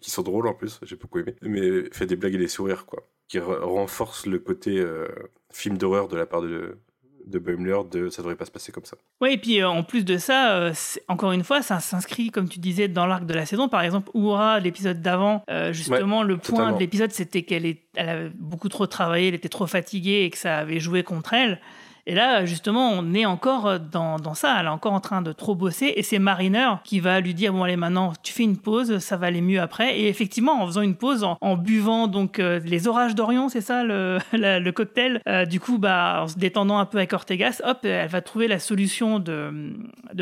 qui 0.00 0.10
sont 0.10 0.22
drôles 0.22 0.46
en 0.46 0.54
plus, 0.54 0.78
j'ai 0.84 0.96
beaucoup 0.96 1.18
aimé, 1.18 1.34
mais 1.42 1.84
fait 1.92 2.06
des 2.06 2.16
blagues 2.16 2.34
et 2.34 2.38
des 2.38 2.48
sourires, 2.48 2.86
quoi, 2.86 3.08
qui 3.28 3.38
re- 3.38 3.58
renforcent 3.60 4.26
le 4.26 4.38
côté 4.38 4.78
euh, 4.78 5.08
film 5.50 5.76
d'horreur 5.78 6.06
de 6.08 6.16
la 6.16 6.26
part 6.26 6.42
de, 6.42 6.78
de 7.26 7.38
Bumler 7.38 7.78
de 7.90 8.08
ça 8.08 8.22
devrait 8.22 8.36
pas 8.36 8.44
se 8.44 8.50
passer 8.50 8.72
comme 8.72 8.84
ça. 8.84 8.96
Ouais, 9.20 9.34
et 9.34 9.38
puis 9.38 9.60
euh, 9.60 9.68
en 9.68 9.82
plus 9.82 10.04
de 10.04 10.18
ça, 10.18 10.56
euh, 10.56 10.72
encore 11.08 11.32
une 11.32 11.44
fois, 11.44 11.62
ça 11.62 11.80
s'inscrit, 11.80 12.30
comme 12.30 12.48
tu 12.48 12.58
disais, 12.58 12.88
dans 12.88 13.06
l'arc 13.06 13.24
de 13.26 13.34
la 13.34 13.46
saison. 13.46 13.68
Par 13.68 13.82
exemple, 13.82 14.10
Uhura, 14.14 14.60
l'épisode 14.60 15.00
d'avant, 15.02 15.42
euh, 15.50 15.72
justement, 15.72 16.20
Ouais, 16.20 16.26
le 16.26 16.36
point 16.36 16.56
totalement. 16.58 16.74
de 16.76 16.80
l'épisode, 16.80 17.10
c'était 17.12 17.42
qu'elle 17.42 17.76
elle 17.94 18.08
avait 18.08 18.30
beaucoup 18.34 18.68
trop 18.68 18.86
travaillé, 18.86 19.28
elle 19.28 19.34
était 19.34 19.48
trop 19.48 19.66
fatiguée 19.66 20.24
et 20.24 20.30
que 20.30 20.38
ça 20.38 20.58
avait 20.58 20.80
joué 20.80 21.02
contre 21.02 21.34
elle. 21.34 21.60
Et 22.06 22.14
là, 22.14 22.44
justement, 22.44 22.90
on 22.90 23.14
est 23.14 23.26
encore 23.26 23.78
dans, 23.78 24.18
dans 24.18 24.34
ça. 24.34 24.56
Elle 24.58 24.66
est 24.66 24.70
encore 24.70 24.92
en 24.92 25.00
train 25.00 25.22
de 25.22 25.32
trop 25.32 25.54
bosser. 25.54 25.92
Et 25.96 26.02
c'est 26.02 26.18
Mariner 26.18 26.70
qui 26.82 26.98
va 26.98 27.20
lui 27.20 27.32
dire 27.32 27.52
Bon, 27.52 27.62
allez, 27.62 27.76
maintenant, 27.76 28.12
tu 28.22 28.32
fais 28.32 28.42
une 28.42 28.56
pause, 28.56 28.98
ça 28.98 29.16
va 29.16 29.28
aller 29.28 29.40
mieux 29.40 29.60
après. 29.60 29.98
Et 29.98 30.08
effectivement, 30.08 30.60
en 30.62 30.66
faisant 30.66 30.80
une 30.80 30.96
pause, 30.96 31.24
en, 31.24 31.56
buvant 31.56 32.08
donc 32.08 32.38
euh, 32.38 32.60
les 32.64 32.88
orages 32.88 33.14
d'Orion, 33.14 33.48
c'est 33.48 33.60
ça 33.60 33.84
le, 33.84 34.70
cocktail, 34.70 35.20
euh, 35.28 35.44
du 35.44 35.60
coup, 35.60 35.78
bah, 35.78 36.22
en 36.22 36.28
se 36.28 36.38
détendant 36.38 36.78
un 36.78 36.86
peu 36.86 36.98
avec 36.98 37.12
Ortegas, 37.12 37.60
hop, 37.64 37.84
elle 37.84 38.08
va 38.08 38.20
trouver 38.20 38.48
la 38.48 38.58
solution 38.58 39.18
de, 39.18 39.72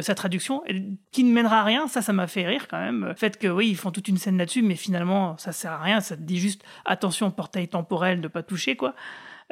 sa 0.00 0.14
traduction, 0.14 0.62
qui 1.12 1.24
ne 1.24 1.32
mènera 1.32 1.60
à 1.60 1.64
rien. 1.64 1.88
Ça, 1.88 2.02
ça 2.02 2.12
m'a 2.12 2.26
fait 2.26 2.46
rire 2.46 2.68
quand 2.68 2.78
même. 2.78 3.06
Le 3.06 3.14
fait 3.14 3.38
que, 3.38 3.48
oui, 3.48 3.68
ils 3.68 3.76
font 3.76 3.90
toute 3.90 4.08
une 4.08 4.18
scène 4.18 4.36
là-dessus, 4.36 4.62
mais 4.62 4.76
finalement, 4.76 5.36
ça 5.38 5.52
sert 5.52 5.72
à 5.72 5.78
rien. 5.78 6.00
Ça 6.00 6.16
te 6.16 6.22
dit 6.22 6.38
juste 6.38 6.62
attention, 6.84 7.30
portail 7.30 7.68
temporel, 7.68 8.20
de 8.20 8.28
pas 8.28 8.42
toucher, 8.42 8.76
quoi. 8.76 8.94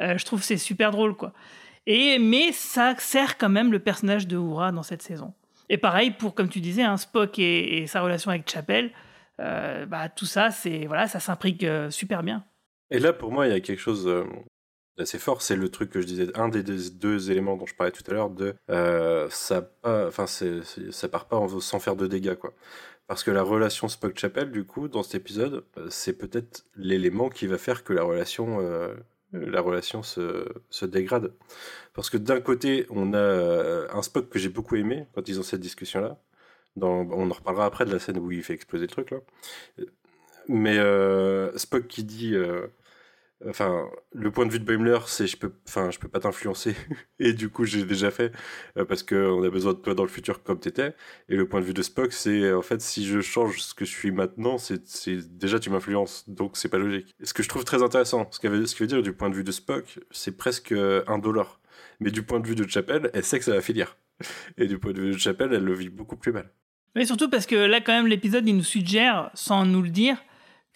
Euh, 0.01 0.17
je 0.17 0.25
trouve 0.25 0.41
c'est 0.41 0.57
super 0.57 0.91
drôle, 0.91 1.15
quoi. 1.15 1.33
Et, 1.91 2.19
mais 2.19 2.51
ça 2.51 2.93
sert 2.99 3.39
quand 3.39 3.49
même 3.49 3.71
le 3.71 3.79
personnage 3.79 4.27
de 4.27 4.35
Uhura 4.35 4.71
dans 4.71 4.83
cette 4.83 5.01
saison. 5.01 5.33
Et 5.69 5.79
pareil 5.79 6.11
pour, 6.11 6.35
comme 6.35 6.47
tu 6.47 6.61
disais, 6.61 6.83
hein, 6.83 6.97
Spock 6.97 7.39
et, 7.39 7.87
sa 7.87 8.01
relation 8.01 8.29
avec 8.29 8.47
Chapel, 8.47 8.91
euh, 9.39 9.87
bah, 9.87 10.07
tout 10.07 10.27
ça, 10.27 10.51
c'est 10.51 10.85
voilà, 10.85 11.07
ça 11.07 11.19
s'imbrique 11.19 11.63
euh, 11.63 11.89
super 11.89 12.21
bien. 12.21 12.45
Et 12.91 12.99
là, 12.99 13.11
pour 13.11 13.31
moi, 13.31 13.47
il 13.47 13.53
y 13.53 13.55
a 13.55 13.59
quelque 13.59 13.79
chose 13.79 14.07
euh, 14.07 14.23
d'assez 14.99 15.17
fort. 15.17 15.41
C'est 15.41 15.55
le 15.55 15.69
truc 15.69 15.89
que 15.89 15.99
je 15.99 16.05
disais, 16.05 16.27
un 16.37 16.47
des 16.47 16.61
deux, 16.61 17.31
éléments 17.31 17.57
dont 17.57 17.65
je 17.65 17.73
parlais 17.73 17.91
tout 17.91 18.03
à 18.07 18.13
l'heure, 18.13 18.29
de 18.29 18.53
ça, 19.31 19.71
enfin, 19.83 20.27
ça 20.27 21.09
part 21.09 21.27
pas 21.27 21.43
sans 21.59 21.79
faire 21.79 21.95
de 21.95 22.05
dégâts, 22.05 22.35
quoi. 22.35 22.53
Parce 23.07 23.23
que 23.23 23.31
la 23.31 23.41
relation 23.41 23.87
Spock-Chapel, 23.87 24.51
du 24.51 24.63
coup, 24.63 24.89
dans 24.89 25.01
cet 25.01 25.15
épisode, 25.15 25.65
c'est 25.89 26.13
peut-être 26.13 26.65
l'élément 26.75 27.29
qui 27.29 27.47
va 27.47 27.57
faire 27.57 27.83
que 27.83 27.93
la 27.93 28.03
relation, 28.03 28.59
la 29.33 29.61
relation 29.61 30.03
se, 30.03 30.85
dégrade. 30.85 31.33
Parce 31.93 32.09
que 32.09 32.17
d'un 32.17 32.41
côté, 32.41 32.85
on 32.89 33.13
a 33.13 33.17
euh, 33.17 33.87
un 33.91 34.01
Spock 34.01 34.29
que 34.29 34.39
j'ai 34.39 34.49
beaucoup 34.49 34.75
aimé 34.75 35.07
quand 35.13 35.27
ils 35.27 35.39
ont 35.39 35.43
cette 35.43 35.61
discussion-là. 35.61 36.17
On 36.81 37.29
en 37.29 37.33
reparlera 37.33 37.65
après 37.65 37.85
de 37.85 37.91
la 37.91 37.99
scène 37.99 38.17
où 38.19 38.31
il 38.31 38.43
fait 38.43 38.53
exploser 38.53 38.85
le 38.85 38.91
truc, 38.91 39.11
là. 39.11 39.17
Mais 40.47 40.77
euh, 40.79 41.55
Spock 41.57 41.87
qui 41.87 42.03
dit, 42.03 42.33
euh, 42.33 42.67
enfin, 43.47 43.89
le 44.13 44.31
point 44.31 44.45
de 44.45 44.51
vue 44.51 44.59
de 44.59 44.65
Boimler, 44.65 44.99
c'est 45.07 45.27
je 45.27 45.37
peux, 45.37 45.53
enfin, 45.67 45.91
je 45.91 45.99
peux 45.99 46.07
pas 46.07 46.19
t'influencer. 46.19 46.75
Et 47.19 47.33
du 47.33 47.49
coup, 47.49 47.65
j'ai 47.65 47.83
déjà 47.85 48.11
fait 48.11 48.31
euh, 48.77 48.85
parce 48.85 49.03
que 49.03 49.15
on 49.15 49.43
a 49.43 49.49
besoin 49.49 49.73
de 49.73 49.79
toi 49.79 49.93
dans 49.93 50.03
le 50.03 50.09
futur 50.09 50.43
comme 50.43 50.59
t'étais. 50.59 50.95
Et 51.29 51.35
le 51.35 51.47
point 51.47 51.61
de 51.61 51.65
vue 51.65 51.73
de 51.73 51.81
Spock, 51.81 52.11
c'est 52.13 52.51
en 52.51 52.61
fait, 52.61 52.81
si 52.81 53.05
je 53.05 53.21
change 53.21 53.61
ce 53.61 53.73
que 53.73 53.85
je 53.85 53.91
suis 53.91 54.11
maintenant, 54.11 54.57
c'est 54.57 54.81
déjà 55.37 55.59
tu 55.59 55.69
m'influences, 55.69 56.29
donc 56.29 56.57
c'est 56.57 56.69
pas 56.69 56.77
logique. 56.77 57.15
Ce 57.23 57.33
que 57.33 57.43
je 57.43 57.49
trouve 57.49 57.63
très 57.63 57.83
intéressant, 57.83 58.27
ce, 58.31 58.39
qui 58.39 58.47
veut, 58.47 58.87
dire 58.87 59.01
du 59.01 59.13
point 59.13 59.29
de 59.29 59.35
vue 59.35 59.43
de 59.43 59.51
Spock, 59.51 59.99
c'est 60.11 60.35
presque 60.37 60.71
un 60.71 61.17
dollar. 61.17 61.59
Mais 61.99 62.11
du 62.11 62.23
point 62.23 62.39
de 62.39 62.47
vue 62.47 62.55
de 62.55 62.67
Chapel, 62.67 63.09
elle 63.13 63.23
sait 63.23 63.39
que 63.39 63.45
ça 63.45 63.53
va 63.53 63.61
finir. 63.61 63.97
Et 64.57 64.67
du 64.67 64.77
point 64.77 64.91
de 64.91 65.01
vue 65.01 65.11
de 65.11 65.17
Chapel, 65.17 65.53
elle 65.53 65.63
le 65.63 65.73
vit 65.73 65.89
beaucoup 65.89 66.17
plus 66.17 66.31
mal. 66.31 66.49
Mais 66.95 67.05
surtout 67.05 67.29
parce 67.29 67.45
que 67.45 67.55
là, 67.55 67.81
quand 67.81 67.93
même, 67.93 68.07
l'épisode, 68.07 68.47
il 68.47 68.55
nous 68.55 68.63
suggère, 68.63 69.29
sans 69.33 69.65
nous 69.65 69.81
le 69.81 69.89
dire, 69.89 70.17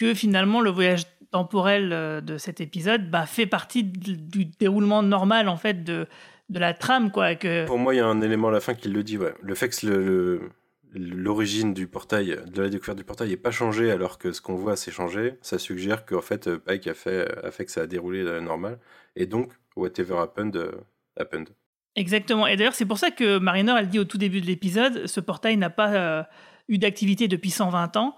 que 0.03 0.13
finalement, 0.13 0.61
le 0.61 0.69
voyage 0.69 1.03
temporel 1.31 1.91
euh, 1.93 2.21
de 2.21 2.37
cet 2.37 2.61
épisode 2.61 3.09
bah, 3.09 3.25
fait 3.25 3.45
partie 3.45 3.83
du, 3.83 4.45
déroulement 4.45 5.01
normal, 5.01 5.47
en 5.49 5.57
fait, 5.57 5.83
de, 5.83 6.07
de 6.49 6.59
la 6.59 6.73
trame, 6.73 7.11
quoi. 7.11 7.35
Que... 7.35 7.65
Pour 7.65 7.79
moi, 7.79 7.93
il 7.93 7.97
y 7.97 8.01
a 8.01 8.05
un 8.07 8.21
élément 8.21 8.49
à 8.49 8.51
la 8.51 8.59
fin 8.59 8.73
qui 8.73 8.89
le 8.89 9.03
dit, 9.03 9.17
ouais. 9.17 9.33
Le 9.41 9.55
fait 9.55 9.69
que 9.69 9.87
le- 9.87 10.49
l'origine 10.93 11.73
du 11.73 11.87
portail, 11.87 12.37
de 12.45 12.61
la 12.61 12.69
découverte 12.69 12.97
du 12.97 13.03
portail, 13.03 13.29
n'est 13.29 13.37
pas 13.37 13.49
changée 13.51 13.89
alors 13.91 14.19
que 14.19 14.31
ce 14.31 14.41
qu'on 14.41 14.55
voit 14.55 14.75
s'est 14.75 14.91
changé, 14.91 15.35
ça 15.41 15.57
suggère 15.57 16.05
qu'en 16.05 16.21
fait, 16.21 16.47
euh, 16.47 16.59
Pike 16.59 16.87
a 16.87 16.93
fait, 16.93 17.27
a 17.43 17.49
fait 17.49 17.65
que 17.65 17.71
ça 17.71 17.81
a 17.81 17.87
déroulé 17.87 18.23
euh, 18.23 18.41
normal. 18.41 18.77
Et 19.15 19.25
donc, 19.25 19.51
whatever 19.75 20.17
happened, 20.19 20.59
happened. 21.17 21.49
Exactement. 21.95 22.47
Et 22.47 22.57
d'ailleurs, 22.57 22.75
c'est 22.75 22.85
pour 22.85 22.97
ça 22.97 23.11
que 23.11 23.37
Mariner, 23.37 23.75
elle 23.77 23.87
dit 23.87 23.99
au 23.99 24.03
tout 24.05 24.17
début 24.17 24.41
de 24.41 24.47
l'épisode, 24.47 25.07
ce 25.07 25.19
portail 25.19 25.57
n'a 25.57 25.69
pas 25.69 25.93
euh, 25.93 26.23
eu 26.67 26.77
d'activité 26.77 27.27
depuis 27.27 27.51
120 27.51 27.97
ans. 27.97 28.15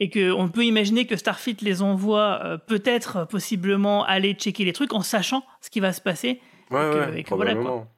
Et 0.00 0.10
qu'on 0.10 0.48
peut 0.48 0.64
imaginer 0.64 1.06
que 1.06 1.16
Starfleet 1.16 1.56
les 1.60 1.80
envoie 1.82 2.40
euh, 2.44 2.58
peut-être, 2.58 3.26
possiblement, 3.28 4.04
aller 4.04 4.34
checker 4.34 4.64
les 4.64 4.72
trucs 4.72 4.92
en 4.92 5.02
sachant 5.02 5.44
ce 5.60 5.70
qui 5.70 5.78
va 5.80 5.92
se 5.92 6.00
passer. 6.00 6.40
Ouais, 6.70 6.88
et 6.88 6.92
que, 6.92 6.98
ouais, 7.10 7.20
et 7.20 7.22
que 7.24 7.34
voilà, 7.34 7.52
quoi. 7.54 7.62
probablement. 7.62 7.88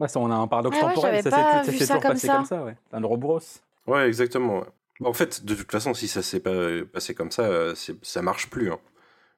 Ouais, 0.00 0.08
ça, 0.08 0.20
on 0.20 0.30
a 0.30 0.34
un 0.34 0.46
paradoxe 0.46 0.76
Ah 0.80 0.86
ouais, 0.86 0.94
temporel, 0.94 1.22
ça 1.22 1.30
pas 1.30 1.62
s'est 1.64 1.72
toujours 1.78 2.00
comme 2.00 2.10
passé 2.12 2.26
ça. 2.26 2.36
comme 2.36 2.44
ça, 2.44 2.62
ouais. 2.64 2.76
C'est 2.90 2.96
un 2.96 3.06
rebrosse. 3.06 3.62
Ouais, 3.86 4.06
exactement. 4.06 4.60
ouais. 4.60 4.66
Bah, 5.00 5.08
En 5.08 5.12
fait, 5.14 5.44
de 5.44 5.54
toute 5.54 5.70
façon, 5.70 5.94
si 5.94 6.08
ça 6.08 6.20
s'est 6.22 6.40
pas 6.40 6.50
euh, 6.50 6.84
passé 6.84 7.14
comme 7.14 7.30
ça, 7.30 7.42
euh, 7.44 7.74
c'est- 7.74 8.02
ça 8.04 8.20
marche 8.22 8.50
plus. 8.50 8.70
hein. 8.70 8.78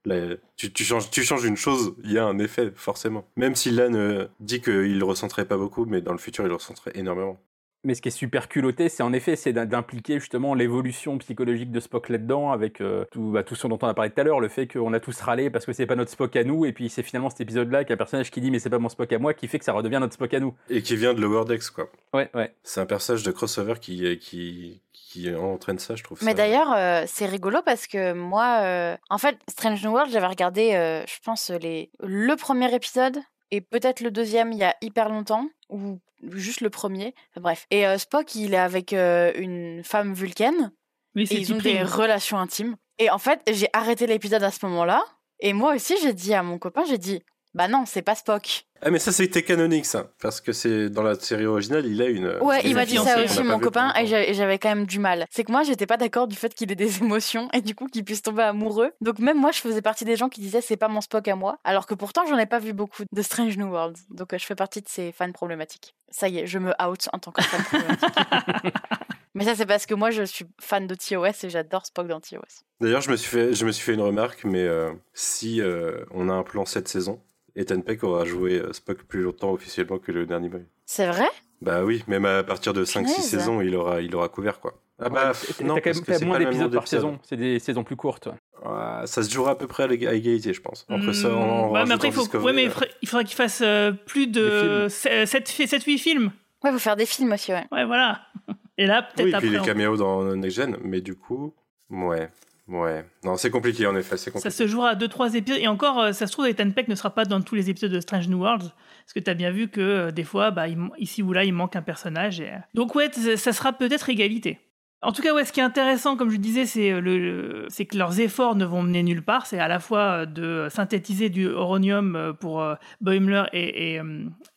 Là, 0.05 0.35
tu, 0.57 0.73
tu 0.73 0.83
changes, 0.83 1.09
tu 1.11 1.23
changes 1.23 1.45
une 1.45 1.57
chose, 1.57 1.95
il 2.03 2.11
y 2.11 2.19
a 2.19 2.25
un 2.27 2.39
effet, 2.41 2.73
forcément. 2.75 3.25
Même 3.37 3.55
si 3.55 3.71
Lan 3.71 3.95
euh, 3.95 4.27
dit 4.41 4.61
qu'il 4.61 4.99
le 4.99 5.05
ressentirait 5.05 5.45
pas 5.45 5.57
beaucoup, 5.57 5.85
mais 5.85 6.01
dans 6.01 6.11
le 6.13 6.19
futur, 6.19 6.45
il 6.45 6.49
le 6.49 6.55
ressentirait 6.55 6.91
énormément. 6.97 7.39
Mais 7.85 7.95
ce 7.95 8.03
qui 8.03 8.09
est 8.09 8.13
super 8.13 8.49
culotté, 8.49 8.89
c'est 8.89 9.03
en 9.03 9.13
effet, 9.13 9.35
c'est 9.35 9.53
d'im- 9.53 9.67
d'impliquer 9.67 10.21
justement 10.21 10.55
l'évolution 10.55 11.19
psychologique 11.19 11.71
de 11.73 11.81
Spock 11.81 12.09
là-dedans, 12.11 12.53
avec 12.53 12.81
euh, 12.81 13.05
tout, 13.11 13.33
bah, 13.33 13.43
tout 13.43 13.55
ce 13.57 13.67
dont 13.67 13.79
on 13.83 13.89
a 13.89 13.95
parlé 13.95 14.11
tout 14.11 14.21
à 14.21 14.25
l'heure, 14.25 14.39
le 14.41 14.49
fait 14.49 14.69
qu'on 14.69 14.93
a 14.93 15.01
tous 15.01 15.21
râlé 15.21 15.51
parce 15.51 15.67
que 15.67 15.73
c'est 15.73 15.87
pas 15.87 15.97
notre 15.97 16.11
Spock 16.13 16.37
à 16.37 16.45
nous, 16.45 16.65
et 16.65 16.73
puis 16.73 16.89
c'est 16.89 17.03
finalement 17.03 17.29
cet 17.31 17.41
épisode-là 17.41 17.85
qu'un 17.85 17.97
personnage 17.97 18.31
qui 18.31 18.41
dit 18.41 18.51
mais 18.53 18.59
c'est 18.61 18.71
pas 18.71 18.79
mon 18.79 18.89
Spock 18.89 19.13
à 19.13 19.19
moi, 19.19 19.35
qui 19.35 19.49
fait 19.49 19.59
que 19.59 19.65
ça 19.65 19.73
redevient 19.73 19.99
notre 20.01 20.15
Spock 20.15 20.33
à 20.35 20.41
nous. 20.41 20.55
Et 20.71 20.83
qui 20.83 20.95
vient 20.97 21.13
de 21.13 21.21
Lower 21.21 21.45
Decks, 21.45 21.71
quoi. 21.71 21.89
Ouais, 22.15 22.31
ouais. 22.35 22.55
C'est 22.63 22.81
un 22.81 22.87
personnage 22.87 23.25
de 23.25 23.33
crossover 23.33 23.75
qui, 23.81 24.17
qui, 24.19 24.81
qui 24.93 25.35
entraîne 25.35 25.79
ça, 25.81 25.97
je 25.97 26.05
trouve. 26.05 26.19
Mais 26.23 26.31
ça. 26.31 26.37
d'ailleurs, 26.37 26.73
euh, 26.77 27.03
c'est 27.09 27.27
rigolo 27.27 27.59
parce 27.65 27.87
que 27.89 28.13
moi, 28.13 28.61
euh, 28.63 28.97
en 29.11 29.19
fait, 29.19 29.37
Strange 29.51 29.85
New 29.85 29.91
World, 29.91 30.13
j'avais 30.13 30.27
regardé, 30.29 30.75
euh, 30.75 31.05
je 31.07 31.19
pense, 31.25 31.51
les... 31.51 31.91
le 32.01 32.35
premier 32.37 32.73
épisode 32.75 33.19
et 33.53 33.61
peut-être 33.61 34.01
le 34.01 34.11
deuxième 34.11 34.51
il 34.51 34.59
y 34.59 34.65
a 34.65 34.75
hyper 34.81 35.09
longtemps, 35.09 35.47
ou 35.69 36.01
juste 36.31 36.61
le 36.63 36.71
premier. 36.71 37.15
Bref. 37.37 37.67
Et 37.71 37.87
euh, 37.87 37.99
Spock, 37.99 38.35
il 38.35 38.55
est 38.55 38.59
avec 38.59 38.93
euh, 38.93 39.31
une 39.37 39.85
femme 39.85 40.15
vulcaine. 40.15 40.73
Oui, 41.15 41.23
et 41.23 41.27
c'est 41.27 41.35
ils 41.37 41.53
ont 41.53 41.59
des 41.59 41.83
relations 41.83 42.39
intimes. 42.39 42.77
Et 42.99 43.11
en 43.11 43.19
fait, 43.19 43.41
j'ai 43.51 43.69
arrêté 43.73 44.07
l'épisode 44.07 44.43
à 44.43 44.51
ce 44.51 44.65
moment-là. 44.67 45.05
Et 45.41 45.53
moi 45.53 45.75
aussi, 45.75 45.95
j'ai 46.03 46.15
dit 46.15 46.35
à 46.35 46.43
mon 46.43 46.59
copain, 46.59 46.85
j'ai 46.89 46.99
dit, 46.99 47.23
bah 47.55 47.69
non, 47.69 47.85
c'est 47.87 48.03
pas 48.03 48.15
Spock. 48.15 48.65
Ah, 48.85 48.91
mais 48.91 48.99
ça, 48.99 49.13
c'était 49.13 49.43
canonique, 49.45 49.87
ça. 49.87 50.09
Parce 50.21 50.41
que 50.41 50.53
c'est 50.53 50.89
dans 50.91 51.03
la 51.05 51.15
série 51.15 51.47
originale, 51.47 51.87
il 51.87 52.03
a 52.03 52.07
une. 52.07 52.27
Ouais, 52.41 52.63
il 52.65 52.75
m'a 52.75 52.85
dit 52.85 52.97
ça 52.97 53.23
aussi, 53.23 53.43
mon 53.45 53.61
copain, 53.61 53.93
et 53.95 54.07
j'a- 54.07 54.27
et 54.27 54.35
j'avais 54.35 54.59
quand 54.59 54.71
même 54.71 54.87
du 54.87 54.99
mal. 54.99 55.27
C'est 55.31 55.45
que 55.45 55.53
moi, 55.53 55.63
j'étais 55.63 55.87
pas 55.87 55.97
d'accord 55.97 56.27
du 56.27 56.35
fait 56.35 56.53
qu'il 56.53 56.73
ait 56.73 56.75
des 56.75 56.99
émotions 56.99 57.49
et 57.53 57.61
du 57.61 57.75
coup 57.77 57.87
qu'il 57.87 58.05
puisse 58.05 58.23
tomber 58.23 58.43
amoureux. 58.43 58.91
Donc 59.01 59.19
même 59.21 59.39
moi, 59.39 59.53
je 59.53 59.61
faisais 59.61 59.83
partie 59.83 60.05
des 60.05 60.17
gens 60.17 60.29
qui 60.29 60.41
disaient 60.41 60.61
c'est 60.63 60.77
pas 60.77 60.89
mon 60.89 61.01
Spock 61.01 61.29
à 61.29 61.37
moi, 61.37 61.59
alors 61.63 61.87
que 61.87 61.95
pourtant, 61.95 62.23
j'en 62.29 62.39
ai 62.39 62.47
pas 62.47 62.59
vu 62.59 62.73
beaucoup 62.73 63.05
de 63.13 63.23
Strange 63.23 63.57
New 63.57 63.69
Worlds. 63.71 64.01
Donc 64.11 64.33
euh, 64.33 64.39
je 64.39 64.45
fais 64.47 64.57
partie 64.57 64.81
de 64.81 64.89
ces 64.89 65.13
fans 65.13 65.31
problématiques. 65.31 65.95
Ça 66.11 66.29
y 66.29 66.39
est, 66.39 66.47
je 66.49 66.59
me 66.59 66.73
out 66.85 67.09
en 67.13 67.19
tant 67.19 67.31
que 67.31 67.43
fan 67.43 67.63
problématique. 67.63 68.15
Mais 69.35 69.45
ça, 69.45 69.55
c'est 69.55 69.65
parce 69.67 69.87
que 69.87 69.95
moi, 69.95 70.11
je 70.11 70.25
suis 70.25 70.45
fan 70.61 70.87
de 70.87 70.95
TOS 70.95 71.45
et 71.45 71.51
j'adore 71.51 71.87
Spock 71.87 72.07
dans 72.07 72.21
TOS. 72.21 72.41
D'ailleurs, 72.81 73.01
je 73.01 73.11
me 73.11 73.17
suis 73.17 73.31
fait, 73.31 73.55
je 73.55 73.65
me 73.65 73.73
suis 73.73 73.83
fait 73.85 73.95
une 73.95 74.03
remarque, 74.03 74.45
mais 74.45 74.61
euh, 74.63 74.91
si 75.15 75.61
euh, 75.63 76.05
on 76.11 76.29
a 76.29 76.33
un 76.35 76.43
plan 76.43 76.67
cette 76.67 76.89
saison, 76.89 77.19
Ethan 77.57 77.81
Peck 77.81 78.03
aura 78.05 78.25
joué 78.25 78.59
euh, 78.61 78.73
Spock 78.73 79.03
plus 79.05 79.23
longtemps 79.23 79.53
officiellement 79.53 79.99
que 79.99 80.13
le 80.13 80.27
dernier 80.27 80.49
Boy. 80.49 80.63
C'est 80.87 81.07
vrai? 81.07 81.27
Bah 81.61 81.85
oui, 81.85 82.03
même 82.09 82.25
à 82.25 82.43
partir 82.43 82.73
de 82.73 82.85
5-6 82.85 82.93
Punaise. 83.05 83.17
saisons, 83.23 83.61
il 83.61 83.75
aura, 83.77 84.01
il 84.01 84.15
aura 84.17 84.29
couvert 84.29 84.59
quoi. 84.61 84.75
Ah 84.99 85.09
bah 85.09 85.33
t'as 85.59 85.65
non, 85.65 85.75
quand 85.77 85.81
parce 85.85 86.07
même 86.09 86.19
que 86.21 86.25
moins 86.25 86.39
d'épisodes 86.39 86.73
par 86.75 86.87
saison. 86.89 87.19
C'est 87.23 87.37
des 87.37 87.59
saisons 87.59 87.83
plus 87.85 87.97
courtes. 87.97 88.29
Ah, 88.65 89.03
ça 89.07 89.23
se 89.23 89.31
jouera 89.31 89.53
à 89.53 89.55
peu 89.57 89.67
près 89.67 89.85
à 89.85 89.93
égalité, 89.93 90.53
je 90.53 90.61
pense. 90.61 90.87
Entre 90.89 91.13
ça, 91.13 91.29
en, 91.35 91.69
Hmm, 91.69 91.73
ouais, 91.73 91.85
mais 91.87 91.95
après, 91.95 92.09
il 92.09 92.15
faut, 92.15 92.39
ouais, 92.39 92.53
mais 92.53 92.65
il 92.65 92.73
il 93.03 93.09
faudrait 93.09 93.25
qu'il 93.25 93.35
fasse 93.37 93.61
euh, 93.65 93.91
plus 93.93 94.27
de 94.29 94.87
7-8 94.89 95.99
films. 95.99 96.31
Ouais, 96.63 96.71
faut 96.71 96.79
faire 96.79 96.97
des 96.97 97.07
films 97.07 97.33
aussi, 97.33 97.53
ouais. 97.53 97.65
Ouais, 97.73 97.85
voilà. 97.85 98.21
Et 98.79 98.87
là, 98.87 99.03
peut-être 99.03 99.27
Oui, 99.27 99.35
après. 99.35 99.47
puis 99.47 99.51
les 99.51 99.61
on- 99.61 99.65
caméos 99.65 99.97
dans 99.97 100.35
Next 100.37 100.57
Gen, 100.57 100.77
mais 100.85 101.01
du 101.01 101.15
coup, 101.17 101.53
ouais, 101.91 102.29
ouais. 102.69 103.05
Non, 103.25 103.37
c'est 103.37 103.51
compliqué 103.51 103.87
en 103.87 103.97
effet, 103.97 104.17
c'est 104.17 104.25
Ça 104.27 104.31
compliqué. 104.33 104.51
se 104.51 104.67
jouera 104.67 104.91
à 104.91 104.95
2-3 104.95 105.35
épisodes. 105.37 105.61
Et 105.61 105.69
encore, 105.69 106.01
euh, 106.01 106.13
ça 106.13 106.27
se 106.27 106.33
trouve, 106.33 106.47
Ethan 106.47 106.71
Peck 106.71 106.89
ne 106.89 106.95
sera 106.95 107.11
pas 107.15 107.25
dans 107.25 107.41
tous 107.41 107.55
les 107.55 107.71
épisodes 107.71 107.93
de 107.93 108.01
Strange 108.01 108.29
New 108.29 108.39
Worlds. 108.39 108.71
Parce 109.05 109.13
que 109.15 109.21
tu 109.21 109.31
as 109.31 109.35
bien 109.35 109.51
vu 109.51 109.69
que 109.69 109.81
euh, 109.81 110.11
des 110.11 110.25
fois, 110.25 110.51
bah, 110.51 110.69
il 110.69 110.79
ici 110.99 111.23
ou 111.23 111.33
là, 111.33 111.45
il 111.45 111.53
manque 111.53 111.77
un 111.77 111.83
personnage. 111.83 112.41
et, 112.41 112.49
euh, 112.51 112.57
Donc, 112.75 112.95
ouais, 112.95 113.11
ça 113.13 113.53
sera 113.53 113.73
peut-être 113.73 114.09
égalité. 114.09 114.59
En 115.05 115.11
tout 115.11 115.21
cas, 115.21 115.35
ouais, 115.35 115.45
ce 115.45 115.53
qui 115.53 115.59
est 115.59 115.65
intéressant, 115.65 116.17
comme 116.17 116.31
je 116.31 116.37
disais, 116.37 116.65
c'est 116.65 117.01
le, 117.01 117.67
c'est 117.69 117.87
que 117.87 117.99
leurs 117.99 118.21
efforts 118.21 118.55
ne 118.55 118.65
vont 118.65 118.83
mener 118.85 119.03
nulle 119.03 119.23
part. 119.25 119.47
C'est 119.47 119.59
à 119.59 119.67
la 119.67 119.81
fois 119.81 120.27
de 120.27 120.69
synthétiser 120.71 121.29
du 121.29 121.47
uranium 121.47 122.15
euh, 122.15 122.33
pour 122.33 122.65
Boimler 123.01 123.43
et, 123.53 123.97
et, 123.97 124.01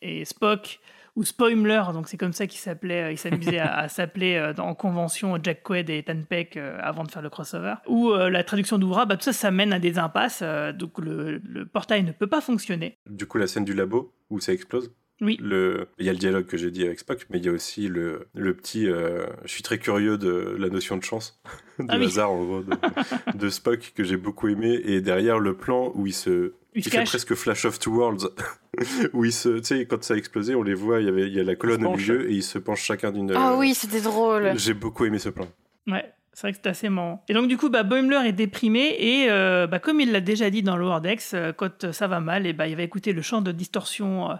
et 0.02 0.24
Spock, 0.24 0.78
ou 1.16 1.24
Spoimler, 1.24 1.82
donc 1.92 2.08
c'est 2.08 2.16
comme 2.16 2.32
ça 2.32 2.46
qu'il 2.46 2.60
s'appelait, 2.60 3.02
euh, 3.04 3.12
il 3.12 3.18
s'amusait 3.18 3.58
à, 3.58 3.74
à 3.78 3.88
s'appeler 3.96 4.36
euh, 4.36 4.52
en 4.58 4.74
convention 4.74 5.38
Jack 5.42 5.62
Quaid 5.62 5.90
et 5.90 5.98
Ethan 5.98 6.20
Peck 6.28 6.56
euh, 6.56 6.78
avant 6.82 7.02
de 7.04 7.10
faire 7.10 7.22
le 7.22 7.30
crossover. 7.30 7.74
Ou 7.88 8.10
euh, 8.12 8.30
la 8.30 8.44
traduction 8.44 8.78
d'Ouvra, 8.78 9.06
bah, 9.06 9.16
tout 9.16 9.24
ça, 9.24 9.32
ça 9.32 9.50
mène 9.50 9.72
à 9.72 9.78
des 9.78 9.98
impasses. 9.98 10.40
euh, 10.42 10.72
donc 10.72 10.98
le, 11.00 11.38
le 11.44 11.66
portail 11.66 12.04
ne 12.04 12.12
peut 12.12 12.26
pas 12.28 12.40
fonctionner. 12.40 12.98
Du 13.08 13.26
coup, 13.26 13.38
la 13.38 13.46
scène 13.46 13.64
du 13.64 13.74
labo 13.74 14.12
où 14.30 14.38
ça 14.40 14.52
explose. 14.52 14.92
Oui. 15.22 15.38
Le... 15.40 15.88
Il 15.98 16.04
y 16.04 16.10
a 16.10 16.12
le 16.12 16.18
dialogue 16.18 16.44
que 16.44 16.58
j'ai 16.58 16.70
dit 16.70 16.84
avec 16.84 16.98
Spock, 16.98 17.26
mais 17.30 17.38
il 17.38 17.46
y 17.46 17.48
a 17.48 17.52
aussi 17.52 17.88
le, 17.88 18.28
le 18.34 18.52
petit. 18.54 18.86
euh, 18.86 19.24
Je 19.44 19.50
suis 19.50 19.62
très 19.62 19.78
curieux 19.78 20.18
de 20.18 20.54
la 20.58 20.68
notion 20.68 20.98
de 20.98 21.02
chance, 21.02 21.40
de 21.78 21.86
Ah 21.88 21.96
oui. 21.98 22.04
hasard 22.04 22.30
en 22.32 22.44
gros, 22.44 22.60
de, 22.62 22.76
de 23.34 23.48
Spock 23.48 23.92
que 23.96 24.04
j'ai 24.04 24.18
beaucoup 24.18 24.48
aimé. 24.48 24.78
Et 24.84 25.00
derrière 25.00 25.38
le 25.38 25.56
plan 25.56 25.90
où 25.94 26.06
il 26.06 26.12
se. 26.12 26.52
Il 26.76 26.84
fait 26.84 26.90
cache. 26.90 27.08
presque 27.08 27.34
Flash 27.34 27.64
of 27.64 27.78
Two 27.78 27.92
Worlds, 27.94 28.28
où 29.12 29.24
il 29.24 29.32
se, 29.32 29.58
tu 29.58 29.64
sais, 29.64 29.86
quand 29.86 30.02
ça 30.04 30.14
a 30.14 30.16
explosé, 30.16 30.54
on 30.54 30.62
les 30.62 30.74
voit, 30.74 31.00
il 31.00 31.06
y 31.06 31.08
avait, 31.08 31.26
il 31.28 31.34
y 31.34 31.40
a 31.40 31.44
la 31.44 31.56
colonne 31.56 31.84
au 31.86 31.96
milieu 31.96 32.30
et 32.30 32.34
ils 32.34 32.42
se 32.42 32.58
penchent 32.58 32.84
chacun 32.84 33.10
d'une. 33.12 33.32
Ah 33.32 33.52
euh, 33.52 33.56
oui, 33.56 33.74
c'était 33.74 34.00
drôle. 34.00 34.52
J'ai 34.56 34.74
beaucoup 34.74 35.04
aimé 35.04 35.18
ce 35.18 35.28
plan. 35.30 35.48
Ouais, 35.86 36.04
c'est 36.32 36.42
vrai 36.42 36.52
que 36.52 36.58
c'est 36.62 36.68
assez 36.68 36.88
marrant. 36.88 37.24
Et 37.28 37.32
donc, 37.34 37.48
du 37.48 37.56
coup, 37.56 37.70
bah, 37.70 37.82
Boimler 37.82 38.20
est 38.28 38.32
déprimé 38.32 38.94
et 38.98 39.30
euh, 39.30 39.66
bah, 39.66 39.78
comme 39.78 40.00
il 40.00 40.12
l'a 40.12 40.20
déjà 40.20 40.50
dit 40.50 40.62
dans 40.62 40.76
Lower 40.76 41.00
Decks, 41.00 41.22
euh, 41.34 41.52
quand 41.52 41.92
ça 41.92 42.08
va 42.08 42.20
mal, 42.20 42.46
et 42.46 42.52
bah, 42.52 42.66
il 42.68 42.76
va 42.76 42.82
écouter 42.82 43.12
le 43.12 43.22
chant 43.22 43.40
de 43.40 43.52
distorsion 43.52 44.30
euh, 44.30 44.34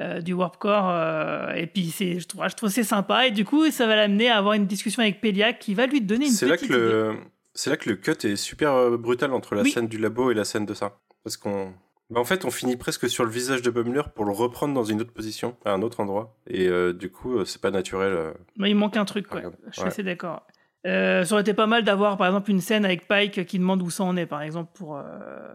euh, 0.00 0.20
du 0.22 0.32
Warp 0.32 0.56
Core. 0.58 0.88
euh, 0.88 1.52
et 1.54 1.66
puis, 1.66 1.86
c'est, 1.94 2.20
je 2.20 2.26
trouve, 2.26 2.48
je 2.48 2.54
trouve 2.54 2.70
c'est 2.70 2.84
sympa. 2.84 3.26
Et 3.26 3.30
du 3.32 3.44
coup, 3.44 3.70
ça 3.70 3.86
va 3.86 3.96
l'amener 3.96 4.30
à 4.30 4.38
avoir 4.38 4.54
une 4.54 4.66
discussion 4.66 5.02
avec 5.02 5.20
Peliac 5.20 5.58
qui 5.58 5.74
va 5.74 5.86
lui 5.86 6.00
donner 6.00 6.26
une 6.26 6.30
C'est 6.32 6.46
là 6.46 6.54
petite 6.56 6.68
que 6.68 6.72
idée. 6.74 6.82
le, 6.84 7.16
c'est 7.54 7.68
là 7.68 7.76
que 7.76 7.90
le 7.90 7.96
cut 7.96 8.12
est 8.26 8.36
super 8.36 8.72
euh, 8.72 8.96
brutal 8.96 9.32
entre 9.34 9.54
la 9.54 9.62
Oui. 9.62 9.70
scène 9.72 9.88
du 9.88 9.98
labo 9.98 10.30
et 10.30 10.34
la 10.34 10.44
scène 10.44 10.64
de 10.64 10.72
ça, 10.72 11.00
parce 11.24 11.36
qu'on, 11.36 11.72
bah, 12.10 12.20
en 12.20 12.24
fait, 12.24 12.44
on 12.44 12.50
finit 12.50 12.76
presque 12.76 13.08
sur 13.08 13.24
le 13.24 13.30
visage 13.30 13.62
de 13.62 13.70
Bumler 13.70 14.02
pour 14.14 14.24
le 14.24 14.32
reprendre 14.32 14.74
dans 14.74 14.84
une 14.84 15.00
autre 15.00 15.12
position, 15.12 15.56
à 15.64 15.72
un 15.72 15.82
autre 15.82 16.00
endroit, 16.00 16.34
et 16.46 16.66
euh, 16.68 16.92
du 16.92 17.10
coup, 17.10 17.38
euh, 17.38 17.44
c'est 17.44 17.60
pas 17.60 17.70
naturel. 17.70 18.12
euh. 18.12 18.32
Ouais, 18.58 18.70
il 18.70 18.74
manque 18.76 18.96
un 18.96 19.04
truc, 19.04 19.26
quoi. 19.26 19.38
Regarde. 19.38 19.56
Je 19.68 19.72
suis 19.72 19.82
Ouais. 19.82 19.88
assez 19.88 20.02
d'accord. 20.02 20.42
Euh, 20.84 21.22
ça 21.24 21.34
aurait 21.34 21.42
été 21.42 21.54
pas 21.54 21.68
mal 21.68 21.84
d'avoir 21.84 22.16
par 22.16 22.26
exemple 22.26 22.50
une 22.50 22.60
scène 22.60 22.84
avec 22.84 23.06
Pike 23.06 23.46
qui 23.46 23.60
demande 23.60 23.80
où 23.82 23.88
ça 23.90 24.02
en 24.02 24.16
est 24.16 24.26
par 24.26 24.42
exemple 24.42 24.72
pour, 24.74 24.96
euh, 24.96 25.04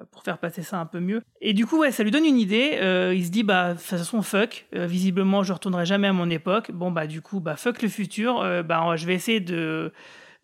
pour 0.10 0.24
faire 0.24 0.38
passer 0.38 0.62
ça 0.64 0.80
un 0.80 0.86
peu 0.86 1.02
mieux. 1.02 1.22
Et 1.42 1.52
du 1.52 1.66
coup 1.66 1.80
ouais 1.80 1.92
ça 1.92 2.04
lui 2.04 2.12
donne 2.12 2.24
une 2.24 2.38
idée, 2.40 2.78
Euh, 2.82 3.14
il 3.14 3.26
se 3.26 3.30
dit 3.30 3.44
bah 3.44 3.74
de 3.74 3.78
toute 3.78 3.82
façon 3.86 4.22
fuck, 4.22 4.68
Euh, 4.74 4.86
visiblement 4.86 5.44
je 5.44 5.52
retournerai 5.52 5.86
jamais 5.86 6.08
à 6.08 6.14
mon 6.14 6.30
époque, 6.30 6.72
bon 6.72 6.92
bah 6.92 7.08
du 7.08 7.22
coup 7.22 7.42
bah 7.42 7.58
fuck 7.58 7.82
le 7.82 7.90
futur, 7.90 8.40
Euh, 8.42 8.64
bah 8.64 8.96
je 8.96 9.06
vais 9.06 9.16
essayer 9.16 9.42
de, 9.42 9.92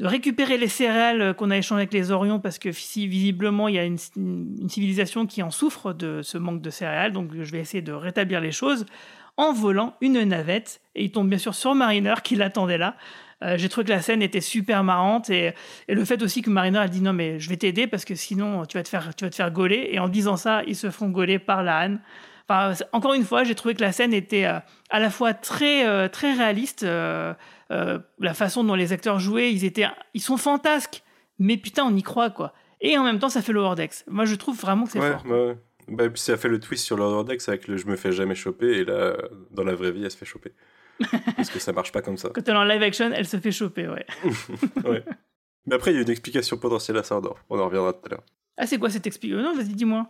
de 0.04 0.08
récupérer 0.10 0.58
les 0.58 0.68
céréales 0.68 1.34
qu'on 1.34 1.50
a 1.50 1.56
échangées 1.56 1.84
avec 1.84 1.94
les 1.94 2.12
Orions 2.12 2.42
parce 2.42 2.60
que 2.60 2.74
si 2.74 3.08
visiblement 3.08 3.70
il 3.70 3.76
y 3.76 3.80
a 3.80 3.86
une, 3.86 3.98
civilisation 4.68 5.26
qui 5.26 5.42
en 5.42 5.50
souffre 5.50 5.94
de 5.94 6.22
ce 6.22 6.38
manque 6.38 6.62
de 6.62 6.70
céréales, 6.70 7.14
donc 7.14 7.32
je 7.34 7.50
vais 7.50 7.60
essayer 7.60 7.82
de 7.82 7.94
rétablir 7.94 8.42
les 8.42 8.52
choses 8.52 8.86
en 9.38 9.54
volant 9.54 9.96
une 10.02 10.22
navette 10.24 10.82
et 10.96 11.06
il 11.06 11.12
tombe 11.12 11.30
bien 11.30 11.38
sûr 11.38 11.56
sur 11.56 11.74
Mariner 11.74 12.16
qui 12.22 12.36
l'attendait 12.36 12.78
là. 12.78 12.98
Euh, 13.44 13.58
j'ai 13.58 13.70
trouvé 13.70 13.86
que 13.86 13.92
la 13.92 14.02
scène 14.02 14.22
était 14.22 14.42
super 14.42 14.84
marrante 14.84 15.30
et, 15.30 15.54
le 15.88 16.04
fait 16.04 16.22
aussi 16.22 16.42
que 16.42 16.50
Mariner 16.50 16.80
a 16.80 16.90
dit 16.90 17.02
non 17.02 17.14
mais 17.14 17.40
je 17.40 17.48
vais 17.48 17.58
t'aider 17.58 17.88
parce 17.88 18.04
que 18.04 18.14
sinon 18.14 18.66
tu 18.66 18.78
vas 18.78 18.84
te 18.84 18.90
faire 18.90 19.16
tu 19.16 19.24
vas 19.24 19.30
te 19.30 19.36
faire 19.36 19.52
gauler 19.52 19.88
et 19.90 20.00
en 20.00 20.10
disant 20.10 20.36
ça 20.36 20.64
ils 20.68 20.76
se 20.76 20.92
font 20.92 21.08
gauler 21.08 21.40
par 21.40 21.64
la 21.64 21.88
Han. 21.88 21.98
Enfin, 22.50 22.74
encore 22.92 23.14
une 23.14 23.24
fois, 23.24 23.44
j'ai 23.44 23.56
trouvé 23.56 23.74
que 23.74 23.82
la 23.82 23.92
scène 23.92 24.14
était 24.14 24.46
euh, 24.46 24.60
à 24.90 25.00
la 25.00 25.10
fois 25.10 25.34
très 25.34 25.88
euh, 25.88 26.10
très 26.10 26.34
réaliste, 26.34 26.84
euh, 26.84 27.34
euh, 27.74 28.00
la 28.20 28.34
façon 28.34 28.64
dont 28.64 28.76
les 28.76 28.94
acteurs 28.94 29.20
jouaient, 29.20 29.52
ils 29.52 29.66
étaient 29.66 29.88
ils 30.14 30.22
sont 30.22 30.38
fantasques, 30.38 31.04
mais 31.40 31.58
putain 31.58 31.84
on 31.86 31.96
y 31.96 32.04
croit 32.04 32.30
quoi. 32.30 32.54
Et 32.82 32.98
en 32.98 33.04
même 33.04 33.20
temps 33.20 33.30
ça 33.30 33.42
fait 33.42 33.52
Lower 33.54 33.76
Decks. 33.76 34.04
Moi 34.08 34.26
je 34.26 34.36
trouve 34.36 34.60
vraiment 34.60 34.86
que 34.86 34.92
c'est 34.92 35.00
Ouais, 35.00 35.12
fort. 35.12 35.56
Bah, 35.90 36.10
puis 36.10 36.22
ça 36.22 36.38
fait 36.38 36.48
le 36.48 36.60
twist 36.62 36.86
sur 36.86 36.96
l'Order 36.96 37.34
Dex 37.34 37.50
avec 37.50 37.68
le 37.68 37.76
je 37.76 37.88
me 37.88 37.96
fais 37.98 38.14
jamais 38.14 38.36
choper, 38.36 38.68
et 38.80 38.86
là, 38.86 39.18
dans 39.52 39.64
la 39.66 39.76
vraie 39.76 39.92
vie, 39.92 40.04
elle 40.06 40.12
se 40.12 40.16
fait 40.18 40.26
choper. 40.26 40.54
Parce 41.36 41.50
que 41.50 41.60
ça 41.60 41.74
marche 41.74 41.92
pas 41.92 42.02
comme 42.02 42.16
ça. 42.18 42.30
Quand 42.34 42.48
elle 42.48 42.54
est 42.54 42.58
en 42.58 42.64
live 42.64 42.82
action, 42.84 43.12
elle 43.14 43.28
se 43.28 43.36
fait 43.38 43.52
choper, 43.52 43.88
ouais. 43.90 44.06
ouais. 44.86 45.04
Mais 45.66 45.76
après, 45.76 45.92
il 45.92 45.96
y 45.96 45.98
a 45.98 46.02
une 46.02 46.10
explication 46.10 46.56
potentielle 46.58 46.96
à 46.98 47.04
ça, 47.04 47.18
on 47.18 47.26
en- 47.26 47.36
on 47.50 47.60
en 47.60 47.66
reviendra 47.66 47.92
tout 47.94 48.06
à 48.06 48.10
l'heure. 48.10 48.24
Ah 48.58 48.66
c'est 48.68 48.78
quoi 48.78 48.90
cette 48.90 49.08
explication 49.08 49.44
Non 49.44 49.56
vas-y 49.56 49.74
dis-moi. 49.74 50.08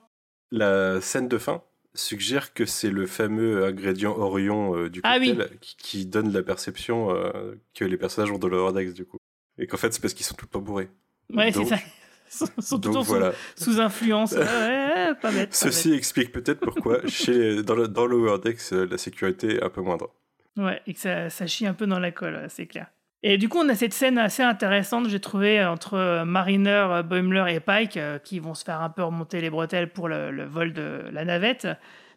La 0.51 1.01
scène 1.01 1.27
de 1.27 1.37
fin 1.39 1.63
suggère 1.95 2.53
que 2.53 2.65
c'est 2.65 2.89
le 2.89 3.05
fameux 3.05 3.65
ingrédient 3.65 4.15
Orion 4.17 4.75
euh, 4.77 4.89
du 4.89 5.01
Ah 5.03 5.17
oui. 5.19 5.35
cocktail 5.35 5.57
qui, 5.59 5.75
qui 5.77 6.05
donne 6.05 6.31
la 6.33 6.43
perception 6.43 7.11
euh, 7.15 7.53
que 7.75 7.85
les 7.85 7.97
personnages 7.97 8.31
ont 8.31 8.37
de 8.39 8.47
leur 8.47 8.67
index 8.69 8.93
du 8.93 9.05
coup. 9.05 9.17
Et 9.57 9.67
qu'en 9.67 9.77
fait 9.77 9.93
c'est 9.93 10.01
parce 10.01 10.13
qu'ils 10.13 10.25
sont 10.25 10.35
tout 10.35 10.45
le 10.45 10.51
temps 10.51 10.61
bourrés. 10.61 10.89
Ouais 11.31 11.51
c'est 11.51 11.65
ça. 11.65 11.77
Ils 12.31 12.35
sont, 12.35 12.47
sont 12.61 12.79
tout 12.79 12.89
le 12.89 12.93
donc 12.93 12.93
temps 12.95 13.03
sous- 13.03 13.09
voilà. 13.19 13.33
sous, 13.55 13.79
influence. 13.79 14.31
Ouais, 14.31 15.13
pas 15.21 15.31
bête. 15.31 15.49
pas 15.49 15.55
Ceci 15.55 15.93
explique 15.93 16.31
peut-être 16.31 16.61
pourquoi 16.61 17.01
chez, 17.07 17.61
dans, 17.61 17.75
le, 17.75 17.87
dans 17.87 18.07
euh, 18.09 18.87
la 18.89 18.97
sécurité 18.97 19.57
est 19.57 19.63
un 19.63 19.69
peu 19.69 19.81
moindre. 19.81 20.09
Ouais, 20.57 20.81
et 20.87 20.95
que 20.95 20.99
ça, 20.99 21.29
ça 21.29 21.45
chie 21.45 21.67
un 21.67 21.75
peu 21.75 21.85
dans 21.85 21.99
la 21.99 22.11
colle, 22.11 22.47
c'est 22.49 22.65
clair. 22.65 22.87
Et 23.25 23.37
du 23.37 23.47
coup, 23.47 23.59
on 23.59 23.69
a 23.69 23.75
cette 23.75 23.93
scène 23.93 24.17
assez 24.17 24.43
intéressante, 24.43 25.07
j'ai 25.07 25.21
trouvé, 25.21 25.63
entre 25.63 26.23
Mariner, 26.25 27.01
Boimler 27.05 27.45
et 27.55 27.61
Pike, 27.61 27.95
euh, 27.95 28.19
qui 28.19 28.39
vont 28.39 28.53
se 28.53 28.65
faire 28.65 28.81
un 28.81 28.89
peu 28.89 29.01
remonter 29.01 29.39
les 29.39 29.49
bretelles 29.49 29.89
pour 29.93 30.09
le, 30.09 30.43
vol 30.43 30.73
de 30.73 31.05
la 31.09 31.23
navette. 31.23 31.67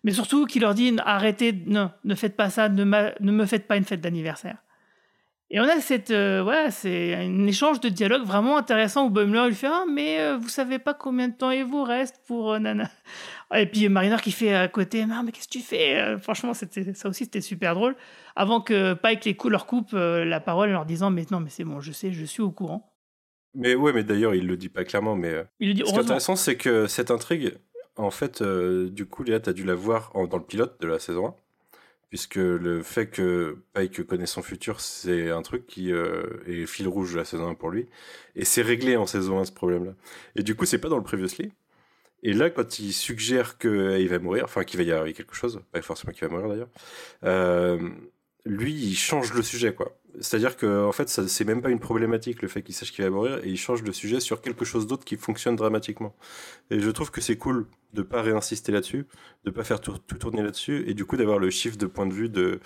Mais 0.03 0.11
surtout, 0.11 0.47
qui 0.47 0.59
leur 0.59 0.75
dit 0.75 0.97
arrêtez, 1.05 1.53
non, 1.67 1.93
ne 2.05 2.15
faites 2.17 2.37
pas 2.37 2.51
ça, 2.51 2.69
ne 2.69 2.85
me 2.85 3.47
faites 3.47 3.69
pas 3.69 3.77
une 3.77 3.85
fête 3.85 4.01
d'anniversaire. 4.01 4.57
Et 5.51 5.61
on 5.61 5.63
a 5.63 5.81
cette, 5.81 6.11
euh, 6.11 6.69
c'est 6.71 7.15
un 7.15 7.47
échange 7.47 7.79
de 7.81 7.89
dialogue 7.89 8.25
vraiment 8.25 8.57
intéressant 8.57 9.07
où 9.07 9.11
Boimler 9.11 9.47
lui 9.47 9.55
fait 9.55 9.69
ah 9.71 9.85
mais 9.89 10.19
euh, 10.21 10.37
vous 10.37 10.49
savez 10.49 10.81
pas 10.81 10.93
combien 10.93 11.29
de 11.29 11.35
temps 11.37 11.53
il 11.53 11.65
vous 11.65 11.85
reste 11.85 12.21
pour 12.27 12.53
euh, 12.55 12.59
nana. 12.59 12.91
Et 13.55 13.67
puis 13.67 13.89
Mariner 13.89 14.17
qui 14.21 14.33
fait 14.33 14.53
à 14.55 14.67
côté 14.67 15.05
ah 15.09 15.23
mais 15.25 15.31
qu'est-ce 15.31 15.47
que 15.47 15.53
tu 15.53 15.61
fais 15.61 16.01
Euh, 16.01 16.19
Franchement 16.19 16.53
c'était 16.53 16.93
ça 16.95 17.09
aussi 17.09 17.25
c'était 17.25 17.41
super 17.41 17.75
drôle. 17.77 17.95
Avant 18.35 18.61
que 18.61 18.95
Pike 18.95 19.25
les 19.25 19.37
cou- 19.37 19.49
leur 19.49 19.67
coupe 19.67 19.91
euh, 19.95 20.25
la 20.25 20.41
parole 20.41 20.71
en 20.71 20.73
leur 20.73 20.85
disant 20.87 21.11
mais 21.11 21.25
non 21.31 21.39
mais 21.39 21.51
c'est 21.51 21.63
bon 21.65 21.81
je 21.81 21.93
sais 21.93 22.11
je 22.13 22.25
suis 22.25 22.43
au 22.43 22.51
courant. 22.51 22.93
Mais 23.55 23.77
ouais, 23.77 23.93
mais 23.93 24.03
d'ailleurs 24.03 24.35
il 24.35 24.49
le 24.49 24.57
dit 24.57 24.69
pas 24.69 24.85
clairement. 24.85 25.15
Mais 25.15 25.31
euh, 25.31 25.45
Il 25.61 25.69
le 25.69 25.75
dit 25.75 25.83
ce 25.87 25.93
qui 25.93 25.97
est 25.97 26.01
intéressant 26.01 26.35
c'est 26.35 26.57
que 26.57 26.89
cette 26.89 27.13
intrigue, 27.13 27.55
en 27.95 28.11
fait, 28.11 28.43
euh, 28.43 28.91
du 28.91 29.07
coup 29.07 29.23
Léa, 29.23 29.39
t'as 29.41 29.53
dû 29.53 29.63
la 29.65 29.75
voir 29.77 30.11
en- 30.15 30.27
dans 30.27 30.37
le 30.39 30.45
pilote 30.45 30.79
de 30.81 30.89
la 30.89 30.99
saison 30.99 31.29
1. 31.29 31.35
Puisque 32.09 32.37
le 32.37 32.83
fait 32.83 33.07
que 33.07 33.59
Pike 33.73 34.07
connaît 34.07 34.27
son 34.27 34.43
futur, 34.43 34.81
c'est 34.81 35.31
un 35.31 35.43
truc 35.43 35.67
qui 35.67 35.93
euh, 35.93 36.25
est 36.47 36.67
fil 36.67 36.87
rouge 36.87 37.13
de 37.13 37.19
la 37.19 37.25
saison 37.25 37.49
1 37.49 37.55
pour 37.55 37.71
lui. 37.71 37.87
Et 38.37 38.45
c'est 38.45 38.63
réglé 38.63 38.97
en 38.97 39.07
saison 39.07 39.41
1 39.41 39.47
ce 39.47 39.53
problème-là. 39.53 39.93
Et 40.37 40.43
du 40.43 40.55
coup, 40.55 40.67
c'est 40.67 40.79
pas 40.79 40.89
dans 40.89 40.99
le 40.99 41.03
Previously. 41.03 41.51
Et 42.23 42.33
là, 42.33 42.51
quand 42.51 42.79
il 42.79 42.93
suggère 42.93 43.59
qu'il 43.59 44.09
va 44.09 44.19
mourir, 44.19 44.45
enfin 44.45 44.65
qu'il 44.65 44.79
va 44.79 44.85
y 44.85 44.93
arriver 44.93 45.13
quelque 45.13 45.35
chose, 45.35 45.61
pas 45.73 45.83
forcément 45.83 46.13
qu'il 46.13 46.27
va 46.27 46.35
mourir 46.35 46.49
d'ailleurs, 46.49 46.71
euh, 47.25 47.91
lui, 48.45 48.73
il 48.73 48.97
change 48.97 49.33
le 49.35 49.43
sujet, 49.43 49.75
quoi. 49.75 49.97
C'est-à-dire 50.21 50.57
que 50.57 50.85
en 50.87 50.93
fait, 50.93 51.09
c'est 51.09 51.45
même 51.45 51.63
pas 51.63 51.71
une 51.71 51.81
problématique 51.81 52.43
le 52.43 52.49
fait 52.49 52.63
qu'il 52.63 52.75
sache 52.75 52.93
qu'il 52.93 53.05
va 53.05 53.11
mourir, 53.11 53.39
et 53.45 53.49
il 53.49 53.57
change 53.57 53.83
le 53.83 53.93
sujet 53.93 54.21
sur 54.21 54.41
quelque 54.41 54.65
chose 54.65 54.87
d'autre 54.87 55.05
qui 55.05 55.17
fonctionne 55.17 55.57
dramatiquement. 55.57 56.15
Et 56.71 56.81
je 56.81 56.91
trouve 56.91 57.11
que 57.11 57.21
c'est 57.21 57.37
cool 57.37 57.67
de 57.93 58.03
pas 58.03 58.23
réinsister 58.23 58.73
là-dessus, 58.73 59.07
de 59.45 59.51
pas 59.51 59.65
faire 59.65 59.81
tout, 59.81 59.99
tout 59.99 60.17
tourner 60.19 60.43
là-dessus, 60.43 60.85
et 60.89 60.95
du 60.95 61.05
coup 61.05 61.17
d'avoir 61.17 61.39
le 61.39 61.51
chiffre 61.51 61.77
de 61.77 61.87
point 61.87 62.07
de 62.07 62.15
vue 62.15 62.29
de 62.29 62.61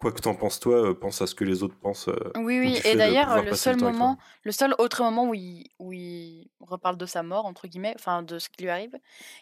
quoi 0.00 0.10
que 0.12 0.20
t'en 0.20 0.34
penses 0.34 0.58
toi, 0.58 0.88
euh, 0.88 0.94
pense 0.94 1.22
à 1.22 1.28
ce 1.28 1.34
que 1.34 1.44
les 1.44 1.62
autres 1.62 1.76
pensent. 1.76 2.08
euh, 2.08 2.32
Oui, 2.36 2.58
oui. 2.58 2.80
Et 2.84 2.94
de 2.94 2.98
d'ailleurs, 2.98 3.42
le 3.42 3.54
seul 3.54 3.76
moment, 3.80 4.18
le 4.42 4.50
seul 4.52 4.74
autre 4.78 5.02
moment 5.02 5.28
où 5.28 5.34
il, 5.34 5.68
où 5.78 5.92
il 5.92 6.50
reparle 6.60 6.96
de 6.96 7.06
sa 7.06 7.22
mort, 7.22 7.46
entre 7.46 7.68
guillemets, 7.68 7.94
enfin 7.96 8.22
de 8.22 8.38
ce 8.40 8.48
qui 8.48 8.64
lui 8.64 8.70
arrive, 8.70 8.96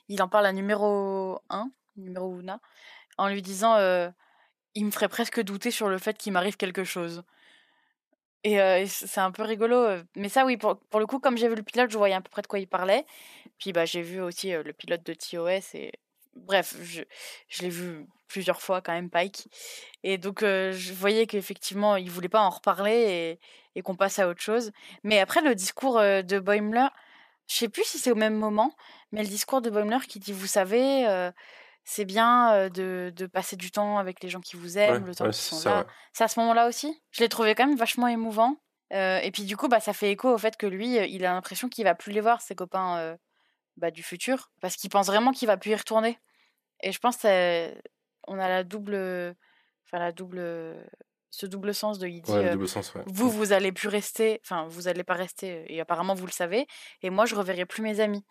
il 0.09 0.21
en 0.23 0.29
parle 0.29 0.45
à 0.47 0.53
numéro 0.53 1.41
1, 1.49 1.71
numéro 1.97 2.39
Una, 2.39 2.61
en 3.17 3.29
lui 3.29 3.41
disant 3.41 3.77
euh, 3.77 4.11
Il 4.75 4.85
me 4.85 4.91
ferait 4.91 5.09
presque 5.09 5.41
douter 5.43 5.71
sur 5.71 5.89
le 5.89 5.97
fait 5.97 6.19
qu'il 6.19 6.33
m'arrive 6.35 6.57
quelque 6.59 6.85
chose. 6.85 7.23
Et 8.43 8.87
c'est 8.87 9.21
un 9.21 9.31
peu 9.31 9.43
rigolo. 9.43 10.03
Mais 10.17 10.29
ça, 10.29 10.45
oui, 10.47 10.57
pour, 10.57 10.79
pour 10.79 11.01
le 11.01 11.07
coup, 11.07 11.19
comme 11.19 11.37
j'ai 11.37 11.49
vu 11.49 11.55
le 11.55 11.63
pilote, 11.63 11.91
je 11.91 11.99
voyais 11.99 12.15
à 12.15 12.21
peu 12.21 12.31
près 12.31 12.43
de 12.43 12.47
quoi 12.47 12.59
il 12.59 12.67
parlait. 12.67 13.05
Puis 13.59 13.73
bah, 13.73 13.85
j'ai 13.85 14.03
vu 14.03 14.21
aussi 14.21 14.53
le 14.53 14.73
pilote 14.73 15.05
de 15.05 15.15
TOS. 15.15 15.75
Et... 15.75 15.93
Bref, 16.35 16.75
je, 16.83 17.03
je 17.49 17.63
l'ai 17.63 17.69
vu 17.69 18.07
plusieurs 18.29 18.63
fois 18.63 18.81
quand 18.81 18.93
même, 18.93 19.11
Pike. 19.11 19.49
Et 20.03 20.17
donc, 20.17 20.41
je 20.41 20.93
voyais 20.93 21.27
qu'effectivement, 21.27 21.97
il 21.97 22.11
voulait 22.11 22.29
pas 22.29 22.41
en 22.41 22.51
reparler 22.51 22.93
et, 22.93 23.41
et 23.79 23.83
qu'on 23.83 23.97
passe 23.97 24.19
à 24.19 24.29
autre 24.29 24.41
chose. 24.41 24.73
Mais 25.05 25.19
après, 25.19 25.43
le 25.43 25.55
discours 25.55 26.01
de 26.01 26.39
Boimler, 26.39 26.89
je 27.47 27.57
sais 27.57 27.69
plus 27.69 27.85
si 27.85 27.99
c'est 27.99 28.13
au 28.13 28.17
même 28.17 28.37
moment, 28.37 28.75
mais 29.13 29.23
le 29.23 29.29
discours 29.29 29.61
de 29.61 29.71
Boimler 29.71 29.99
qui 30.09 30.21
dit, 30.21 30.33
vous 30.33 30.47
savez, 30.47 31.31
c'est 31.85 32.05
bien 32.05 32.69
de, 32.69 33.13
de 33.15 33.27
passer 33.27 33.57
du 33.57 33.71
temps 33.71 33.99
avec 33.99 34.23
les 34.23 34.29
gens 34.29 34.41
qui 34.41 34.57
vous 34.57 34.79
aiment, 34.79 35.03
Ouais, 35.03 35.09
le 35.09 35.15
temps 35.15 35.25
ouais, 35.25 35.31
qu'ils 35.31 35.41
sont 35.43 35.57
c'est 35.57 35.69
là. 35.69 35.87
C'est 36.13 36.25
à 36.25 36.29
ce 36.29 36.39
moment-là 36.41 36.69
aussi? 36.69 37.03
Je 37.11 37.21
l'ai 37.21 37.29
trouvé 37.29 37.55
quand 37.55 37.67
même 37.67 37.77
vachement 37.77 38.07
émouvant. 38.07 38.57
Euh, 38.93 39.19
et 39.19 39.31
puis 39.31 39.45
du 39.45 39.57
coup, 39.57 39.69
bah, 39.69 39.81
ça 39.81 39.93
fait 39.93 40.11
écho 40.11 40.33
au 40.33 40.39
fait 40.39 40.57
que 40.57 40.67
lui, 40.67 40.97
il 40.97 41.25
a 41.25 41.33
l'impression 41.33 41.69
qu'il 41.69 41.85
va 41.85 41.95
plus 41.95 42.13
les 42.13 42.21
voir, 42.21 42.41
ses 42.41 42.55
copains 42.55 42.99
euh, 42.99 43.17
bah, 43.77 43.91
du 43.91 44.03
futur, 44.03 44.51
parce 44.61 44.77
qu'il 44.77 44.91
pense 44.91 45.07
vraiment 45.07 45.33
qu'il 45.33 45.47
va 45.47 45.57
plus 45.57 45.71
y 45.71 45.75
retourner. 45.77 46.19
Et 46.83 46.93
je 46.93 46.99
pense 46.99 47.19
qu'on 47.19 47.29
a 47.29 48.49
la 48.49 48.65
double, 48.65 48.97
enfin 49.87 49.99
la 49.99 50.13
double, 50.13 50.41
ce 51.31 51.47
double 51.47 51.75
sens 51.75 51.99
de 51.99 52.09
il 52.09 52.23
dit, 52.23 52.33
euh, 52.33 52.53
double 52.53 52.69
sens, 52.69 52.93
vous 53.07 53.31
vous 53.31 53.53
allez 53.53 53.71
plus 53.71 53.89
rester, 53.89 54.41
enfin 54.45 54.67
vous 54.69 54.89
allez 54.89 55.05
pas 55.05 55.15
rester, 55.15 55.65
et 55.73 55.81
apparemment 55.81 56.15
vous 56.15 56.27
le 56.27 56.33
savez, 56.33 56.67
et 57.03 57.11
moi 57.11 57.27
je 57.27 57.35
reverrai 57.35 57.67
plus 57.67 57.83
mes 57.83 58.01
amis. 58.01 58.25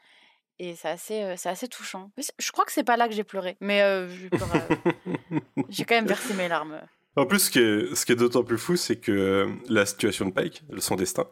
Et 0.59 0.75
c'est 0.75 0.89
assez, 0.89 1.23
euh, 1.23 1.35
c'est 1.37 1.49
assez 1.49 1.69
touchant. 1.69 2.11
Je 2.17 2.51
crois 2.51 2.65
que 2.65 2.71
c'est 2.73 2.83
pas 2.83 2.97
là 2.97 3.07
que 3.07 3.13
j'ai 3.13 3.23
pleuré, 3.23 3.55
mais 3.61 3.81
euh, 3.81 4.09
j'ai 4.09 4.29
pleuré, 4.29 4.59
euh, 4.69 5.39
j'ai 5.69 5.85
quand 5.85 5.95
même 5.95 6.05
versé 6.05 6.33
mes 6.33 6.49
larmes. 6.49 6.81
En 7.15 7.25
plus, 7.25 7.39
ce 7.39 7.49
qui 7.49 7.59
est, 7.59 7.95
ce 7.95 8.05
qui 8.05 8.11
est 8.11 8.15
d'autant 8.15 8.43
plus 8.43 8.57
fou, 8.57 8.75
c'est 8.75 8.97
que 8.97 9.47
la 9.69 9.85
situation 9.85 10.25
de 10.25 10.31
Pike, 10.31 10.63
son 10.77 10.95
destin, 10.95 11.27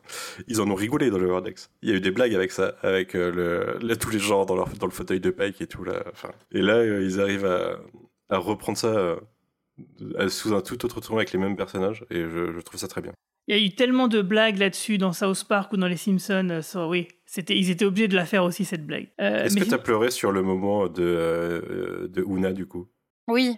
ils 0.47 0.61
en 0.61 0.69
ont 0.71 0.75
rigolé 0.75 1.09
dans 1.09 1.19
le 1.19 1.27
Vortex. 1.27 1.69
Il 1.81 1.89
y 1.89 1.91
a 1.93 1.95
eu 1.95 2.01
des 2.01 2.11
blagues 2.11 2.33
avec 2.33 2.51
ça, 2.51 2.75
avec 2.81 3.13
le, 3.13 3.77
là, 3.81 3.95
tous 3.95 4.09
les 4.09 4.19
gens 4.19 4.45
dans, 4.45 4.55
leur, 4.55 4.69
dans 4.69 4.87
le 4.87 4.91
fauteuil 4.91 5.19
de 5.19 5.29
Pike 5.29 5.61
et 5.61 5.67
tout. 5.67 5.83
Là, 5.83 6.03
enfin. 6.11 6.31
Et 6.51 6.61
là, 6.61 6.83
ils 6.83 7.21
arrivent 7.21 7.45
à, 7.45 7.79
à 8.29 8.37
reprendre 8.37 8.77
ça 8.77 9.17
sous 10.29 10.53
un 10.53 10.61
tout 10.61 10.83
autre 10.83 10.99
ton 10.99 11.17
avec 11.17 11.31
les 11.31 11.39
mêmes 11.39 11.55
personnages, 11.55 12.05
et 12.09 12.21
je, 12.21 12.53
je 12.53 12.59
trouve 12.61 12.79
ça 12.79 12.87
très 12.87 13.01
bien. 13.01 13.13
Il 13.47 13.57
y 13.57 13.59
a 13.59 13.65
eu 13.65 13.69
tellement 13.73 14.07
de 14.09 14.21
blagues 14.21 14.57
là-dessus 14.57 14.97
dans 14.97 15.13
South 15.13 15.45
Park 15.45 15.71
ou 15.71 15.77
dans 15.77 15.87
Les 15.87 15.95
Simpsons. 15.97 16.49
euh, 16.51 16.61
ça, 16.61 16.85
oui, 16.87 17.07
c'était, 17.25 17.55
ils 17.57 17.69
étaient 17.69 17.85
obligés 17.85 18.07
de 18.09 18.15
la 18.15 18.25
faire 18.25 18.43
aussi 18.43 18.65
cette 18.65 18.85
blague. 18.85 19.09
Euh, 19.21 19.45
Est-ce 19.45 19.55
mais 19.55 19.61
que 19.61 19.69
tu 19.69 19.73
as 19.73 19.77
pleuré 19.79 20.11
sur 20.11 20.31
le 20.33 20.41
moment 20.41 20.87
de, 20.89 21.01
euh, 21.03 22.07
de 22.09 22.23
Una, 22.23 22.51
du 22.51 22.65
coup? 22.65 22.87
Oui, 23.27 23.57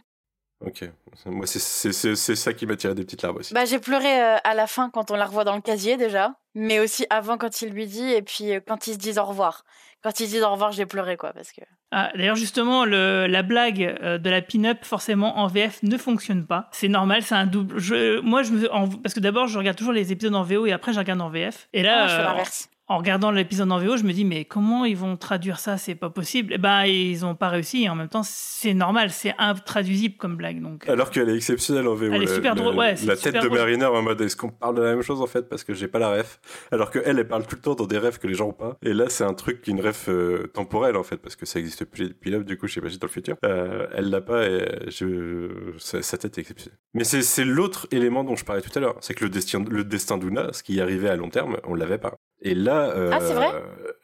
Ok. 0.62 0.84
Moi, 1.26 1.48
c'est- 1.48 1.58
c'est 1.60 1.94
c'est- 1.94 2.16
c'est 2.16 2.36
ça 2.36 2.52
qui 2.52 2.66
m'a 2.66 2.76
tiré 2.76 2.94
des 2.94 3.06
petites 3.06 3.22
larmes 3.22 3.38
aussi. 3.38 3.54
bah 3.54 3.64
j'ai 3.64 3.80
pleuré 3.80 4.22
euh, 4.22 4.36
à 4.44 4.54
la 4.54 4.68
fin 4.68 4.90
quand 4.90 5.10
on 5.10 5.16
la 5.16 5.26
revoit 5.26 5.46
dans 5.46 5.56
le 5.56 5.62
casier 5.62 5.96
déjà, 5.96 6.36
mais 6.54 6.82
aussi 6.82 7.06
avant 7.10 7.38
quand 7.38 7.62
il 7.62 7.70
lui 7.70 7.88
dit, 7.88 8.04
et 8.12 8.22
puis 8.22 8.52
euh, 8.54 8.60
quand 8.68 8.86
ils 8.88 8.94
se 8.96 8.98
disent 8.98 9.18
au 9.20 9.24
revoir. 9.24 9.64
Quand 10.02 10.20
ils 10.20 10.28
se 10.28 10.32
disent 10.32 10.44
au 10.44 10.52
revoir, 10.52 10.72
j'ai 10.72 10.86
pleuré 10.86 11.18
quoi, 11.18 11.34
parce 11.34 11.52
que. 11.52 11.62
Ah, 11.92 12.10
D'ailleurs, 12.16 12.36
justement, 12.38 12.86
le, 12.86 13.28
la 13.28 13.44
blague 13.44 13.98
euh, 14.02 14.18
de 14.18 14.30
la 14.30 14.42
pin-up, 14.42 14.78
forcément, 14.84 15.40
en 15.40 15.48
VF, 15.48 15.84
ne 15.84 15.98
fonctionne 15.98 16.46
pas. 16.46 16.70
C'est 16.72 16.88
normal, 16.88 17.22
c'est 17.24 17.36
un 17.36 17.46
double. 17.46 17.80
Je, 17.80 18.20
moi, 18.22 18.44
je 18.44 18.52
me, 18.52 18.74
en- 18.74 18.88
parce 18.88 19.14
que 19.14 19.20
d'abord, 19.20 19.48
je 19.48 19.58
regarde 19.58 19.78
toujours 19.78 19.92
les 19.94 20.12
épisodes 20.12 20.36
en 20.36 20.44
VO 20.44 20.66
et 20.68 20.72
après, 20.72 20.94
je 20.94 21.00
regarde 21.00 21.20
en 21.22 21.30
VF. 21.30 21.68
Et 21.74 21.84
là, 21.84 22.04
Ah, 22.04 22.08
je 22.08 22.14
fais 22.16 22.22
euh, 22.22 22.24
l'inverse. 22.24 22.70
En 22.90 22.98
regardant 22.98 23.30
l'épisode 23.30 23.72
en 23.72 23.78
VO, 23.80 23.98
je 23.98 24.04
me 24.04 24.12
dis, 24.12 24.26
mais 24.26 24.46
comment 24.46 24.84
ils 24.84 24.98
vont 24.98 25.16
traduire 25.16 25.60
ça? 25.60 25.78
C'est 25.78 25.94
pas 25.96 26.10
possible. 26.10 26.54
Et 26.54 26.58
ben, 26.58 26.86
ils 26.86 27.24
ont 27.24 27.36
pas 27.36 27.50
réussi. 27.50 27.84
Et 27.84 27.90
en 27.90 27.94
même 27.96 28.10
temps, 28.10 28.24
c'est 28.24 28.74
normal, 28.74 29.12
c'est 29.12 29.36
intraduisible 29.38 30.16
comme 30.18 30.36
blague. 30.36 30.60
Donc, 30.62 30.90
Alors 30.90 31.12
qu'elle 31.12 31.30
est 31.30 31.36
exceptionnelle 31.36 31.88
en 31.88 31.94
VO. 31.94 32.12
Elle 32.12 32.24
est 32.24 32.28
super 32.34 32.56
la- 32.56 32.62
drôle, 32.62 32.76
ouais, 32.76 32.96
La 33.06 33.16
tête 33.16 33.36
de 33.36 33.40
drôle. 33.42 33.58
Mariner 33.60 33.86
en 33.86 34.02
mode 34.02 34.20
est-ce 34.22 34.36
qu'on 34.36 34.50
parle 34.50 34.76
de 34.76 34.82
la 34.82 34.90
même 34.96 35.04
chose 35.04 35.22
en 35.22 35.28
fait? 35.28 35.48
Parce 35.48 35.64
que 35.64 35.74
j'ai 35.76 35.88
pas 35.88 36.00
la 36.00 36.10
ref. 36.18 36.40
Alors 36.72 36.90
que 36.90 37.00
elle, 37.06 37.20
elle 37.20 37.28
parle 37.28 37.46
tout 37.46 37.56
le 37.56 37.62
temps 37.62 37.76
dans 37.76 37.86
des 37.86 38.00
rêves 38.00 38.18
que 38.18 38.26
les 38.28 38.34
gens 38.34 38.48
ont 38.48 38.54
pas. 38.54 38.76
Et 38.82 38.94
là, 38.94 39.06
c'est 39.10 39.24
un 39.24 39.36
truc 39.36 39.68
une 39.68 39.82
ref 39.82 40.10
euh, 40.10 40.48
temporelle 40.54 40.98
en 40.98 41.04
fait 41.04 41.18
parce 41.18 41.36
que 41.36 41.46
ça 41.46 41.60
existe 41.60 41.86
plus 41.86 42.10
depuis 42.10 42.32
là. 42.32 42.40
Du 42.40 42.58
coup, 42.58 42.66
je 42.68 42.74
sais 42.74 42.82
pas 42.82 42.90
si 42.90 42.98
dans 42.98 43.06
le 43.08 43.12
futur. 43.12 43.36
Euh, 43.46 43.86
elle 43.94 44.10
l'a 44.10 44.22
pas 44.22 44.48
et 44.48 44.68
je... 44.88 45.74
sa, 45.78 46.02
sa 46.02 46.18
tête 46.18 46.38
est 46.38 46.42
exceptionnelle. 46.42 46.80
Mais 46.96 47.04
c'est 47.04 47.46
l'autre 47.46 47.88
élément 47.92 48.24
dont 48.24 48.36
je 48.36 48.46
parlais 48.46 48.64
tout 48.64 48.72
à 48.76 48.80
l'heure. 48.82 48.96
C'est 49.02 49.14
que 49.14 49.26
le 49.26 49.30
destin, 49.30 49.64
le 49.70 49.84
destin 49.84 50.18
d'Una, 50.18 50.54
ce 50.54 50.64
qui 50.64 50.74
y 50.74 50.82
arrivait 50.82 51.10
à 51.10 51.16
long 51.16 51.30
terme, 51.30 51.58
on 51.66 51.76
l'avait 51.76 52.00
pas. 52.00 52.16
Et 52.42 52.56
là, 52.56 52.90
euh, 52.96 53.10
Ah, 53.14 53.20
vrai 53.20 53.52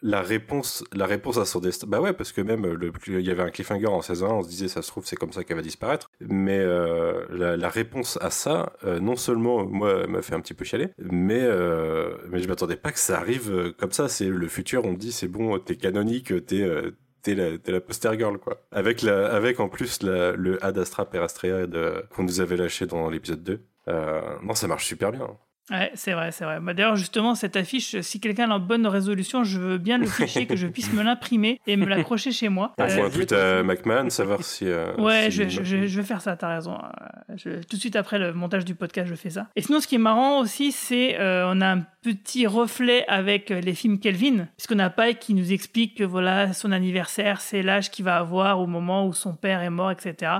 la 0.02 0.22
réponse, 0.22 0.84
la 0.94 1.06
réponse 1.08 1.38
à 1.38 1.46
son 1.46 1.60
destin, 1.60 1.88
bah 1.88 2.00
ouais, 2.00 2.14
parce 2.14 2.32
que 2.32 2.42
même 2.42 2.66
le, 2.66 2.92
il 3.08 3.22
y 3.22 3.32
avait 3.32 3.42
un 3.42 3.50
cliffhanger 3.50 3.88
en 3.88 4.02
saison 4.02 4.30
1, 4.30 4.34
on 4.34 4.44
se 4.44 4.50
disait 4.50 4.68
ça 4.68 4.82
se 4.82 4.88
trouve 4.90 5.06
c'est 5.06 5.16
comme 5.16 5.32
ça 5.32 5.44
qu'elle 5.44 5.56
va 5.58 5.64
disparaître. 5.64 6.12
Mais 6.20 6.60
euh, 6.60 7.26
la, 7.32 7.58
la 7.58 7.70
réponse 7.70 8.20
à 8.22 8.30
ça, 8.30 8.74
euh, 8.84 9.00
non 9.00 9.16
seulement 9.16 9.66
moi 9.66 10.06
m'a 10.06 10.22
fait 10.22 10.36
un 10.36 10.42
petit 10.42 10.54
peu 10.54 10.64
chialer, 10.66 10.90
mais 11.00 11.40
euh, 11.42 12.18
mais 12.30 12.40
je 12.40 12.48
m'attendais 12.48 12.76
pas 12.76 12.92
que 12.92 13.00
ça 13.00 13.18
arrive 13.18 13.52
euh, 13.52 13.72
comme 13.78 13.92
ça. 13.92 14.08
C'est 14.10 14.28
le 14.28 14.48
futur, 14.48 14.86
on 14.86 14.92
me 14.92 14.98
dit 14.98 15.12
c'est 15.12 15.28
bon, 15.28 15.58
t'es 15.60 15.76
canonique, 15.76 16.46
t'es 16.46 16.62
euh, 16.62 16.92
T'es 17.24 17.34
la, 17.34 17.58
la 17.66 17.82
poster 17.82 18.16
girl, 18.20 18.38
quoi. 18.38 18.62
Avec, 18.72 19.02
la, 19.02 19.34
avec 19.34 19.60
en 19.60 19.68
plus 19.68 20.04
la, 20.04 20.34
le 20.34 20.64
Ad 20.64 20.78
Astra 20.78 21.10
per 21.10 21.18
Astrea 21.24 21.66
qu'on 22.12 22.22
nous 22.22 22.40
avait 22.40 22.56
lâché 22.56 22.86
dans 22.86 23.10
l'épisode 23.10 23.42
2. 23.42 23.62
Euh, 23.88 24.22
non, 24.44 24.54
ça 24.54 24.68
marche 24.68 24.86
super 24.86 25.12
bien. 25.12 25.36
Ouais, 25.72 25.92
c'est 25.96 26.14
vrai, 26.14 26.32
c'est 26.32 26.46
vrai. 26.46 26.60
Bah, 26.60 26.74
D'ailleurs, 26.76 26.96
justement, 26.96 27.34
cette 27.34 27.56
affiche, 27.56 28.00
si 28.02 28.20
quelqu'un 28.20 28.52
a 28.52 28.56
en 28.56 28.60
bonne 28.60 28.86
résolution, 28.86 29.44
je 29.44 29.60
veux 29.60 29.78
bien 29.80 29.98
le 29.98 30.06
fichier, 30.06 30.46
que 30.46 30.56
je 30.56 30.68
puisse 30.68 30.94
me 30.94 31.02
l'imprimer 31.02 31.60
et 31.66 31.76
me 31.76 31.86
l'accrocher 31.86 32.32
chez 32.32 32.50
moi. 32.50 32.74
On 32.78 32.88
faut 32.88 33.02
Euh, 33.02 33.08
un 33.08 33.10
tweet 33.10 33.32
à 33.34 33.64
McMahon, 33.64 34.10
savoir 34.12 34.44
si. 34.44 34.66
euh, 34.68 34.96
Ouais, 34.98 35.32
si- 35.32 35.38
je, 35.38 35.50
je- 35.50 35.64
je- 35.64 35.88
je 35.88 35.98
vais 36.02 36.06
faire 36.06 36.22
ça, 36.22 36.36
t'as 36.38 36.50
raison. 36.54 36.76
Euh, 36.76 37.34
je- 37.36 37.64
tout 37.64 37.78
de 37.78 37.82
suite 37.82 37.96
après 37.96 38.20
le 38.20 38.32
montage 38.34 38.64
du 38.64 38.76
podcast, 38.76 39.08
je 39.10 39.16
fais 39.16 39.32
ça. 39.32 39.48
Et 39.56 39.62
sinon, 39.62 39.80
ce 39.80 39.88
qui 39.88 39.96
est 39.96 40.00
marrant 40.00 40.40
aussi, 40.40 40.72
c'est 40.72 41.20
euh, 41.20 41.46
on 41.52 41.60
a 41.62 41.68
un 41.74 41.86
petit 42.04 42.46
reflet 42.46 43.04
avec 43.08 43.50
les 43.50 43.74
films 43.74 44.00
Kelvin, 44.00 44.48
puisqu'on 44.58 44.78
a 44.78 44.92
Pike 44.92 45.18
qui 45.20 45.34
nous 45.34 45.52
explique 45.52 45.98
que 45.98 46.04
voilà, 46.04 46.54
son 46.54 46.72
anniversaire, 46.72 47.42
c'est 47.42 47.64
l'âge 47.64 47.90
qu'il 47.90 48.06
va 48.06 48.18
avoir 48.18 48.60
au 48.60 48.68
moment 48.68 49.08
où 49.08 49.14
son 49.14 49.34
père 49.36 49.62
est 49.64 49.72
mort, 49.72 49.90
etc. 49.90 50.32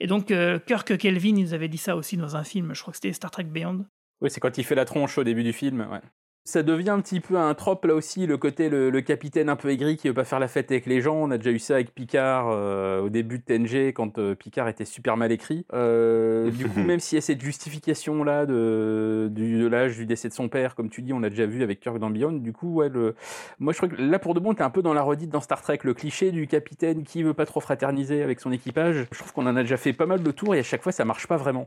Et 0.00 0.06
donc, 0.06 0.30
euh, 0.30 0.58
Kirk 0.58 0.98
Kelvin, 0.98 1.36
il 1.38 1.44
nous 1.44 1.54
avait 1.54 1.68
dit 1.68 1.78
ça 1.78 1.96
aussi 1.96 2.18
dans 2.18 2.36
un 2.36 2.44
film, 2.44 2.74
je 2.74 2.82
crois 2.82 2.90
que 2.92 2.98
c'était 2.98 3.12
Star 3.14 3.30
Trek 3.30 3.44
Beyond. 3.44 3.86
Oui, 4.20 4.30
c'est 4.30 4.40
quand 4.40 4.58
il 4.58 4.64
fait 4.64 4.74
la 4.74 4.84
tronche 4.84 5.18
au 5.18 5.24
début 5.24 5.42
du 5.42 5.52
film. 5.52 5.86
ouais. 5.90 6.00
Ça 6.46 6.62
devient 6.62 6.90
un 6.90 7.00
petit 7.00 7.20
peu 7.20 7.38
un 7.38 7.54
trope 7.54 7.86
là 7.86 7.94
aussi, 7.94 8.26
le 8.26 8.36
côté 8.36 8.68
le, 8.68 8.90
le 8.90 9.00
capitaine 9.00 9.48
un 9.48 9.56
peu 9.56 9.70
aigri 9.70 9.96
qui 9.96 10.08
veut 10.08 10.14
pas 10.14 10.24
faire 10.24 10.38
la 10.38 10.46
fête 10.46 10.70
avec 10.70 10.84
les 10.84 11.00
gens. 11.00 11.16
On 11.16 11.30
a 11.30 11.38
déjà 11.38 11.50
eu 11.50 11.58
ça 11.58 11.76
avec 11.76 11.94
Picard 11.94 12.48
euh, 12.50 13.00
au 13.00 13.08
début 13.08 13.38
de 13.38 13.44
TNG 13.44 13.94
quand 13.94 14.18
euh, 14.18 14.34
Picard 14.34 14.68
était 14.68 14.84
super 14.84 15.16
mal 15.16 15.32
écrit. 15.32 15.64
Euh, 15.72 16.50
du 16.50 16.68
coup, 16.68 16.80
même 16.84 17.00
s'il 17.00 17.16
y 17.16 17.18
a 17.18 17.22
cette 17.22 17.40
justification 17.40 18.24
là 18.24 18.44
de, 18.44 19.30
l'âge 19.70 19.96
du 19.96 20.04
décès 20.04 20.28
de 20.28 20.34
son 20.34 20.50
père, 20.50 20.74
comme 20.74 20.90
tu 20.90 21.00
dis, 21.00 21.14
on 21.14 21.20
l'a 21.20 21.30
déjà 21.30 21.46
vu 21.46 21.62
avec 21.62 21.80
Kirk 21.80 21.98
dans 21.98 22.10
Beyond. 22.10 22.32
Du 22.32 22.52
coup, 22.52 22.74
ouais, 22.74 22.90
le... 22.90 23.14
moi 23.58 23.72
je 23.72 23.78
crois 23.78 23.88
que 23.88 23.96
là 23.96 24.18
pour 24.18 24.34
de 24.34 24.40
bon, 24.40 24.52
t'es 24.52 24.62
un 24.62 24.70
peu 24.70 24.82
dans 24.82 24.92
la 24.92 25.02
redite 25.02 25.30
dans 25.30 25.40
Star 25.40 25.62
Trek, 25.62 25.78
le 25.82 25.94
cliché 25.94 26.30
du 26.30 26.46
capitaine 26.46 27.04
qui 27.04 27.22
veut 27.22 27.32
pas 27.32 27.46
trop 27.46 27.60
fraterniser 27.60 28.22
avec 28.22 28.40
son 28.40 28.52
équipage. 28.52 29.06
Je 29.10 29.18
trouve 29.18 29.32
qu'on 29.32 29.46
en 29.46 29.56
a 29.56 29.62
déjà 29.62 29.78
fait 29.78 29.94
pas 29.94 30.04
mal 30.04 30.22
de 30.22 30.30
tours 30.30 30.54
et 30.54 30.58
à 30.58 30.62
chaque 30.62 30.82
fois 30.82 30.92
ça 30.92 31.06
marche 31.06 31.26
pas 31.26 31.38
vraiment. 31.38 31.66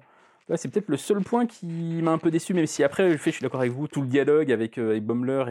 C'est 0.56 0.70
peut-être 0.70 0.88
le 0.88 0.98
seul 0.98 1.22
point 1.22 1.46
qui 1.46 1.66
m'a 2.02 2.12
un 2.12 2.18
peu 2.18 2.32
déçu, 2.32 2.54
même 2.54 2.68
si 2.68 2.84
après, 2.84 3.12
je, 3.12 3.18
je 3.18 3.30
suis 3.32 3.42
d'accord 3.42 3.60
avec 3.60 3.74
vous, 3.74 3.88
tout 3.88 4.02
le 4.02 4.08
dialogue 4.08 4.52
avec, 4.52 4.78
euh, 4.78 4.96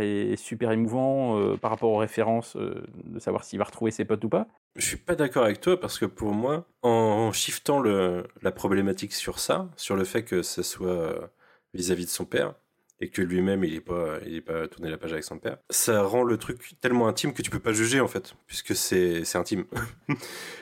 est 0.01 0.37
super 0.37 0.73
émouvant 0.73 1.39
euh, 1.39 1.57
par 1.57 1.71
rapport 1.71 1.91
aux 1.91 1.99
références, 1.99 2.57
euh, 2.57 2.83
de 3.05 3.19
savoir 3.19 3.45
s'il 3.45 3.59
va 3.59 3.65
retrouver 3.65 3.91
ses 3.91 4.07
potes 4.07 4.25
ou 4.25 4.31
pas. 4.31 4.47
Je 4.75 4.87
suis 4.87 4.97
pas 4.97 5.15
d'accord 5.15 5.45
avec 5.45 5.61
toi 5.61 5.79
parce 5.79 5.99
que 5.99 6.07
pour 6.07 6.33
moi, 6.33 6.67
en 6.83 7.33
shiftant 7.33 7.83
la 7.83 8.53
problématique 8.53 9.13
sur 9.13 9.39
ça, 9.39 9.69
sur 9.77 9.97
le 9.97 10.05
fait 10.05 10.23
que 10.23 10.43
ça 10.43 10.63
soit 10.63 10.89
euh, 10.89 11.27
vis-à-vis 11.75 12.05
de 12.05 12.11
son 12.11 12.25
père 12.25 12.55
et 13.01 13.11
que 13.11 13.21
lui-même 13.23 13.63
il 13.65 13.75
est 13.75 13.81
pas 13.81 14.19
il 14.27 14.35
est 14.37 14.41
pas 14.41 14.69
tourné 14.69 14.91
la 14.91 14.97
page 14.97 15.13
avec 15.13 15.25
son 15.25 15.39
père, 15.39 15.59
ça 15.71 16.03
rend 16.03 16.23
le 16.23 16.37
truc 16.39 16.59
tellement 16.81 17.09
intime 17.09 17.33
que 17.35 17.43
tu 17.43 17.51
peux 17.51 17.59
pas 17.61 17.73
juger 17.73 18.01
en 18.01 18.09
fait 18.09 18.35
puisque 18.47 18.75
c'est 18.75 19.25
c'est 19.25 19.39
intime. 19.39 19.65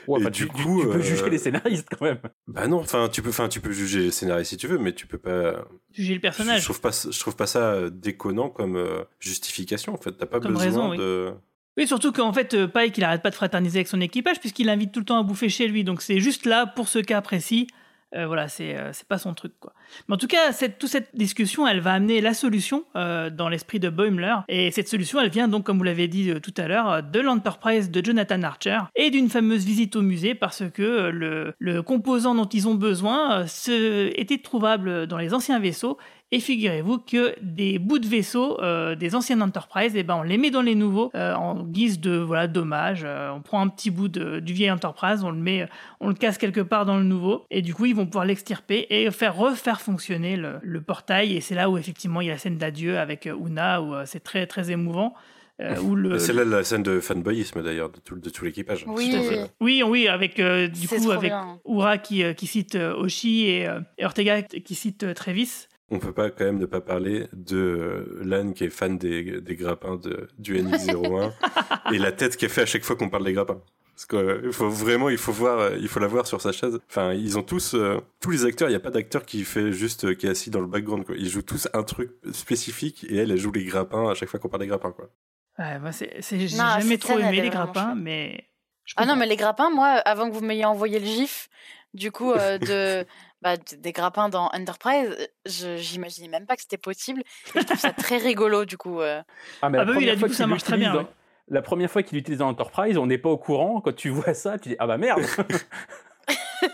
Ouais, 0.07 0.19
et 0.27 0.31
tu, 0.31 0.31
du 0.31 0.47
tu- 0.47 0.47
coup, 0.47 0.81
tu 0.81 0.87
peux 0.89 0.95
euh, 0.95 1.01
juger 1.01 1.29
les 1.29 1.37
scénaristes 1.37 1.87
quand 1.97 2.05
même. 2.05 2.19
Bah 2.47 2.67
non, 2.67 2.79
enfin 2.79 3.09
tu 3.09 3.21
peux 3.21 3.29
enfin 3.29 3.47
tu 3.47 3.61
peux 3.61 3.71
juger 3.71 3.99
les 3.99 4.11
scénaristes 4.11 4.49
si 4.49 4.57
tu 4.57 4.67
veux 4.67 4.77
mais 4.77 4.93
tu 4.93 5.07
peux 5.07 5.17
pas 5.17 5.65
Juger 5.93 6.13
le 6.15 6.19
personnage. 6.19 6.59
Je 6.59 6.65
trouve 6.65 6.81
pas 6.81 6.91
je 7.09 7.19
trouve 7.19 7.35
pas 7.35 7.47
ça 7.47 7.89
déconnant 7.89 8.49
comme 8.49 8.75
euh, 8.75 9.03
justification 9.19 9.93
en 9.93 9.97
fait, 9.97 10.11
t'as 10.13 10.25
pas 10.25 10.39
Comme 10.39 10.51
besoin 10.53 10.65
raison, 10.65 10.89
oui. 10.91 10.97
de 10.97 11.33
Oui, 11.77 11.87
surtout 11.87 12.11
qu'en 12.11 12.33
fait, 12.33 12.53
euh, 12.53 12.67
Pike, 12.67 12.97
il 12.97 13.03
arrête 13.03 13.21
pas 13.21 13.29
de 13.29 13.35
fraterniser 13.35 13.79
avec 13.79 13.87
son 13.87 14.01
équipage 14.01 14.39
puisqu'il 14.39 14.69
invite 14.69 14.91
tout 14.91 14.99
le 14.99 15.05
temps 15.05 15.19
à 15.19 15.23
bouffer 15.23 15.49
chez 15.49 15.67
lui. 15.67 15.83
Donc 15.83 16.01
c'est 16.01 16.19
juste 16.19 16.45
là 16.45 16.65
pour 16.67 16.87
ce 16.89 16.99
cas 16.99 17.21
précis. 17.21 17.67
Euh, 18.15 18.27
voilà, 18.27 18.47
c'est 18.47 18.77
euh, 18.77 18.91
c'est 18.93 19.07
pas 19.07 19.17
son 19.17 19.33
truc 19.33 19.53
quoi. 19.59 19.73
Mais 20.07 20.15
en 20.15 20.17
tout 20.17 20.27
cas, 20.27 20.51
cette, 20.51 20.79
toute 20.79 20.89
cette 20.89 21.15
discussion, 21.15 21.67
elle 21.67 21.79
va 21.79 21.93
amener 21.93 22.21
la 22.21 22.33
solution 22.33 22.83
euh, 22.95 23.29
dans 23.29 23.49
l'esprit 23.49 23.79
de 23.79 23.89
Boimler. 23.89 24.35
Et 24.47 24.71
cette 24.71 24.87
solution, 24.87 25.19
elle 25.19 25.29
vient 25.29 25.47
donc, 25.47 25.65
comme 25.65 25.77
vous 25.77 25.83
l'avez 25.83 26.07
dit 26.07 26.29
euh, 26.29 26.39
tout 26.39 26.53
à 26.57 26.67
l'heure, 26.67 26.89
euh, 26.89 27.01
de 27.01 27.19
l'Enterprise 27.19 27.91
de 27.91 28.03
Jonathan 28.03 28.41
Archer 28.43 28.79
et 28.95 29.09
d'une 29.09 29.29
fameuse 29.29 29.65
visite 29.65 29.95
au 29.95 30.01
musée 30.01 30.35
parce 30.35 30.63
que 30.73 31.09
le, 31.09 31.81
composant 31.81 32.35
dont 32.35 32.45
ils 32.45 32.67
ont 32.67 32.75
besoin 32.75 33.45
était 33.45 34.37
trouvable 34.37 35.07
dans 35.07 35.17
les 35.17 35.33
anciens 35.33 35.59
vaisseaux. 35.59 35.97
Et 36.31 36.39
figurez-vous 36.39 36.99
que 36.99 37.35
des 37.41 37.77
bouts 37.77 37.99
de 37.99 38.07
vaisseaux 38.07 38.57
des 38.95 39.15
anciennes 39.15 39.43
Enterprise, 39.43 39.93
eh 39.95 40.03
ben, 40.03 40.15
on 40.15 40.23
les 40.23 40.37
met 40.37 40.49
dans 40.49 40.63
les 40.63 40.73
nouveaux 40.73 41.11
en 41.13 41.63
guise 41.63 41.99
de 41.99 42.17
voilà 42.17 42.47
dommage. 42.47 43.05
On 43.05 43.41
prend 43.41 43.61
un 43.61 43.67
petit 43.67 43.91
bout 43.91 44.07
de- 44.07 44.39
du 44.39 44.53
vieil 44.53 44.71
Enterprise, 44.71 45.23
on 45.23 45.29
le 45.29 45.37
met, 45.37 45.67
on 45.99 46.07
le 46.09 46.15
casse 46.15 46.37
quelque 46.37 46.61
part 46.61 46.85
dans 46.85 46.97
le 46.97 47.03
nouveau, 47.03 47.45
et 47.51 47.61
du 47.61 47.73
coup 47.73 47.85
ils 47.85 47.95
vont 47.95 48.05
pouvoir 48.05 48.25
l'extirper 48.25 48.87
et 48.89 49.09
faire 49.11 49.35
refaire 49.35 49.74
fonctionner 49.81 50.35
le, 50.37 50.55
le 50.61 50.81
portail. 50.81 51.35
Et 51.35 51.41
c'est 51.41 51.55
là 51.55 51.69
où 51.69 51.77
effectivement 51.77 52.21
il 52.21 52.27
y 52.27 52.29
a 52.29 52.33
la 52.33 52.39
scène 52.39 52.57
d'adieu 52.57 52.97
avec 52.99 53.27
euh, 53.27 53.35
Una, 53.37 53.81
où 53.81 53.93
euh, 53.95 54.03
c'est 54.05 54.21
très 54.23 54.47
très 54.47 54.71
émouvant. 54.71 55.13
euh, 55.61 55.77
où 55.79 55.95
le, 55.95 56.19
C'est 56.19 56.33
là 56.33 56.43
la 56.43 56.63
scène 56.63 56.83
de 56.83 56.99
fanboyisme 56.99 57.63
d'ailleurs 57.63 57.89
de 57.89 57.99
tout, 57.99 58.15
de 58.17 58.29
tout 58.29 58.43
l'équipage. 58.45 58.83
Oui. 58.87 59.15
À 59.15 59.21
fait. 59.21 59.51
oui, 59.61 59.83
oui, 59.85 60.07
avec 60.07 60.39
euh, 60.39 60.67
du 60.67 60.87
coup 60.87 61.11
avec 61.11 61.31
bien. 61.31 61.59
Ura 61.65 61.97
qui, 61.97 62.23
euh, 62.23 62.33
qui 62.33 62.45
cite 62.47 62.75
euh, 62.75 62.93
Oshi 62.95 63.47
et, 63.47 63.67
euh, 63.67 63.79
et 63.97 64.05
Ortega 64.05 64.41
qui 64.41 64.75
cite 64.75 65.03
euh, 65.03 65.13
Travis. 65.13 65.67
On 65.91 65.99
peut 65.99 66.11
pas 66.13 66.31
quand 66.31 66.45
même 66.45 66.57
ne 66.57 66.65
pas 66.65 66.81
parler 66.81 67.27
de 67.31 67.57
euh, 67.57 68.21
Lan 68.23 68.53
qui 68.53 68.63
est 68.63 68.69
fan 68.69 68.97
des, 68.97 69.39
des 69.39 69.55
grappins 69.55 69.97
de, 69.97 70.27
du 70.39 70.55
NX01 70.59 71.31
et 71.93 71.99
la 71.99 72.11
tête 72.11 72.35
qu'elle 72.37 72.49
fait 72.49 72.63
à 72.63 72.65
chaque 72.65 72.83
fois 72.83 72.95
qu'on 72.95 73.09
parle 73.09 73.23
des 73.25 73.33
grappins. 73.33 73.61
Parce 73.95 74.05
que 74.07 74.15
euh, 74.17 74.41
il 74.43 74.51
faut 74.51 74.69
vraiment, 74.69 75.07
il 75.09 75.17
faut 75.17 75.31
voir, 75.31 75.57
euh, 75.59 75.77
il 75.79 75.87
faut 75.87 76.01
la 76.01 76.07
voir 76.07 76.27
sur 76.27 76.41
sa 76.41 76.51
chaise. 76.51 76.79
Enfin, 76.89 77.13
ils 77.13 77.37
ont 77.37 77.43
tous, 77.43 77.75
euh, 77.75 77.97
tous 78.19 78.29
les 78.29 78.43
acteurs. 78.45 78.67
Il 78.67 78.71
n'y 78.73 78.75
a 78.77 78.81
pas 78.81 78.89
d'acteur 78.91 79.25
qui 79.25 79.45
fait 79.45 79.71
juste, 79.71 80.03
euh, 80.03 80.13
qui 80.15 80.27
est 80.27 80.29
assis 80.29 80.49
dans 80.49 80.59
le 80.59 80.67
background. 80.67 81.05
Quoi. 81.05 81.15
Ils 81.17 81.29
jouent 81.29 81.41
tous 81.43 81.69
un 81.73 81.83
truc 81.83 82.11
spécifique 82.33 83.05
et 83.09 83.15
elle, 83.17 83.31
elle 83.31 83.37
joue 83.37 83.53
les 83.53 83.63
grappins 83.63 84.09
à 84.09 84.13
chaque 84.13 84.27
fois 84.29 84.39
qu'on 84.39 84.49
parle 84.49 84.61
des 84.63 84.67
grappins. 84.67 84.91
Quoi. 84.91 85.09
Ouais, 85.57 85.79
moi, 85.79 85.93
c'est, 85.93 86.11
j'ai 86.21 86.57
Non, 86.57 86.77
jamais 86.79 86.97
trop 86.97 87.17
aimé 87.17 87.41
les 87.41 87.49
grappins, 87.49 87.95
mais. 87.95 88.49
Ah 88.97 89.05
non, 89.05 89.15
mais 89.15 89.25
les 89.25 89.37
grappins, 89.37 89.69
moi, 89.69 89.87
avant 89.87 90.29
que 90.29 90.35
vous 90.35 90.43
m'ayez 90.43 90.65
envoyé 90.65 90.99
le 90.99 91.05
gif, 91.05 91.47
du 91.93 92.11
coup, 92.11 92.33
euh, 92.33 92.57
de, 93.01 93.05
bah, 93.41 93.55
des 93.57 93.91
grappins 93.93 94.27
dans 94.27 94.47
Enterprise, 94.53 95.15
j'imaginais 95.45 96.27
même 96.27 96.45
pas 96.45 96.55
que 96.57 96.61
c'était 96.63 96.77
possible. 96.77 97.21
Et 97.55 97.59
je 97.61 97.65
trouve 97.65 97.79
ça 97.79 97.93
très 97.93 98.17
rigolo, 98.17 98.65
du 98.65 98.77
coup. 98.77 98.99
euh. 98.99 99.21
Ah, 99.61 99.69
mais 99.69 99.77
Ah 99.79 99.85
la 99.85 99.85
bah 99.85 99.93
oui, 99.97 100.05
là, 100.05 100.11
première 100.11 100.13
du 100.15 100.19
fois 100.19 100.27
coup, 100.27 100.33
ça 100.33 100.43
qu'il 100.43 100.49
marche 100.49 100.63
très 100.63 100.77
bien, 100.77 100.93
dans- 100.93 101.09
La 101.47 101.61
première 101.61 101.91
fois 101.91 102.01
qu'il 102.03 102.17
l'utilise 102.17 102.39
dans 102.39 102.49
Enterprise, 102.49 102.97
on 102.97 103.05
n'est 103.05 103.17
pas 103.17 103.29
au 103.29 103.37
courant. 103.37 103.81
Quand 103.81 103.95
tu 103.95 104.09
vois 104.09 104.33
ça, 104.33 104.57
tu 104.57 104.69
dis 104.69 104.75
Ah 104.79 104.87
bah 104.87 104.97
merde 104.97 105.21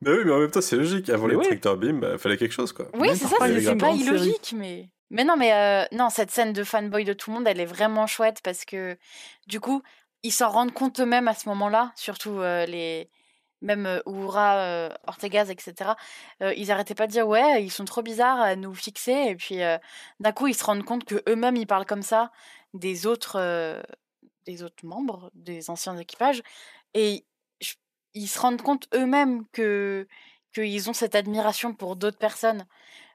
Mais 0.00 0.10
oui, 0.10 0.18
mais 0.24 0.32
en 0.32 0.38
même 0.40 0.50
temps, 0.50 0.60
c'est 0.60 0.76
logique. 0.76 1.08
Avant 1.08 1.26
Mais 1.26 1.32
les 1.32 1.38
oui. 1.38 1.46
tracteurs 1.46 1.76
beam, 1.78 2.00
bah, 2.00 2.18
fallait 2.18 2.36
quelque 2.36 2.52
chose. 2.52 2.72
Quoi. 2.72 2.86
Oui, 2.94 3.08
c'est 3.14 3.26
ça, 3.26 3.36
c'est 3.40 3.76
pas 3.76 3.90
illogique, 3.92 4.54
mais. 4.56 4.90
Mais 5.10 5.24
non, 5.24 5.36
mais 5.36 5.52
euh, 5.52 5.84
non, 5.92 6.10
cette 6.10 6.30
scène 6.30 6.52
de 6.52 6.64
fanboy 6.64 7.04
de 7.04 7.12
tout 7.12 7.30
le 7.30 7.36
monde, 7.36 7.46
elle 7.46 7.60
est 7.60 7.64
vraiment 7.66 8.06
chouette 8.06 8.40
parce 8.42 8.64
que, 8.64 8.96
du 9.46 9.60
coup, 9.60 9.82
ils 10.22 10.32
s'en 10.32 10.48
rendent 10.50 10.72
compte 10.72 10.98
eux-mêmes 11.00 11.28
à 11.28 11.34
ce 11.34 11.48
moment-là, 11.50 11.92
surtout 11.96 12.40
euh, 12.40 12.66
les. 12.66 13.08
Même 13.62 13.86
euh, 13.86 14.00
Uhura, 14.04 14.56
euh, 14.56 14.90
Ortegas, 15.06 15.46
etc. 15.48 15.92
euh, 16.42 16.52
ils 16.54 16.70
arrêtaient 16.70 16.94
pas 16.94 17.06
de 17.06 17.12
dire 17.12 17.26
ouais, 17.26 17.64
ils 17.64 17.70
sont 17.70 17.86
trop 17.86 18.02
bizarres 18.02 18.38
à 18.40 18.56
nous 18.56 18.74
fixer. 18.74 19.28
Et 19.28 19.36
puis 19.36 19.62
euh, 19.62 19.78
d'un 20.20 20.32
coup, 20.32 20.48
ils 20.48 20.54
se 20.54 20.64
rendent 20.64 20.84
compte 20.84 21.06
que 21.06 21.22
eux-mêmes 21.30 21.56
ils 21.56 21.66
parlent 21.66 21.86
comme 21.86 22.02
ça 22.02 22.30
des 22.74 23.06
autres, 23.06 23.82
des 24.46 24.62
autres 24.62 24.84
membres 24.84 25.30
des 25.34 25.70
anciens 25.70 25.96
équipages. 25.96 26.42
Et 26.94 27.24
ils 28.14 28.28
se 28.28 28.38
rendent 28.38 28.62
compte 28.62 28.88
eux-mêmes 28.94 29.46
que 29.52 30.06
qu'ils 30.54 30.88
ont 30.88 30.92
cette 30.92 31.14
admiration 31.16 31.74
pour 31.74 31.96
d'autres 31.96 32.18
personnes. 32.18 32.66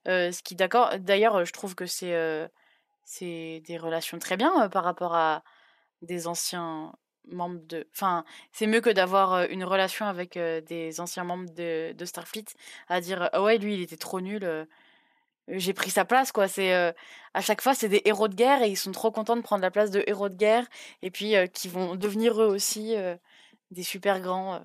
Ce 0.05 0.41
qui, 0.43 0.55
d'accord, 0.55 0.97
d'ailleurs, 0.99 1.45
je 1.45 1.53
trouve 1.53 1.75
que 1.75 1.85
c'est 1.85 2.49
des 3.65 3.77
relations 3.77 4.19
très 4.19 4.37
bien 4.37 4.69
par 4.69 4.83
rapport 4.83 5.15
à 5.15 5.43
des 6.01 6.27
anciens 6.27 6.93
membres 7.31 7.61
de. 7.67 7.87
Enfin, 7.93 8.25
c'est 8.51 8.67
mieux 8.67 8.81
que 8.81 8.89
d'avoir 8.89 9.43
une 9.49 9.63
relation 9.63 10.05
avec 10.05 10.37
des 10.37 10.99
anciens 10.99 11.23
membres 11.23 11.49
de, 11.53 11.93
de 11.93 12.05
Starfleet 12.05 12.45
à 12.87 13.01
dire 13.01 13.29
ah 13.33 13.41
ouais, 13.43 13.57
lui, 13.57 13.75
il 13.75 13.81
était 13.81 13.97
trop 13.97 14.21
nul. 14.21 14.67
J'ai 15.51 15.73
pris 15.73 15.89
sa 15.89 16.05
place, 16.05 16.31
quoi. 16.31 16.47
C'est 16.47 16.73
euh, 16.73 16.91
à 17.33 17.41
chaque 17.41 17.61
fois, 17.61 17.73
c'est 17.73 17.89
des 17.89 18.01
héros 18.05 18.27
de 18.27 18.35
guerre 18.35 18.61
et 18.61 18.69
ils 18.69 18.77
sont 18.77 18.91
trop 18.91 19.11
contents 19.11 19.35
de 19.35 19.41
prendre 19.41 19.61
la 19.61 19.71
place 19.71 19.91
de 19.91 20.03
héros 20.07 20.29
de 20.29 20.35
guerre 20.35 20.65
et 21.01 21.11
puis 21.11 21.35
euh, 21.35 21.47
qui 21.47 21.67
vont 21.67 21.95
devenir 21.95 22.41
eux 22.41 22.47
aussi 22.47 22.95
euh, 22.95 23.15
des 23.71 23.83
super 23.83 24.19
grands. 24.19 24.61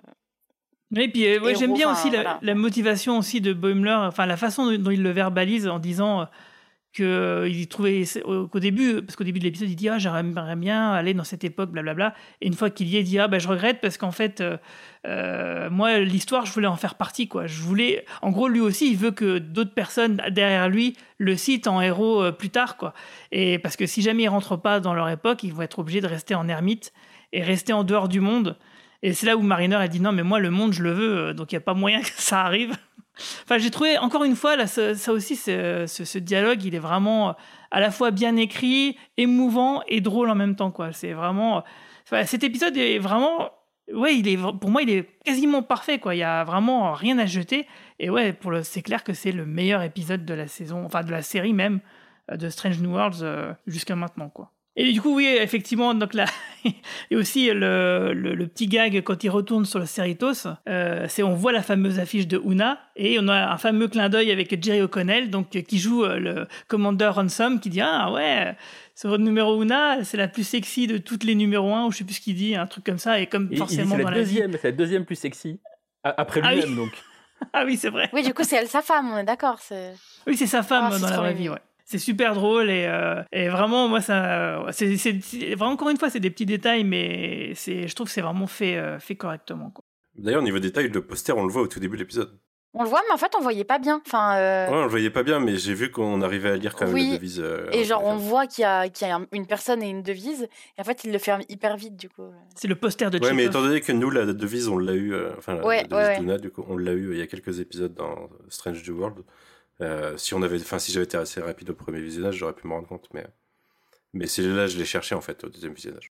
Oui, 0.90 1.08
puis 1.08 1.38
ouais, 1.38 1.54
j'aime 1.54 1.74
bien 1.74 1.90
aussi 1.90 2.10
la, 2.10 2.22
voilà. 2.22 2.38
la 2.42 2.54
motivation 2.54 3.18
aussi 3.18 3.40
de 3.40 3.52
Boimler, 3.52 3.96
enfin 3.98 4.26
la 4.26 4.36
façon 4.36 4.70
dont, 4.76 4.90
il 4.90 5.02
le 5.02 5.10
verbalise 5.10 5.66
en 5.66 5.78
disant 5.78 6.28
que 6.94 7.02
euh, 7.02 7.48
il 7.48 7.66
trouvait 7.68 8.04
au- 8.24 8.46
qu'au 8.46 8.60
début, 8.60 9.02
parce 9.02 9.16
qu'au 9.16 9.24
début 9.24 9.40
de 9.40 9.44
l'épisode, 9.44 9.68
il 9.68 9.76
dit 9.76 9.88
ah 9.88 9.98
j'aimerais 9.98 10.56
bien 10.56 10.92
aller 10.92 11.12
dans 11.12 11.24
cette 11.24 11.44
époque, 11.44 11.70
blablabla, 11.70 12.14
et 12.40 12.46
une 12.46 12.54
fois 12.54 12.70
qu'il 12.70 12.88
y 12.88 12.96
est, 12.96 13.00
il 13.00 13.04
dit 13.04 13.18
ah 13.18 13.28
bah 13.28 13.38
je 13.38 13.48
regrette 13.48 13.80
parce 13.80 13.98
qu'en 13.98 14.12
fait 14.12 14.40
euh, 14.40 14.56
euh, 15.06 15.68
moi 15.70 15.98
l'histoire 15.98 16.46
je 16.46 16.52
voulais 16.52 16.66
en 16.66 16.76
faire 16.76 16.94
partie 16.94 17.28
quoi, 17.28 17.46
je 17.46 17.60
voulais, 17.60 18.04
en 18.22 18.30
gros 18.30 18.48
lui 18.48 18.60
aussi 18.60 18.90
il 18.90 18.96
veut 18.96 19.10
que 19.10 19.38
d'autres 19.38 19.74
personnes 19.74 20.22
derrière 20.30 20.68
lui 20.68 20.96
le 21.18 21.36
citent 21.36 21.66
en 21.66 21.80
héros 21.82 22.22
euh, 22.22 22.32
plus 22.32 22.50
tard 22.50 22.76
quoi, 22.76 22.94
et 23.32 23.58
parce 23.58 23.76
que 23.76 23.86
si 23.86 24.00
jamais 24.00 24.22
ils 24.22 24.28
rentrent 24.28 24.56
pas 24.56 24.80
dans 24.80 24.94
leur 24.94 25.08
époque, 25.08 25.42
ils 25.42 25.52
vont 25.52 25.62
être 25.62 25.80
obligés 25.80 26.00
de 26.00 26.06
rester 26.06 26.34
en 26.34 26.48
ermite 26.48 26.92
et 27.32 27.42
rester 27.42 27.72
en 27.72 27.82
dehors 27.84 28.08
du 28.08 28.20
monde. 28.20 28.56
Et 29.02 29.12
c'est 29.12 29.26
là 29.26 29.36
où 29.36 29.42
Mariner 29.42 29.74
a 29.76 29.88
dit 29.88 30.00
non, 30.00 30.12
mais 30.12 30.22
moi 30.22 30.38
le 30.38 30.50
monde 30.50 30.72
je 30.72 30.82
le 30.82 30.92
veux, 30.92 31.16
euh, 31.18 31.32
donc 31.34 31.52
il 31.52 31.56
n'y 31.56 31.58
a 31.58 31.60
pas 31.60 31.74
moyen 31.74 32.00
que 32.02 32.08
ça 32.16 32.40
arrive. 32.42 32.72
Enfin, 33.16 33.58
j'ai 33.58 33.70
trouvé 33.70 33.98
encore 33.98 34.24
une 34.24 34.36
fois 34.36 34.56
là, 34.56 34.66
ça, 34.66 35.12
aussi, 35.12 35.36
ce, 35.36 36.18
dialogue, 36.18 36.64
il 36.64 36.74
est 36.74 36.80
vraiment 36.80 37.30
euh, 37.30 37.32
à 37.70 37.80
la 37.80 37.90
fois 37.90 38.10
bien 38.10 38.36
écrit, 38.36 38.96
émouvant 39.16 39.82
et 39.88 40.00
drôle 40.00 40.30
en 40.30 40.34
même 40.34 40.56
temps. 40.56 40.70
quoi. 40.70 40.92
C'est 40.92 41.12
vraiment, 41.12 41.64
euh, 42.12 42.24
cet 42.26 42.44
épisode 42.44 42.76
est 42.76 42.98
vraiment, 42.98 43.50
ouais, 43.92 44.16
il 44.16 44.28
est 44.28 44.36
pour 44.36 44.70
moi 44.70 44.82
il 44.82 44.90
est 44.90 45.08
quasiment 45.24 45.62
parfait. 45.62 45.98
quoi. 45.98 46.14
Il 46.14 46.18
y 46.18 46.22
a 46.22 46.44
vraiment 46.44 46.92
rien 46.92 47.18
à 47.18 47.26
jeter. 47.26 47.66
Et 47.98 48.10
ouais, 48.10 48.32
pour 48.32 48.50
le, 48.50 48.62
c'est 48.62 48.82
clair 48.82 49.04
que 49.04 49.12
c'est 49.12 49.32
le 49.32 49.46
meilleur 49.46 49.82
épisode 49.82 50.24
de 50.24 50.34
la 50.34 50.46
saison, 50.46 50.84
enfin 50.84 51.02
de 51.02 51.10
la 51.10 51.22
série 51.22 51.52
même 51.52 51.80
euh, 52.30 52.36
de 52.36 52.48
Strange 52.48 52.80
New 52.80 52.92
Worlds 52.92 53.56
jusqu'à 53.66 53.96
maintenant. 53.96 54.28
quoi. 54.28 54.53
Et 54.76 54.92
du 54.92 55.00
coup, 55.00 55.14
oui, 55.14 55.26
effectivement, 55.26 55.94
donc 55.94 56.14
là, 56.14 56.24
et 57.10 57.16
aussi 57.16 57.46
le, 57.46 58.12
le, 58.12 58.34
le 58.34 58.46
petit 58.48 58.66
gag 58.66 59.02
quand 59.04 59.22
il 59.22 59.30
retourne 59.30 59.64
sur 59.64 59.78
le 59.78 59.86
Cerritos, 59.86 60.48
euh, 60.68 61.06
c'est 61.08 61.22
on 61.22 61.34
voit 61.34 61.52
la 61.52 61.62
fameuse 61.62 62.00
affiche 62.00 62.26
de 62.26 62.40
Una 62.44 62.80
et 62.96 63.18
on 63.20 63.28
a 63.28 63.52
un 63.52 63.56
fameux 63.56 63.86
clin 63.86 64.08
d'œil 64.08 64.32
avec 64.32 64.62
Jerry 64.62 64.82
O'Connell, 64.82 65.30
donc 65.30 65.54
euh, 65.54 65.60
qui 65.62 65.78
joue 65.78 66.04
euh, 66.04 66.18
le 66.18 66.48
commandeur 66.66 67.14
Ransom, 67.14 67.60
qui 67.60 67.70
dit 67.70 67.80
ah 67.80 68.10
ouais, 68.10 68.56
ce 68.96 69.06
numéro 69.16 69.62
Una, 69.62 70.02
c'est 70.02 70.16
la 70.16 70.26
plus 70.26 70.42
sexy 70.44 70.88
de 70.88 70.98
toutes 70.98 71.22
les 71.22 71.36
numéros 71.36 71.72
1 71.72 71.86
ou 71.86 71.92
je 71.92 71.98
sais 71.98 72.04
plus 72.04 72.14
ce 72.14 72.20
qu'il 72.20 72.34
dit, 72.34 72.56
un 72.56 72.66
truc 72.66 72.84
comme 72.84 72.98
ça 72.98 73.20
et 73.20 73.26
comme 73.26 73.44
il 73.44 73.50
dit, 73.50 73.56
forcément 73.58 73.94
C'est 73.96 74.02
dans 74.02 74.08
la 74.08 74.16
la 74.16 74.20
deuxième, 74.22 74.52
c'est 74.52 74.64
la 74.64 74.72
deuxième 74.72 75.04
plus 75.04 75.16
sexy. 75.16 75.60
Après 76.02 76.40
Ah 76.42 76.48
oui. 76.52 76.56
lui-même, 76.62 76.76
donc. 76.76 76.90
Ah 77.52 77.64
oui, 77.66 77.76
c'est 77.76 77.90
vrai. 77.90 78.08
Oui, 78.12 78.22
du 78.22 78.32
coup, 78.32 78.42
c'est 78.42 78.56
elle 78.56 78.68
sa 78.68 78.80
femme, 78.80 79.12
on 79.12 79.18
est 79.18 79.24
d'accord. 79.24 79.58
Oui, 80.26 80.36
c'est 80.36 80.46
sa 80.46 80.62
femme 80.62 80.90
Ah, 80.92 80.98
dans 80.98 81.08
la 81.08 81.16
vraie 81.18 81.34
vie, 81.34 81.48
ouais. 81.48 81.58
C'est 81.84 81.98
super 81.98 82.34
drôle 82.34 82.70
et, 82.70 82.86
euh, 82.86 83.22
et 83.32 83.48
vraiment, 83.48 83.88
moi, 83.88 84.00
ça. 84.00 84.64
C'est, 84.72 84.96
c'est- 84.96 85.20
c'est- 85.22 85.54
vraiment, 85.54 85.72
encore 85.72 85.90
une 85.90 85.98
fois, 85.98 86.08
c'est 86.10 86.20
des 86.20 86.30
petits 86.30 86.46
détails, 86.46 86.82
mais 86.84 87.52
c'est, 87.54 87.86
je 87.88 87.94
trouve 87.94 88.06
que 88.06 88.12
c'est 88.12 88.22
vraiment 88.22 88.46
fait, 88.46 88.76
euh, 88.76 88.98
fait 88.98 89.16
correctement. 89.16 89.70
Quoi. 89.70 89.84
D'ailleurs, 90.16 90.40
au 90.40 90.44
niveau 90.44 90.58
détail, 90.58 90.88
le 90.88 91.02
poster, 91.04 91.36
on 91.36 91.44
le 91.44 91.52
voit 91.52 91.62
au 91.62 91.66
tout 91.68 91.80
début 91.80 91.96
de 91.96 92.02
l'épisode. 92.02 92.38
On 92.76 92.82
le 92.82 92.88
voit, 92.88 93.02
mais 93.06 93.14
en 93.14 93.18
fait, 93.18 93.30
on 93.38 93.40
voyait 93.42 93.62
pas 93.64 93.78
bien. 93.78 94.00
Enfin, 94.04 94.36
euh, 94.36 94.66
Ouais, 94.68 94.76
on 94.78 94.82
le 94.82 94.88
voyait 94.88 95.10
pas 95.10 95.22
bien, 95.22 95.38
mais 95.38 95.56
j'ai 95.56 95.74
vu 95.74 95.90
qu'on 95.92 96.22
arrivait 96.22 96.50
à 96.50 96.56
lire 96.56 96.74
quand 96.74 96.86
même 96.86 96.94
Oui, 96.94 97.10
les 97.10 97.18
devises. 97.18 97.38
euh, 97.40 97.68
et 97.72 97.82
en 97.82 97.84
genre, 97.84 98.04
on 98.04 98.16
voit 98.16 98.46
qu'il 98.48 98.62
y 98.62 98.64
a, 98.64 98.88
qu'il 98.88 99.06
y 99.06 99.10
a 99.10 99.16
un- 99.16 99.26
une 99.30 99.46
personne 99.46 99.80
et 99.82 99.88
une 99.88 100.02
devise, 100.02 100.48
et 100.76 100.80
en 100.80 100.84
fait, 100.84 101.04
il 101.04 101.12
le 101.12 101.18
ferme 101.18 101.42
hyper 101.48 101.76
vite, 101.76 101.96
du 101.96 102.08
coup. 102.08 102.22
C'est 102.56 102.66
le 102.66 102.74
poster 102.74 103.10
de 103.10 103.18
Ouais, 103.20 103.32
mais 103.32 103.44
étant 103.44 103.62
donné 103.62 103.80
que 103.80 103.92
nous, 103.92 104.10
la 104.10 104.24
devise, 104.32 104.68
on 104.68 104.78
l'a 104.78 104.94
eu, 104.94 105.12
euh, 105.14 105.30
enfin, 105.38 105.54
la 105.54 105.64
Ouais, 105.64 105.82
devise 105.84 105.92
ouais, 105.94 106.06
ouais. 106.14 106.18
d'Una, 106.18 106.38
du 106.38 106.50
coup, 106.50 106.64
on 106.68 106.76
l'a 106.76 106.92
eu 106.94 107.12
il 107.12 107.18
y 107.18 107.22
a 107.22 107.26
quelques 107.28 107.60
épisodes 107.60 107.94
dans 107.94 108.28
Strange 108.48 108.82
New 108.88 108.98
World. 108.98 109.18
Euh, 109.80 110.16
si 110.16 110.34
on 110.34 110.42
avait, 110.42 110.60
enfin, 110.60 110.78
si 110.78 110.92
j'avais 110.92 111.04
été 111.04 111.16
assez 111.16 111.40
rapide 111.40 111.70
au 111.70 111.74
premier 111.74 112.00
visionnage, 112.00 112.36
j'aurais 112.36 112.52
pu 112.54 112.66
me 112.66 112.72
rendre 112.72 112.86
compte, 112.86 113.08
mais, 113.12 113.26
mais 114.12 114.26
c'est 114.26 114.42
là, 114.42 114.66
je 114.66 114.78
l'ai 114.78 114.84
cherché, 114.84 115.14
en 115.14 115.20
fait, 115.20 115.42
au 115.44 115.48
deuxième 115.48 115.74
visionnage. 115.74 116.12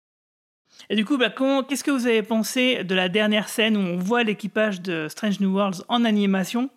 Et 0.90 0.96
du 0.96 1.04
coup, 1.04 1.18
bah, 1.18 1.30
qu'est-ce 1.30 1.82
que 1.82 1.90
vous 1.90 2.06
avez 2.06 2.22
pensé 2.22 2.84
de 2.84 2.94
la 2.94 3.08
dernière 3.08 3.48
scène 3.48 3.76
où 3.76 3.80
on 3.80 3.96
voit 3.96 4.22
l'équipage 4.22 4.80
de 4.80 5.08
Strange 5.08 5.40
New 5.40 5.52
Worlds 5.52 5.82
en 5.88 6.04
animation? 6.04 6.70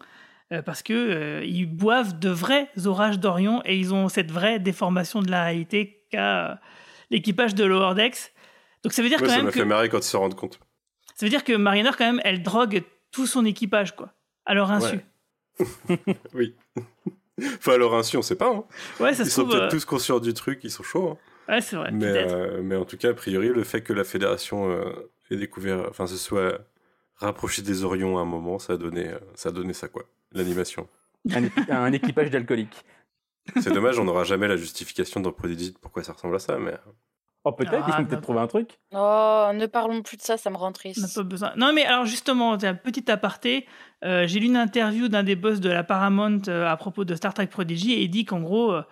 Euh, 0.52 0.62
Parce 0.62 0.82
que 0.82 0.94
euh, 0.94 1.46
ils 1.46 1.66
boivent 1.66 2.20
de 2.20 2.30
vrais 2.30 2.70
orages 2.86 3.20
d'Orion 3.20 3.62
et 3.64 3.78
ils 3.78 3.94
ont 3.94 4.10
cette 4.10 4.32
vraie 4.32 4.60
déformation 4.60 5.22
de 5.22 5.30
la 5.30 5.44
réalité 5.46 6.06
qu'a 6.12 6.60
l'équipage 7.10 7.56
de 7.56 7.64
Lower 7.64 7.94
Decks. 7.96 8.34
Donc 8.84 8.94
ça 8.94 9.02
veut 9.02 9.10
dire 9.10 9.20
Ouais, 9.22 9.28
quand 9.28 9.32
ça 9.32 9.38
même 9.38 9.46
m'a 9.46 9.52
que 9.52 9.60
fait 9.60 9.66
marrer 9.66 9.88
quand 9.90 10.00
ils 10.00 10.04
se 10.04 10.18
rendent 10.18 10.36
compte. 10.36 10.60
ça 11.16 11.26
veut 11.26 11.30
dire 11.30 11.44
que 11.44 11.54
Mariner 11.54 11.92
quand 11.98 12.06
même 12.06 12.22
elle 12.24 12.42
drogue 12.42 12.84
tout 13.12 13.28
son 13.28 13.46
équipage 13.46 13.96
quoi, 13.96 14.14
à 14.46 14.54
leur 14.54 14.72
insu. 14.72 15.00
Ouais. 15.60 16.00
oui. 16.34 16.56
Enfin, 17.42 17.78
leur 17.78 17.94
insu, 17.96 18.18
on 18.18 18.22
sait 18.22 18.36
pas. 18.36 18.50
Hein. 18.50 18.64
Ouais, 19.00 19.14
ça 19.14 19.24
ils 19.24 19.26
se 19.28 19.32
sont 19.32 19.42
trouve, 19.44 19.54
peut-être 19.54 19.64
euh, 19.68 19.70
tous 19.70 19.86
conscients 19.86 20.20
du 20.20 20.34
truc, 20.34 20.60
ils 20.64 20.72
sont 20.72 20.84
chauds. 20.84 21.10
hein. 21.10 21.18
Ouais, 21.54 21.62
c'est 21.62 21.76
vrai. 21.76 21.92
Mais, 21.92 22.06
euh, 22.06 22.62
mais 22.64 22.76
en 22.76 22.86
tout 22.86 22.98
cas, 22.98 23.10
a 23.10 23.14
priori, 23.14 23.50
le 23.50 23.64
fait 23.64 23.82
que 23.82 23.94
la 23.94 24.04
fédération 24.04 24.70
euh, 24.72 25.10
ait 25.32 25.36
découvert, 25.38 25.86
enfin, 25.90 26.08
se 26.08 26.16
soit 26.18 26.60
rapproché 27.16 27.62
des 27.62 27.84
Orions 27.84 28.18
à 28.18 28.22
un 28.22 28.26
moment, 28.26 28.58
ça 28.60 28.74
a 28.74 28.78
donné, 28.78 29.10
euh, 29.10 29.20
ça, 29.36 29.50
a 29.50 29.52
donné 29.52 29.74
ça, 29.74 29.88
quoi. 29.88 30.04
L'animation. 30.32 30.88
Un, 31.32 31.44
équi- 31.44 31.72
un 31.72 31.92
équipage 31.94 32.30
d'alcooliques. 32.32 32.86
C'est 33.60 33.72
dommage, 33.74 34.00
on 34.00 34.06
n'aura 34.06 34.24
jamais 34.24 34.48
la 34.48 34.56
justification 34.56 35.20
dans 35.20 35.32
Prodigy 35.32 35.72
de 35.72 35.78
pourquoi 35.78 36.04
ça 36.04 36.14
ressemble 36.14 36.36
à 36.36 36.40
ça, 36.40 36.58
mais. 36.58 36.74
Oh, 37.44 37.52
peut-être, 37.54 37.74
Ah, 37.74 37.86
ils 37.88 37.92
vont 37.94 37.98
bah, 38.04 38.06
peut-être 38.10 38.22
trouver 38.22 38.40
un 38.40 38.48
truc. 38.48 38.80
Oh, 38.94 39.50
ne 39.54 39.66
parlons 39.66 40.04
plus 40.04 40.18
de 40.18 40.22
ça, 40.22 40.38
ça 40.38 40.50
me 40.52 40.56
rend 40.58 40.66
On 40.66 40.68
n'a 40.70 40.74
triste. 40.74 41.16
pas 41.16 41.24
besoin. 41.24 41.54
Non, 41.58 41.74
mais 41.74 41.84
alors 41.86 42.06
justement, 42.06 42.54
un 42.54 42.76
petit 42.76 43.10
aparté. 43.10 43.66
euh, 44.04 44.28
J'ai 44.28 44.40
lu 44.40 44.46
une 44.46 44.58
interview 44.58 45.08
d'un 45.08 45.24
des 45.24 45.36
boss 45.36 45.60
de 45.60 45.70
la 45.70 45.84
Paramount 45.84 46.42
euh, 46.48 46.68
à 46.70 46.78
propos 46.78 47.04
de 47.04 47.16
Star 47.16 47.34
Trek 47.34 47.48
Prodigy 47.48 47.94
et 47.94 48.02
il 48.04 48.10
dit 48.10 48.26
qu'en 48.26 48.42
gros, 48.42 48.72
euh, 48.74 48.84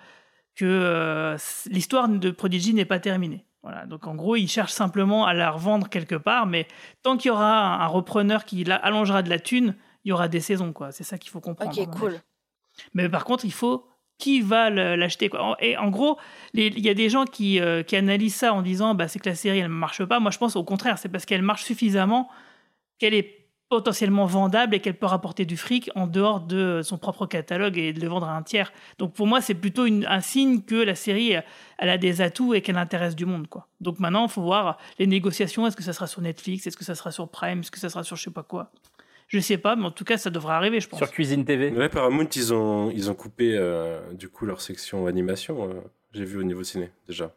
que 0.55 0.65
euh, 0.65 1.37
l'histoire 1.67 2.09
de 2.09 2.31
Prodigy 2.31 2.73
n'est 2.73 2.85
pas 2.85 2.99
terminée. 2.99 3.45
Voilà, 3.61 3.85
donc 3.85 4.07
en 4.07 4.15
gros, 4.15 4.35
il 4.37 4.47
cherche 4.47 4.71
simplement 4.71 5.25
à 5.25 5.33
la 5.33 5.51
revendre 5.51 5.89
quelque 5.89 6.15
part, 6.15 6.45
mais 6.47 6.65
tant 7.03 7.17
qu'il 7.17 7.27
y 7.27 7.31
aura 7.31 7.75
un, 7.75 7.79
un 7.81 7.87
repreneur 7.87 8.45
qui 8.45 8.63
la- 8.63 8.77
allongera 8.77 9.21
de 9.21 9.29
la 9.29 9.37
thune, 9.37 9.75
il 10.05 10.09
y 10.09 10.11
aura 10.11 10.27
des 10.29 10.39
saisons, 10.39 10.71
quoi. 10.73 10.91
C'est 10.93 11.03
ça 11.03 11.17
qu'il 11.17 11.29
faut 11.29 11.41
comprendre. 11.41 11.77
Ok, 11.77 11.89
cool. 11.99 12.19
Mais 12.93 13.09
par 13.09 13.25
contre, 13.25 13.43
il 13.45 13.51
faut 13.51 13.85
qui 14.19 14.41
va 14.41 14.69
l'acheter. 14.69 15.31
Et 15.59 15.77
en 15.77 15.89
gros, 15.89 16.19
il 16.53 16.79
y 16.79 16.89
a 16.89 16.93
des 16.93 17.09
gens 17.09 17.25
qui, 17.25 17.59
euh, 17.59 17.81
qui 17.81 17.95
analysent 17.95 18.35
ça 18.35 18.53
en 18.53 18.61
disant 18.61 18.93
bah, 18.93 19.07
c'est 19.07 19.17
que 19.17 19.29
la 19.29 19.35
série, 19.35 19.59
elle 19.59 19.69
marche 19.69 20.03
pas. 20.05 20.19
Moi, 20.19 20.29
je 20.29 20.37
pense 20.37 20.55
au 20.55 20.63
contraire, 20.63 20.99
c'est 20.99 21.09
parce 21.09 21.25
qu'elle 21.25 21.41
marche 21.41 21.63
suffisamment 21.63 22.29
qu'elle 22.99 23.13
est 23.13 23.37
potentiellement 23.69 24.25
vendable 24.25 24.75
et 24.75 24.79
qu'elle 24.79 24.97
peut 24.97 25.05
rapporter 25.05 25.45
du 25.45 25.55
fric 25.55 25.91
en 25.95 26.07
dehors 26.07 26.41
de 26.41 26.81
son 26.83 26.97
propre 26.97 27.27
catalogue 27.27 27.77
et 27.77 27.93
de 27.93 28.01
le 28.01 28.07
vendre 28.07 28.27
à 28.27 28.35
un 28.35 28.41
tiers. 28.41 28.73
Donc 28.97 29.13
pour 29.13 29.27
moi, 29.27 29.41
c'est 29.41 29.53
plutôt 29.53 29.85
un 29.85 30.21
signe 30.21 30.63
que 30.63 30.75
la 30.75 30.95
série, 30.95 31.35
elle 31.77 31.89
a 31.89 31.97
des 31.97 32.19
atouts 32.21 32.55
et 32.55 32.61
qu'elle 32.61 32.77
intéresse 32.77 33.15
du 33.15 33.25
monde. 33.25 33.47
Quoi. 33.47 33.67
Donc 33.79 33.99
maintenant, 33.99 34.25
il 34.25 34.31
faut 34.31 34.41
voir 34.41 34.79
les 34.97 35.07
négociations. 35.07 35.65
Est-ce 35.67 35.77
que 35.77 35.83
ça 35.83 35.93
sera 35.93 36.07
sur 36.07 36.21
Netflix? 36.21 36.65
Est-ce 36.65 36.75
que 36.75 36.83
ça 36.83 36.95
sera 36.95 37.11
sur 37.11 37.29
Prime? 37.29 37.59
Est-ce 37.59 37.71
que 37.71 37.79
ça 37.79 37.89
sera 37.89 38.03
sur 38.03 38.17
je 38.17 38.23
sais 38.23 38.31
pas 38.31 38.43
quoi? 38.43 38.71
Je 39.29 39.39
sais 39.39 39.57
pas, 39.59 39.75
mais 39.75 39.85
en 39.85 39.91
tout 39.91 40.03
cas, 40.05 40.17
ça 40.17 40.29
devrait 40.31 40.55
arriver, 40.55 40.79
je 40.81 40.89
pense. 40.89 40.97
Sur 40.99 41.11
Cuisine 41.11 41.45
TV. 41.45 41.71
Ouais, 41.71 41.87
Paramount, 41.87 42.27
ils 42.35 42.53
ont, 42.53 42.89
ils 42.91 43.09
ont 43.11 43.15
coupé 43.15 43.55
euh, 43.55 44.11
du 44.13 44.27
coup 44.27 44.45
leur 44.45 44.59
section 44.59 45.05
animation. 45.05 45.69
euh, 45.69 45.81
J'ai 46.13 46.25
vu 46.25 46.37
au 46.39 46.43
niveau 46.43 46.63
ciné 46.63 46.91
déjà. 47.07 47.31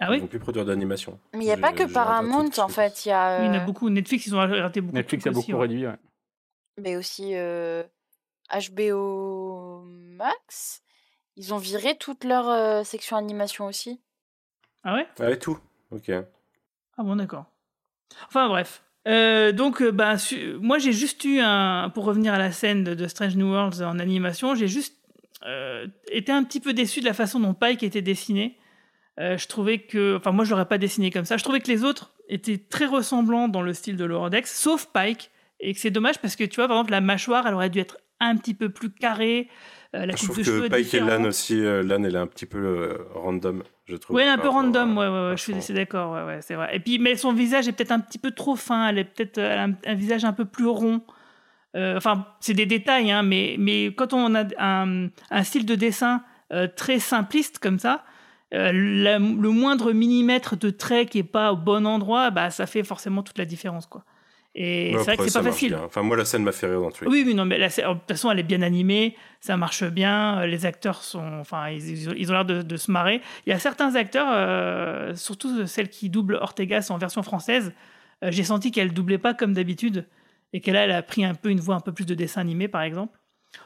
Ah 0.00 0.06
Ils 0.06 0.10
oui? 0.12 0.20
vont 0.20 0.26
plus 0.28 0.38
produire 0.38 0.64
d'animation. 0.64 1.18
Mais 1.34 1.40
il 1.40 1.46
n'y 1.46 1.52
a 1.52 1.56
pas 1.56 1.72
que 1.72 1.92
Paramount, 1.92 2.50
en 2.58 2.68
fait. 2.68 3.04
Il 3.04 3.08
y 3.08 3.12
a. 3.12 3.40
Oui, 3.40 3.46
Il 3.46 3.48
y 3.48 3.50
en 3.50 3.54
a 3.54 3.62
euh, 3.62 3.66
beaucoup. 3.66 3.90
Netflix, 3.90 4.26
ils 4.26 4.34
ont 4.34 4.38
raté 4.38 4.80
beaucoup. 4.80 4.94
Netflix 4.94 5.26
a 5.26 5.30
aussi, 5.30 5.40
beaucoup 5.40 5.52
ouais. 5.60 5.66
réduit. 5.68 5.86
ouais. 5.88 5.96
mais 6.80 6.96
aussi 6.96 7.32
euh, 7.34 7.82
HBO 8.70 9.82
Max. 9.84 10.82
Ils 11.36 11.52
ont 11.52 11.58
viré 11.58 11.96
toute 11.98 12.22
leur 12.24 12.48
euh, 12.48 12.84
section 12.84 13.16
animation 13.16 13.66
aussi. 13.66 14.00
Ah 14.84 14.94
ouais? 14.94 15.08
Ah, 15.18 15.30
et 15.30 15.38
tout. 15.38 15.58
Ok. 15.90 16.10
Ah 16.10 17.02
bon, 17.02 17.16
d'accord. 17.16 17.46
Enfin 18.26 18.48
bref. 18.48 18.84
Euh, 19.08 19.52
donc, 19.52 19.80
euh, 19.80 19.90
bah, 19.90 20.16
moi 20.60 20.78
j'ai 20.78 20.92
juste 20.92 21.24
eu 21.24 21.40
un. 21.40 21.90
Pour 21.90 22.04
revenir 22.04 22.34
à 22.34 22.38
la 22.38 22.52
scène 22.52 22.84
de, 22.84 23.06
Strange 23.06 23.36
New 23.36 23.50
Worlds 23.50 23.82
en 23.82 23.98
animation, 23.98 24.54
j'ai 24.54 24.68
juste 24.68 24.96
euh, 25.46 25.86
été 26.10 26.30
un 26.30 26.44
petit 26.44 26.60
peu 26.60 26.74
déçu 26.74 27.00
de 27.00 27.06
la 27.06 27.14
façon 27.14 27.40
dont 27.40 27.54
Pike 27.54 27.82
était 27.82 28.02
dessiné. 28.02 28.58
Je 29.18 29.46
trouvais 29.48 29.78
que. 29.78 30.16
Enfin, 30.16 30.30
moi 30.30 30.44
je 30.44 30.50
l'aurais 30.50 30.68
pas 30.68 30.78
dessiné 30.78 31.10
comme 31.10 31.24
ça. 31.24 31.36
Je 31.36 31.42
trouvais 31.42 31.60
que 31.60 31.68
les 31.68 31.82
autres 31.82 32.12
étaient 32.28 32.58
très 32.58 32.86
ressemblants 32.86 33.48
dans 33.48 33.62
le 33.62 33.72
style 33.72 33.96
de 33.96 34.04
Lorodex, 34.04 34.56
sauf 34.56 34.86
Pike. 34.92 35.30
Et 35.60 35.74
que 35.74 35.80
c'est 35.80 35.90
dommage 35.90 36.18
parce 36.20 36.36
que 36.36 36.44
tu 36.44 36.56
vois, 36.56 36.68
par 36.68 36.76
exemple, 36.76 36.92
la 36.92 37.00
mâchoire, 37.00 37.44
elle 37.48 37.54
aurait 37.54 37.70
dû 37.70 37.80
être 37.80 37.98
un 38.20 38.36
petit 38.36 38.54
peu 38.54 38.68
plus 38.68 38.90
carrée. 38.90 39.48
Euh, 39.94 40.06
la 40.06 40.14
Je 40.14 40.20
coupe 40.20 40.24
trouve 40.26 40.36
de 40.38 40.42
que 40.42 40.46
cheveux 40.46 40.68
Pike 40.68 40.94
et. 40.94 41.00
Lan 41.00 41.24
aussi, 41.24 41.58
euh, 41.60 41.82
Lan 41.82 42.02
elle 42.04 42.14
est 42.14 42.18
un 42.18 42.26
petit 42.26 42.46
peu 42.46 42.58
euh, 42.58 42.98
random, 43.14 43.62
je 43.86 43.96
trouve. 43.96 44.16
Ouais, 44.16 44.26
un 44.26 44.38
peu 44.38 44.48
random, 44.48 44.96
ouais, 44.98 45.06
ouais, 45.08 45.30
ouais, 45.30 45.36
je 45.36 45.60
suis 45.60 45.74
d'accord, 45.74 46.12
ouais, 46.12 46.24
ouais, 46.24 46.38
c'est 46.42 46.54
vrai. 46.54 46.74
Et 46.76 46.80
puis, 46.80 46.98
mais 46.98 47.16
son 47.16 47.32
visage 47.32 47.68
est 47.68 47.72
peut-être 47.72 47.92
un 47.92 48.00
petit 48.00 48.18
peu 48.18 48.30
trop 48.30 48.56
fin, 48.56 48.88
elle 48.88 48.98
est 48.98 49.04
peut-être 49.04 49.38
un, 49.38 49.72
un 49.86 49.94
visage 49.94 50.24
un 50.24 50.32
peu 50.32 50.44
plus 50.44 50.66
rond. 50.66 51.02
Euh, 51.76 51.96
enfin, 51.96 52.26
c'est 52.40 52.54
des 52.54 52.66
détails, 52.66 53.10
hein, 53.10 53.22
mais, 53.22 53.56
mais 53.58 53.86
quand 53.94 54.12
on 54.14 54.34
a 54.34 54.44
un, 54.58 55.08
un 55.30 55.42
style 55.44 55.66
de 55.66 55.74
dessin 55.74 56.22
euh, 56.52 56.66
très 56.66 56.98
simpliste 56.98 57.58
comme 57.58 57.78
ça, 57.78 58.04
euh, 58.54 58.72
la- 58.72 59.18
le 59.18 59.50
moindre 59.50 59.92
millimètre 59.92 60.56
de 60.56 60.70
trait 60.70 61.04
qui 61.04 61.18
est 61.18 61.22
pas 61.22 61.52
au 61.52 61.56
bon 61.56 61.86
endroit, 61.86 62.30
bah, 62.30 62.48
ça 62.50 62.66
fait 62.66 62.82
forcément 62.82 63.22
toute 63.22 63.36
la 63.36 63.44
différence, 63.44 63.86
quoi. 63.86 64.02
Et 64.60 64.90
Ouais, 64.92 64.98
c'est 64.98 65.04
vrai 65.04 65.16
que 65.18 65.28
c'est 65.30 65.38
pas 65.38 65.44
facile. 65.44 65.68
bien. 65.74 65.84
Enfin, 65.84 66.02
moi, 66.02 66.16
la 66.16 66.24
scène 66.24 66.42
m'a 66.42 66.50
fait 66.50 66.66
rire 66.66 66.80
dans 66.80 66.90
Oui, 67.06 67.22
oui, 67.24 67.32
non, 67.32 67.44
mais 67.44 67.58
la 67.58 67.68
scè- 67.68 67.86
de 67.88 67.92
toute 67.94 68.08
façon, 68.08 68.28
elle 68.32 68.40
est 68.40 68.42
bien 68.42 68.60
animée, 68.62 69.16
ça 69.40 69.56
marche 69.56 69.84
bien, 69.84 70.40
euh, 70.40 70.46
les 70.46 70.66
acteurs 70.66 71.04
sont, 71.04 71.38
enfin, 71.38 71.68
ils, 71.68 71.88
ils 72.18 72.28
ont- 72.30 72.32
l'air 72.32 72.44
de, 72.44 72.62
de 72.62 72.76
se 72.76 72.90
marrer. 72.90 73.20
Il 73.46 73.50
y 73.50 73.52
a 73.52 73.60
certains 73.60 73.94
acteurs, 73.94 74.26
euh, 74.32 75.14
surtout 75.14 75.64
celle 75.68 75.88
qui 75.88 76.10
double 76.10 76.34
Ortegas 76.34 76.88
en 76.90 76.98
version 76.98 77.22
française, 77.22 77.72
euh, 78.24 78.32
j'ai 78.32 78.42
senti 78.42 78.72
qu'elle 78.72 78.92
doublait 78.92 79.18
pas 79.18 79.32
comme 79.32 79.52
d'habitude 79.54 80.08
et 80.52 80.60
qu'elle 80.60 80.74
elle 80.74 80.90
a 80.90 81.02
pris 81.02 81.24
un 81.24 81.36
peu 81.36 81.50
une 81.50 81.60
voix 81.60 81.76
un 81.76 81.80
peu 81.80 81.92
plus 81.92 82.06
de 82.06 82.14
dessin 82.16 82.40
animé, 82.40 82.66
par 82.66 82.82
exemple. 82.82 83.16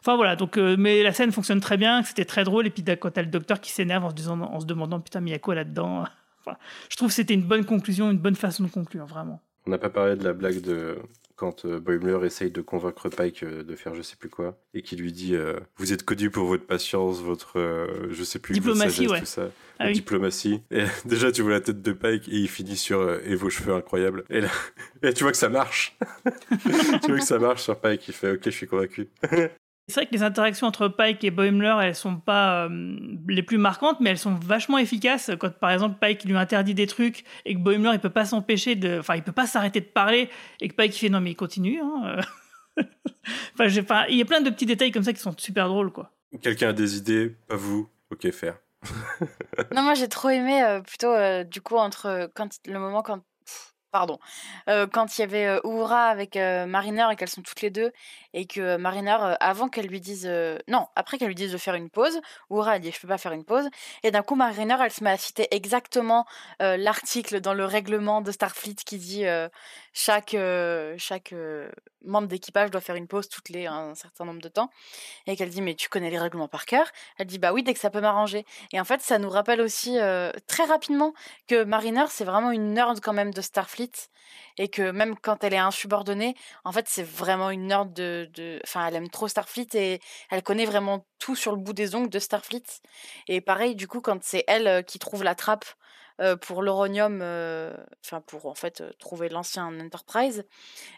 Enfin 0.00 0.16
voilà, 0.16 0.36
donc, 0.36 0.58
euh, 0.58 0.76
mais 0.78 1.02
la 1.02 1.14
scène 1.14 1.32
fonctionne 1.32 1.60
très 1.60 1.78
bien, 1.78 2.02
c'était 2.02 2.26
très 2.26 2.44
drôle, 2.44 2.66
et 2.66 2.70
puis 2.70 2.84
quand 2.84 3.10
t'as 3.12 3.22
le 3.22 3.28
docteur 3.28 3.62
qui 3.62 3.70
s'énerve 3.72 4.04
en 4.04 4.10
se, 4.10 4.14
disant, 4.14 4.38
en 4.38 4.60
se 4.60 4.66
demandant 4.66 5.00
putain, 5.00 5.20
mais 5.22 5.30
il 5.30 5.32
y 5.32 5.36
a 5.36 5.38
quoi 5.38 5.54
là-dedans? 5.54 6.04
Enfin, 6.44 6.58
Je 6.90 6.96
trouve 6.96 7.08
que 7.08 7.14
c'était 7.14 7.32
une 7.34 7.44
bonne 7.44 7.64
conclusion, 7.64 8.10
une 8.10 8.18
bonne 8.18 8.36
façon 8.36 8.64
de 8.64 8.68
conclure, 8.68 9.06
vraiment. 9.06 9.40
On 9.66 9.70
n'a 9.70 9.78
pas 9.78 9.90
parlé 9.90 10.16
de 10.16 10.24
la 10.24 10.32
blague 10.32 10.60
de 10.60 10.96
quand 11.36 11.64
euh, 11.64 11.80
Boimler 11.80 12.24
essaye 12.26 12.50
de 12.50 12.60
convaincre 12.60 13.08
Pike 13.08 13.42
euh, 13.42 13.64
de 13.64 13.74
faire 13.74 13.94
je 13.94 14.02
sais 14.02 14.14
plus 14.16 14.28
quoi 14.28 14.56
et 14.74 14.82
qui 14.82 14.94
lui 14.96 15.12
dit 15.12 15.34
euh, 15.34 15.58
vous 15.76 15.92
êtes 15.92 16.04
connu 16.04 16.30
pour 16.30 16.44
votre 16.46 16.66
patience, 16.66 17.20
votre 17.20 17.58
euh, 17.58 18.06
je 18.10 18.22
sais 18.22 18.38
plus 18.38 18.52
Diplomatie, 18.54 18.94
sagesse, 18.96 19.10
ouais. 19.10 19.20
tout 19.20 19.26
ça, 19.26 19.50
Ah 19.80 19.86
oui. 19.86 19.92
diplomatie. 19.94 20.60
Et 20.70 20.84
déjà 21.04 21.32
tu 21.32 21.42
vois 21.42 21.52
la 21.52 21.60
tête 21.60 21.82
de 21.82 21.92
Pike 21.92 22.28
et 22.28 22.36
il 22.36 22.48
finit 22.48 22.76
sur 22.76 23.00
euh, 23.00 23.18
et 23.24 23.34
vos 23.34 23.50
cheveux 23.50 23.72
incroyables. 23.74 24.24
Et 24.30 24.40
là, 24.42 24.48
et 25.02 25.12
tu 25.14 25.24
vois 25.24 25.32
que 25.32 25.38
ça 25.38 25.48
marche. 25.48 25.96
tu 27.02 27.08
vois 27.08 27.18
que 27.18 27.24
ça 27.24 27.38
marche 27.38 27.62
sur 27.62 27.76
Pike. 27.80 28.06
Il 28.08 28.14
fait 28.14 28.32
ok 28.32 28.40
je 28.44 28.50
suis 28.50 28.66
convaincu. 28.68 29.08
C'est 29.88 29.94
vrai 29.96 30.06
que 30.06 30.12
les 30.12 30.22
interactions 30.22 30.66
entre 30.66 30.88
Pike 30.88 31.22
et 31.24 31.30
Boimler, 31.30 31.76
elles 31.82 31.94
sont 31.94 32.16
pas 32.16 32.64
euh, 32.66 32.96
les 33.28 33.42
plus 33.42 33.58
marquantes, 33.58 33.98
mais 34.00 34.10
elles 34.10 34.18
sont 34.18 34.34
vachement 34.36 34.78
efficaces. 34.78 35.30
Quand 35.40 35.52
par 35.58 35.70
exemple 35.70 35.98
Pike 36.00 36.24
lui 36.24 36.36
interdit 36.36 36.74
des 36.74 36.86
trucs 36.86 37.24
et 37.44 37.54
que 37.54 37.58
Boimler 37.58 37.90
il 37.94 37.98
peut 38.00 38.08
pas 38.10 38.24
s'empêcher 38.24 38.74
de, 38.76 39.00
enfin 39.00 39.16
il 39.16 39.22
peut 39.22 39.32
pas 39.32 39.46
s'arrêter 39.46 39.80
de 39.80 39.86
parler 39.86 40.30
et 40.60 40.68
que 40.68 40.74
Pike 40.74 40.94
il 40.96 40.98
fait 41.00 41.08
non 41.08 41.20
mais 41.20 41.32
il 41.32 41.36
continue. 41.36 41.80
hein, 41.80 42.16
euh. 42.78 42.82
enfin, 43.54 43.68
j'ai- 43.68 43.82
enfin, 43.82 44.04
il 44.08 44.16
y 44.16 44.22
a 44.22 44.24
plein 44.24 44.40
de 44.40 44.50
petits 44.50 44.66
détails 44.66 44.92
comme 44.92 45.02
ça 45.02 45.12
qui 45.12 45.20
sont 45.20 45.34
super 45.36 45.68
drôles 45.68 45.90
quoi. 45.92 46.10
Quelqu'un 46.40 46.68
a 46.70 46.72
des 46.72 46.96
idées, 46.96 47.36
pas 47.48 47.56
vous. 47.56 47.88
Ok 48.10 48.30
faire. 48.30 48.58
Non, 49.74 49.82
moi 49.82 49.94
j'ai 49.94 50.08
trop 50.08 50.28
aimé 50.30 50.62
euh, 50.62 50.80
plutôt 50.80 51.12
euh, 51.12 51.44
du 51.44 51.60
coup 51.60 51.76
entre 51.76 52.30
quand 52.34 52.48
le 52.66 52.78
moment 52.78 53.02
quand 53.02 53.20
pardon 53.90 54.18
euh, 54.68 54.86
quand 54.86 55.16
il 55.16 55.20
y 55.20 55.24
avait 55.24 55.46
euh, 55.46 55.60
Uhura 55.64 56.06
avec 56.06 56.36
euh, 56.36 56.66
Mariner 56.66 57.06
et 57.12 57.16
qu'elles 57.16 57.28
sont 57.28 57.42
toutes 57.42 57.60
les 57.60 57.70
deux 57.70 57.92
et 58.34 58.46
que 58.46 58.60
euh, 58.60 58.78
Mariner 58.78 59.16
euh, 59.20 59.34
avant 59.40 59.68
qu'elle 59.68 59.86
lui 59.86 60.00
dise 60.00 60.26
euh, 60.28 60.58
non 60.68 60.86
après 60.96 61.18
qu'elle 61.18 61.28
lui 61.28 61.34
dise 61.34 61.52
de 61.52 61.58
faire 61.58 61.74
une 61.74 61.90
pause 61.90 62.20
Uhura 62.50 62.76
elle 62.76 62.82
dit 62.82 62.90
je 62.90 63.00
peux 63.00 63.08
pas 63.08 63.18
faire 63.18 63.32
une 63.32 63.44
pause 63.44 63.68
et 64.02 64.10
d'un 64.10 64.22
coup 64.22 64.34
Mariner 64.34 64.76
elle 64.82 64.90
se 64.90 65.04
met 65.04 65.10
à 65.10 65.16
citer 65.16 65.48
exactement 65.54 66.26
l'article 66.60 67.40
dans 67.40 67.54
le 67.54 67.64
règlement 67.64 68.20
de 68.20 68.30
Starfleet 68.30 68.74
qui 68.74 68.98
dit 68.98 69.24
chaque 69.92 70.36
chaque 70.98 71.34
membre 72.04 72.28
d'équipage 72.28 72.70
doit 72.70 72.80
faire 72.80 72.96
une 72.96 73.08
pause 73.08 73.28
toutes 73.28 73.48
les 73.48 73.66
un 73.66 73.94
certain 73.94 74.24
nombre 74.24 74.40
de 74.40 74.48
temps 74.48 74.70
et 75.26 75.36
qu'elle 75.36 75.50
dit 75.50 75.62
mais 75.62 75.74
tu 75.74 75.88
connais 75.88 76.10
les 76.10 76.18
règlements 76.18 76.48
par 76.48 76.66
cœur? 76.66 76.86
Elle 77.18 77.26
dit 77.26 77.38
bah 77.38 77.52
oui 77.52 77.62
dès 77.62 77.74
que 77.74 77.80
ça 77.80 77.90
peut 77.90 78.00
m'arranger. 78.00 78.44
Et 78.72 78.80
en 78.80 78.84
fait 78.84 79.00
ça 79.00 79.18
nous 79.18 79.30
rappelle 79.30 79.60
aussi 79.60 79.98
très 80.46 80.64
rapidement 80.64 81.12
que 81.48 81.64
Mariner 81.64 82.04
c'est 82.08 82.24
vraiment 82.24 82.50
une 82.50 82.74
nerd 82.74 83.00
quand 83.00 83.12
même 83.12 83.32
de 83.32 83.40
Starfleet 83.40 83.92
et 84.58 84.68
que 84.68 84.90
même 84.90 85.16
quand 85.16 85.44
elle 85.44 85.54
est 85.54 85.58
insubordonnée 85.58 86.34
en 86.64 86.72
fait 86.72 86.86
c'est 86.88 87.02
vraiment 87.02 87.50
une 87.50 87.66
nerd 87.66 87.92
de 87.92 88.21
enfin 88.64 88.86
elle 88.86 88.96
aime 88.96 89.10
trop 89.10 89.28
Starfleet 89.28 89.68
et 89.74 90.00
elle 90.30 90.42
connaît 90.42 90.64
vraiment 90.64 91.06
tout 91.18 91.36
sur 91.36 91.52
le 91.52 91.58
bout 91.58 91.72
des 91.72 91.94
ongles 91.94 92.10
de 92.10 92.18
Starfleet. 92.18 92.64
Et 93.28 93.40
pareil 93.40 93.74
du 93.74 93.88
coup 93.88 94.00
quand 94.00 94.22
c'est 94.22 94.44
elle 94.46 94.66
euh, 94.66 94.82
qui 94.82 94.98
trouve 94.98 95.24
la 95.24 95.34
trappe 95.34 95.64
euh, 96.20 96.36
pour 96.36 96.62
l'uranium, 96.62 97.20
euh, 97.22 97.72
enfin 98.04 98.20
pour 98.20 98.46
en 98.46 98.54
fait 98.54 98.82
trouver 98.98 99.28
l'ancien 99.28 99.68
Enterprise, 99.80 100.44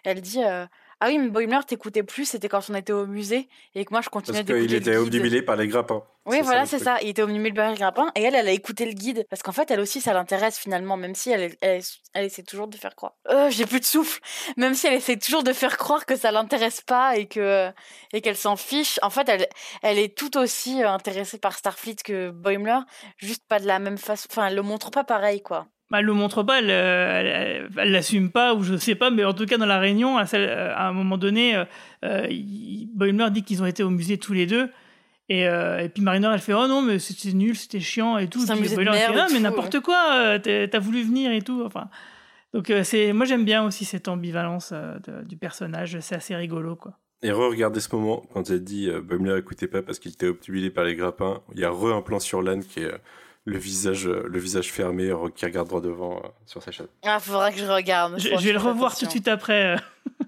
elle 0.05 0.21
dit 0.21 0.41
ah 1.05 1.09
oui 1.09 1.19
mais 1.19 1.29
Boimler 1.29 1.61
t'écoutais 1.67 2.03
plus, 2.03 2.25
c'était 2.25 2.49
quand 2.49 2.71
on 2.71 2.75
était 2.75 2.95
au 2.95 3.07
musée 3.07 3.49
et 3.75 3.85
que 3.85 3.91
moi 3.93 4.01
je 4.01 4.09
Parce 4.09 4.09
continuais 4.09 4.43
qu'il 4.43 4.55
d'écouter 4.55 4.77
était 4.77 4.93
le 4.95 5.05
guide. 5.05 5.15
obnubilé 5.17 5.43
par 5.43 5.57
les 5.57 5.69
grappins. 5.69 6.03
Oui, 6.27 6.41
voilà, 6.43 6.65
c'est 6.65 6.79
ça. 6.79 6.97
Il 7.03 7.11
était 7.11 7.21
omnibulé 7.21 7.53
par 7.53 7.69
le 7.71 7.77
grappin 7.77 8.11
et 8.15 8.23
elle, 8.23 8.35
elle 8.35 8.49
a 8.49 8.53
écouté 8.53 8.87
le 8.87 8.93
guide 8.93 9.27
parce 9.29 9.43
qu'en 9.43 9.53
fait, 9.53 9.71
elle 9.71 9.81
aussi, 9.81 10.01
ça 10.01 10.15
l'intéresse 10.15 10.59
finalement, 10.59 10.97
même 10.97 11.15
si 11.15 11.31
elle, 11.31 11.55
elle, 11.61 11.83
elle 12.15 12.25
essaie 12.25 12.43
toujours 12.43 12.69
de 12.69 12.79
faire 12.79 12.95
croire. 12.97 13.13
Euh, 13.29 13.51
j'ai 13.51 13.67
plus 13.67 13.81
de 13.81 13.85
souffle. 13.85 14.21
Même 14.57 14.73
si 14.73 14.87
elle 14.87 14.95
essaie 14.95 15.19
toujours 15.19 15.43
de 15.43 15.53
faire 15.53 15.77
croire 15.77 16.07
que 16.07 16.17
ça 16.17 16.33
l'intéresse 16.33 16.81
pas 16.81 17.19
et 17.19 17.27
que 17.27 17.71
et 18.15 18.23
qu'elle 18.23 18.39
s'en 18.39 18.57
fiche. 18.57 18.99
En 19.03 19.11
fait, 19.11 19.29
elle, 19.29 19.47
elle 19.83 19.99
est 19.99 20.17
tout 20.17 20.39
aussi 20.39 20.83
euh, 20.83 20.89
intéressée 20.89 21.37
par 21.39 21.53
Starfleet 21.59 21.97
que 22.03 22.31
Boimler, 22.31 22.79
juste 23.19 23.43
pas 23.47 23.61
de 23.61 23.67
la 23.67 23.79
même 23.79 23.99
façon. 23.99 24.27
Enfin, 24.31 24.47
elle 24.47 24.55
le 24.55 24.63
montre 24.63 24.91
pas 24.91 25.05
pareil, 25.05 25.43
quoi. 25.43 25.67
Bah, 25.95 26.01
elle 26.01 26.07
le 26.07 26.13
montre 26.13 26.43
pas, 26.43 26.59
elle, 26.59 26.71
euh, 26.71 27.69
l'assume 27.85 28.33
pas, 28.33 28.53
ou 28.53 28.65
je 28.65 28.77
sais 28.77 28.97
pas, 28.97 29.11
mais 29.11 29.25
en 29.25 29.33
tout 29.33 29.47
cas 29.47 29.59
dans 29.59 29.65
la 29.67 29.79
réunion, 29.79 30.19
à, 30.19 30.27
celle- 30.27 30.51
à 30.51 30.89
un 30.89 30.93
moment 30.93 31.17
donné, 31.17 31.55
euh, 31.55 31.65
euh, 32.05 32.27
il- 32.29 32.89
Boimler 32.97 33.29
dit 33.31 33.45
qu'ils 33.45 33.63
ont 33.63 33.67
été 33.67 33.85
au 33.85 33.91
musée 33.91 34.19
tous 34.19 34.33
les 34.33 34.47
deux, 34.47 34.71
Et, 35.29 35.47
euh, 35.47 35.79
et 35.79 35.89
puis 35.89 36.03
Mariner, 36.03 36.31
elle 36.35 36.41
fait 36.41 36.53
Oh 36.53 36.67
non, 36.67 36.83
mais 36.83 36.99
c'était 36.99 37.33
nul, 37.33 37.55
c'était 37.57 37.79
chiant 37.79 38.19
et 38.19 38.27
tout. 38.27 38.41
C'est 38.45 38.51
un 38.51 38.57
musée 38.57 38.75
de 38.77 38.83
fait, 38.91 39.13
Ah, 39.17 39.27
mais 39.33 39.39
n'importe 39.39 39.79
quoi, 39.81 40.17
euh, 40.17 40.67
t'as 40.67 40.79
voulu 40.81 41.03
venir 41.05 41.31
et 41.31 41.43
tout. 41.43 41.63
Enfin, 41.65 41.89
donc, 42.53 42.71
euh, 42.71 42.83
c'est, 42.83 43.13
moi, 43.13 43.25
j'aime 43.25 43.45
bien 43.45 43.65
aussi 43.65 43.85
cette 43.85 44.09
ambivalence 44.09 44.71
euh, 44.75 44.97
de- 45.07 45.25
du 45.27 45.37
personnage. 45.37 45.97
C'est 46.01 46.17
assez 46.17 46.35
rigolo, 46.35 46.75
quoi. 46.77 46.99
Et 47.23 47.31
re-regardez 47.31 47.79
ce 47.81 47.95
moment 47.95 48.23
quand 48.33 48.51
elle 48.51 48.65
dit 48.65 48.91
euh, 48.91 49.01
Bumler 49.01 49.39
écoutait 49.39 49.69
pas 49.69 49.81
parce 49.81 49.99
qu'il 50.01 50.11
était 50.11 50.27
obnubilé 50.27 50.71
par 50.71 50.85
les 50.85 50.97
grappins. 50.97 51.41
Il 51.55 51.61
y 51.61 51.65
a 51.65 51.71
re 51.71 51.95
un 51.95 52.03
plan 52.03 52.19
sur 52.19 52.43
l'âne 52.43 52.65
qui 52.65 52.81
est 52.81 52.93
euh, 52.93 52.99
le 53.45 53.59
visage, 53.59 54.07
euh, 54.07 54.27
le 54.29 54.39
visage 54.39 54.73
fermé, 54.73 55.09
re- 55.11 55.33
qui 55.33 55.45
regarde 55.45 55.69
droit 55.69 55.81
devant 55.81 56.17
euh, 56.19 56.29
sur 56.47 56.63
sa 56.63 56.71
chatte. 56.71 56.91
Ah, 57.05 57.19
faudra 57.21 57.51
que 57.53 57.59
je 57.59 57.67
regarde. 57.67 58.19
Je, 58.19 58.29
vais 58.29 58.53
le 58.53 58.59
revoir 58.59 58.97
tout 58.97 59.05
de 59.07 59.11
suite 59.11 59.29
après. 59.29 59.75
euh. 59.75 59.79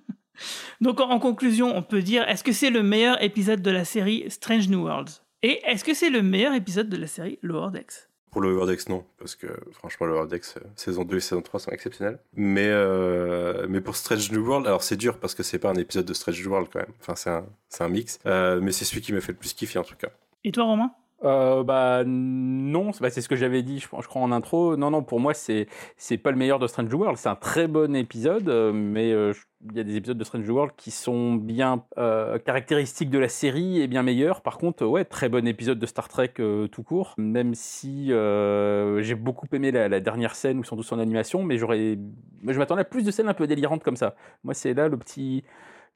Donc, 0.81 1.01
en, 1.01 1.09
en 1.11 1.19
conclusion, 1.19 1.75
on 1.77 1.83
peut 1.83 2.03
dire 2.03 2.29
est-ce 2.29 2.45
que 2.45 2.53
c'est 2.53 2.71
le 2.71 2.83
meilleur 2.83 3.23
épisode 3.23 3.63
de 3.63 3.71
la 3.71 3.85
série 3.85 4.25
Strange 4.29 4.69
New 4.69 4.83
Worlds? 4.85 5.23
Et 5.43 5.61
est-ce 5.65 5.85
que 5.85 5.95
c'est 5.95 6.11
le 6.11 6.23
meilleur 6.23 6.55
épisode 6.55 6.89
de 6.89 6.97
la 6.97 7.07
série 7.07 7.39
Lower 7.43 7.71
Decks? 7.73 8.09
Pour 8.33 8.43
le 8.43 8.55
Wordex, 8.55 8.91
non, 8.91 9.03
parce 9.19 9.35
que 9.35 9.47
franchement, 9.73 10.07
le 10.07 10.13
Wordex, 10.13 10.57
euh, 10.59 10.61
saison 10.75 11.05
2 11.05 11.17
et 11.17 11.21
saison 11.21 11.41
3 11.41 11.59
sont 11.59 11.71
exceptionnels. 11.71 12.19
Mais, 12.35 12.67
euh, 12.69 13.67
mais 13.67 13.81
pour 13.81 13.97
Strange 13.97 14.31
New 14.31 14.45
World, 14.47 14.67
alors 14.67 14.83
c'est 14.83 14.97
dur 14.97 15.19
parce 15.19 15.35
que 15.35 15.43
c'est 15.43 15.59
pas 15.59 15.71
un 15.71 15.75
épisode 15.77 16.05
de 16.05 16.13
Strange 16.13 16.43
New 16.45 16.51
World 16.51 16.69
quand 16.71 16.81
même. 16.81 16.93
Enfin, 17.01 17.15
c'est 17.17 17.31
un, 17.31 17.47
c'est 17.71 17.83
un 17.85 17.89
mix. 17.89 18.19
Euh, 18.27 18.61
mais 18.61 18.73
c'est 18.73 18.85
celui 18.85 19.01
qui 19.01 19.15
m'a 19.15 19.23
fait 19.23 19.33
le 19.33 19.39
plus 19.39 19.55
kiffer 19.55 19.79
en 19.79 19.85
tout 19.85 19.95
cas. 19.97 20.09
Et 20.45 20.53
toi, 20.53 20.65
Romain? 20.65 20.91
Euh, 21.25 21.63
bah 21.65 22.03
non, 22.05 22.93
c'est 22.93 23.01
bah, 23.01 23.09
c'est 23.09 23.23
ce 23.23 23.29
que 23.29 23.37
j'avais 23.37 23.63
dit, 23.63 23.81
je, 23.81 23.89
crois 23.89 24.23
en 24.23 24.33
intro. 24.33 24.77
Non, 24.77 24.91
non, 24.91 25.03
pour 25.03 25.19
moi 25.19 25.33
c'est 25.33 25.67
c'est 25.97 26.19
pas 26.19 26.31
le 26.31 26.37
meilleur 26.37 26.59
de 26.59 26.67
Strange 26.67 26.93
World. 26.93 27.17
C'est 27.17 27.31
un 27.31 27.37
très 27.37 27.69
bon 27.69 27.97
épisode, 27.97 28.49
euh, 28.51 28.71
mais 28.73 29.13
euh, 29.13 29.33
il 29.71 29.77
y 29.77 29.81
a 29.81 29.85
des 29.85 29.97
épisodes 29.97 30.19
de 30.19 30.25
Strange 30.25 30.49
World 30.49 30.75
qui 30.77 30.91
sont 30.91 31.35
bien 31.35 31.85
euh, 31.97 32.39
caractéristiques 32.39 33.09
de 33.09 33.19
la 33.19 33.29
série 33.31 33.81
et 33.81 33.87
bien 33.87 34.03
meilleurs. 34.03 34.43
Par 34.43 34.59
contre, 34.59 34.85
ouais, 34.85 35.07
très 35.07 35.31
bon 35.31 35.47
épisode 35.47 35.79
de 35.79 35.87
Star 35.87 36.09
Trek 36.09 36.35
tout 36.71 36.83
court. 36.83 37.15
Même 37.17 37.55
si 37.55 38.09
j'ai 38.09 39.15
beaucoup 39.15 39.47
aimé 39.53 39.71
la, 39.71 40.01
dernière 40.01 40.35
scène 40.35 40.59
où 40.59 40.65
sont 40.65 40.77
tous 40.77 40.93
en 40.93 40.99
animation, 40.99 41.43
mais 41.43 41.57
j'aurais, 41.57 41.99
je 42.47 42.59
m'attendais 42.59 42.83
à 42.83 42.85
plus 42.85 43.05
de 43.05 43.11
scènes 43.11 43.29
un 43.29 43.35
peu 43.35 43.47
délirantes 43.47 43.83
comme 43.83 43.97
ça. 43.97 44.15
Moi, 44.45 44.53
c'est 44.53 44.75
là 44.75 44.89
le 44.89 44.99
petit 44.99 45.45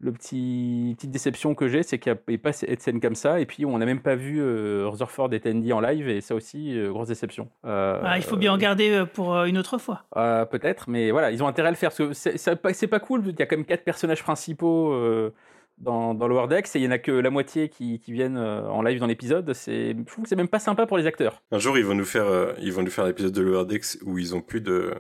le 0.03 0.13
petit 0.13 0.95
petite 0.97 1.11
déception 1.11 1.55
que 1.55 1.69
j'ai, 1.69 1.83
c'est 1.83 1.99
qu'il 1.99 2.17
n'y 2.27 2.35
a 2.35 2.39
pas 2.39 2.51
de 2.53 2.81
scène 2.81 3.01
comme 3.01 3.15
ça. 3.15 3.39
Et 3.39 3.45
puis, 3.47 3.67
on 3.67 3.77
n'a 3.79 3.85
même 3.85 4.01
pas 4.01 4.15
vu 4.17 4.39
euh, 4.41 4.87
Rutherford 4.89 5.33
et 5.35 5.41
Tandy 5.41 5.73
en 5.75 5.81
live, 5.81 6.09
et 6.09 6.21
ça 6.23 6.35
aussi, 6.35 6.79
euh, 6.79 6.91
grosse 6.91 7.09
déception. 7.09 7.51
Euh, 7.67 8.01
Ah, 8.03 8.17
Il 8.17 8.23
faut 8.25 8.37
bien 8.39 8.53
en 8.53 8.59
garder 8.59 8.91
euh, 8.93 9.05
pour 9.05 9.35
euh, 9.37 9.45
une 9.45 9.59
autre 9.59 9.77
fois. 9.79 10.05
euh, 10.17 10.47
Peut-être, 10.47 10.89
mais 10.89 11.11
voilà, 11.11 11.31
ils 11.31 11.43
ont 11.43 11.47
intérêt 11.49 11.69
à 11.69 11.71
le 11.71 11.77
faire. 11.77 11.91
Parce 11.91 11.99
que 11.99 12.13
c'est- 12.15 12.87
pas, 12.89 13.01
cool, 13.01 13.23
il 13.27 13.39
y 13.39 13.43
a 13.43 13.47
quand 13.47 13.57
même 13.57 13.67
quatre 13.67 13.85
personnages 13.85 14.23
principaux 14.23 14.93
euh, 14.95 15.35
dans, 15.77 16.15
dans 16.15 16.29
Lower 16.29 16.47
Decks, 16.49 16.75
et 16.77 16.79
il 16.79 16.85
y 16.85 16.89
en 16.89 16.93
a 16.93 16.99
que 16.99 17.13
la 17.13 17.29
moitié 17.31 17.69
qui, 17.69 18.01
qui 18.01 18.13
viennent 18.13 18.39
en 18.39 18.81
live 18.83 19.01
dans 19.01 19.07
l'épisode. 19.07 19.53
C'est- 19.53 19.95
Je 19.99 20.03
trouve 20.05 20.25
que 20.25 20.29
c'est 20.31 20.37
même 20.37 20.49
pas 20.49 20.59
sympa 20.61 20.87
pour 20.87 20.97
les 20.97 21.07
acteurs. 21.07 21.43
Un 21.53 21.59
jour, 21.59 21.77
ils 21.77 21.85
vont 21.85 21.95
nous 21.95 22.05
faire, 22.07 22.25
euh, 22.27 22.53
ils 22.63 22.73
vont 22.73 22.83
nous 22.83 22.91
faire 22.91 23.05
un 23.05 23.09
épisode 23.11 23.33
de 23.33 23.43
Lowerdex 23.43 23.99
où 24.07 24.19
ils 24.19 24.35
ont 24.35 24.41
plus 24.41 24.61
de, 24.63 24.95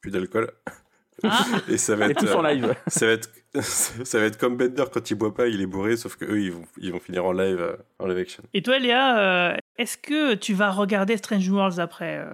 plus 0.00 0.10
d'alcool. 0.10 0.50
Et 1.68 1.78
ça 1.78 1.96
va 1.96 2.06
Et 2.06 2.10
être. 2.10 2.20
tous 2.24 2.32
en 2.34 2.44
euh, 2.44 2.52
live. 2.52 2.74
Ça 2.86 3.06
va 3.06 3.12
être, 3.12 3.30
ça 3.62 4.18
va 4.18 4.24
être 4.26 4.38
comme 4.38 4.56
Bender 4.56 4.84
quand 4.92 5.10
il 5.10 5.14
boit 5.14 5.34
pas, 5.34 5.46
il 5.48 5.60
est 5.60 5.66
bourré, 5.66 5.96
sauf 5.96 6.16
que 6.16 6.24
eux, 6.24 6.40
ils 6.40 6.52
vont, 6.52 6.64
ils 6.78 6.92
vont 6.92 7.00
finir 7.00 7.24
en 7.24 7.32
live, 7.32 7.60
euh, 7.60 7.76
en 7.98 8.06
live 8.06 8.18
action. 8.18 8.42
Et 8.54 8.62
toi, 8.62 8.78
Léa, 8.78 9.18
euh, 9.18 9.56
est-ce 9.78 9.96
que 9.96 10.34
tu 10.34 10.54
vas 10.54 10.70
regarder 10.70 11.16
Strange 11.16 11.48
Worlds 11.48 11.78
après 11.80 12.24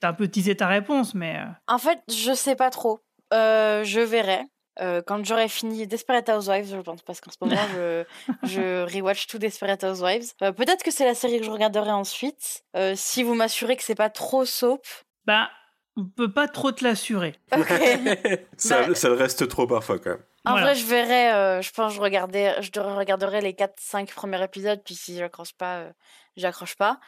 T'as 0.00 0.08
un 0.10 0.12
peu 0.12 0.28
teasé 0.28 0.56
ta 0.56 0.68
réponse, 0.68 1.14
mais. 1.14 1.38
En 1.66 1.78
fait, 1.78 1.98
je 2.08 2.32
sais 2.34 2.56
pas 2.56 2.70
trop. 2.70 3.00
Euh, 3.32 3.84
je 3.84 4.00
verrai. 4.00 4.42
Euh, 4.80 5.02
quand 5.06 5.22
j'aurai 5.24 5.48
fini 5.48 5.86
Desperate 5.86 6.26
Housewives, 6.30 6.70
je 6.74 6.80
pense, 6.80 7.02
parce 7.02 7.20
qu'en 7.20 7.30
ce 7.30 7.36
moment, 7.42 7.60
je, 7.74 8.04
je 8.44 8.82
rewatch 8.96 9.26
tout 9.26 9.38
Desperate 9.38 9.82
Housewives. 9.84 10.32
Euh, 10.42 10.52
Peut-être 10.52 10.82
que 10.82 10.90
c'est 10.90 11.04
la 11.04 11.14
série 11.14 11.38
que 11.38 11.44
je 11.44 11.50
regarderai 11.50 11.90
ensuite. 11.90 12.62
Euh, 12.76 12.94
si 12.96 13.22
vous 13.22 13.34
m'assurez 13.34 13.76
que 13.76 13.82
c'est 13.82 13.94
pas 13.94 14.08
trop 14.08 14.44
soap. 14.46 14.86
Bah, 15.26 15.50
on 15.96 16.04
peut 16.04 16.32
pas 16.32 16.48
trop 16.48 16.72
te 16.72 16.84
l'assurer. 16.84 17.34
Ça, 18.56 18.82
Bah- 18.86 18.94
ça 18.94 19.08
le 19.08 19.14
reste 19.14 19.48
trop 19.48 19.66
parfois 19.66 19.98
quand 19.98 20.10
même. 20.10 20.22
En 20.46 20.52
Voilà. 20.52 20.66
vrai, 20.68 20.74
je 20.74 20.86
verrai. 20.86 21.32
euh, 21.34 21.60
je 21.62 21.70
pense 21.70 21.92
je, 21.92 22.00
regardais, 22.00 22.60
je 22.62 22.70
devrais- 22.70 22.94
regarderai 22.94 23.40
les 23.42 23.52
4-5 23.52 24.10
premiers 24.14 24.42
épisodes, 24.42 24.80
puis 24.82 24.94
si 24.94 25.16
j'accroche 25.18 25.52
pas, 25.52 25.80
euh, 25.80 25.92
j'accroche 26.36 26.76
pas. 26.76 26.98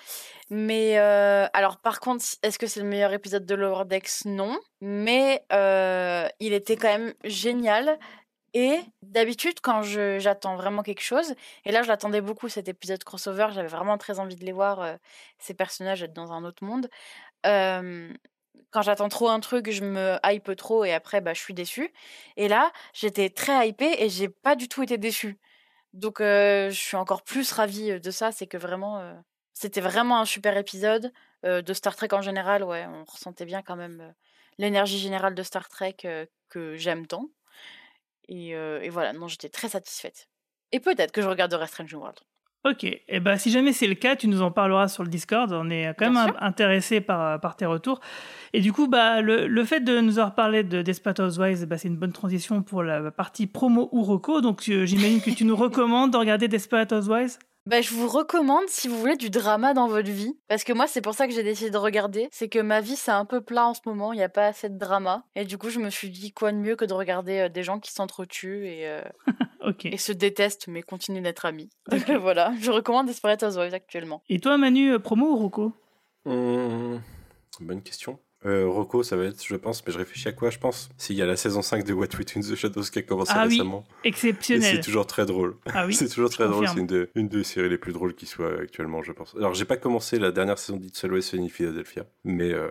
Mais 0.51 0.99
euh, 0.99 1.47
alors, 1.55 1.79
par 1.79 2.01
contre, 2.01 2.25
est-ce 2.43 2.59
que 2.59 2.67
c'est 2.67 2.81
le 2.81 2.87
meilleur 2.87 3.13
épisode 3.15 3.47
de 3.47 3.55
Lower 3.55 3.87
Decks? 3.87 4.27
Non. 4.27 4.59
Mais 4.83 5.45
euh, 5.53 6.29
il 6.41 6.53
était 6.53 6.77
quand 6.77 6.89
même 6.99 7.15
génial. 7.25 7.99
Et 8.55 8.81
d'habitude, 9.01 9.61
quand 9.63 9.81
je- 9.83 10.19
j'attends 10.19 10.57
vraiment 10.57 10.83
quelque 10.83 11.01
chose, 11.03 11.35
et 11.65 11.73
là 11.73 11.83
je 11.83 11.89
l'attendais 11.89 12.21
beaucoup 12.21 12.51
cet 12.51 12.69
épisode 12.69 13.03
crossover, 13.03 13.47
j'avais 13.55 13.67
vraiment 13.69 13.97
très 13.97 14.19
envie 14.21 14.37
de 14.37 14.45
les 14.45 14.53
voir, 14.53 14.81
euh, 14.83 14.95
ces 15.39 15.55
personnages 15.55 16.03
être 16.03 16.13
dans 16.13 16.33
un 16.35 16.45
autre 16.45 16.63
monde. 16.63 16.91
Euh, 17.47 18.13
quand 18.70 18.83
j'attends 18.83 19.09
trop 19.09 19.29
un 19.29 19.41
truc, 19.41 19.70
je 19.70 19.85
me 19.85 20.19
hype 20.24 20.57
trop 20.57 20.85
et 20.85 20.93
après 20.93 21.20
bah, 21.20 21.35
je 21.35 21.41
suis 21.41 21.55
déçue. 21.55 21.93
Et 22.37 22.49
là, 22.49 22.73
j'étais 22.95 23.31
très 23.31 23.69
hypée 23.69 23.95
et 23.99 24.09
j'ai 24.09 24.29
pas 24.29 24.57
du 24.57 24.69
tout 24.69 24.83
été 24.83 24.99
déçue. 24.99 25.39
Donc 25.93 26.20
euh, 26.20 26.70
je 26.70 26.79
suis 26.79 26.97
encore 26.97 27.23
plus 27.23 27.53
ravie 27.53 27.93
euh, 27.93 27.99
de 27.99 28.11
ça, 28.11 28.33
c'est 28.33 28.47
que 28.47 28.57
vraiment 28.57 28.99
euh, 28.99 29.15
c'était 29.53 29.81
vraiment 29.83 30.19
un 30.20 30.24
super 30.24 30.57
épisode 30.57 31.12
de 31.45 31.73
Star 31.74 31.97
Trek 31.97 32.09
en 32.12 32.23
général, 32.23 32.62
ouais, 32.62 32.87
on 32.87 33.03
ressentait 33.03 33.45
bien 33.45 33.62
quand 33.62 33.74
même 33.74 34.15
l'énergie 34.59 35.01
générale 35.01 35.35
de 35.35 35.43
Star 35.43 35.69
Trek 35.69 35.97
que 36.49 36.77
j'aime 36.77 37.09
tant. 37.09 37.31
Et, 38.29 38.51
et 38.51 38.89
voilà, 38.91 39.12
non, 39.12 39.27
j'étais 39.27 39.49
très 39.49 39.69
satisfaite. 39.69 40.29
Et 40.70 40.79
peut-être 40.79 41.11
que 41.11 41.20
je 41.20 41.27
regarderai 41.27 41.66
Strange 41.66 41.93
New 41.93 41.99
World. 41.99 42.20
Ok, 42.64 42.84
et 42.84 43.18
ben 43.18 43.36
si 43.36 43.51
jamais 43.51 43.72
c'est 43.72 43.89
le 43.89 43.94
cas, 43.97 44.14
tu 44.14 44.28
nous 44.28 44.40
en 44.40 44.52
parleras 44.52 44.86
sur 44.86 45.02
le 45.02 45.09
Discord. 45.09 45.52
On 45.52 45.68
est 45.68 45.93
quand 45.98 46.10
même 46.10 46.32
intéressé 46.39 47.01
par, 47.01 47.40
par 47.40 47.56
tes 47.56 47.66
retours. 47.66 47.98
Et 48.52 48.60
du 48.60 48.72
coup, 48.72 48.86
bah, 48.86 49.20
le, 49.20 49.48
le 49.48 49.64
fait 49.64 49.80
de 49.80 50.01
nous 50.01 50.18
avoir 50.20 50.36
parlé 50.36 50.62
de 50.62 50.80
Desperate 50.80 51.18
Housewives, 51.18 51.66
bah, 51.66 51.76
c'est 51.76 51.89
une 51.89 51.97
bonne 51.97 52.12
transition 52.12 52.62
pour 52.62 52.84
la 52.84 53.10
partie 53.10 53.48
promo 53.48 53.89
ou 53.90 54.05
reco. 54.05 54.40
Donc 54.40 54.68
euh, 54.68 54.86
j'imagine 54.86 55.20
que 55.20 55.30
tu 55.30 55.44
nous 55.44 55.56
recommandes 55.62 56.12
de 56.12 56.16
regarder 56.16 56.47
Desperate 56.47 56.93
Housewives? 56.93 57.39
Bah, 57.64 57.80
je 57.80 57.94
vous 57.94 58.09
recommande 58.09 58.64
si 58.66 58.89
vous 58.89 58.98
voulez 58.98 59.16
du 59.16 59.30
drama 59.30 59.72
dans 59.72 59.86
votre 59.86 60.10
vie. 60.10 60.36
Parce 60.48 60.64
que 60.64 60.72
moi, 60.72 60.89
c'est 60.89 61.01
pour 61.01 61.14
ça 61.14 61.28
que 61.28 61.32
j'ai 61.32 61.44
décidé 61.44 61.70
de 61.70 61.76
regarder. 61.76 62.28
C'est 62.32 62.48
que 62.48 62.59
ma 62.59 62.80
vie, 62.80 62.97
c'est 62.97 63.12
un 63.12 63.24
peu 63.24 63.40
plat 63.40 63.66
en 63.68 63.74
ce 63.74 63.80
moment. 63.86 64.12
Il 64.12 64.16
n'y 64.16 64.24
a 64.24 64.28
pas 64.28 64.47
assez 64.47 64.68
de 64.68 64.76
drama. 64.76 65.24
Et 65.36 65.44
du 65.44 65.59
coup, 65.59 65.70
je 65.70 65.78
me 65.78 65.89
suis 65.89 66.10
dit, 66.10 66.32
quoi 66.32 66.51
de 66.51 66.56
mieux 66.56 66.74
que 66.74 66.84
de 66.84 66.93
regarder 66.93 67.39
euh, 67.39 67.48
des 67.48 67.62
gens 67.62 67.78
qui 67.78 67.93
s'entretuent 67.93 68.66
et, 68.66 68.89
euh, 68.89 69.02
Et 69.84 69.97
se 69.98 70.12
détestent, 70.12 70.68
mais 70.68 70.82
continuent 70.82 71.22
d'être 71.22 71.44
amis. 71.44 71.70
Donc 71.90 72.09
voilà, 72.10 72.52
je 72.60 72.70
recommande 72.70 73.06
Desperate 73.06 73.43
Housewives 73.43 73.74
actuellement. 73.74 74.22
Et 74.28 74.40
toi, 74.40 74.56
Manu, 74.59 74.93
euh, 74.93 74.98
promo 74.98 75.26
ou 75.32 75.36
reco 75.36 75.72
Hum, 76.24 77.01
bonne 77.60 77.82
question. 77.82 78.18
Euh, 78.44 78.66
Rocco, 78.66 79.05
ça 79.05 79.16
va 79.16 79.24
être, 79.26 79.44
je 79.44 79.55
pense, 79.55 79.86
mais 79.86 79.93
je 79.93 79.98
réfléchis 79.98 80.26
à 80.26 80.32
quoi, 80.32 80.51
je 80.51 80.59
pense. 80.59 80.89
S'il 80.97 81.14
y 81.16 81.22
a 81.22 81.26
la 81.26 81.36
saison 81.36 81.62
5 81.62 81.84
de 81.84 81.93
What 81.93 82.09
We 82.18 82.24
Do 82.26 82.32
in 82.39 82.40
the 82.40 82.56
Shadows 82.56 82.82
qui 82.93 82.98
a 82.98 83.02
commencé 83.02 83.32
Ah 83.36 83.43
oui, 83.47 83.51
récemment. 83.51 83.84
exceptionnel. 84.02 84.64
Et 84.64 84.76
c'est 84.76 84.80
toujours 84.82 85.06
très 85.06 85.26
drôle. 85.26 85.56
Ah 85.72 85.86
oui, 85.86 85.94
c'est 85.97 86.09
toujours 86.09 86.28
je 86.30 86.34
très 86.34 86.48
drôle. 86.48 86.66
confirme. 86.66 86.74
C'est 86.74 86.80
une, 86.80 86.86
de- 86.89 87.10
une 87.14 87.28
des 87.28 87.44
séries 87.44 87.68
les 87.68 87.78
plus 87.78 87.93
drôles 87.93 88.14
qui 88.16 88.26
soit 88.26 88.60
actuellement, 88.60 89.01
je 89.05 89.12
pense. 89.12 89.34
Alors, 89.36 89.55
j'ai 89.55 89.64
pas 89.64 89.76
commencé 89.76 90.18
la 90.18 90.32
dernière 90.32 90.59
saison 90.59 90.76
d'It's 90.76 91.05
Always 91.05 91.30
in 91.34 91.47
Philadelphia, 91.48 92.05
mais, 92.24 92.52
euh, 92.52 92.68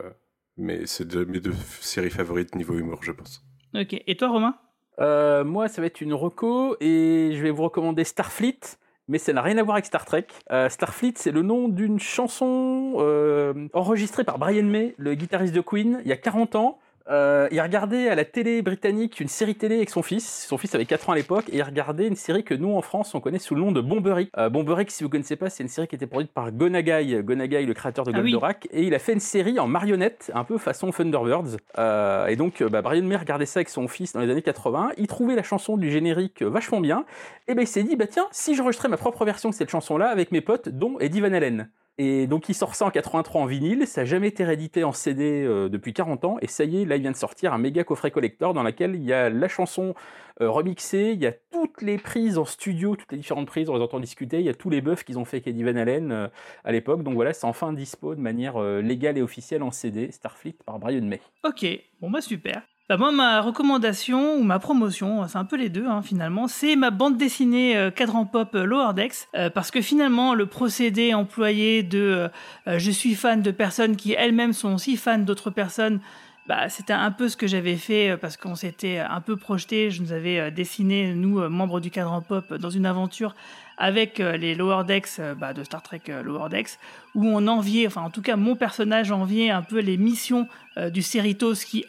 mais 0.58 0.86
c'est 0.88 1.08
de 1.08 1.24
mes 1.24 1.40
deux 1.40 1.56
séries 1.80 2.10
favorites 2.10 2.54
niveau 2.56 2.78
humour, 2.78 3.02
je 3.04 3.14
pense. 3.14 3.42
Ok, 3.74 3.96
et 4.06 4.18
toi, 4.18 4.28
Romain? 4.28 4.56
Euh, 5.00 5.44
moi, 5.44 5.68
ça 5.68 5.82
va 5.82 5.88
être 5.88 6.02
une 6.02 6.14
reco 6.14 6.76
et 6.80 7.32
je 7.34 7.42
vais 7.42 7.52
vous 7.52 7.64
recommander 7.64 8.04
Starfleet, 8.04 8.60
mais 9.08 9.18
ça 9.18 9.34
n'a 9.34 9.42
rien 9.42 9.58
à 9.58 9.64
voir 9.64 9.76
avec 9.76 9.86
Star 9.86 10.06
Trek. 10.06 10.28
Euh, 10.52 10.70
Starfleet, 10.70 11.14
c'est 11.16 11.32
le 11.32 11.42
nom 11.42 11.68
d'une 11.68 12.00
chanson 12.00 12.96
euh, 12.98 13.68
enregistrée 13.74 14.24
par 14.24 14.38
Brian 14.38 14.64
May, 14.64 14.96
le 14.98 15.16
guitariste 15.16 15.54
de 15.54 15.62
Queen, 15.62 16.02
il 16.04 16.10
y 16.10 16.14
a 16.14 16.18
40 16.18 16.56
ans. 16.56 16.80
Euh, 17.10 17.48
il 17.52 17.62
regardait 17.62 18.10
à 18.10 18.16
la 18.16 18.26
télé 18.26 18.62
britannique 18.62 19.20
une 19.20 19.28
série 19.28 19.56
télé 19.56 19.78
avec 19.78 19.90
son 19.90 20.02
fils. 20.02 20.46
Son 20.48 20.58
fils 20.58 20.74
avait 20.76 20.86
4 20.86 21.10
ans 21.10 21.14
à 21.14 21.16
l'époque 21.16 21.46
et 21.50 21.58
il 21.58 21.64
regardait 21.64 22.08
une 22.08 22.16
série 22.16 22.44
que 22.44 22.54
nous 22.54 22.74
en 22.76 22.82
France 22.82 23.16
on 23.16 23.20
connaît 23.20 23.40
sous 23.40 23.56
le 23.56 23.62
nom 23.62 23.72
de 23.72 23.82
Bombery. 23.82 24.30
Euh, 24.38 24.50
si 24.88 25.04
vous 25.04 25.10
connaissez 25.10 25.36
pas, 25.36 25.50
c'est 25.50 25.64
une 25.64 25.70
série 25.70 25.88
qui 25.88 25.96
était 25.96 26.08
produite 26.08 26.32
par 26.32 26.52
Gonagai, 26.52 27.24
Gonagai 27.24 27.66
le 27.66 27.74
créateur 27.74 28.06
de 28.06 28.12
Ah 28.14 28.20
oui. 28.20 28.32
Goldorak, 28.32 28.68
et 28.72 28.84
il 28.84 28.94
a 28.94 29.00
fait 29.00 29.14
une 29.14 29.20
série 29.20 29.60
en 29.60 29.68
marionnette, 29.68 30.32
un 30.34 30.44
peu 30.44 30.58
façon 30.58 30.92
Thunderbirds. 30.92 31.58
Euh, 31.78 32.28
et 32.28 32.36
donc 32.36 32.62
euh, 32.62 32.70
bah, 32.70 32.82
Brian 32.82 33.04
May 33.04 33.16
regardait 33.16 33.46
ça 33.46 33.60
avec 33.60 33.70
son 33.70 33.88
fils 33.88 34.14
dans 34.14 34.20
les 34.22 34.30
années 34.30 34.42
80. 34.42 34.92
Il 34.98 35.08
trouvait 35.08 35.36
la 35.36 35.44
chanson 35.44 35.78
du 35.78 35.92
générique 35.92 36.42
vachement 36.42 36.82
bien. 36.82 37.06
Et 37.48 37.54
ben 37.54 37.62
il 37.62 37.68
s'est 37.68 37.84
dit 37.84 37.96
bah 37.96 38.08
tiens 38.08 38.28
si 38.32 38.56
j'enregistrais 38.56 38.90
ma 38.90 38.98
propre 38.98 39.26
version 39.26 39.50
de 39.50 39.54
cette 39.54 39.70
chanson 39.70 39.98
là 39.98 40.10
avec 40.10 40.32
mes 40.32 40.42
potes 40.42 40.70
dont 40.70 41.00
Eddie 41.00 41.22
Van 41.22 41.34
Halen. 41.34 41.70
Et 41.98 42.26
donc 42.26 42.50
il 42.50 42.56
sort 42.56 42.74
ça 42.74 42.86
en 42.86 42.90
83 42.90 43.42
en 43.42 43.46
vinyle, 43.46 43.86
ça 43.86 44.02
n'a 44.02 44.06
jamais 44.06 44.30
été 44.30 44.44
réédité 44.44 44.84
en 44.84 44.92
CD 44.92 45.44
euh, 45.44 45.70
depuis 45.70 45.94
40 45.94 46.26
ans, 46.26 46.38
et 46.42 46.48
ça 46.48 46.64
y 46.64 46.82
est, 46.82 46.86
là 46.86 46.96
il 46.96 47.02
vient 47.02 47.12
de 47.12 47.18
sortir 47.18 47.54
un 47.54 47.58
méga 47.58 47.84
coffret 47.84 48.12
collector 48.12 48.54
dans 48.54 48.64
lequel 48.64 48.96
il 48.96 49.04
y 49.04 49.14
a 49.14 49.30
la 49.30 49.48
chanson 49.48 49.94
euh, 50.40 50.50
remixée, 50.50 51.12
il 51.12 51.22
y 51.22 51.28
a 51.28 51.34
toutes 51.52 51.82
les 51.82 51.98
prises 51.98 52.38
en 52.38 52.46
studio, 52.46 52.96
toutes 52.96 53.12
les 53.12 53.18
différentes 53.18 53.48
prises, 53.48 53.70
on 53.70 53.76
les 53.76 53.84
entend 53.84 54.00
discuter, 54.00 54.40
il 54.40 54.46
y 54.46 54.50
a 54.50 54.54
tous 54.54 54.70
les 54.70 54.82
buffs 54.82 55.04
qu'ils 55.04 55.20
ont 55.20 55.26
fait 55.26 55.38
avec 55.38 55.48
Eddie 55.48 55.64
Van 55.64 55.76
Halen 55.76 56.12
euh, 56.12 56.28
à 56.64 56.72
l'époque, 56.72 57.04
donc 57.04 57.16
voilà, 57.16 57.34
c'est 57.34 57.46
enfin 57.46 57.74
dispo 57.74 58.16
de 58.16 58.22
manière 58.22 58.60
légale 58.62 59.18
et 59.18 59.22
officielle 59.22 59.62
en 59.62 59.72
CD, 59.72 60.12
Starfleet 60.12 60.56
par 60.66 60.80
Brian 60.80 61.04
May. 61.04 61.22
Ok, 61.44 61.66
bon 62.00 62.10
bah 62.10 62.22
super. 62.22 62.64
Bah 62.92 62.98
moi, 62.98 63.14
ma 63.14 63.40
recommandation 63.40 64.36
ou 64.36 64.44
ma 64.44 64.60
promotion, 64.60 65.26
c'est 65.26 65.38
un 65.38 65.46
peu 65.46 65.56
les 65.56 65.70
deux 65.70 65.88
hein, 65.88 66.02
finalement, 66.02 66.50
c'est 66.50 66.76
ma 66.76 66.92
bande 66.92 67.16
dessinée 67.16 67.78
euh, 67.78 67.90
cadran 67.90 68.26
pop 68.26 68.54
euh, 68.54 68.66
Lower 68.66 68.94
Decks, 68.94 69.30
euh, 69.34 69.50
parce 69.50 69.72
que 69.72 69.82
finalement, 69.82 70.34
le 70.34 70.46
procédé 70.46 71.14
employé 71.14 71.84
de 71.84 72.30
euh, 72.68 72.80
je 72.80 72.92
suis 72.92 73.16
fan 73.16 73.42
de 73.42 73.52
personnes 73.52 73.96
qui 73.96 74.12
elles-mêmes 74.12 74.52
sont 74.52 74.74
aussi 74.74 74.98
fans 74.98 75.20
d'autres 75.20 75.52
personnes, 75.52 76.02
bah, 76.48 76.68
c'était 76.68 76.92
un 76.92 77.12
peu 77.12 77.30
ce 77.30 77.38
que 77.38 77.48
j'avais 77.48 77.78
fait 77.78 78.18
parce 78.20 78.36
qu'on 78.36 78.56
s'était 78.56 79.00
un 79.00 79.22
peu 79.22 79.38
projeté. 79.38 79.90
Je 79.90 80.02
nous 80.02 80.12
avais 80.12 80.52
dessiné, 80.52 81.14
nous, 81.14 81.48
membres 81.48 81.80
du 81.80 81.92
cadran 81.92 82.22
pop, 82.22 82.54
dans 82.56 82.72
une 82.72 82.86
aventure 82.86 83.36
avec 83.82 84.20
euh, 84.20 84.38
les 84.38 84.54
Lower 84.54 84.84
Decks 84.86 85.08
euh, 85.18 85.34
bah, 85.34 85.54
de 85.54 85.64
Star 85.64 85.82
Trek 85.82 86.04
euh, 86.10 86.22
Lower 86.22 86.50
Decks, 86.50 86.78
où 87.16 87.26
on 87.26 87.48
enviait, 87.48 87.88
enfin 87.88 88.02
en 88.02 88.12
tout 88.12 88.22
cas 88.22 88.36
mon 88.36 88.56
personnage 88.56 89.12
enviait 89.12 89.50
un 89.50 89.64
peu 89.64 89.80
les 89.80 89.98
missions 89.98 90.48
du 90.94 91.02
Cerritos 91.02 91.56
qui 91.56 91.84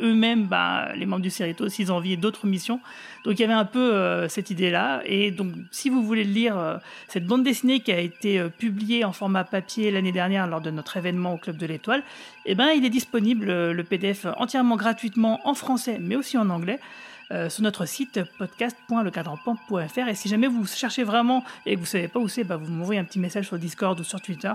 eux-mêmes, 0.00 0.46
bah, 0.46 0.90
les 0.94 1.06
membres 1.06 1.22
du 1.22 1.30
Cerritos, 1.30 1.66
ils 1.66 1.90
enviaient 1.90 2.16
d'autres 2.16 2.46
missions. 2.46 2.78
Donc 3.24 3.40
il 3.40 3.42
y 3.42 3.44
avait 3.44 3.52
un 3.52 3.64
peu 3.64 4.28
cette 4.28 4.50
idée-là. 4.50 5.02
Et 5.06 5.32
donc 5.32 5.52
si 5.72 5.88
vous 5.88 6.04
voulez 6.04 6.22
lire 6.22 6.78
cette 7.08 7.26
bande 7.26 7.42
dessinée 7.42 7.80
qui 7.80 7.90
a 7.90 7.98
été 7.98 8.40
publiée 8.56 9.04
en 9.04 9.10
format 9.10 9.42
papier 9.42 9.90
l'année 9.90 10.12
dernière 10.12 10.46
lors 10.46 10.60
de 10.60 10.70
notre 10.70 10.96
événement 10.96 11.34
au 11.34 11.36
Club 11.36 11.56
de 11.56 11.66
l'Étoile, 11.66 12.04
eh 12.46 12.54
ben, 12.54 12.68
il 12.68 12.84
est 12.84 12.90
disponible, 12.90 13.46
le 13.72 13.82
PDF, 13.82 14.28
entièrement 14.36 14.76
gratuitement 14.76 15.40
en 15.42 15.54
français, 15.54 15.98
mais 16.00 16.14
aussi 16.14 16.38
en 16.38 16.48
anglais. 16.48 16.78
Euh, 17.30 17.48
sur 17.48 17.62
notre 17.62 17.86
site 17.86 18.20
podcast.lecadranpan.fr 18.38 20.08
et 20.08 20.14
si 20.14 20.28
jamais 20.28 20.48
vous 20.48 20.66
cherchez 20.66 21.04
vraiment 21.04 21.44
et 21.66 21.74
que 21.74 21.80
vous 21.80 21.86
savez 21.86 22.08
pas 22.08 22.18
où 22.18 22.28
c'est, 22.28 22.44
bah, 22.44 22.56
vous 22.56 22.70
m'envoyez 22.70 23.00
un 23.00 23.04
petit 23.04 23.18
message 23.18 23.46
sur 23.46 23.58
Discord 23.58 23.98
ou 23.98 24.04
sur 24.04 24.20
Twitter. 24.20 24.52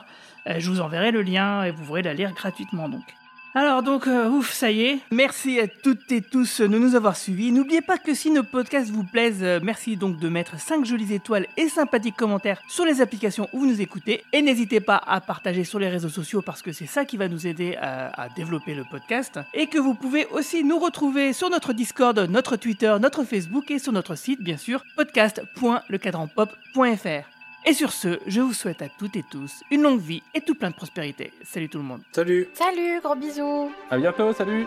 Euh, 0.48 0.56
je 0.60 0.70
vous 0.70 0.82
enverrai 0.82 1.12
le 1.12 1.22
lien 1.22 1.64
et 1.64 1.72
vous 1.72 1.84
pourrez 1.84 2.02
la 2.02 2.14
lire 2.14 2.34
gratuitement 2.34 2.90
donc. 2.90 3.04
Alors 3.60 3.82
donc, 3.82 4.06
euh, 4.06 4.30
ouf, 4.30 4.54
ça 4.54 4.70
y 4.70 4.84
est. 4.84 5.00
Merci 5.10 5.60
à 5.60 5.68
toutes 5.68 6.12
et 6.12 6.22
tous 6.22 6.62
de 6.62 6.68
nous 6.68 6.94
avoir 6.94 7.18
suivis. 7.18 7.52
N'oubliez 7.52 7.82
pas 7.82 7.98
que 7.98 8.14
si 8.14 8.30
nos 8.30 8.44
podcasts 8.44 8.92
vous 8.92 9.04
plaisent, 9.04 9.42
euh, 9.42 9.60
merci 9.64 9.98
donc 9.98 10.20
de 10.20 10.30
mettre 10.30 10.60
5 10.60 10.86
jolies 10.86 11.16
étoiles 11.16 11.48
et 11.58 11.68
sympathiques 11.68 12.16
commentaires 12.16 12.62
sur 12.68 12.86
les 12.86 13.02
applications 13.02 13.50
où 13.54 13.62
vous 13.62 13.66
nous 13.66 13.82
écoutez. 13.82 14.24
Et 14.32 14.44
n'hésitez 14.44 14.80
pas 14.80 15.02
à 15.08 15.22
partager 15.22 15.64
sur 15.64 15.80
les 15.80 15.90
réseaux 15.90 16.08
sociaux 16.08 16.44
parce 16.44 16.62
que 16.62 16.72
c'est 16.72 16.86
ça 16.86 17.04
qui 17.04 17.18
va 17.18 17.30
nous 17.30 17.48
aider 17.48 17.76
à, 17.82 18.10
à 18.22 18.30
développer 18.30 18.76
le 18.76 18.84
podcast. 18.84 19.40
Et 19.56 19.66
que 19.66 19.80
vous 19.80 19.96
pouvez 19.96 20.28
aussi 20.28 20.64
nous 20.64 20.78
retrouver 20.78 21.34
sur 21.34 21.50
notre 21.50 21.74
Discord, 21.74 22.16
notre 22.30 22.58
Twitter, 22.58 22.96
notre 23.02 23.24
Facebook 23.24 23.72
et 23.72 23.80
sur 23.80 23.92
notre 23.92 24.14
site, 24.14 24.44
bien 24.44 24.58
sûr, 24.58 24.84
podcast.lecadranpop.fr. 24.96 27.37
Et 27.68 27.74
sur 27.74 27.92
ce, 27.92 28.20
je 28.26 28.40
vous 28.40 28.54
souhaite 28.54 28.82
à 28.82 28.88
toutes 28.88 29.18
et 29.18 29.24
tous 29.30 29.62
une 29.72 29.82
longue 29.82 30.00
vie 30.00 30.24
et 30.34 30.40
tout 30.40 30.56
plein 30.56 30.70
de 30.70 30.76
prospérité. 30.76 31.34
Salut 31.44 31.68
tout 31.68 31.80
le 31.80 31.84
monde. 31.84 32.02
Salut. 32.14 32.48
Salut, 32.54 33.02
gros 33.04 33.16
bisous. 33.16 33.70
À 33.92 33.98
bientôt, 33.98 34.32
salut. 34.32 34.66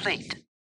Complete. 0.00 0.39